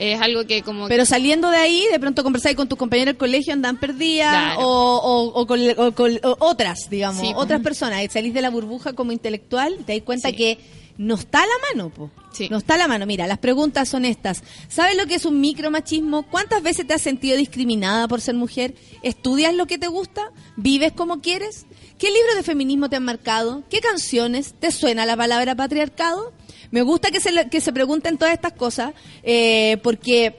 Es 0.00 0.20
algo 0.20 0.46
que 0.46 0.62
como... 0.62 0.88
Pero 0.88 1.04
saliendo 1.04 1.50
de 1.50 1.58
ahí, 1.58 1.84
de 1.92 2.00
pronto 2.00 2.22
conversáis 2.22 2.56
con 2.56 2.68
tus 2.68 2.78
compañeros 2.78 3.12
del 3.14 3.18
colegio, 3.18 3.52
andan 3.52 3.78
perdidas, 3.78 4.54
Claro. 4.54 4.60
o, 4.66 4.96
o- 4.96 5.40
o 5.42 5.46
con, 5.46 5.60
o 5.76 5.92
con- 5.94 6.18
o 6.24 6.36
otras, 6.40 6.88
digamos, 6.88 7.20
Sí. 7.20 7.32
otras 7.36 7.60
personas. 7.60 8.02
Y 8.02 8.08
salís 8.08 8.32
de 8.32 8.40
la 8.40 8.48
burbuja 8.50 8.94
como 8.94 9.12
intelectual 9.12 9.76
y 9.78 9.82
te 9.84 9.92
das 9.94 10.02
cuenta 10.02 10.30
Sí. 10.30 10.36
que 10.36 10.58
no 10.96 11.14
está 11.16 11.40
a 11.42 11.46
la 11.46 11.52
mano, 11.74 11.90
po. 11.90 12.10
No 12.48 12.58
está 12.58 12.74
a 12.74 12.78
la 12.78 12.88
mano. 12.88 13.04
Mira, 13.04 13.26
las 13.26 13.38
preguntas 13.38 13.88
son 13.90 14.04
estas. 14.06 14.42
¿Sabes 14.68 14.96
lo 14.96 15.06
que 15.06 15.16
es 15.16 15.24
un 15.26 15.38
micromachismo? 15.40 16.22
¿Cuántas 16.22 16.62
veces 16.62 16.86
te 16.86 16.94
has 16.94 17.02
sentido 17.02 17.36
discriminada 17.36 18.08
por 18.08 18.20
ser 18.22 18.34
mujer? 18.36 18.74
¿Estudias 19.02 19.54
lo 19.54 19.66
que 19.66 19.76
te 19.78 19.88
gusta? 19.88 20.30
¿Vives 20.56 20.92
como 20.92 21.20
quieres? 21.20 21.66
¿Qué 21.98 22.06
libros 22.10 22.36
de 22.36 22.42
feminismo 22.42 22.88
te 22.88 22.96
han 22.96 23.04
marcado? 23.04 23.64
¿Qué 23.68 23.80
canciones? 23.80 24.54
¿Te 24.58 24.70
suena 24.70 25.04
la 25.04 25.16
palabra 25.16 25.54
patriarcado? 25.54 26.32
Me 26.70 26.82
gusta 26.82 27.10
que 27.10 27.20
se, 27.20 27.48
que 27.48 27.60
se 27.60 27.72
pregunten 27.72 28.18
todas 28.18 28.34
estas 28.34 28.52
cosas 28.52 28.92
eh, 29.22 29.78
porque 29.82 30.38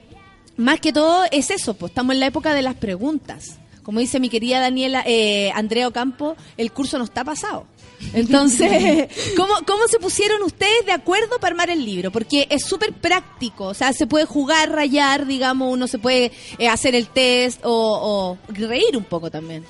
más 0.56 0.80
que 0.80 0.92
todo 0.92 1.24
es 1.30 1.50
eso, 1.50 1.74
pues 1.74 1.90
estamos 1.90 2.14
en 2.14 2.20
la 2.20 2.26
época 2.26 2.54
de 2.54 2.62
las 2.62 2.74
preguntas. 2.74 3.58
Como 3.82 3.98
dice 3.98 4.20
mi 4.20 4.28
querida 4.28 4.60
Daniela, 4.60 5.02
eh, 5.06 5.50
Andrea 5.54 5.88
Ocampo, 5.88 6.36
el 6.56 6.70
curso 6.72 6.98
no 6.98 7.04
está 7.04 7.24
pasado. 7.24 7.66
Entonces, 8.14 9.08
¿cómo, 9.36 9.54
¿cómo 9.66 9.88
se 9.88 9.98
pusieron 9.98 10.42
ustedes 10.42 10.86
de 10.86 10.92
acuerdo 10.92 11.38
para 11.38 11.52
armar 11.52 11.70
el 11.70 11.84
libro? 11.84 12.10
Porque 12.10 12.46
es 12.50 12.64
súper 12.64 12.92
práctico, 12.92 13.66
o 13.66 13.74
sea, 13.74 13.92
se 13.92 14.06
puede 14.06 14.24
jugar, 14.24 14.70
rayar, 14.70 15.26
digamos, 15.26 15.72
uno 15.72 15.86
se 15.86 15.98
puede 15.98 16.32
eh, 16.58 16.68
hacer 16.68 16.94
el 16.94 17.08
test 17.08 17.60
o, 17.64 18.38
o 18.48 18.52
reír 18.52 18.96
un 18.96 19.04
poco 19.04 19.30
también. 19.30 19.64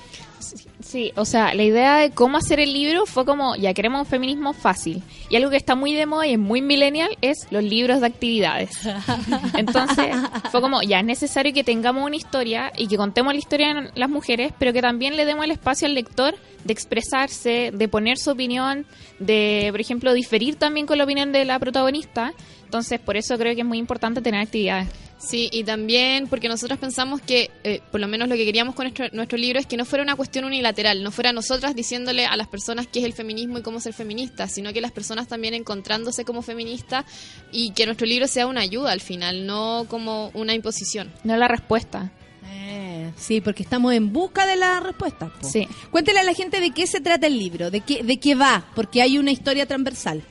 Sí, 0.92 1.10
o 1.16 1.24
sea, 1.24 1.54
la 1.54 1.62
idea 1.62 1.96
de 1.96 2.10
cómo 2.10 2.36
hacer 2.36 2.60
el 2.60 2.70
libro 2.70 3.06
fue 3.06 3.24
como, 3.24 3.56
ya 3.56 3.72
queremos 3.72 4.00
un 4.00 4.06
feminismo 4.06 4.52
fácil. 4.52 5.02
Y 5.30 5.36
algo 5.36 5.48
que 5.48 5.56
está 5.56 5.74
muy 5.74 5.94
de 5.94 6.04
moda 6.04 6.26
y 6.26 6.34
es 6.34 6.38
muy 6.38 6.60
millennial 6.60 7.16
es 7.22 7.46
los 7.50 7.64
libros 7.64 8.02
de 8.02 8.08
actividades. 8.08 8.72
Entonces, 9.56 10.14
fue 10.50 10.60
como, 10.60 10.82
ya 10.82 10.98
es 10.98 11.06
necesario 11.06 11.54
que 11.54 11.64
tengamos 11.64 12.04
una 12.04 12.16
historia 12.16 12.70
y 12.76 12.88
que 12.88 12.98
contemos 12.98 13.32
la 13.32 13.38
historia 13.38 13.72
de 13.72 13.90
las 13.94 14.10
mujeres, 14.10 14.52
pero 14.58 14.74
que 14.74 14.82
también 14.82 15.16
le 15.16 15.24
demos 15.24 15.46
el 15.46 15.52
espacio 15.52 15.86
al 15.86 15.94
lector 15.94 16.34
de 16.62 16.72
expresarse, 16.74 17.70
de 17.72 17.88
poner 17.88 18.18
su 18.18 18.30
opinión, 18.30 18.84
de, 19.18 19.68
por 19.70 19.80
ejemplo, 19.80 20.12
diferir 20.12 20.56
también 20.56 20.86
con 20.86 20.98
la 20.98 21.04
opinión 21.04 21.32
de 21.32 21.46
la 21.46 21.58
protagonista. 21.58 22.34
Entonces, 22.72 23.00
por 23.00 23.18
eso 23.18 23.36
creo 23.36 23.54
que 23.54 23.60
es 23.60 23.66
muy 23.66 23.76
importante 23.76 24.22
tener 24.22 24.40
actividades. 24.40 24.88
Sí, 25.18 25.50
y 25.52 25.62
también 25.62 26.26
porque 26.26 26.48
nosotros 26.48 26.78
pensamos 26.78 27.20
que, 27.20 27.50
eh, 27.64 27.82
por 27.90 28.00
lo 28.00 28.08
menos 28.08 28.30
lo 28.30 28.34
que 28.34 28.46
queríamos 28.46 28.74
con 28.74 28.84
nuestro, 28.84 29.08
nuestro 29.12 29.36
libro 29.36 29.58
es 29.58 29.66
que 29.66 29.76
no 29.76 29.84
fuera 29.84 30.02
una 30.02 30.16
cuestión 30.16 30.46
unilateral, 30.46 31.02
no 31.02 31.10
fuera 31.10 31.34
nosotras 31.34 31.76
diciéndole 31.76 32.24
a 32.24 32.34
las 32.34 32.48
personas 32.48 32.86
qué 32.86 33.00
es 33.00 33.04
el 33.04 33.12
feminismo 33.12 33.58
y 33.58 33.62
cómo 33.62 33.78
ser 33.78 33.92
feminista, 33.92 34.48
sino 34.48 34.72
que 34.72 34.80
las 34.80 34.90
personas 34.90 35.28
también 35.28 35.52
encontrándose 35.52 36.24
como 36.24 36.40
feministas 36.40 37.04
y 37.52 37.72
que 37.72 37.84
nuestro 37.84 38.06
libro 38.06 38.26
sea 38.26 38.46
una 38.46 38.62
ayuda 38.62 38.90
al 38.90 39.02
final, 39.02 39.44
no 39.44 39.84
como 39.86 40.30
una 40.32 40.54
imposición. 40.54 41.12
No 41.24 41.36
la 41.36 41.48
respuesta. 41.48 42.10
Eh, 42.46 43.12
sí, 43.18 43.42
porque 43.42 43.64
estamos 43.64 43.92
en 43.92 44.14
busca 44.14 44.46
de 44.46 44.56
la 44.56 44.80
respuesta. 44.80 45.28
po. 45.28 45.46
Sí. 45.46 45.68
Cuéntele 45.90 46.20
a 46.20 46.24
la 46.24 46.32
gente 46.32 46.58
de 46.58 46.70
qué 46.70 46.86
se 46.86 47.02
trata 47.02 47.26
el 47.26 47.38
libro, 47.38 47.70
de 47.70 47.82
qué, 47.82 48.02
de 48.02 48.18
qué 48.18 48.34
va, 48.34 48.64
porque 48.74 49.02
hay 49.02 49.18
una 49.18 49.30
historia 49.30 49.66
transversal. 49.66 50.24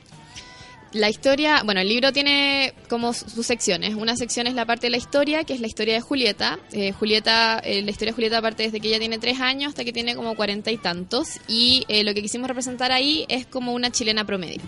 La 0.92 1.08
historia, 1.08 1.62
bueno, 1.64 1.80
el 1.80 1.88
libro 1.88 2.12
tiene 2.12 2.74
como 2.90 3.14
su- 3.14 3.28
sus 3.30 3.46
secciones. 3.46 3.94
Una 3.94 4.14
sección 4.14 4.46
es 4.46 4.52
la 4.52 4.66
parte 4.66 4.88
de 4.88 4.90
la 4.90 4.98
historia, 4.98 5.42
que 5.44 5.54
es 5.54 5.60
la 5.60 5.66
historia 5.66 5.94
de 5.94 6.02
Julieta. 6.02 6.58
Eh, 6.72 6.92
Julieta, 6.92 7.60
eh, 7.64 7.80
la 7.80 7.90
historia 7.90 8.12
de 8.12 8.14
Julieta 8.16 8.42
parte 8.42 8.64
desde 8.64 8.78
que 8.78 8.88
ella 8.88 8.98
tiene 8.98 9.18
tres 9.18 9.40
años 9.40 9.70
hasta 9.70 9.84
que 9.84 9.92
tiene 9.94 10.14
como 10.14 10.34
cuarenta 10.36 10.70
y 10.70 10.76
tantos. 10.76 11.40
Y 11.48 11.84
eh, 11.88 12.04
lo 12.04 12.12
que 12.12 12.20
quisimos 12.20 12.46
representar 12.46 12.92
ahí 12.92 13.24
es 13.28 13.46
como 13.46 13.72
una 13.72 13.90
chilena 13.90 14.26
promedio. 14.26 14.60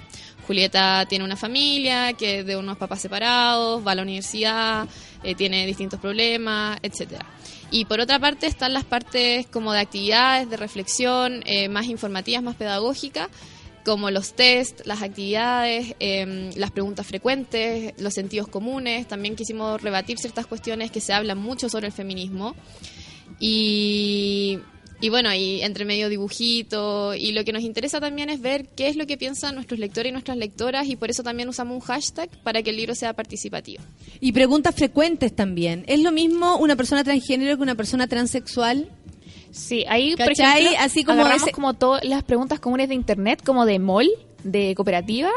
Julieta 0.46 1.04
tiene 1.06 1.24
una 1.26 1.36
familia, 1.36 2.14
que 2.14 2.40
es 2.40 2.46
de 2.46 2.56
unos 2.56 2.78
papás 2.78 3.02
separados, 3.02 3.86
va 3.86 3.92
a 3.92 3.94
la 3.94 4.02
universidad, 4.02 4.86
tiene 5.38 5.66
distintos 5.66 5.98
problemas, 6.00 6.78
etcétera. 6.82 7.24
Y 7.70 7.86
por 7.86 8.00
otra 8.00 8.18
parte 8.18 8.46
están 8.46 8.74
las 8.74 8.84
partes 8.84 9.46
como 9.46 9.72
de 9.72 9.80
actividades, 9.80 10.50
de 10.50 10.58
reflexión, 10.58 11.42
eh, 11.46 11.68
más 11.70 11.86
informativas, 11.86 12.42
más 12.42 12.56
pedagógicas, 12.56 13.28
como 13.84 14.10
los 14.10 14.34
test, 14.34 14.80
las 14.86 15.02
actividades, 15.02 15.94
em, 16.00 16.50
las 16.56 16.70
preguntas 16.70 17.06
frecuentes, 17.06 17.94
los 17.98 18.14
sentidos 18.14 18.48
comunes. 18.48 19.06
También 19.06 19.36
quisimos 19.36 19.80
rebatir 19.82 20.18
ciertas 20.18 20.46
cuestiones 20.46 20.90
que 20.90 21.00
se 21.00 21.12
hablan 21.12 21.38
mucho 21.38 21.68
sobre 21.68 21.88
el 21.88 21.92
feminismo. 21.92 22.54
Y, 23.38 24.58
y 25.00 25.08
bueno, 25.10 25.34
y 25.34 25.60
entre 25.60 25.84
medio 25.84 26.08
dibujito. 26.08 27.14
Y 27.14 27.32
lo 27.32 27.44
que 27.44 27.52
nos 27.52 27.62
interesa 27.62 28.00
también 28.00 28.30
es 28.30 28.40
ver 28.40 28.68
qué 28.74 28.88
es 28.88 28.96
lo 28.96 29.06
que 29.06 29.18
piensan 29.18 29.54
nuestros 29.54 29.78
lectores 29.78 30.08
y 30.10 30.12
nuestras 30.12 30.38
lectoras. 30.38 30.88
Y 30.88 30.96
por 30.96 31.10
eso 31.10 31.22
también 31.22 31.50
usamos 31.50 31.74
un 31.74 31.80
hashtag 31.80 32.30
para 32.42 32.62
que 32.62 32.70
el 32.70 32.76
libro 32.76 32.94
sea 32.94 33.12
participativo. 33.12 33.82
Y 34.18 34.32
preguntas 34.32 34.74
frecuentes 34.74 35.36
también. 35.36 35.84
¿Es 35.88 36.00
lo 36.00 36.10
mismo 36.10 36.56
una 36.56 36.74
persona 36.74 37.04
transgénero 37.04 37.56
que 37.56 37.62
una 37.62 37.74
persona 37.74 38.06
transexual? 38.06 38.88
Sí, 39.54 39.84
ahí, 39.88 40.16
por 40.16 40.26
¿Cachai? 40.28 40.62
ejemplo, 40.66 40.84
Así 40.84 41.04
como 41.04 41.26
ese- 41.28 41.52
como 41.52 41.74
todas 41.74 42.04
las 42.04 42.22
preguntas 42.24 42.58
comunes 42.60 42.88
de 42.88 42.94
internet, 42.94 43.40
como 43.44 43.64
de 43.66 43.78
mall, 43.78 44.10
de 44.42 44.74
cooperativa. 44.74 45.30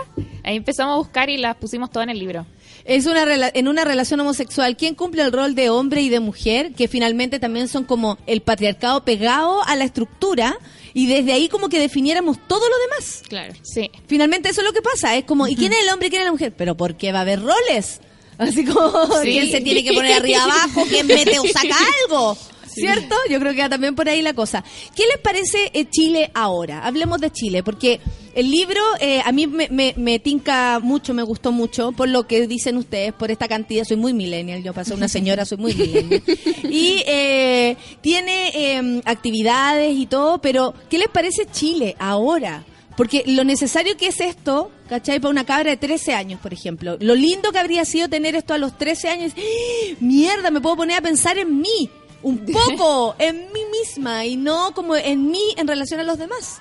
Ahí 0.43 0.57
empezamos 0.57 0.93
a 0.93 0.97
buscar 0.97 1.29
y 1.29 1.37
las 1.37 1.55
pusimos 1.55 1.91
todas 1.91 2.05
en 2.05 2.09
el 2.09 2.19
libro. 2.19 2.45
Es 2.83 3.05
una 3.05 3.25
rela- 3.25 3.51
en 3.53 3.67
una 3.67 3.83
relación 3.85 4.19
homosexual, 4.19 4.75
¿quién 4.75 4.95
cumple 4.95 5.21
el 5.21 5.31
rol 5.31 5.55
de 5.55 5.69
hombre 5.69 6.01
y 6.01 6.09
de 6.09 6.19
mujer? 6.19 6.73
Que 6.73 6.87
finalmente 6.87 7.39
también 7.39 7.67
son 7.67 7.83
como 7.83 8.17
el 8.27 8.41
patriarcado 8.41 9.03
pegado 9.05 9.61
a 9.63 9.75
la 9.75 9.83
estructura 9.83 10.57
y 10.93 11.05
desde 11.07 11.33
ahí 11.33 11.47
como 11.47 11.69
que 11.69 11.79
definiéramos 11.79 12.37
todo 12.47 12.67
lo 12.67 12.75
demás. 12.79 13.21
Claro. 13.29 13.53
Sí. 13.61 13.91
Finalmente 14.07 14.49
eso 14.49 14.61
es 14.61 14.67
lo 14.67 14.73
que 14.73 14.81
pasa, 14.81 15.15
es 15.15 15.25
como, 15.25 15.47
¿y 15.47 15.55
quién 15.55 15.73
es 15.73 15.79
el 15.83 15.89
hombre 15.89 16.07
y 16.07 16.09
quién 16.09 16.21
es 16.21 16.25
la 16.25 16.31
mujer? 16.31 16.53
Pero 16.57 16.75
¿por 16.75 16.95
qué 16.95 17.11
va 17.11 17.19
a 17.19 17.21
haber 17.21 17.41
roles? 17.41 18.01
Así 18.37 18.65
como, 18.65 18.89
Sí. 19.21 19.31
¿quién 19.31 19.51
se 19.51 19.61
tiene 19.61 19.83
que 19.83 19.93
poner 19.93 20.13
arriba 20.13 20.43
abajo? 20.43 20.83
¿Quién 20.89 21.07
mete 21.07 21.37
o 21.39 21.43
saca 21.45 21.75
algo? 22.05 22.37
¿Cierto? 22.79 23.15
Yo 23.29 23.39
creo 23.39 23.53
que 23.53 23.61
va 23.61 23.69
también 23.69 23.95
por 23.95 24.07
ahí 24.07 24.21
la 24.21 24.33
cosa. 24.33 24.63
¿Qué 24.95 25.03
les 25.11 25.17
parece 25.19 25.71
eh, 25.73 25.85
Chile 25.89 26.31
ahora? 26.33 26.85
Hablemos 26.85 27.19
de 27.19 27.31
Chile, 27.31 27.63
porque 27.63 27.99
el 28.37 28.51
libro 28.51 28.79
eh, 28.99 29.21
a 29.25 29.31
mí 29.31 29.47
me, 29.47 29.67
me, 29.69 29.95
me 29.97 30.19
tinca 30.19 30.79
mucho, 30.79 31.13
me 31.15 31.23
gustó 31.23 31.51
mucho, 31.51 31.91
por 31.91 32.07
lo 32.07 32.27
que 32.27 32.45
dicen 32.45 32.77
ustedes, 32.77 33.11
por 33.13 33.31
esta 33.31 33.47
cantidad. 33.47 33.83
Soy 33.83 33.97
muy 33.97 34.13
millennial, 34.13 34.61
yo 34.61 34.73
pasé 34.73 34.93
una 34.93 35.07
señora, 35.07 35.43
soy 35.43 35.57
muy 35.57 35.73
millennial. 35.73 36.21
Y 36.69 37.03
eh, 37.07 37.77
tiene 38.01 38.51
eh, 38.53 39.01
actividades 39.05 39.95
y 39.95 40.05
todo, 40.05 40.39
pero 40.39 40.73
¿qué 40.89 40.97
les 40.97 41.07
parece 41.07 41.47
Chile 41.51 41.95
ahora? 41.97 42.63
Porque 42.95 43.23
lo 43.25 43.43
necesario 43.43 43.95
que 43.95 44.07
es 44.07 44.19
esto, 44.19 44.71
¿cachai? 44.89 45.19
Para 45.19 45.31
una 45.31 45.45
cabra 45.45 45.69
de 45.69 45.77
13 45.77 46.13
años, 46.13 46.39
por 46.39 46.51
ejemplo. 46.53 46.97
Lo 46.99 47.15
lindo 47.15 47.51
que 47.51 47.59
habría 47.59 47.85
sido 47.85 48.09
tener 48.09 48.35
esto 48.35 48.53
a 48.53 48.57
los 48.57 48.77
13 48.77 49.09
años. 49.09 49.33
¡Ah! 49.37 49.95
Mierda, 49.99 50.49
me 50.51 50.61
puedo 50.61 50.77
poner 50.77 50.97
a 50.97 51.01
pensar 51.01 51.37
en 51.37 51.59
mí. 51.59 51.89
Un 52.23 52.45
poco, 52.77 53.15
en 53.19 53.51
mí 53.53 53.61
misma 53.71 54.25
y 54.25 54.35
no 54.35 54.73
como 54.73 54.95
en 54.95 55.29
mí 55.29 55.53
en 55.57 55.67
relación 55.67 55.99
a 55.99 56.03
los 56.03 56.17
demás. 56.17 56.59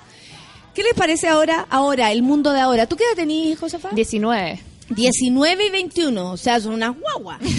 ¿Qué 0.73 0.83
les 0.83 0.93
parece 0.93 1.27
ahora, 1.27 1.65
ahora, 1.69 2.11
el 2.11 2.21
mundo 2.21 2.53
de 2.53 2.59
ahora? 2.59 2.85
¿Tú 2.85 2.95
qué 2.95 3.03
edad 3.03 3.15
tenés, 3.15 3.57
Josefa? 3.57 3.89
19. 3.93 4.59
19 4.89 5.65
y 5.65 5.69
21, 5.69 6.31
o 6.31 6.37
sea, 6.37 6.59
son 6.59 6.73
unas 6.73 6.95
guaguas. 6.97 7.39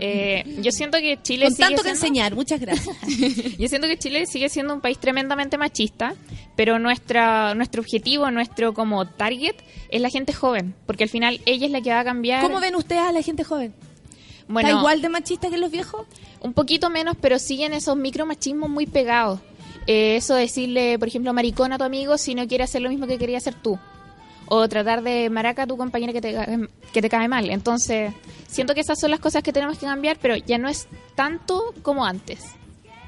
Eh, 0.00 0.44
yo 0.62 0.70
siento 0.70 0.98
que 0.98 1.20
Chile 1.22 1.46
Con 1.46 1.54
sigue 1.54 1.68
tanto 1.68 1.82
que 1.82 1.90
enseñar, 1.90 2.34
muchas 2.34 2.60
gracias. 2.60 2.96
Yo 3.58 3.66
siento 3.68 3.88
que 3.88 3.98
Chile 3.98 4.26
sigue 4.26 4.48
siendo 4.48 4.72
un 4.72 4.80
país 4.80 4.98
tremendamente 4.98 5.58
machista, 5.58 6.14
pero 6.54 6.78
nuestra 6.78 7.54
nuestro 7.54 7.82
objetivo, 7.82 8.30
nuestro 8.30 8.74
como 8.74 9.08
target 9.08 9.56
es 9.90 10.00
la 10.00 10.08
gente 10.08 10.32
joven, 10.32 10.74
porque 10.86 11.04
al 11.04 11.10
final 11.10 11.40
ella 11.46 11.66
es 11.66 11.72
la 11.72 11.80
que 11.80 11.90
va 11.90 12.00
a 12.00 12.04
cambiar. 12.04 12.42
¿Cómo 12.42 12.60
ven 12.60 12.76
ustedes 12.76 13.02
a 13.02 13.12
la 13.12 13.22
gente 13.22 13.42
joven? 13.42 13.74
Bueno, 14.48 14.68
¿Está 14.68 14.80
igual 14.80 15.02
de 15.02 15.08
machista 15.10 15.50
que 15.50 15.58
los 15.58 15.70
viejos? 15.70 16.06
Un 16.40 16.54
poquito 16.54 16.90
menos, 16.90 17.16
pero 17.20 17.38
siguen 17.38 17.74
esos 17.74 17.96
micromachismos 17.96 18.68
muy 18.68 18.86
pegados. 18.86 19.40
Eh, 19.86 20.16
eso 20.16 20.34
de 20.34 20.42
decirle, 20.42 20.98
por 20.98 21.08
ejemplo, 21.08 21.32
maricón 21.32 21.72
a 21.72 21.78
tu 21.78 21.84
amigo 21.84 22.18
si 22.18 22.34
no 22.34 22.46
quiere 22.46 22.64
hacer 22.64 22.82
lo 22.82 22.88
mismo 22.88 23.06
que 23.06 23.18
quería 23.18 23.38
hacer 23.38 23.54
tú. 23.54 23.78
O 24.46 24.66
tratar 24.68 25.02
de 25.02 25.28
maraca 25.28 25.64
a 25.64 25.66
tu 25.66 25.76
compañera 25.76 26.12
que 26.12 26.22
te, 26.22 26.68
que 26.92 27.02
te 27.02 27.08
cae 27.10 27.28
mal. 27.28 27.50
Entonces, 27.50 28.14
siento 28.46 28.74
que 28.74 28.80
esas 28.80 28.98
son 28.98 29.10
las 29.10 29.20
cosas 29.20 29.42
que 29.42 29.52
tenemos 29.52 29.78
que 29.78 29.86
cambiar, 29.86 30.18
pero 30.20 30.36
ya 30.36 30.56
no 30.56 30.68
es 30.68 30.88
tanto 31.14 31.74
como 31.82 32.06
antes. 32.06 32.54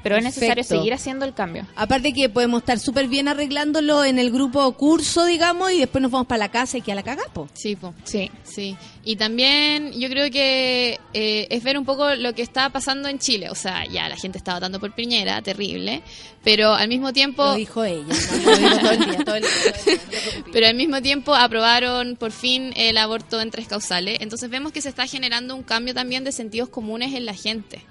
Pero 0.03 0.17
es 0.17 0.23
necesario 0.23 0.55
Perfecto. 0.55 0.77
seguir 0.77 0.93
haciendo 0.93 1.25
el 1.25 1.33
cambio. 1.33 1.67
Aparte 1.75 2.13
que 2.13 2.29
podemos 2.29 2.61
estar 2.61 2.79
súper 2.79 3.07
bien 3.07 3.27
arreglándolo 3.27 4.03
en 4.03 4.19
el 4.19 4.31
grupo 4.31 4.71
curso, 4.73 5.25
digamos, 5.25 5.71
y 5.71 5.79
después 5.79 6.01
nos 6.01 6.11
vamos 6.11 6.27
para 6.27 6.39
la 6.39 6.49
casa 6.49 6.77
y 6.77 6.81
que 6.81 6.91
a 6.91 6.95
la 6.95 7.03
cagapo. 7.03 7.47
Sí, 7.53 7.75
po. 7.75 7.93
Sí. 8.03 8.31
Sí. 8.43 8.75
Y 9.03 9.15
también 9.15 9.91
yo 9.93 10.09
creo 10.09 10.29
que 10.29 10.99
eh, 11.13 11.47
es 11.49 11.63
ver 11.63 11.77
un 11.77 11.85
poco 11.85 12.13
lo 12.15 12.33
que 12.33 12.41
está 12.41 12.69
pasando 12.69 13.09
en 13.09 13.19
Chile. 13.19 13.49
O 13.49 13.55
sea, 13.55 13.85
ya 13.85 14.07
la 14.09 14.15
gente 14.15 14.37
está 14.37 14.53
votando 14.55 14.79
por 14.79 14.93
Piñera, 14.93 15.41
terrible. 15.41 16.01
Pero 16.43 16.73
al 16.73 16.87
mismo 16.87 17.13
tiempo. 17.13 17.43
Lo 17.45 17.55
dijo 17.55 17.83
ella. 17.83 18.03
¿no? 18.03 18.11
Lo 18.43 18.57
dijo 18.57 18.79
todo 18.79 18.91
el 18.91 19.05
día, 19.05 19.23
todo 19.23 19.35
el 19.35 19.41
día, 19.41 19.49
todo 19.63 19.71
el 19.75 19.81
día, 19.81 19.99
no 19.99 20.03
te 20.03 20.11
preocupes. 20.19 20.43
Pero 20.51 20.67
al 20.67 20.75
mismo 20.75 21.01
tiempo 21.01 21.35
aprobaron 21.35 22.15
por 22.15 22.31
fin 22.31 22.73
el 22.75 22.97
aborto 22.97 23.41
en 23.41 23.51
tres 23.51 23.67
causales. 23.67 24.17
Entonces 24.21 24.49
vemos 24.49 24.71
que 24.71 24.81
se 24.81 24.89
está 24.89 25.07
generando 25.07 25.55
un 25.55 25.63
cambio 25.63 25.93
también 25.93 26.23
de 26.23 26.31
sentidos 26.31 26.69
comunes 26.69 27.13
en 27.13 27.25
la 27.25 27.33
gente. 27.33 27.83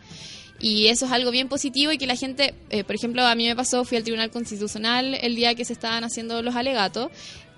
Y 0.61 0.89
eso 0.89 1.07
es 1.07 1.13
algo 1.13 1.31
bien 1.31 1.49
positivo 1.49 1.91
y 1.93 1.99
que 1.99 2.07
la 2.07 2.17
gente, 2.17 2.55
eh, 2.69 2.85
por 2.85 2.95
ejemplo, 2.95 3.25
a 3.25 3.35
mí 3.35 3.47
me 3.47 3.57
pasó, 3.57 3.85
fui 3.85 3.97
al 3.97 4.03
Tribunal 4.05 4.31
Constitucional 4.31 5.15
el 5.21 5.35
día 5.35 5.55
que 5.55 5.65
se 5.65 5.73
estaban 5.73 6.05
haciendo 6.05 6.43
los 6.43 6.55
alegatos 6.55 7.09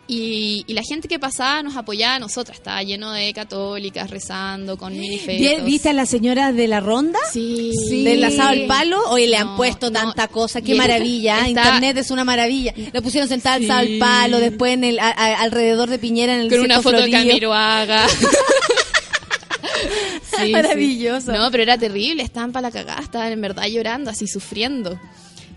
Y, 0.08 0.64
y 0.66 0.74
la 0.74 0.82
gente 0.82 1.06
que 1.08 1.18
pasaba 1.20 1.62
nos 1.62 1.76
apoyaba 1.76 2.16
a 2.16 2.18
nosotras, 2.18 2.58
estaba 2.58 2.82
lleno 2.82 3.12
de 3.12 3.32
católicas 3.32 4.10
rezando 4.10 4.76
con 4.76 4.92
¿Vi- 4.92 4.98
minifetos. 4.98 5.64
¿Viste 5.64 5.88
a 5.90 5.92
la 5.92 6.06
señora 6.06 6.52
de 6.52 6.66
la 6.68 6.80
ronda? 6.80 7.18
Sí. 7.32 7.70
Del 8.04 8.22
asado 8.24 8.50
al 8.50 8.66
palo. 8.66 8.98
Hoy 9.08 9.26
le 9.28 9.36
han 9.36 9.56
puesto 9.56 9.86
no. 9.90 9.92
tanta 10.00 10.26
cosa. 10.28 10.60
Qué 10.60 10.74
Y 10.74 10.78
maravilla. 10.78 11.36
está- 11.46 11.48
Internet 11.48 11.96
es 11.98 12.10
una 12.10 12.24
maravilla. 12.24 12.74
Le 12.92 13.00
pusieron 13.00 13.28
sentada 13.28 13.56
asado 13.56 13.78
al 13.78 13.86
Sí. 13.86 13.98
palo. 13.98 14.40
Después 14.40 14.74
en 14.74 14.84
el, 14.84 14.98
a- 14.98 15.08
a- 15.10 15.40
alrededor 15.40 15.88
de 15.88 15.98
Piñera 16.00 16.34
en 16.34 16.40
el 16.42 16.50
Con 16.50 16.60
una 16.60 16.82
foto 16.82 16.96
de 16.96 17.02
florido. 17.04 17.18
Camiroaga. 17.28 18.06
Sí, 20.22 20.46
sí. 20.46 20.52
Maravilloso. 20.52 21.32
No, 21.32 21.50
pero 21.50 21.62
era 21.62 21.78
terrible, 21.78 22.22
estaban 22.22 22.52
para 22.52 22.68
la 22.68 22.72
cagada, 22.72 23.00
estaban 23.02 23.32
en 23.32 23.40
verdad 23.40 23.66
llorando, 23.66 24.10
así 24.10 24.26
sufriendo. 24.26 24.98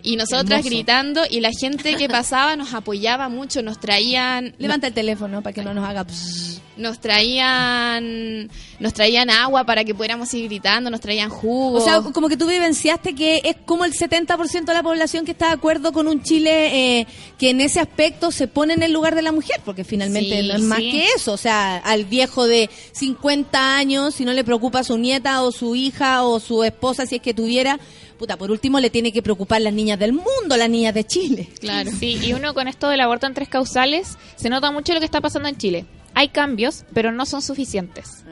Y 0.05 0.15
nosotras 0.15 0.59
Hermoso. 0.59 0.69
gritando 0.69 1.21
y 1.29 1.39
la 1.41 1.51
gente 1.51 1.95
que 1.95 2.07
pasaba 2.19 2.55
nos 2.55 2.73
apoyaba 2.73 3.27
mucho, 3.27 3.61
nos 3.61 3.79
traían... 3.79 4.53
Levanta 4.59 4.87
el 4.87 4.93
teléfono 4.93 5.41
para 5.41 5.53
que 5.53 5.63
no 5.63 5.73
nos 5.73 5.83
haga... 5.83 6.05
pss. 6.05 6.61
Nos 6.77 6.99
traían 6.99 8.49
nos 8.79 8.93
traían 8.93 9.29
agua 9.29 9.63
para 9.63 9.85
que 9.85 9.95
pudiéramos 9.95 10.33
ir 10.33 10.45
gritando, 10.49 10.89
nos 10.89 10.99
traían 10.99 11.29
jugo. 11.29 11.77
O 11.77 11.81
sea, 11.81 12.01
como 12.01 12.27
que 12.27 12.35
tú 12.35 12.47
vivenciaste 12.47 13.15
que 13.15 13.39
es 13.45 13.55
como 13.65 13.85
el 13.85 13.93
70% 13.93 14.65
de 14.65 14.73
la 14.73 14.83
población 14.83 15.23
que 15.23 15.31
está 15.31 15.47
de 15.47 15.53
acuerdo 15.53 15.93
con 15.93 16.07
un 16.09 16.21
Chile 16.21 16.99
eh, 16.99 17.07
que 17.37 17.51
en 17.51 17.61
ese 17.61 17.79
aspecto 17.79 18.29
se 18.31 18.47
pone 18.47 18.73
en 18.73 18.83
el 18.83 18.91
lugar 18.91 19.15
de 19.15 19.21
la 19.21 19.31
mujer, 19.31 19.61
porque 19.63 19.85
finalmente 19.85 20.41
Sí, 20.41 20.47
no 20.49 20.55
es 20.55 20.61
más 20.63 20.79
sí. 20.79 20.91
que 20.91 21.05
eso. 21.15 21.31
O 21.31 21.37
sea, 21.37 21.77
al 21.77 22.03
viejo 22.03 22.45
de 22.45 22.69
50 22.91 23.77
años, 23.77 24.15
si 24.15 24.25
no 24.25 24.33
le 24.33 24.43
preocupa 24.43 24.83
su 24.83 24.97
nieta 24.97 25.41
o 25.43 25.53
su 25.53 25.77
hija 25.77 26.23
o 26.23 26.41
su 26.41 26.63
esposa, 26.65 27.05
si 27.05 27.15
es 27.15 27.21
que 27.21 27.33
tuviera, 27.33 27.79
puta, 28.17 28.37
por 28.37 28.51
último 28.51 28.79
le 28.79 28.89
tiene 28.89 29.11
que 29.11 29.21
preocupar 29.21 29.61
las 29.61 29.73
niñas 29.73 29.99
del 29.99 30.13
mundo, 30.13 30.57
las 30.57 30.69
niñas 30.69 30.93
de 30.93 31.03
Chile. 31.05 31.49
Claro. 31.59 31.91
Sí, 31.99 32.19
y 32.23 32.33
uno 32.33 32.53
con 32.53 32.67
esto 32.67 32.89
del 32.89 33.01
aborto 33.01 33.27
en 33.27 33.33
tres 33.33 33.49
causales, 33.49 34.17
se 34.35 34.49
nota 34.49 34.71
mucho 34.71 34.93
lo 34.93 34.99
que 34.99 35.05
está 35.05 35.21
pasando 35.21 35.49
en 35.49 35.57
Chile. 35.57 35.85
Hay 36.13 36.29
cambios, 36.29 36.85
pero 36.93 37.11
no 37.11 37.25
son 37.25 37.41
suficientes. 37.41 38.23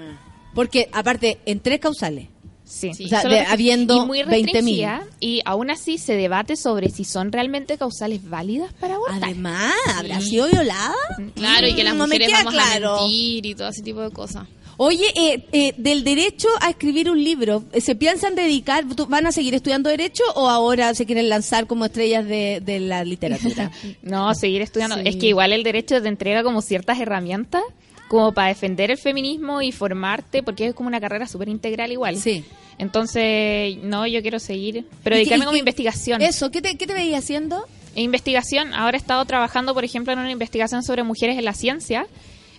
Porque, 0.55 0.87
aparte, 0.91 1.39
en 1.45 1.59
tres 1.59 1.79
causales. 1.79 2.27
Sí, 2.63 2.89
O 2.89 3.07
sea, 3.09 3.21
Solo 3.21 3.35
de- 3.35 3.41
que- 3.41 3.47
habiendo 3.47 4.03
y 4.03 4.05
muy 4.07 4.19
20.000. 4.23 4.25
restringida, 4.45 5.03
y 5.19 5.41
aún 5.45 5.69
así 5.69 5.97
se 5.97 6.15
debate 6.15 6.55
sobre 6.55 6.89
si 6.89 7.03
son 7.03 7.31
realmente 7.31 7.77
causales 7.77 8.27
válidas 8.27 8.71
para 8.73 8.95
abortar. 8.95 9.23
Además, 9.23 9.73
¿habrá 9.95 10.19
sido 10.21 10.47
violada? 10.47 10.95
Claro, 11.35 11.67
y 11.67 11.75
que 11.75 11.83
las 11.83 11.93
no 11.93 12.05
mujeres 12.07 12.31
vamos 12.31 12.53
claro. 12.53 12.95
a 12.95 13.01
mentir 13.01 13.45
y 13.45 13.53
todo 13.55 13.67
ese 13.67 13.81
tipo 13.83 13.99
de 14.01 14.09
cosas. 14.11 14.47
Oye, 14.77 15.05
eh, 15.15 15.45
eh, 15.51 15.73
del 15.77 16.03
derecho 16.03 16.47
a 16.61 16.69
escribir 16.71 17.09
un 17.09 17.23
libro, 17.23 17.63
eh, 17.73 17.81
¿se 17.81 17.95
piensan 17.95 18.35
dedicar, 18.35 18.85
van 19.07 19.27
a 19.27 19.31
seguir 19.31 19.53
estudiando 19.53 19.89
derecho 19.89 20.23
o 20.35 20.49
ahora 20.49 20.93
se 20.95 21.05
quieren 21.05 21.29
lanzar 21.29 21.67
como 21.67 21.85
estrellas 21.85 22.25
de, 22.27 22.59
de 22.63 22.79
la 22.79 23.03
literatura? 23.03 23.71
No, 24.01 24.33
seguir 24.35 24.61
estudiando. 24.61 24.95
Sí. 24.97 25.03
Es 25.05 25.15
que 25.17 25.27
igual 25.27 25.53
el 25.53 25.63
derecho 25.63 26.01
te 26.01 26.07
entrega 26.07 26.43
como 26.43 26.61
ciertas 26.61 26.99
herramientas 26.99 27.61
como 28.07 28.31
para 28.33 28.49
defender 28.49 28.91
el 28.91 28.97
feminismo 28.97 29.61
y 29.61 29.71
formarte, 29.71 30.43
porque 30.43 30.67
es 30.67 30.73
como 30.75 30.87
una 30.87 30.99
carrera 31.01 31.27
súper 31.27 31.49
integral 31.49 31.91
igual. 31.91 32.17
Sí. 32.17 32.43
Entonces, 32.77 33.77
no, 33.81 34.05
yo 34.07 34.21
quiero 34.21 34.39
seguir, 34.39 34.85
pero 35.03 35.15
¿Y 35.15 35.19
qué- 35.19 35.19
dedicarme 35.21 35.45
como 35.45 35.57
investigación. 35.57 36.21
Eso, 36.21 36.51
¿qué 36.51 36.61
te, 36.61 36.77
qué 36.77 36.85
te 36.85 36.93
veías 36.93 37.23
haciendo? 37.23 37.65
E 37.95 38.01
investigación, 38.01 38.73
ahora 38.73 38.97
he 38.97 38.99
estado 38.99 39.23
trabajando, 39.25 39.73
por 39.73 39.83
ejemplo, 39.83 40.13
en 40.13 40.19
una 40.19 40.31
investigación 40.31 40.83
sobre 40.83 41.03
mujeres 41.03 41.37
en 41.37 41.45
la 41.45 41.53
ciencia. 41.53 42.05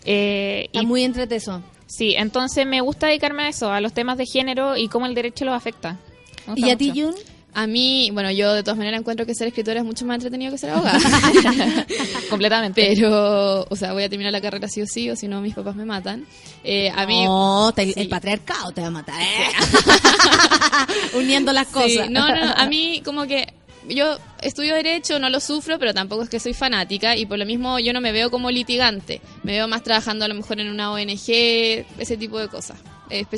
Eh, 0.04 0.64
Está 0.66 0.82
y- 0.82 0.86
muy 0.86 1.02
entreteso. 1.04 1.62
Sí, 1.86 2.14
entonces 2.16 2.66
me 2.66 2.80
gusta 2.80 3.06
dedicarme 3.08 3.44
a 3.44 3.48
eso, 3.48 3.70
a 3.72 3.80
los 3.80 3.92
temas 3.92 4.16
de 4.18 4.26
género 4.26 4.76
y 4.76 4.88
cómo 4.88 5.06
el 5.06 5.14
derecho 5.14 5.44
los 5.44 5.54
afecta. 5.54 5.98
¿Y 6.56 6.70
a 6.70 6.76
ti. 6.76 6.92
Jun? 6.94 7.14
A 7.56 7.68
mí, 7.68 8.10
bueno, 8.12 8.32
yo 8.32 8.52
de 8.52 8.64
todas 8.64 8.76
maneras 8.76 8.98
encuentro 8.98 9.24
que 9.26 9.34
ser 9.34 9.46
escritora 9.46 9.78
es 9.78 9.86
mucho 9.86 10.04
más 10.04 10.16
entretenido 10.16 10.50
que 10.50 10.58
ser 10.58 10.70
abogada. 10.70 10.98
Completamente. 12.28 12.92
Pero, 12.96 13.64
o 13.68 13.76
sea, 13.76 13.92
voy 13.92 14.02
a 14.02 14.08
terminar 14.08 14.32
la 14.32 14.40
carrera 14.40 14.66
sí 14.68 14.82
o 14.82 14.86
sí, 14.86 15.08
o 15.08 15.14
si 15.14 15.28
no 15.28 15.40
mis 15.40 15.54
papás 15.54 15.76
me 15.76 15.84
matan. 15.84 16.26
Eh, 16.64 16.90
a 16.94 17.06
mí... 17.06 17.24
No, 17.24 17.70
te- 17.72 17.84
Sí. 17.86 17.92
el 17.96 18.08
patriarcado 18.08 18.72
te 18.72 18.80
va 18.80 18.88
a 18.88 18.90
matar. 18.90 19.20
¿eh? 19.20 21.14
Uniendo 21.16 21.52
las 21.52 21.68
Sí, 21.68 21.72
cosas. 21.74 22.10
no, 22.10 22.28
no, 22.28 22.44
no, 22.46 22.52
a 22.56 22.66
mí 22.66 23.00
como 23.04 23.24
que 23.26 23.46
yo 23.88 24.18
estudio 24.42 24.74
derecho, 24.74 25.18
no 25.18 25.30
lo 25.30 25.40
sufro, 25.40 25.78
pero 25.78 25.94
tampoco 25.94 26.22
es 26.22 26.28
que 26.28 26.40
soy 26.40 26.54
fanática 26.54 27.16
y 27.16 27.26
por 27.26 27.38
lo 27.38 27.46
mismo 27.46 27.78
yo 27.78 27.92
no 27.92 28.00
me 28.00 28.12
veo 28.12 28.30
como 28.30 28.50
litigante, 28.50 29.20
me 29.42 29.52
veo 29.52 29.68
más 29.68 29.82
trabajando 29.82 30.24
a 30.24 30.28
lo 30.28 30.34
mejor 30.34 30.60
en 30.60 30.68
una 30.68 30.92
ONG, 30.92 31.28
ese 31.28 32.16
tipo 32.18 32.38
de 32.38 32.48
cosas. 32.48 32.78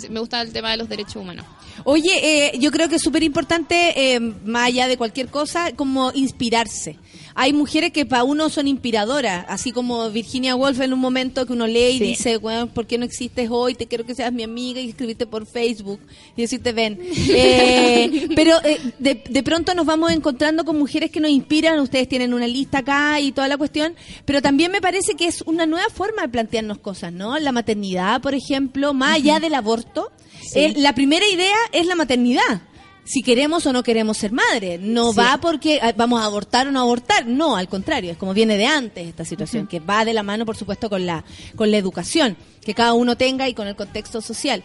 Me 0.09 0.21
gusta 0.21 0.41
el 0.41 0.53
tema 0.53 0.71
de 0.71 0.77
los 0.77 0.89
derechos 0.89 1.17
humanos. 1.17 1.45
Oye, 1.85 2.13
eh, 2.23 2.59
yo 2.59 2.71
creo 2.71 2.89
que 2.89 2.97
es 2.97 3.03
súper 3.03 3.23
importante, 3.23 4.15
eh, 4.15 4.21
más 4.21 4.69
allá 4.69 4.89
de 4.89 4.97
cualquier 4.97 5.29
cosa, 5.29 5.73
como 5.73 6.13
inspirarse. 6.15 6.97
Hay 7.39 7.53
mujeres 7.53 7.93
que 7.93 8.07
para 8.07 8.25
uno 8.25 8.49
son 8.49 8.67
inspiradoras, 8.67 9.45
así 9.49 9.71
como 9.71 10.11
Virginia 10.11 10.57
Woolf 10.57 10.81
en 10.81 10.95
un 10.95 10.99
momento 10.99 11.45
que 11.47 11.53
uno 11.53 11.67
lee 11.67 11.91
y 11.91 11.99
Sí. 11.99 12.05
dice, 12.05 12.37
bueno, 12.39 12.67
¿por 12.69 12.87
qué 12.87 12.97
no 12.97 13.05
existes 13.05 13.49
hoy? 13.51 13.75
Te 13.75 13.87
quiero 13.87 14.07
que 14.07 14.15
seas 14.15 14.33
mi 14.33 14.43
amiga 14.43 14.81
y 14.81 14.89
escribirte 14.89 15.27
por 15.27 15.45
Facebook 15.45 16.01
y 16.35 16.41
decirte, 16.43 16.73
ven. 16.73 16.99
Eh, 17.29 18.29
pero 18.35 18.57
eh, 18.65 18.81
de, 18.99 19.23
de 19.29 19.43
pronto 19.43 19.75
nos 19.75 19.85
vamos 19.85 20.11
encontrando 20.13 20.65
con 20.65 20.79
mujeres 20.79 21.11
que 21.11 21.21
nos 21.21 21.31
inspiran, 21.31 21.79
ustedes 21.81 22.09
tienen 22.09 22.33
una 22.33 22.47
lista 22.49 22.79
acá 22.79 23.21
y 23.21 23.33
toda 23.33 23.49
la 23.49 23.59
cuestión, 23.59 23.95
pero 24.25 24.41
también 24.41 24.73
me 24.73 24.81
parece 24.81 25.15
que 25.15 25.27
es 25.27 25.43
una 25.43 25.67
nueva 25.67 25.89
forma 25.91 26.23
de 26.23 26.29
plantearnos 26.31 26.79
cosas, 26.79 27.13
¿no? 27.13 27.39
La 27.39 27.53
maternidad, 27.53 28.23
por 28.23 28.35
ejemplo, 28.35 28.95
más 28.95 29.17
allá 29.17 29.41
del 29.41 29.55
aborto, 29.55 30.11
eh, 30.55 30.73
la 30.77 30.95
primera 30.95 31.27
idea 31.29 31.55
es 31.73 31.87
la 31.87 31.95
maternidad. 31.97 32.63
Si 33.07 33.23
queremos 33.23 33.65
o 33.67 33.73
no 33.73 33.83
queremos 33.85 34.17
ser 34.19 34.33
madre. 34.33 34.79
No 34.79 35.13
Sí. 35.13 35.19
va 35.19 35.39
porque 35.41 35.79
ah, 35.81 35.95
vamos 35.97 36.21
a 36.21 36.25
abortar 36.25 36.67
o 36.67 36.73
no 36.73 36.81
abortar. 36.81 37.25
No, 37.27 37.57
al 37.57 37.69
contrario, 37.69 38.11
es 38.11 38.17
como 38.19 38.35
viene 38.35 38.57
de 38.59 38.67
antes 38.67 39.07
esta 39.07 39.25
situación, 39.25 39.67
que 39.69 39.79
va 39.81 40.05
de 40.05 40.13
la 40.13 40.23
mano, 40.25 40.45
por 40.45 40.57
supuesto, 40.57 40.91
con 40.91 41.07
la, 41.07 41.25
con 41.55 41.71
la 41.71 41.77
educación 41.79 42.37
que 42.65 42.75
cada 42.75 42.95
uno 42.95 43.17
tenga 43.17 43.49
y 43.49 43.55
con 43.55 43.69
el 43.69 43.77
contexto 43.77 44.21
social. 44.21 44.65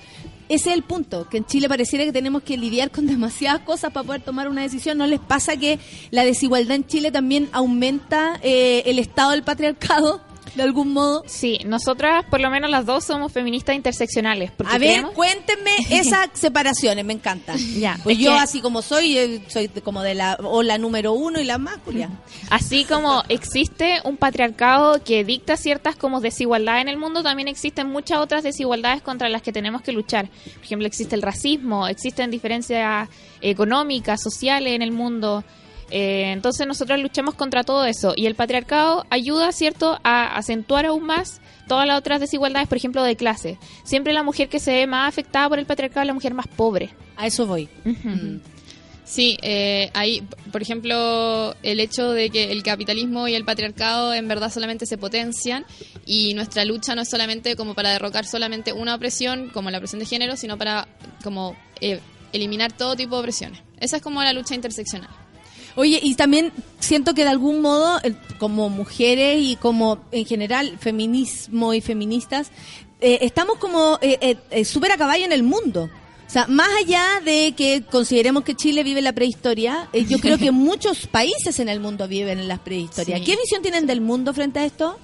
Ese 0.50 0.70
es 0.72 0.76
el 0.76 0.82
punto, 0.84 1.30
que 1.30 1.38
en 1.38 1.46
Chile 1.46 1.70
pareciera 1.70 2.04
que 2.04 2.12
tenemos 2.12 2.42
que 2.42 2.58
lidiar 2.58 2.90
con 2.90 3.06
demasiadas 3.08 3.62
cosas 3.62 3.94
para 3.94 4.06
poder 4.08 4.22
tomar 4.24 4.50
una 4.50 4.64
decisión. 4.64 4.98
¿No 4.98 5.06
les 5.06 5.20
pasa 5.20 5.56
que 5.56 5.78
la 6.10 6.26
desigualdad 6.26 6.76
en 6.76 6.88
Chile 6.88 7.12
también 7.12 7.48
aumenta 7.54 8.40
eh, 8.42 8.82
el 8.88 8.98
estado 8.98 9.32
del 9.32 9.44
patriarcado, 9.44 10.20
de 10.56 10.64
algún 10.64 10.92
modo? 10.94 11.24
Sí, 11.28 11.60
nosotras 11.66 12.26
por 12.30 12.42
lo 12.42 12.50
menos 12.50 12.70
las 12.70 12.86
dos 12.86 13.04
somos 13.06 13.32
feministas 13.32 13.76
interseccionales. 13.76 14.52
Porque 14.52 14.74
A 14.76 14.78
ver, 14.78 14.90
creemos- 14.96 15.14
cuéntenme 15.14 15.72
esas 15.90 16.30
separaciones, 16.34 17.06
me 17.06 17.14
encanta. 17.14 17.56
Ya, 17.78 17.98
Pues 18.04 18.18
es 18.18 18.24
yo 18.24 18.32
que- 18.34 18.40
así 18.40 18.62
como 18.62 18.82
soy, 18.82 19.18
eh, 19.18 19.44
soy 19.48 19.68
como 19.70 20.02
de 20.04 20.16
la 20.16 20.38
ola 20.44 20.78
número 20.78 21.14
uno 21.14 21.40
y 21.40 21.44
la 21.44 21.58
más 21.58 21.78
Julia. 21.86 22.10
Así 22.50 22.84
como 22.86 23.24
existe 23.30 24.00
un 24.04 24.18
patriarcado 24.18 25.02
que 25.04 25.24
dicta 25.24 25.56
ciertas 25.58 25.96
como 25.96 26.20
desigualdades 26.20 26.82
en 26.82 26.90
el 26.90 26.98
mundo, 26.98 27.24
también 27.24 27.48
existen 27.48 27.88
muchas 27.88 28.20
otras 28.20 28.44
desigualdades 28.44 29.02
contra 29.02 29.30
las 29.30 29.42
que 29.42 29.54
tenemos 29.54 29.82
que 29.82 29.94
luchar. 29.94 30.28
Por 30.56 30.64
ejemplo, 30.66 30.86
existe 30.88 31.16
el 31.16 31.22
racismo, 31.22 31.88
existen 31.88 32.30
diferencias 32.30 33.08
económicas, 33.42 34.22
sociales 34.22 34.74
en 34.74 34.82
el 34.82 34.92
mundo. 34.92 35.44
Eh, 35.92 36.32
entonces 36.32 36.66
nosotros 36.66 37.00
luchamos 37.00 37.36
contra 37.36 37.64
todo 37.64 37.86
eso 37.86 38.14
y 38.16 38.26
el 38.26 38.36
patriarcado 38.36 39.06
ayuda, 39.10 39.52
¿cierto?, 39.52 40.00
a 40.04 40.36
acentuar 40.38 40.86
aún 40.86 41.04
más 41.04 41.42
todas 41.68 41.86
las 41.86 41.98
otras 41.98 42.20
desigualdades, 42.20 42.68
por 42.68 42.78
ejemplo, 42.78 43.04
de 43.04 43.16
clase. 43.16 43.58
Siempre 43.84 44.14
la 44.14 44.24
mujer 44.24 44.50
que 44.50 44.60
se 44.60 44.72
ve 44.72 44.88
más 44.88 45.08
afectada 45.08 45.50
por 45.50 45.60
el 45.60 45.66
patriarcado 45.66 46.02
es 46.02 46.08
la 46.08 46.14
mujer 46.14 46.34
más 46.34 46.48
pobre. 46.48 46.90
A 47.18 47.28
eso 47.28 47.46
voy. 47.46 47.70
Sí, 49.04 49.38
eh, 49.42 49.92
ahí, 49.94 50.24
por 50.54 50.62
ejemplo, 50.62 51.54
el 51.64 51.82
hecho 51.82 52.12
de 52.12 52.30
que 52.30 52.52
el 52.54 52.64
capitalismo 52.64 53.28
y 53.28 53.36
el 53.36 53.44
patriarcado 53.44 54.14
en 54.14 54.30
verdad 54.30 54.50
solamente 54.50 54.86
se 54.86 54.98
potencian 54.98 55.66
y 56.06 56.34
nuestra 56.34 56.64
lucha 56.64 56.96
no 56.96 57.02
es 57.02 57.10
solamente 57.10 57.58
como 57.58 57.74
para 57.74 57.92
derrocar 57.92 58.26
solamente 58.26 58.72
una 58.72 58.96
opresión, 58.96 59.50
como 59.50 59.70
la 59.70 59.80
opresión 59.80 60.00
de 60.00 60.06
género, 60.06 60.38
sino 60.38 60.58
para 60.58 60.88
como 61.26 61.58
eh, 61.82 62.00
eliminar 62.32 62.72
todo 62.72 62.96
tipo 62.96 63.16
de 63.16 63.20
opresiones. 63.20 63.62
Esa 63.82 63.98
es 63.98 64.02
como 64.02 64.24
la 64.24 64.32
lucha 64.32 64.56
interseccional. 64.56 65.10
Oye, 65.76 66.00
y 66.02 66.16
también 66.16 66.52
siento 66.80 67.14
que 67.14 67.24
de 67.24 67.30
algún 67.30 67.62
modo, 67.62 68.00
como 68.40 68.70
mujeres 68.70 69.42
y 69.42 69.56
como 69.56 70.00
en 70.12 70.26
general 70.26 70.78
feminismo 70.80 71.74
y 71.74 71.82
feministas, 71.82 72.52
eh, 73.00 73.20
estamos 73.22 73.58
como 73.58 73.98
eh, 74.02 74.18
eh, 74.22 74.38
eh, 74.52 74.66
súper 74.66 74.92
a 74.92 74.98
caballo 74.98 75.26
en 75.26 75.32
el 75.32 75.44
mundo. 75.44 75.90
O 76.32 76.34
sea, 76.34 76.48
más 76.48 76.70
allá 76.80 77.04
de 77.26 77.54
que 77.58 77.84
consideremos 77.92 78.46
que 78.46 78.56
Chile 78.56 78.84
vive 78.84 79.02
la 79.02 79.12
prehistoria, 79.12 79.90
eh, 79.92 80.06
yo 80.06 80.18
creo 80.18 80.38
que 80.38 80.52
muchos 80.54 81.08
países 81.08 81.60
en 81.60 81.68
el 81.68 81.82
mundo 81.82 82.08
viven 82.08 82.40
en 82.40 82.48
la 82.48 82.58
prehistoria. 82.64 83.18
Sí. 83.18 83.26
¿Qué 83.26 83.36
visión 83.36 83.62
tienen 83.62 83.86
del 83.86 84.00
mundo 84.00 84.34
frente 84.34 84.60
a 84.60 84.66
esto? 84.66 84.98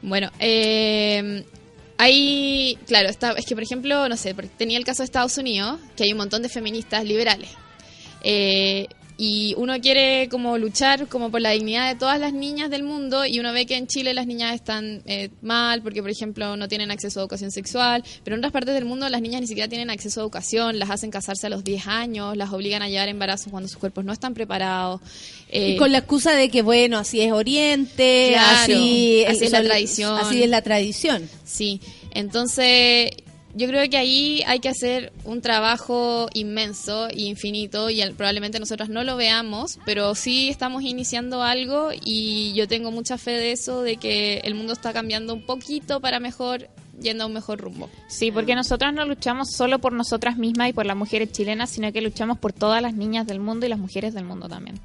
Bueno, 0.00 0.30
eh, 0.38 1.44
hay, 1.98 2.78
claro, 2.86 3.10
está, 3.10 3.32
es 3.32 3.44
que 3.44 3.54
por 3.54 3.64
ejemplo, 3.64 4.08
no 4.08 4.16
sé, 4.16 4.34
porque 4.34 4.48
tenía 4.56 4.78
el 4.78 4.84
caso 4.84 5.02
de 5.02 5.04
Estados 5.04 5.36
Unidos, 5.36 5.78
que 5.94 6.04
hay 6.04 6.12
un 6.12 6.18
montón 6.18 6.40
de 6.40 6.48
feministas 6.48 7.04
liberales. 7.04 7.50
Eh, 8.22 8.86
y 9.18 9.54
uno 9.56 9.80
quiere 9.80 10.28
como 10.28 10.58
luchar 10.58 11.08
como 11.08 11.30
por 11.30 11.40
la 11.40 11.50
dignidad 11.50 11.88
de 11.88 11.98
todas 11.98 12.20
las 12.20 12.32
niñas 12.34 12.68
del 12.68 12.82
mundo 12.82 13.24
y 13.24 13.40
uno 13.40 13.52
ve 13.52 13.64
que 13.64 13.76
en 13.76 13.86
Chile 13.86 14.12
las 14.12 14.26
niñas 14.26 14.54
están 14.54 15.02
eh, 15.06 15.30
mal 15.40 15.80
porque 15.82 16.02
por 16.02 16.10
ejemplo 16.10 16.56
no 16.56 16.68
tienen 16.68 16.90
acceso 16.90 17.20
a 17.20 17.22
educación 17.22 17.50
sexual, 17.50 18.04
pero 18.24 18.34
en 18.34 18.40
otras 18.40 18.52
partes 18.52 18.74
del 18.74 18.84
mundo 18.84 19.08
las 19.08 19.22
niñas 19.22 19.40
ni 19.40 19.46
siquiera 19.46 19.68
tienen 19.68 19.88
acceso 19.90 20.20
a 20.20 20.22
educación, 20.24 20.78
las 20.78 20.90
hacen 20.90 21.10
casarse 21.10 21.46
a 21.46 21.50
los 21.50 21.64
10 21.64 21.86
años, 21.86 22.36
las 22.36 22.52
obligan 22.52 22.82
a 22.82 22.88
llevar 22.88 23.08
embarazos 23.08 23.50
cuando 23.50 23.68
sus 23.68 23.78
cuerpos 23.78 24.04
no 24.04 24.12
están 24.12 24.34
preparados. 24.34 25.00
eh, 25.48 25.70
Y 25.70 25.76
con 25.76 25.92
la 25.92 25.98
excusa 25.98 26.32
de 26.32 26.50
que, 26.50 26.62
bueno, 26.62 26.98
así 26.98 27.20
es 27.20 27.32
Oriente, 27.32 28.28
Claro, 28.32 28.74
así, 28.74 29.24
así 29.26 29.44
es 29.44 29.52
la 29.52 29.62
tradición. 29.62 30.18
Así 30.18 30.42
es 30.42 30.50
la 30.50 30.62
tradición. 30.62 31.28
Sí, 31.44 31.80
entonces 32.12 33.10
yo 33.56 33.66
creo 33.68 33.88
que 33.88 33.96
ahí 33.96 34.42
hay 34.46 34.60
que 34.60 34.68
hacer 34.68 35.14
un 35.24 35.40
trabajo 35.40 36.28
inmenso 36.34 37.08
e 37.08 37.22
infinito 37.22 37.88
y 37.88 38.02
probablemente 38.10 38.60
nosotros 38.60 38.90
no 38.90 39.02
lo 39.02 39.16
veamos, 39.16 39.78
pero 39.86 40.14
sí 40.14 40.50
estamos 40.50 40.82
iniciando 40.82 41.42
algo 41.42 41.88
y 42.04 42.52
yo 42.52 42.68
tengo 42.68 42.90
mucha 42.90 43.16
fe 43.16 43.30
de 43.30 43.52
eso, 43.52 43.80
de 43.80 43.96
que 43.96 44.38
el 44.44 44.54
mundo 44.54 44.74
está 44.74 44.92
cambiando 44.92 45.32
un 45.32 45.46
poquito 45.46 46.00
para 46.00 46.20
mejor, 46.20 46.68
yendo 47.00 47.24
a 47.24 47.28
un 47.28 47.32
mejor 47.32 47.58
rumbo. 47.58 47.88
Sí, 48.08 48.30
porque 48.30 48.54
nosotras 48.54 48.92
no 48.92 49.06
luchamos 49.06 49.50
solo 49.52 49.78
por 49.78 49.94
nosotras 49.94 50.36
mismas 50.36 50.68
y 50.68 50.72
por 50.74 50.84
las 50.84 50.96
mujeres 50.96 51.32
chilenas, 51.32 51.70
sino 51.70 51.90
que 51.92 52.02
luchamos 52.02 52.38
por 52.38 52.52
todas 52.52 52.82
las 52.82 52.92
niñas 52.92 53.26
del 53.26 53.40
mundo 53.40 53.64
y 53.64 53.70
las 53.70 53.78
mujeres 53.78 54.12
del 54.12 54.24
mundo 54.24 54.50
también. 54.50 54.78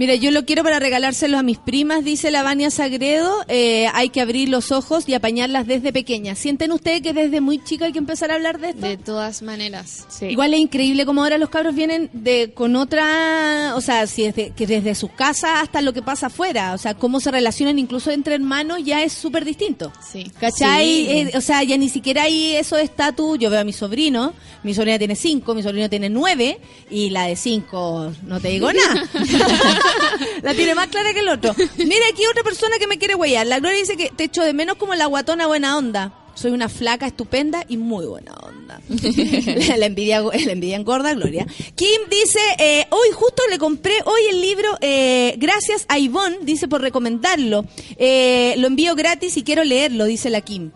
Mira, 0.00 0.14
yo 0.14 0.30
lo 0.30 0.46
quiero 0.46 0.62
para 0.62 0.78
regalárselo 0.78 1.36
a 1.36 1.42
mis 1.42 1.58
primas, 1.58 2.02
dice 2.02 2.30
la 2.30 2.42
Vania 2.42 2.70
Sagredo. 2.70 3.44
eh, 3.48 3.86
hay 3.92 4.08
que 4.08 4.22
abrir 4.22 4.48
los 4.48 4.72
ojos 4.72 5.06
y 5.06 5.12
apañarlas 5.12 5.66
desde 5.66 5.92
pequeñas. 5.92 6.38
¿Sienten 6.38 6.72
ustedes 6.72 7.02
que 7.02 7.12
desde 7.12 7.42
muy 7.42 7.62
chica 7.62 7.84
hay 7.84 7.92
que 7.92 7.98
empezar 7.98 8.30
a 8.30 8.36
hablar 8.36 8.58
de 8.60 8.70
esto? 8.70 8.86
De 8.86 8.96
todas 8.96 9.42
maneras. 9.42 10.06
Igual 10.22 10.54
es 10.54 10.60
increíble 10.60 11.04
como 11.04 11.22
ahora 11.22 11.36
los 11.36 11.50
cabros 11.50 11.74
vienen 11.74 12.08
de 12.14 12.52
con 12.54 12.76
otra, 12.76 13.74
o 13.76 13.82
sea, 13.82 14.06
si 14.06 14.22
desde, 14.22 14.52
que 14.52 14.66
desde 14.66 14.94
sus 14.94 15.10
casas 15.10 15.50
hasta 15.62 15.82
lo 15.82 15.92
que 15.92 16.00
pasa 16.00 16.28
afuera, 16.28 16.72
o 16.72 16.78
sea, 16.78 16.94
cómo 16.94 17.20
se 17.20 17.30
relacionan 17.30 17.78
incluso 17.78 18.10
entre 18.10 18.36
hermanos 18.36 18.78
ya 18.82 19.02
es 19.02 19.12
súper 19.12 19.44
distinto. 19.44 19.92
Sí. 20.10 20.32
¿Cachai? 20.40 20.86
Sí. 20.86 21.06
Eh, 21.10 21.32
o 21.34 21.42
sea, 21.42 21.62
ya 21.62 21.76
ni 21.76 21.90
siquiera 21.90 22.22
hay 22.22 22.56
eso 22.56 22.76
de 22.76 22.84
estatus. 22.84 23.38
Yo 23.38 23.50
veo 23.50 23.60
a 23.60 23.64
mi 23.64 23.74
sobrino, 23.74 24.32
mi 24.62 24.72
sobrina 24.72 24.96
tiene 24.96 25.14
cinco, 25.14 25.54
mi 25.54 25.62
sobrino 25.62 25.90
tiene 25.90 26.08
nueve, 26.08 26.58
y 26.88 27.10
la 27.10 27.26
de 27.26 27.36
cinco, 27.36 28.10
no 28.26 28.40
te 28.40 28.48
digo 28.48 28.72
nada. 28.72 29.06
la 30.42 30.54
tiene 30.54 30.74
más 30.74 30.88
clara 30.88 31.12
que 31.12 31.20
el 31.20 31.28
otro. 31.28 31.54
Mira 31.76 32.04
aquí 32.12 32.26
otra 32.26 32.42
persona 32.42 32.78
que 32.78 32.86
me 32.86 32.98
quiere 32.98 33.14
huellar. 33.14 33.46
La 33.46 33.60
Gloria 33.60 33.78
dice 33.78 33.96
que 33.96 34.10
te 34.10 34.24
echo 34.24 34.42
de 34.42 34.52
menos 34.52 34.76
como 34.76 34.94
la 34.94 35.06
guatona 35.06 35.46
buena 35.46 35.76
onda. 35.76 36.14
Soy 36.34 36.52
una 36.52 36.68
flaca 36.68 37.06
estupenda 37.06 37.64
y 37.68 37.76
muy 37.76 38.06
buena 38.06 38.32
onda. 38.34 38.80
la, 39.76 39.86
envidia, 39.86 40.22
la 40.22 40.52
envidia 40.52 40.76
engorda, 40.76 41.12
Gloria. 41.12 41.46
Kim 41.74 42.00
dice, 42.08 42.40
eh, 42.58 42.86
hoy 42.90 43.08
justo 43.12 43.42
le 43.50 43.58
compré 43.58 43.94
hoy 44.04 44.20
el 44.30 44.40
libro, 44.40 44.68
eh, 44.80 45.34
gracias 45.36 45.84
a 45.88 45.98
Ivonne, 45.98 46.38
dice 46.42 46.68
por 46.68 46.80
recomendarlo. 46.80 47.66
Eh, 47.96 48.54
lo 48.58 48.68
envío 48.68 48.94
gratis 48.94 49.36
y 49.36 49.42
quiero 49.42 49.64
leerlo, 49.64 50.04
dice 50.04 50.30
la 50.30 50.40
Kim. 50.40 50.70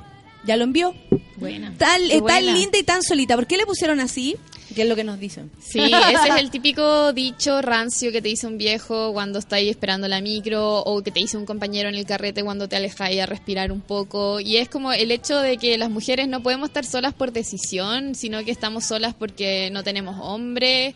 ¿Ya 0.45 0.57
lo 0.57 0.65
envió? 0.65 0.95
Buena. 1.36 1.69
Eh, 1.69 2.20
tan 2.27 2.47
linda 2.47 2.78
y 2.78 2.82
tan 2.82 3.03
solita. 3.03 3.35
¿Por 3.35 3.47
qué 3.47 3.57
le 3.57 3.66
pusieron 3.66 4.01
así? 4.01 4.36
¿Qué 4.75 4.83
es 4.83 4.89
lo 4.89 4.97
que 4.97 5.05
nos 5.05 5.19
dicen? 5.19 5.51
Sí, 5.61 5.81
ese 5.81 6.29
es 6.29 6.37
el 6.39 6.51
típico 6.51 7.13
dicho 7.13 7.63
rancio 7.63 8.11
que 8.13 8.21
te 8.21 8.29
dice 8.29 8.47
un 8.47 8.59
viejo 8.59 9.13
cuando 9.13 9.39
está 9.39 9.57
ahí 9.57 9.69
esperando 9.69 10.09
la 10.09 10.21
micro 10.21 10.81
o 10.81 11.03
que 11.03 11.11
te 11.11 11.21
dice 11.21 11.37
un 11.37 11.47
compañero 11.47 11.89
en 11.89 11.95
el 11.95 12.05
carrete 12.07 12.43
cuando 12.43 12.69
te 12.69 12.77
alejas 12.77 13.11
a 13.19 13.27
respirar 13.27 13.73
un 13.73 13.81
poco. 13.81 14.41
Y 14.41 14.57
es 14.57 14.69
como 14.69 14.93
el 14.93 15.11
hecho 15.11 15.39
de 15.39 15.57
que 15.57 15.79
las 15.79 15.91
mujeres 15.91 16.29
no 16.29 16.43
podemos 16.43 16.69
estar 16.69 16.85
solas 16.85 17.15
por 17.15 17.33
decisión, 17.33 18.15
sino 18.15 18.45
que 18.45 18.51
estamos 18.51 18.85
solas 18.85 19.15
porque 19.15 19.71
no 19.73 19.83
tenemos 19.83 20.17
hombre. 20.21 20.95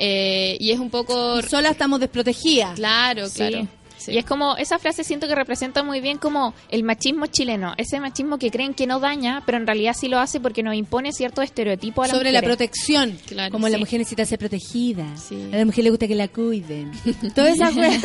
eh, 0.00 0.56
y 0.60 0.70
es 0.70 0.78
un 0.78 0.90
poco... 0.90 1.42
Solas 1.42 1.72
estamos 1.72 1.98
desprotegidas. 1.98 2.76
Claro, 2.76 3.26
Sí. 3.28 3.34
claro. 3.38 3.66
Y 4.06 4.18
es 4.18 4.24
como, 4.24 4.56
esa 4.56 4.78
frase 4.78 5.04
siento 5.04 5.26
que 5.26 5.34
representa 5.34 5.82
muy 5.82 6.00
bien 6.00 6.18
como 6.18 6.54
el 6.70 6.84
machismo 6.84 7.26
chileno, 7.26 7.74
ese 7.76 8.00
machismo 8.00 8.38
que 8.38 8.50
creen 8.50 8.74
que 8.74 8.86
no 8.86 9.00
daña, 9.00 9.42
pero 9.44 9.58
en 9.58 9.66
realidad 9.66 9.94
sí 9.98 10.08
lo 10.08 10.18
hace 10.18 10.40
porque 10.40 10.62
nos 10.62 10.74
impone 10.74 11.12
ciertos 11.12 11.44
estereotipos 11.44 12.04
a 12.04 12.08
las 12.08 12.16
Sobre 12.16 12.32
la 12.32 12.42
protección. 12.42 13.18
Claro, 13.26 13.52
como 13.52 13.68
la 13.68 13.74
sí. 13.74 13.80
mujer 13.80 13.98
necesita 13.98 14.24
ser 14.24 14.38
protegida. 14.38 15.06
A 15.52 15.56
la 15.56 15.64
mujer 15.64 15.84
le 15.84 15.90
gusta 15.90 16.06
que 16.06 16.14
la 16.14 16.28
cuiden. 16.28 16.92
Toda 17.34 17.50
esa 17.50 17.70
wea. 17.70 18.00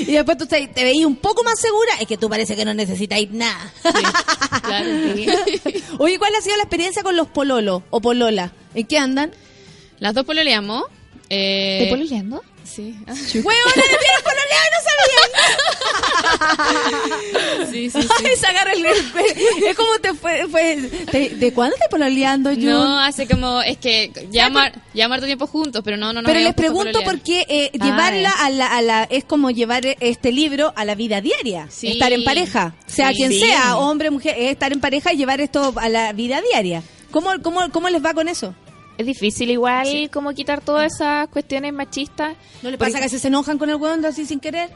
y 0.00 0.12
después 0.12 0.38
tú 0.38 0.46
te, 0.46 0.66
te 0.68 0.84
veías 0.84 1.06
un 1.06 1.16
poco 1.16 1.44
más 1.44 1.60
segura. 1.60 1.92
Es 2.00 2.06
que 2.06 2.16
tú 2.16 2.28
parece 2.28 2.56
que 2.56 2.64
no 2.64 2.74
necesitáis 2.74 3.30
nada. 3.30 3.72
Oye, 5.98 6.18
¿cuál 6.18 6.34
ha 6.34 6.40
sido 6.40 6.56
la 6.56 6.62
experiencia 6.62 7.02
con 7.02 7.16
los 7.16 7.28
pololos 7.28 7.82
o 7.90 8.00
polola? 8.00 8.52
¿En 8.74 8.86
qué 8.86 8.98
andan? 8.98 9.32
Las 9.98 10.14
dos 10.14 10.24
pololeamos. 10.24 10.84
Eh, 11.30 11.80
¿Te 11.84 11.90
pololeando? 11.90 12.42
Sí. 12.68 12.94
¡Huevona, 13.06 13.74
le 13.76 13.82
no 14.72 14.78
sabían! 14.84 15.30
Sí, 17.70 17.90
sí, 17.90 18.02
sí. 18.02 18.08
Se 18.38 18.46
agarra 18.46 18.72
el- 18.72 18.86
Es 18.86 19.76
como 19.76 19.98
te 20.00 20.14
fue... 20.14 20.46
fue 20.48 20.76
te- 21.10 21.30
¿De 21.30 21.52
cuándo 21.52 21.76
te 21.76 21.88
pololeando, 21.88 22.50
Jun? 22.50 22.64
No, 22.66 22.98
hace 23.00 23.26
como, 23.26 23.60
es 23.62 23.78
que 23.78 24.10
ya 24.30 24.48
mar, 24.50 24.72
ya 24.94 25.06
harto 25.06 25.26
tiempo 25.26 25.46
juntos, 25.46 25.82
pero 25.84 25.96
no, 25.96 26.12
no, 26.12 26.22
no. 26.22 26.26
Pero 26.26 26.40
les 26.40 26.54
pregunto 26.54 27.02
por 27.02 27.20
qué 27.20 27.46
eh, 27.48 27.70
Ah, 27.80 27.84
llevarla 27.84 28.30
a 28.30 28.50
la, 28.50 28.66
a 28.66 28.82
la... 28.82 29.04
Es 29.10 29.24
como 29.24 29.50
llevar 29.50 29.82
este 30.00 30.32
libro 30.32 30.72
a 30.76 30.84
la 30.84 30.94
vida 30.94 31.20
diaria. 31.20 31.66
Sí. 31.70 31.88
Estar 31.88 32.12
en 32.12 32.24
pareja. 32.24 32.74
Sea 32.86 33.10
Sí. 33.10 33.16
quien 33.16 33.30
Sí. 33.32 33.40
sea, 33.40 33.76
hombre, 33.78 34.10
mujer, 34.10 34.34
es 34.38 34.50
estar 34.52 34.72
en 34.72 34.80
pareja 34.80 35.12
y 35.12 35.16
llevar 35.16 35.40
esto 35.40 35.72
a 35.76 35.88
la 35.88 36.12
vida 36.12 36.40
diaria. 36.40 36.82
¿Cómo, 37.10 37.30
cómo, 37.42 37.70
cómo 37.70 37.88
les 37.88 38.04
va 38.04 38.12
con 38.14 38.28
eso? 38.28 38.54
Es 38.98 39.06
difícil 39.06 39.50
igual 39.50 40.10
como 40.12 40.34
quitar 40.34 40.60
todas 40.60 40.92
esas 40.92 41.28
cuestiones 41.28 41.72
machistas. 41.72 42.36
¿No 42.62 42.70
le 42.70 42.76
pasa 42.76 43.00
que 43.00 43.08
se 43.08 43.28
enojan 43.28 43.56
con 43.56 43.70
el 43.70 43.76
hueón 43.76 44.04
así 44.04 44.26
sin 44.26 44.40
querer? 44.40 44.70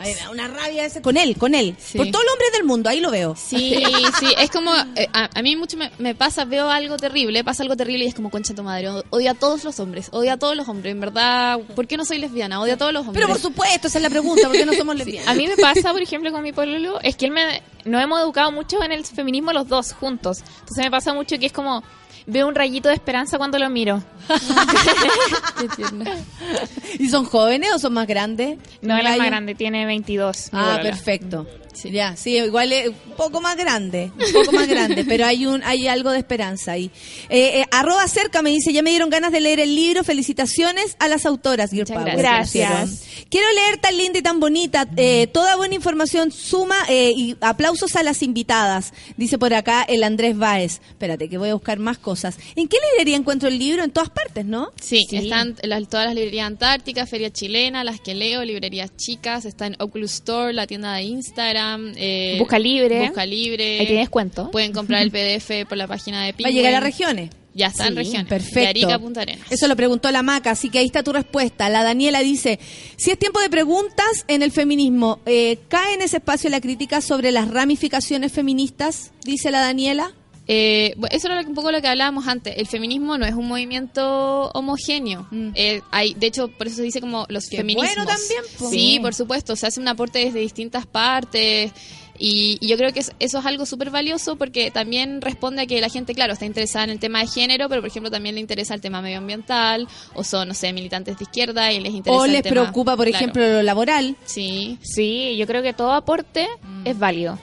Ay, 0.00 0.14
una 0.30 0.46
rabia 0.46 0.84
ese. 0.86 1.02
Con 1.02 1.16
él, 1.16 1.36
con 1.36 1.56
él. 1.56 1.74
Sí. 1.76 1.98
Por 1.98 2.06
todos 2.10 2.24
los 2.24 2.32
hombres 2.34 2.52
del 2.52 2.64
mundo, 2.64 2.88
ahí 2.88 3.00
lo 3.00 3.10
veo. 3.10 3.34
Sí, 3.34 3.82
sí, 4.20 4.26
es 4.38 4.48
como, 4.48 4.72
eh, 4.94 5.08
a, 5.12 5.28
a 5.34 5.42
mí 5.42 5.56
mucho 5.56 5.76
me, 5.76 5.90
me 5.98 6.14
pasa, 6.14 6.44
veo 6.44 6.70
algo 6.70 6.96
terrible, 6.96 7.42
pasa 7.42 7.64
algo 7.64 7.76
terrible 7.76 8.04
y 8.04 8.08
es 8.08 8.14
como, 8.14 8.30
concha 8.30 8.54
tu 8.54 8.62
madre, 8.62 8.88
odio 9.10 9.30
a 9.32 9.34
todos 9.34 9.64
los 9.64 9.80
hombres, 9.80 10.08
odio 10.12 10.32
a 10.32 10.36
todos 10.36 10.56
los 10.56 10.68
hombres, 10.68 10.92
en 10.92 11.00
verdad, 11.00 11.58
¿por 11.74 11.88
qué 11.88 11.96
no 11.96 12.04
soy 12.04 12.18
lesbiana? 12.18 12.60
Odio 12.60 12.74
a 12.74 12.76
todos 12.76 12.92
los 12.92 13.00
hombres. 13.08 13.16
Pero 13.16 13.26
por 13.26 13.42
supuesto, 13.42 13.88
esa 13.88 13.98
es 13.98 14.02
la 14.02 14.10
pregunta, 14.10 14.46
¿por 14.46 14.56
qué 14.56 14.64
no 14.64 14.72
somos 14.74 14.94
lesbianas? 14.94 15.28
A 15.28 15.34
mí 15.34 15.48
me 15.48 15.56
pasa, 15.56 15.90
por 15.90 16.00
ejemplo, 16.00 16.30
con 16.30 16.44
mi 16.44 16.52
pololo, 16.52 17.00
es 17.02 17.16
que 17.16 17.26
él 17.26 17.32
me... 17.32 17.60
Nos 17.84 18.00
hemos 18.00 18.20
educado 18.20 18.52
mucho 18.52 18.80
en 18.84 18.92
el 18.92 19.04
feminismo 19.04 19.52
los 19.52 19.66
dos 19.66 19.94
juntos. 19.94 20.44
Entonces 20.60 20.84
me 20.84 20.90
pasa 20.92 21.12
mucho 21.12 21.38
que 21.40 21.46
es 21.46 21.52
como... 21.52 21.82
Veo 22.28 22.46
un 22.46 22.54
rayito 22.54 22.90
de 22.90 22.94
esperanza 22.94 23.38
cuando 23.38 23.58
lo 23.58 23.70
miro. 23.70 24.02
¿Y 26.98 27.08
son 27.08 27.24
jóvenes 27.24 27.70
o 27.74 27.78
son 27.78 27.94
más 27.94 28.06
grandes? 28.06 28.58
No, 28.82 28.98
él 28.98 29.06
es 29.06 29.16
más 29.16 29.26
grande, 29.28 29.54
tiene 29.54 29.86
22. 29.86 30.50
mi 30.52 30.58
Ah, 30.60 30.78
perfecto. 30.82 31.46
Ya, 31.84 32.16
sí, 32.16 32.36
igual 32.36 32.72
es 32.72 32.88
un 32.88 32.94
poco 33.16 33.40
más 33.40 33.56
grande, 33.56 34.10
un 34.16 34.32
poco 34.32 34.52
más 34.52 34.66
grande, 34.68 35.04
pero 35.04 35.26
hay 35.26 35.46
un 35.46 35.62
hay 35.62 35.86
algo 35.88 36.10
de 36.10 36.18
esperanza 36.18 36.72
ahí. 36.72 36.90
Eh, 37.28 37.60
eh, 37.60 37.64
arroba 37.70 38.06
cerca 38.08 38.42
me 38.42 38.50
dice, 38.50 38.72
ya 38.72 38.82
me 38.82 38.90
dieron 38.90 39.10
ganas 39.10 39.32
de 39.32 39.40
leer 39.40 39.60
el 39.60 39.74
libro, 39.74 40.04
felicitaciones 40.04 40.96
a 40.98 41.08
las 41.08 41.26
autoras. 41.26 41.70
Power, 41.94 42.16
gracias. 42.18 43.04
Quiero 43.30 43.46
leer 43.52 43.78
tan 43.78 43.96
linda 43.96 44.18
y 44.18 44.22
tan 44.22 44.40
bonita, 44.40 44.86
eh, 44.96 45.26
toda 45.26 45.56
buena 45.56 45.74
información 45.74 46.30
suma 46.32 46.76
eh, 46.88 47.12
y 47.16 47.36
aplausos 47.40 47.96
a 47.96 48.02
las 48.02 48.22
invitadas, 48.22 48.92
dice 49.16 49.38
por 49.38 49.52
acá 49.54 49.82
el 49.82 50.02
Andrés 50.04 50.36
Báez. 50.36 50.80
Espérate, 50.88 51.28
que 51.28 51.38
voy 51.38 51.50
a 51.50 51.54
buscar 51.54 51.78
más 51.78 51.98
cosas. 51.98 52.36
¿En 52.56 52.68
qué 52.68 52.76
librería 52.92 53.16
encuentro 53.16 53.48
el 53.48 53.58
libro? 53.58 53.84
En 53.84 53.90
todas 53.90 54.10
partes, 54.10 54.44
¿no? 54.46 54.72
Sí, 54.80 55.06
están 55.16 55.56
las- 55.62 55.88
todas 55.88 56.06
las 56.06 56.14
librerías 56.14 56.46
antárticas, 56.46 57.08
Feria 57.10 57.30
Chilena, 57.30 57.84
las 57.84 58.00
que 58.00 58.14
leo, 58.14 58.44
librerías 58.44 58.96
chicas, 58.96 59.44
está 59.44 59.66
en 59.66 59.76
Oculus 59.78 60.12
Store, 60.14 60.52
la 60.52 60.66
tienda 60.66 60.94
de 60.94 61.02
Instagram. 61.02 61.67
Eh, 61.96 62.36
Busca 62.38 62.58
Libre. 62.58 63.06
Busca 63.08 63.26
Libre. 63.26 63.80
Ahí 63.80 63.86
tiene 63.86 64.00
descuento. 64.00 64.50
Pueden 64.50 64.72
comprar 64.72 65.02
el 65.02 65.10
PDF 65.12 65.66
por 65.68 65.76
la 65.76 65.86
página 65.86 66.24
de 66.24 66.32
Va 66.32 66.34
a 66.34 66.36
Penguin. 66.36 66.54
llegar 66.56 66.74
a 66.74 66.80
regiones. 66.80 67.30
Ya 67.54 67.66
está 67.68 67.84
en 67.88 67.94
Sí, 67.94 67.96
regiones. 67.96 68.26
Perfecto. 68.28 68.60
De 68.60 68.66
Arica 68.68 68.98
Punta 69.00 69.22
Arenas. 69.22 69.50
Eso 69.50 69.66
lo 69.66 69.74
preguntó 69.74 70.12
la 70.12 70.22
Maca, 70.22 70.52
así 70.52 70.68
que 70.70 70.78
ahí 70.78 70.86
está 70.86 71.02
tu 71.02 71.12
respuesta. 71.12 71.68
La 71.68 71.82
Daniela 71.82 72.20
dice, 72.20 72.60
si 72.96 73.10
es 73.10 73.18
tiempo 73.18 73.40
de 73.40 73.50
preguntas 73.50 74.24
en 74.28 74.42
el 74.42 74.52
feminismo, 74.52 75.18
eh, 75.26 75.58
¿cae 75.68 75.94
en 75.94 76.02
ese 76.02 76.18
espacio 76.18 76.50
la 76.50 76.60
crítica 76.60 77.00
sobre 77.00 77.32
las 77.32 77.48
ramificaciones 77.50 78.30
feministas? 78.32 79.10
Dice 79.24 79.50
la 79.50 79.60
Daniela. 79.60 80.12
Eh, 80.50 80.94
bu- 80.96 81.08
eso 81.10 81.28
era 81.28 81.40
un 81.42 81.54
poco 81.54 81.70
lo 81.70 81.80
que 81.82 81.88
hablábamos 81.88 82.26
antes. 82.26 82.56
El 82.56 82.66
feminismo 82.66 83.18
no 83.18 83.26
es 83.26 83.34
un 83.34 83.46
movimiento 83.46 84.50
homogéneo. 84.54 85.26
Eh, 85.54 85.82
hay, 85.90 86.14
de 86.14 86.26
hecho, 86.26 86.48
por 86.48 86.66
eso 86.66 86.76
se 86.76 86.82
dice 86.82 87.00
como 87.00 87.26
los 87.28 87.44
Mm. 87.46 87.50
Qué 87.50 87.56
feminismos. 87.58 87.94
bueno 87.94 88.10
también, 88.10 88.42
po. 88.58 88.70
Sí, 88.70 88.92
Sí. 88.94 88.98
por 89.00 89.14
supuesto. 89.14 89.56
Se 89.56 89.66
hace 89.66 89.78
un 89.80 89.88
aporte 89.88 90.18
desde 90.20 90.40
distintas 90.40 90.86
partes. 90.86 91.72
Y, 92.20 92.58
y 92.60 92.66
yo 92.66 92.76
creo 92.76 92.92
que 92.92 92.98
es- 92.98 93.12
eso 93.20 93.38
es 93.38 93.46
algo 93.46 93.64
súper 93.64 93.90
valioso 93.90 94.34
porque 94.34 94.72
también 94.72 95.20
responde 95.20 95.62
a 95.62 95.66
que 95.66 95.80
la 95.80 95.88
gente, 95.88 96.14
claro, 96.14 96.32
está 96.32 96.46
interesada 96.46 96.82
en 96.84 96.90
el 96.90 96.98
tema 96.98 97.20
de 97.20 97.28
género, 97.28 97.68
pero 97.68 97.80
por 97.80 97.88
ejemplo 97.90 98.10
también 98.10 98.34
le 98.34 98.40
interesa 98.40 98.74
el 98.74 98.80
tema 98.80 99.00
medioambiental, 99.00 99.86
o 100.14 100.24
son, 100.24 100.48
no 100.48 100.54
sé, 100.54 100.72
militantes 100.72 101.16
de 101.16 101.22
izquierda 101.24 101.70
y 101.72 101.78
les 101.78 101.92
interesa 101.92 102.20
O 102.20 102.24
el 102.24 102.32
les 102.32 102.42
tema- 102.42 102.62
preocupa, 102.62 102.96
por 102.96 103.06
claro. 103.06 103.18
ejemplo, 103.22 103.46
lo 103.48 103.62
laboral. 103.62 104.16
Sí. 104.24 104.78
Sí, 104.82 105.36
yo 105.36 105.46
creo 105.46 105.62
que 105.62 105.72
todo 105.74 105.92
aporte 105.92 106.48
Mm. 106.62 106.86
es 106.88 106.98
válido. 106.98 107.38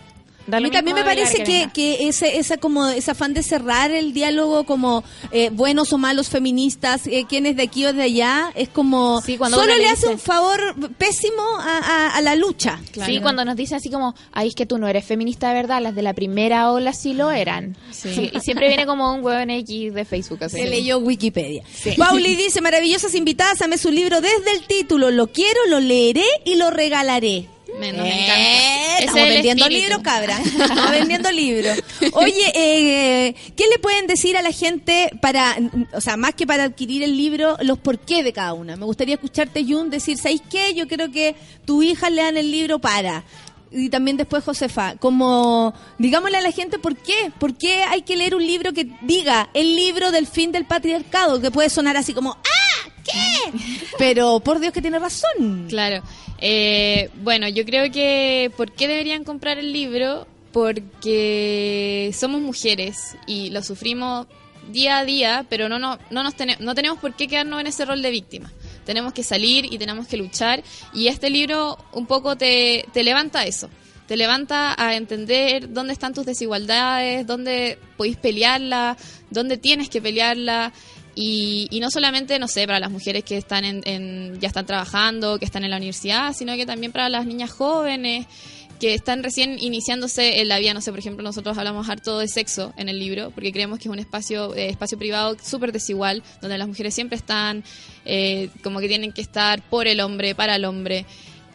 Da 0.47 0.57
A 0.57 0.59
mí 0.61 0.69
también 0.69 0.95
me 0.95 1.03
parece 1.03 1.43
que, 1.43 1.69
que 1.73 2.07
ese, 2.07 2.37
esa 2.37 2.57
como 2.57 2.87
ese 2.87 3.11
afán 3.11 3.33
de 3.33 3.41
cerrar 3.41 3.89
el 3.91 4.13
diálogo 4.13 4.63
como 4.65 5.03
eh, 5.31 5.49
buenos 5.51 5.91
o 5.93 5.97
malos 5.97 6.29
feministas, 6.29 7.07
eh, 7.07 7.25
quién 7.27 7.45
es 7.45 7.55
de 7.55 7.63
aquí 7.63 7.85
o 7.85 7.93
de 7.93 8.03
allá, 8.03 8.51
es 8.55 8.69
como 8.69 9.21
cuando 9.37 9.57
solo 9.57 9.73
le 9.75 9.79
le 9.81 9.87
hace 9.89 10.07
un 10.07 10.19
favor 10.19 10.75
pésimo 10.97 11.41
a, 11.59 11.77
a- 11.79 12.09
a 12.17 12.21
la 12.21 12.35
lucha. 12.35 12.79
Sí, 13.05 13.19
cuando 13.21 13.43
nos 13.43 13.55
dice 13.55 13.75
así 13.75 13.89
como, 13.89 14.13
ay, 14.33 14.49
es 14.49 14.55
que 14.55 14.65
tú 14.65 14.77
no 14.77 14.87
eres 14.87 15.03
feminista 15.05 15.47
de 15.49 15.55
verdad, 15.55 15.81
las 15.81 15.95
de 15.95 16.01
la 16.03 16.13
primera 16.13 16.71
ola 16.71 16.93
sí 16.93 17.13
lo 17.13 17.31
eran. 17.31 17.75
Sí, 17.91 18.29
y 18.33 18.39
siempre 18.39 18.67
viene 18.67 18.85
como 18.85 19.13
un 19.13 19.23
huevo 19.23 19.39
en 19.39 19.49
X 19.49 19.93
de 19.93 20.05
Facebook. 20.05 20.43
Así. 20.43 20.57
Se 20.57 20.69
leyó 20.69 20.99
Wikipedia. 20.99 21.63
Pauli 21.97 22.35
dice, 22.35 22.61
maravillosas 22.61 23.15
invitadas, 23.15 23.61
ame 23.61 23.77
su 23.77 23.89
libro 23.91 24.21
desde 24.21 24.51
el 24.53 24.61
título, 24.67 25.09
lo 25.11 25.27
quiero, 25.27 25.59
lo 25.69 25.79
leeré 25.79 26.25
y 26.45 26.55
lo 26.55 26.69
regalaré. 26.69 27.47
Me, 27.79 27.91
nos 27.91 28.05
Eh. 28.07 28.95
Estamos 28.99 29.29
vendiendo 29.29 29.67
libros, 29.67 29.99
cabra. 29.99 30.39
Estamos 30.39 30.91
vendiendo 30.91 31.31
libros. 31.31 31.77
Oye, 32.13 32.51
eh, 32.53 33.35
¿qué 33.55 33.67
le 33.67 33.79
pueden 33.79 34.07
decir 34.07 34.37
a 34.37 34.41
la 34.41 34.51
gente 34.51 35.11
para, 35.21 35.57
o 35.93 36.01
sea, 36.01 36.17
más 36.17 36.33
que 36.35 36.47
para 36.47 36.63
adquirir 36.63 37.03
el 37.03 37.17
libro, 37.17 37.57
los 37.61 37.77
por 37.77 37.99
qué 37.99 38.23
de 38.23 38.33
cada 38.33 38.53
una? 38.53 38.75
Me 38.75 38.85
gustaría 38.85 39.15
escucharte, 39.15 39.65
Jun, 39.65 39.89
decir, 39.89 40.17
¿sabéis 40.17 40.41
qué? 40.49 40.73
Yo 40.73 40.87
creo 40.87 41.11
que 41.11 41.35
tu 41.65 41.83
hija 41.83 42.09
le 42.09 42.23
dan 42.23 42.37
el 42.37 42.51
libro 42.51 42.79
para. 42.79 43.23
Y 43.71 43.89
también 43.89 44.15
después 44.15 44.43
Josefa, 44.43 44.95
como 44.95 45.73
digámosle 45.97 46.37
a 46.37 46.41
la 46.41 46.51
gente 46.51 46.79
por 46.79 46.95
qué, 46.95 47.31
por 47.39 47.55
qué 47.55 47.83
hay 47.83 48.03
que 48.03 48.15
leer 48.15 48.35
un 48.35 48.45
libro 48.45 48.71
que 48.71 48.87
diga 49.01 49.49
el 49.53 49.75
libro 49.75 50.11
del 50.11 50.27
fin 50.27 50.51
del 50.53 50.65
patriarcado, 50.65 51.41
que 51.41 51.51
puede 51.51 51.69
sonar 51.69 51.97
así 51.97 52.13
como 52.13 52.31
¡ah! 52.31 52.64
¿Qué? 53.05 53.51
Pero 53.97 54.39
por 54.39 54.59
Dios 54.59 54.73
que 54.73 54.81
tiene 54.81 54.99
razón. 54.99 55.67
Claro. 55.69 56.01
Eh, 56.39 57.09
bueno, 57.23 57.47
yo 57.47 57.63
creo 57.65 57.91
que 57.91 58.51
¿por 58.57 58.71
qué 58.71 58.87
deberían 58.87 59.23
comprar 59.23 59.57
el 59.57 59.71
libro? 59.71 60.27
Porque 60.51 62.11
somos 62.17 62.41
mujeres 62.41 63.15
y 63.27 63.49
lo 63.51 63.61
sufrimos 63.63 64.27
día 64.71 64.97
a 64.99 65.05
día, 65.05 65.45
pero 65.49 65.69
no, 65.69 65.77
no, 65.79 65.99
no, 66.09 66.23
nos 66.23 66.35
tene- 66.35 66.57
no 66.59 66.73
tenemos 66.73 66.99
por 66.99 67.15
qué 67.15 67.27
quedarnos 67.27 67.61
en 67.61 67.67
ese 67.67 67.85
rol 67.85 68.01
de 68.01 68.09
víctima. 68.11 68.51
Tenemos 68.85 69.13
que 69.13 69.23
salir 69.23 69.71
y 69.71 69.77
tenemos 69.77 70.07
que 70.07 70.17
luchar 70.17 70.63
y 70.93 71.07
este 71.07 71.29
libro 71.29 71.77
un 71.93 72.05
poco 72.07 72.35
te, 72.35 72.85
te 72.93 73.03
levanta 73.03 73.45
eso. 73.45 73.69
Te 74.07 74.17
levanta 74.17 74.75
a 74.77 74.95
entender 74.95 75.73
dónde 75.73 75.93
están 75.93 76.13
tus 76.13 76.25
desigualdades, 76.27 77.25
dónde 77.25 77.79
podéis 77.97 78.17
pelearla, 78.17 78.97
dónde 79.31 79.57
tienes 79.57 79.89
que 79.89 79.99
pelearla. 80.01 80.71
Y, 81.15 81.67
y 81.71 81.79
no 81.79 81.89
solamente, 81.89 82.37
no 82.39 82.47
sé, 82.49 82.67
para 82.67 82.79
las 82.79 82.91
mujeres 82.91 83.23
que 83.23 83.37
están 83.37 83.63
en, 83.63 83.81
en- 83.85 84.39
ya 84.41 84.47
están 84.49 84.65
trabajando, 84.65 85.39
que 85.39 85.45
están 85.45 85.63
en 85.63 85.71
la 85.71 85.77
universidad, 85.77 86.33
sino 86.35 86.55
que 86.55 86.65
también 86.65 86.91
para 86.91 87.07
las 87.09 87.25
niñas 87.25 87.51
jóvenes 87.51 88.25
que 88.81 88.93
están 88.93 89.23
recién 89.23 89.55
iniciándose 89.57 90.41
en 90.41 90.49
la 90.49 90.59
vida. 90.59 90.73
No 90.73 90.81
sé, 90.81 90.91
por 90.91 90.99
ejemplo, 90.99 91.23
nosotros 91.23 91.57
hablamos 91.57 91.87
harto 91.87 92.19
de 92.19 92.27
sexo 92.27 92.73
en 92.75 92.89
el 92.89 92.99
libro, 92.99 93.31
porque 93.31 93.53
creemos 93.53 93.79
que 93.79 93.87
es 93.87 93.91
un 93.93 93.99
espacio, 93.99 94.53
eh, 94.55 94.67
espacio 94.67 94.97
privado 94.97 95.37
súper 95.41 95.71
desigual, 95.71 96.21
donde 96.41 96.57
las 96.57 96.67
mujeres 96.67 96.93
siempre 96.93 97.15
están 97.17 97.63
eh, 98.03 98.49
como 98.61 98.81
que 98.81 98.89
tienen 98.89 99.13
que 99.13 99.21
estar 99.21 99.61
por 99.69 99.87
el 99.87 100.01
hombre, 100.01 100.35
para 100.35 100.57
el 100.57 100.65
hombre. 100.65 101.05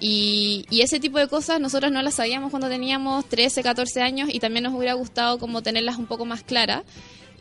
Y, 0.03 0.65
y 0.70 0.81
ese 0.81 0.99
tipo 0.99 1.19
de 1.19 1.28
cosas 1.28 1.61
nosotros 1.61 1.93
no 1.93 2.01
las 2.01 2.15
sabíamos 2.15 2.51
cuando 2.51 2.70
teníamos 2.70 3.28
13, 3.28 3.62
14 3.62 4.01
años 4.01 4.31
y 4.32 4.41
también 4.41 4.62
nos 4.65 4.73
hubiera 4.73 4.95
gustado 4.95 5.39
como 5.39 5.61
tenerlas 5.62 5.99
un 5.99 6.07
poco 6.07 6.24
más 6.24 6.43
claras. 6.43 6.85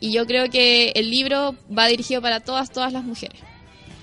Y 0.00 0.12
yo 0.12 0.26
creo 0.26 0.50
que 0.50 0.92
el 0.96 1.10
libro 1.10 1.54
va 1.76 1.86
dirigido 1.86 2.22
para 2.22 2.40
todas, 2.40 2.70
todas 2.70 2.92
las 2.92 3.04
mujeres. 3.04 3.40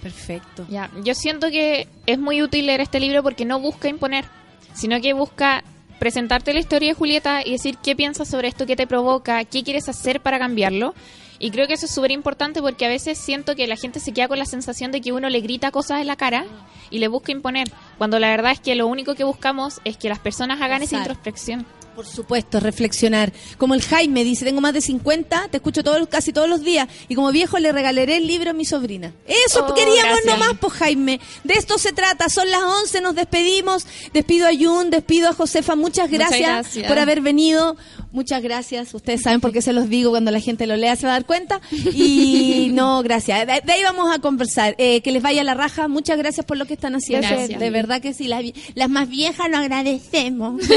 Perfecto. 0.01 0.65
Ya, 0.69 0.91
yo 1.03 1.15
siento 1.15 1.49
que 1.49 1.87
es 2.05 2.19
muy 2.19 2.41
útil 2.41 2.67
leer 2.67 2.81
este 2.81 2.99
libro 2.99 3.23
porque 3.23 3.45
no 3.45 3.59
busca 3.59 3.89
imponer, 3.89 4.25
sino 4.73 5.01
que 5.01 5.13
busca 5.13 5.63
presentarte 5.99 6.53
la 6.53 6.59
historia 6.59 6.89
de 6.89 6.93
Julieta 6.93 7.41
y 7.43 7.51
decir 7.51 7.77
qué 7.77 7.95
piensas 7.95 8.27
sobre 8.27 8.47
esto, 8.47 8.65
qué 8.65 8.75
te 8.75 8.87
provoca, 8.87 9.43
qué 9.45 9.63
quieres 9.63 9.89
hacer 9.89 10.21
para 10.21 10.39
cambiarlo. 10.39 10.93
Y 11.39 11.51
creo 11.51 11.67
que 11.67 11.73
eso 11.73 11.85
es 11.85 11.93
súper 11.93 12.11
importante 12.11 12.61
porque 12.61 12.85
a 12.85 12.89
veces 12.89 13.17
siento 13.17 13.55
que 13.55 13.67
la 13.67 13.75
gente 13.75 13.99
se 13.99 14.11
queda 14.11 14.27
con 14.27 14.39
la 14.39 14.45
sensación 14.45 14.91
de 14.91 15.01
que 15.01 15.11
uno 15.11 15.29
le 15.29 15.41
grita 15.41 15.71
cosas 15.71 16.01
en 16.01 16.07
la 16.07 16.15
cara 16.15 16.45
y 16.89 16.99
le 16.99 17.07
busca 17.07 17.31
imponer, 17.31 17.69
cuando 17.97 18.19
la 18.19 18.29
verdad 18.29 18.53
es 18.53 18.59
que 18.59 18.75
lo 18.75 18.87
único 18.87 19.13
que 19.13 19.23
buscamos 19.23 19.81
es 19.83 19.97
que 19.97 20.09
las 20.09 20.19
personas 20.19 20.61
hagan 20.61 20.83
esa 20.83 20.97
introspección. 20.97 21.65
Por 21.97 22.05
supuesto, 22.05 22.59
reflexionar. 22.59 23.33
Como 23.57 23.73
el 23.73 23.81
Jaime 23.81 24.23
dice, 24.23 24.45
tengo 24.45 24.61
más 24.61 24.71
de 24.75 24.81
50, 24.81 25.47
te 25.49 25.57
escucho 25.57 25.83
todos, 25.83 26.07
casi 26.07 26.31
todos 26.31 26.47
los 26.47 26.63
días. 26.63 26.87
Y 27.07 27.15
como 27.15 27.31
viejo 27.31 27.57
le 27.57 27.71
regalaré 27.71 28.17
el 28.17 28.27
libro 28.27 28.51
a 28.51 28.53
mi 28.53 28.65
sobrina. 28.65 29.13
Eso 29.25 29.65
Oh, 29.67 29.73
queríamos 29.73 30.03
gracias. 30.21 30.25
nomás, 30.25 30.51
pues 30.61 30.73
Jaime. 30.73 31.19
De 31.43 31.55
esto 31.55 31.79
se 31.79 31.93
trata. 31.93 32.29
Son 32.29 32.49
las 32.51 32.61
11, 32.61 33.01
nos 33.01 33.15
despedimos. 33.15 33.87
Despido 34.13 34.45
a 34.47 34.51
Jun, 34.55 34.91
despido 34.91 35.27
a 35.29 35.33
Josefa. 35.33 35.75
Muchas 35.75 36.11
Muchas 36.11 36.29
gracias, 36.29 36.87
por 36.87 36.99
haber 36.99 37.21
venido. 37.21 37.75
Muchas 38.11 38.43
gracias. 38.43 38.93
Ustedes 38.93 39.23
saben 39.23 39.41
por 39.41 39.51
qué 39.51 39.63
se 39.63 39.73
los 39.73 39.89
digo. 39.89 40.11
Cuando 40.11 40.29
la 40.29 40.39
gente 40.39 40.67
lo 40.67 40.75
lea 40.77 40.95
se 40.95 41.07
va 41.07 41.13
a 41.13 41.15
dar 41.15 41.25
cuenta. 41.25 41.61
Y 41.71 42.69
no, 42.73 43.01
gracias. 43.01 43.47
De, 43.47 43.61
de 43.65 43.73
ahí 43.73 43.81
vamos 43.81 44.15
a 44.15 44.19
conversar. 44.19 44.75
Eh, 44.77 45.01
que 45.01 45.11
les 45.11 45.23
vaya 45.23 45.43
la 45.43 45.55
raja. 45.55 45.87
Muchas 45.87 46.19
gracias 46.19 46.45
por 46.45 46.57
lo 46.57 46.65
que 46.67 46.75
están 46.75 46.93
haciendo. 46.93 47.27
Gracias. 47.27 47.59
De 47.59 47.69
verdad 47.71 48.01
que 48.01 48.13
sí. 48.13 48.29
Las 48.75 48.89
más 48.89 49.09
viejas 49.09 49.49
lo 49.49 49.57
agradecemos. 49.57 50.61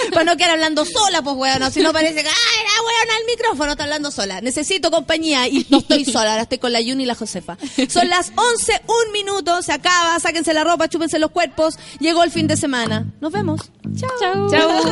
Para 0.12 0.24
no 0.24 0.36
quedar 0.36 0.50
hablando 0.50 0.84
sola, 0.84 1.22
pues 1.22 1.36
weón, 1.36 1.72
si 1.72 1.80
no 1.80 1.92
parece 1.92 2.22
que, 2.22 2.28
ay, 2.28 2.64
la 2.64 2.82
weona 2.82 3.16
al 3.16 3.26
micrófono 3.26 3.72
está 3.72 3.84
hablando 3.84 4.10
sola. 4.10 4.40
Necesito 4.40 4.90
compañía 4.90 5.48
y 5.48 5.66
no 5.70 5.78
estoy 5.78 6.04
sola, 6.04 6.32
ahora 6.32 6.42
estoy 6.42 6.58
con 6.58 6.72
la 6.72 6.80
Yuni 6.80 7.04
y 7.04 7.06
la 7.06 7.14
Josefa. 7.14 7.56
Son 7.88 8.08
las 8.08 8.32
11, 8.34 8.82
un 8.86 9.12
minuto, 9.12 9.62
se 9.62 9.72
acaba, 9.72 10.18
sáquense 10.20 10.52
la 10.54 10.64
ropa, 10.64 10.88
chúpense 10.88 11.18
los 11.18 11.30
cuerpos, 11.30 11.78
llegó 12.00 12.22
el 12.24 12.30
fin 12.30 12.46
de 12.46 12.56
semana. 12.56 13.06
Nos 13.20 13.32
vemos. 13.32 13.70
Chao. 13.96 14.50
Chao. 14.50 14.82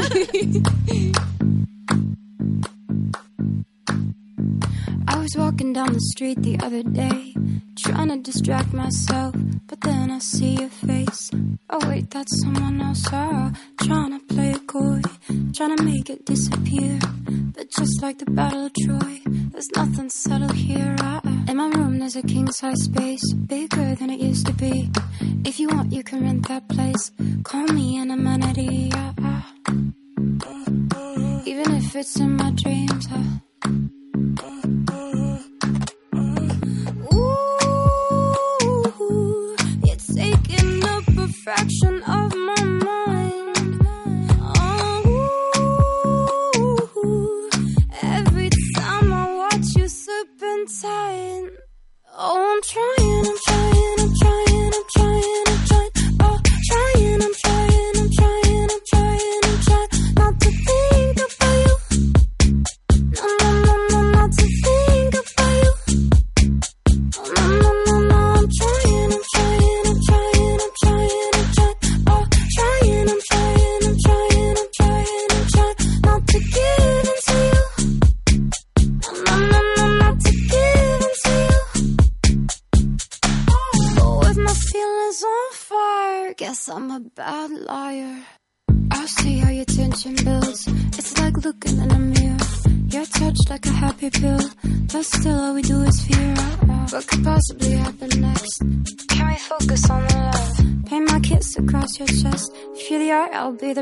I 0.92 1.12
was 5.34 5.36
walking 5.36 5.72
down 5.72 5.92
the 5.92 6.00
street 6.00 6.42
the 6.42 6.58
other 6.60 6.82
day, 6.82 7.34
trying 7.78 8.08
to 8.08 8.16
distract 8.16 8.72
myself, 8.72 9.34
but 9.66 9.80
then 9.82 10.10
I 10.10 10.18
see 10.18 10.54
your 10.54 10.68
face. 10.68 11.30
Oh 11.68 11.88
wait, 11.88 12.10
that's 12.10 12.40
someone 12.42 12.80
else. 12.80 13.04
Ah, 13.12 13.52
trying 13.80 14.18
to 14.18 14.34
play 14.34 14.50
it 14.50 14.66
coy, 14.66 15.00
trying 15.54 15.76
to 15.76 15.82
make 15.82 16.10
it 16.10 16.24
disappear. 16.26 16.98
But 17.54 17.70
just 17.70 18.02
like 18.02 18.18
the 18.18 18.30
Battle 18.30 18.66
of 18.66 18.72
Troy, 18.84 19.20
there's 19.52 19.70
nothing 19.76 20.08
subtle 20.08 20.52
here. 20.52 20.96
Ah, 20.98 21.20
in 21.48 21.56
my 21.56 21.68
room, 21.68 21.98
there's 21.98 22.16
a 22.16 22.22
king 22.22 22.50
size 22.50 22.82
space, 22.82 23.32
bigger 23.34 23.94
than 23.94 24.10
it 24.10 24.20
used 24.20 24.46
to 24.46 24.52
be. 24.54 24.90
If 25.44 25.60
you 25.60 25.68
want, 25.68 25.92
you 25.92 26.02
can 26.02 26.24
rent 26.24 26.48
that 26.48 26.68
place. 26.68 27.12
Call 27.44 27.66
me 27.66 27.98
an 27.98 28.10
amenity. 28.10 28.90
Ah, 28.94 29.14
ah. 29.22 29.52
Even 31.44 31.74
if 31.76 31.94
it's 31.94 32.18
in 32.18 32.36
my 32.36 32.50
dreams. 32.52 33.06
fracture 41.50 41.89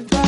the 0.01 0.07
brush. 0.07 0.28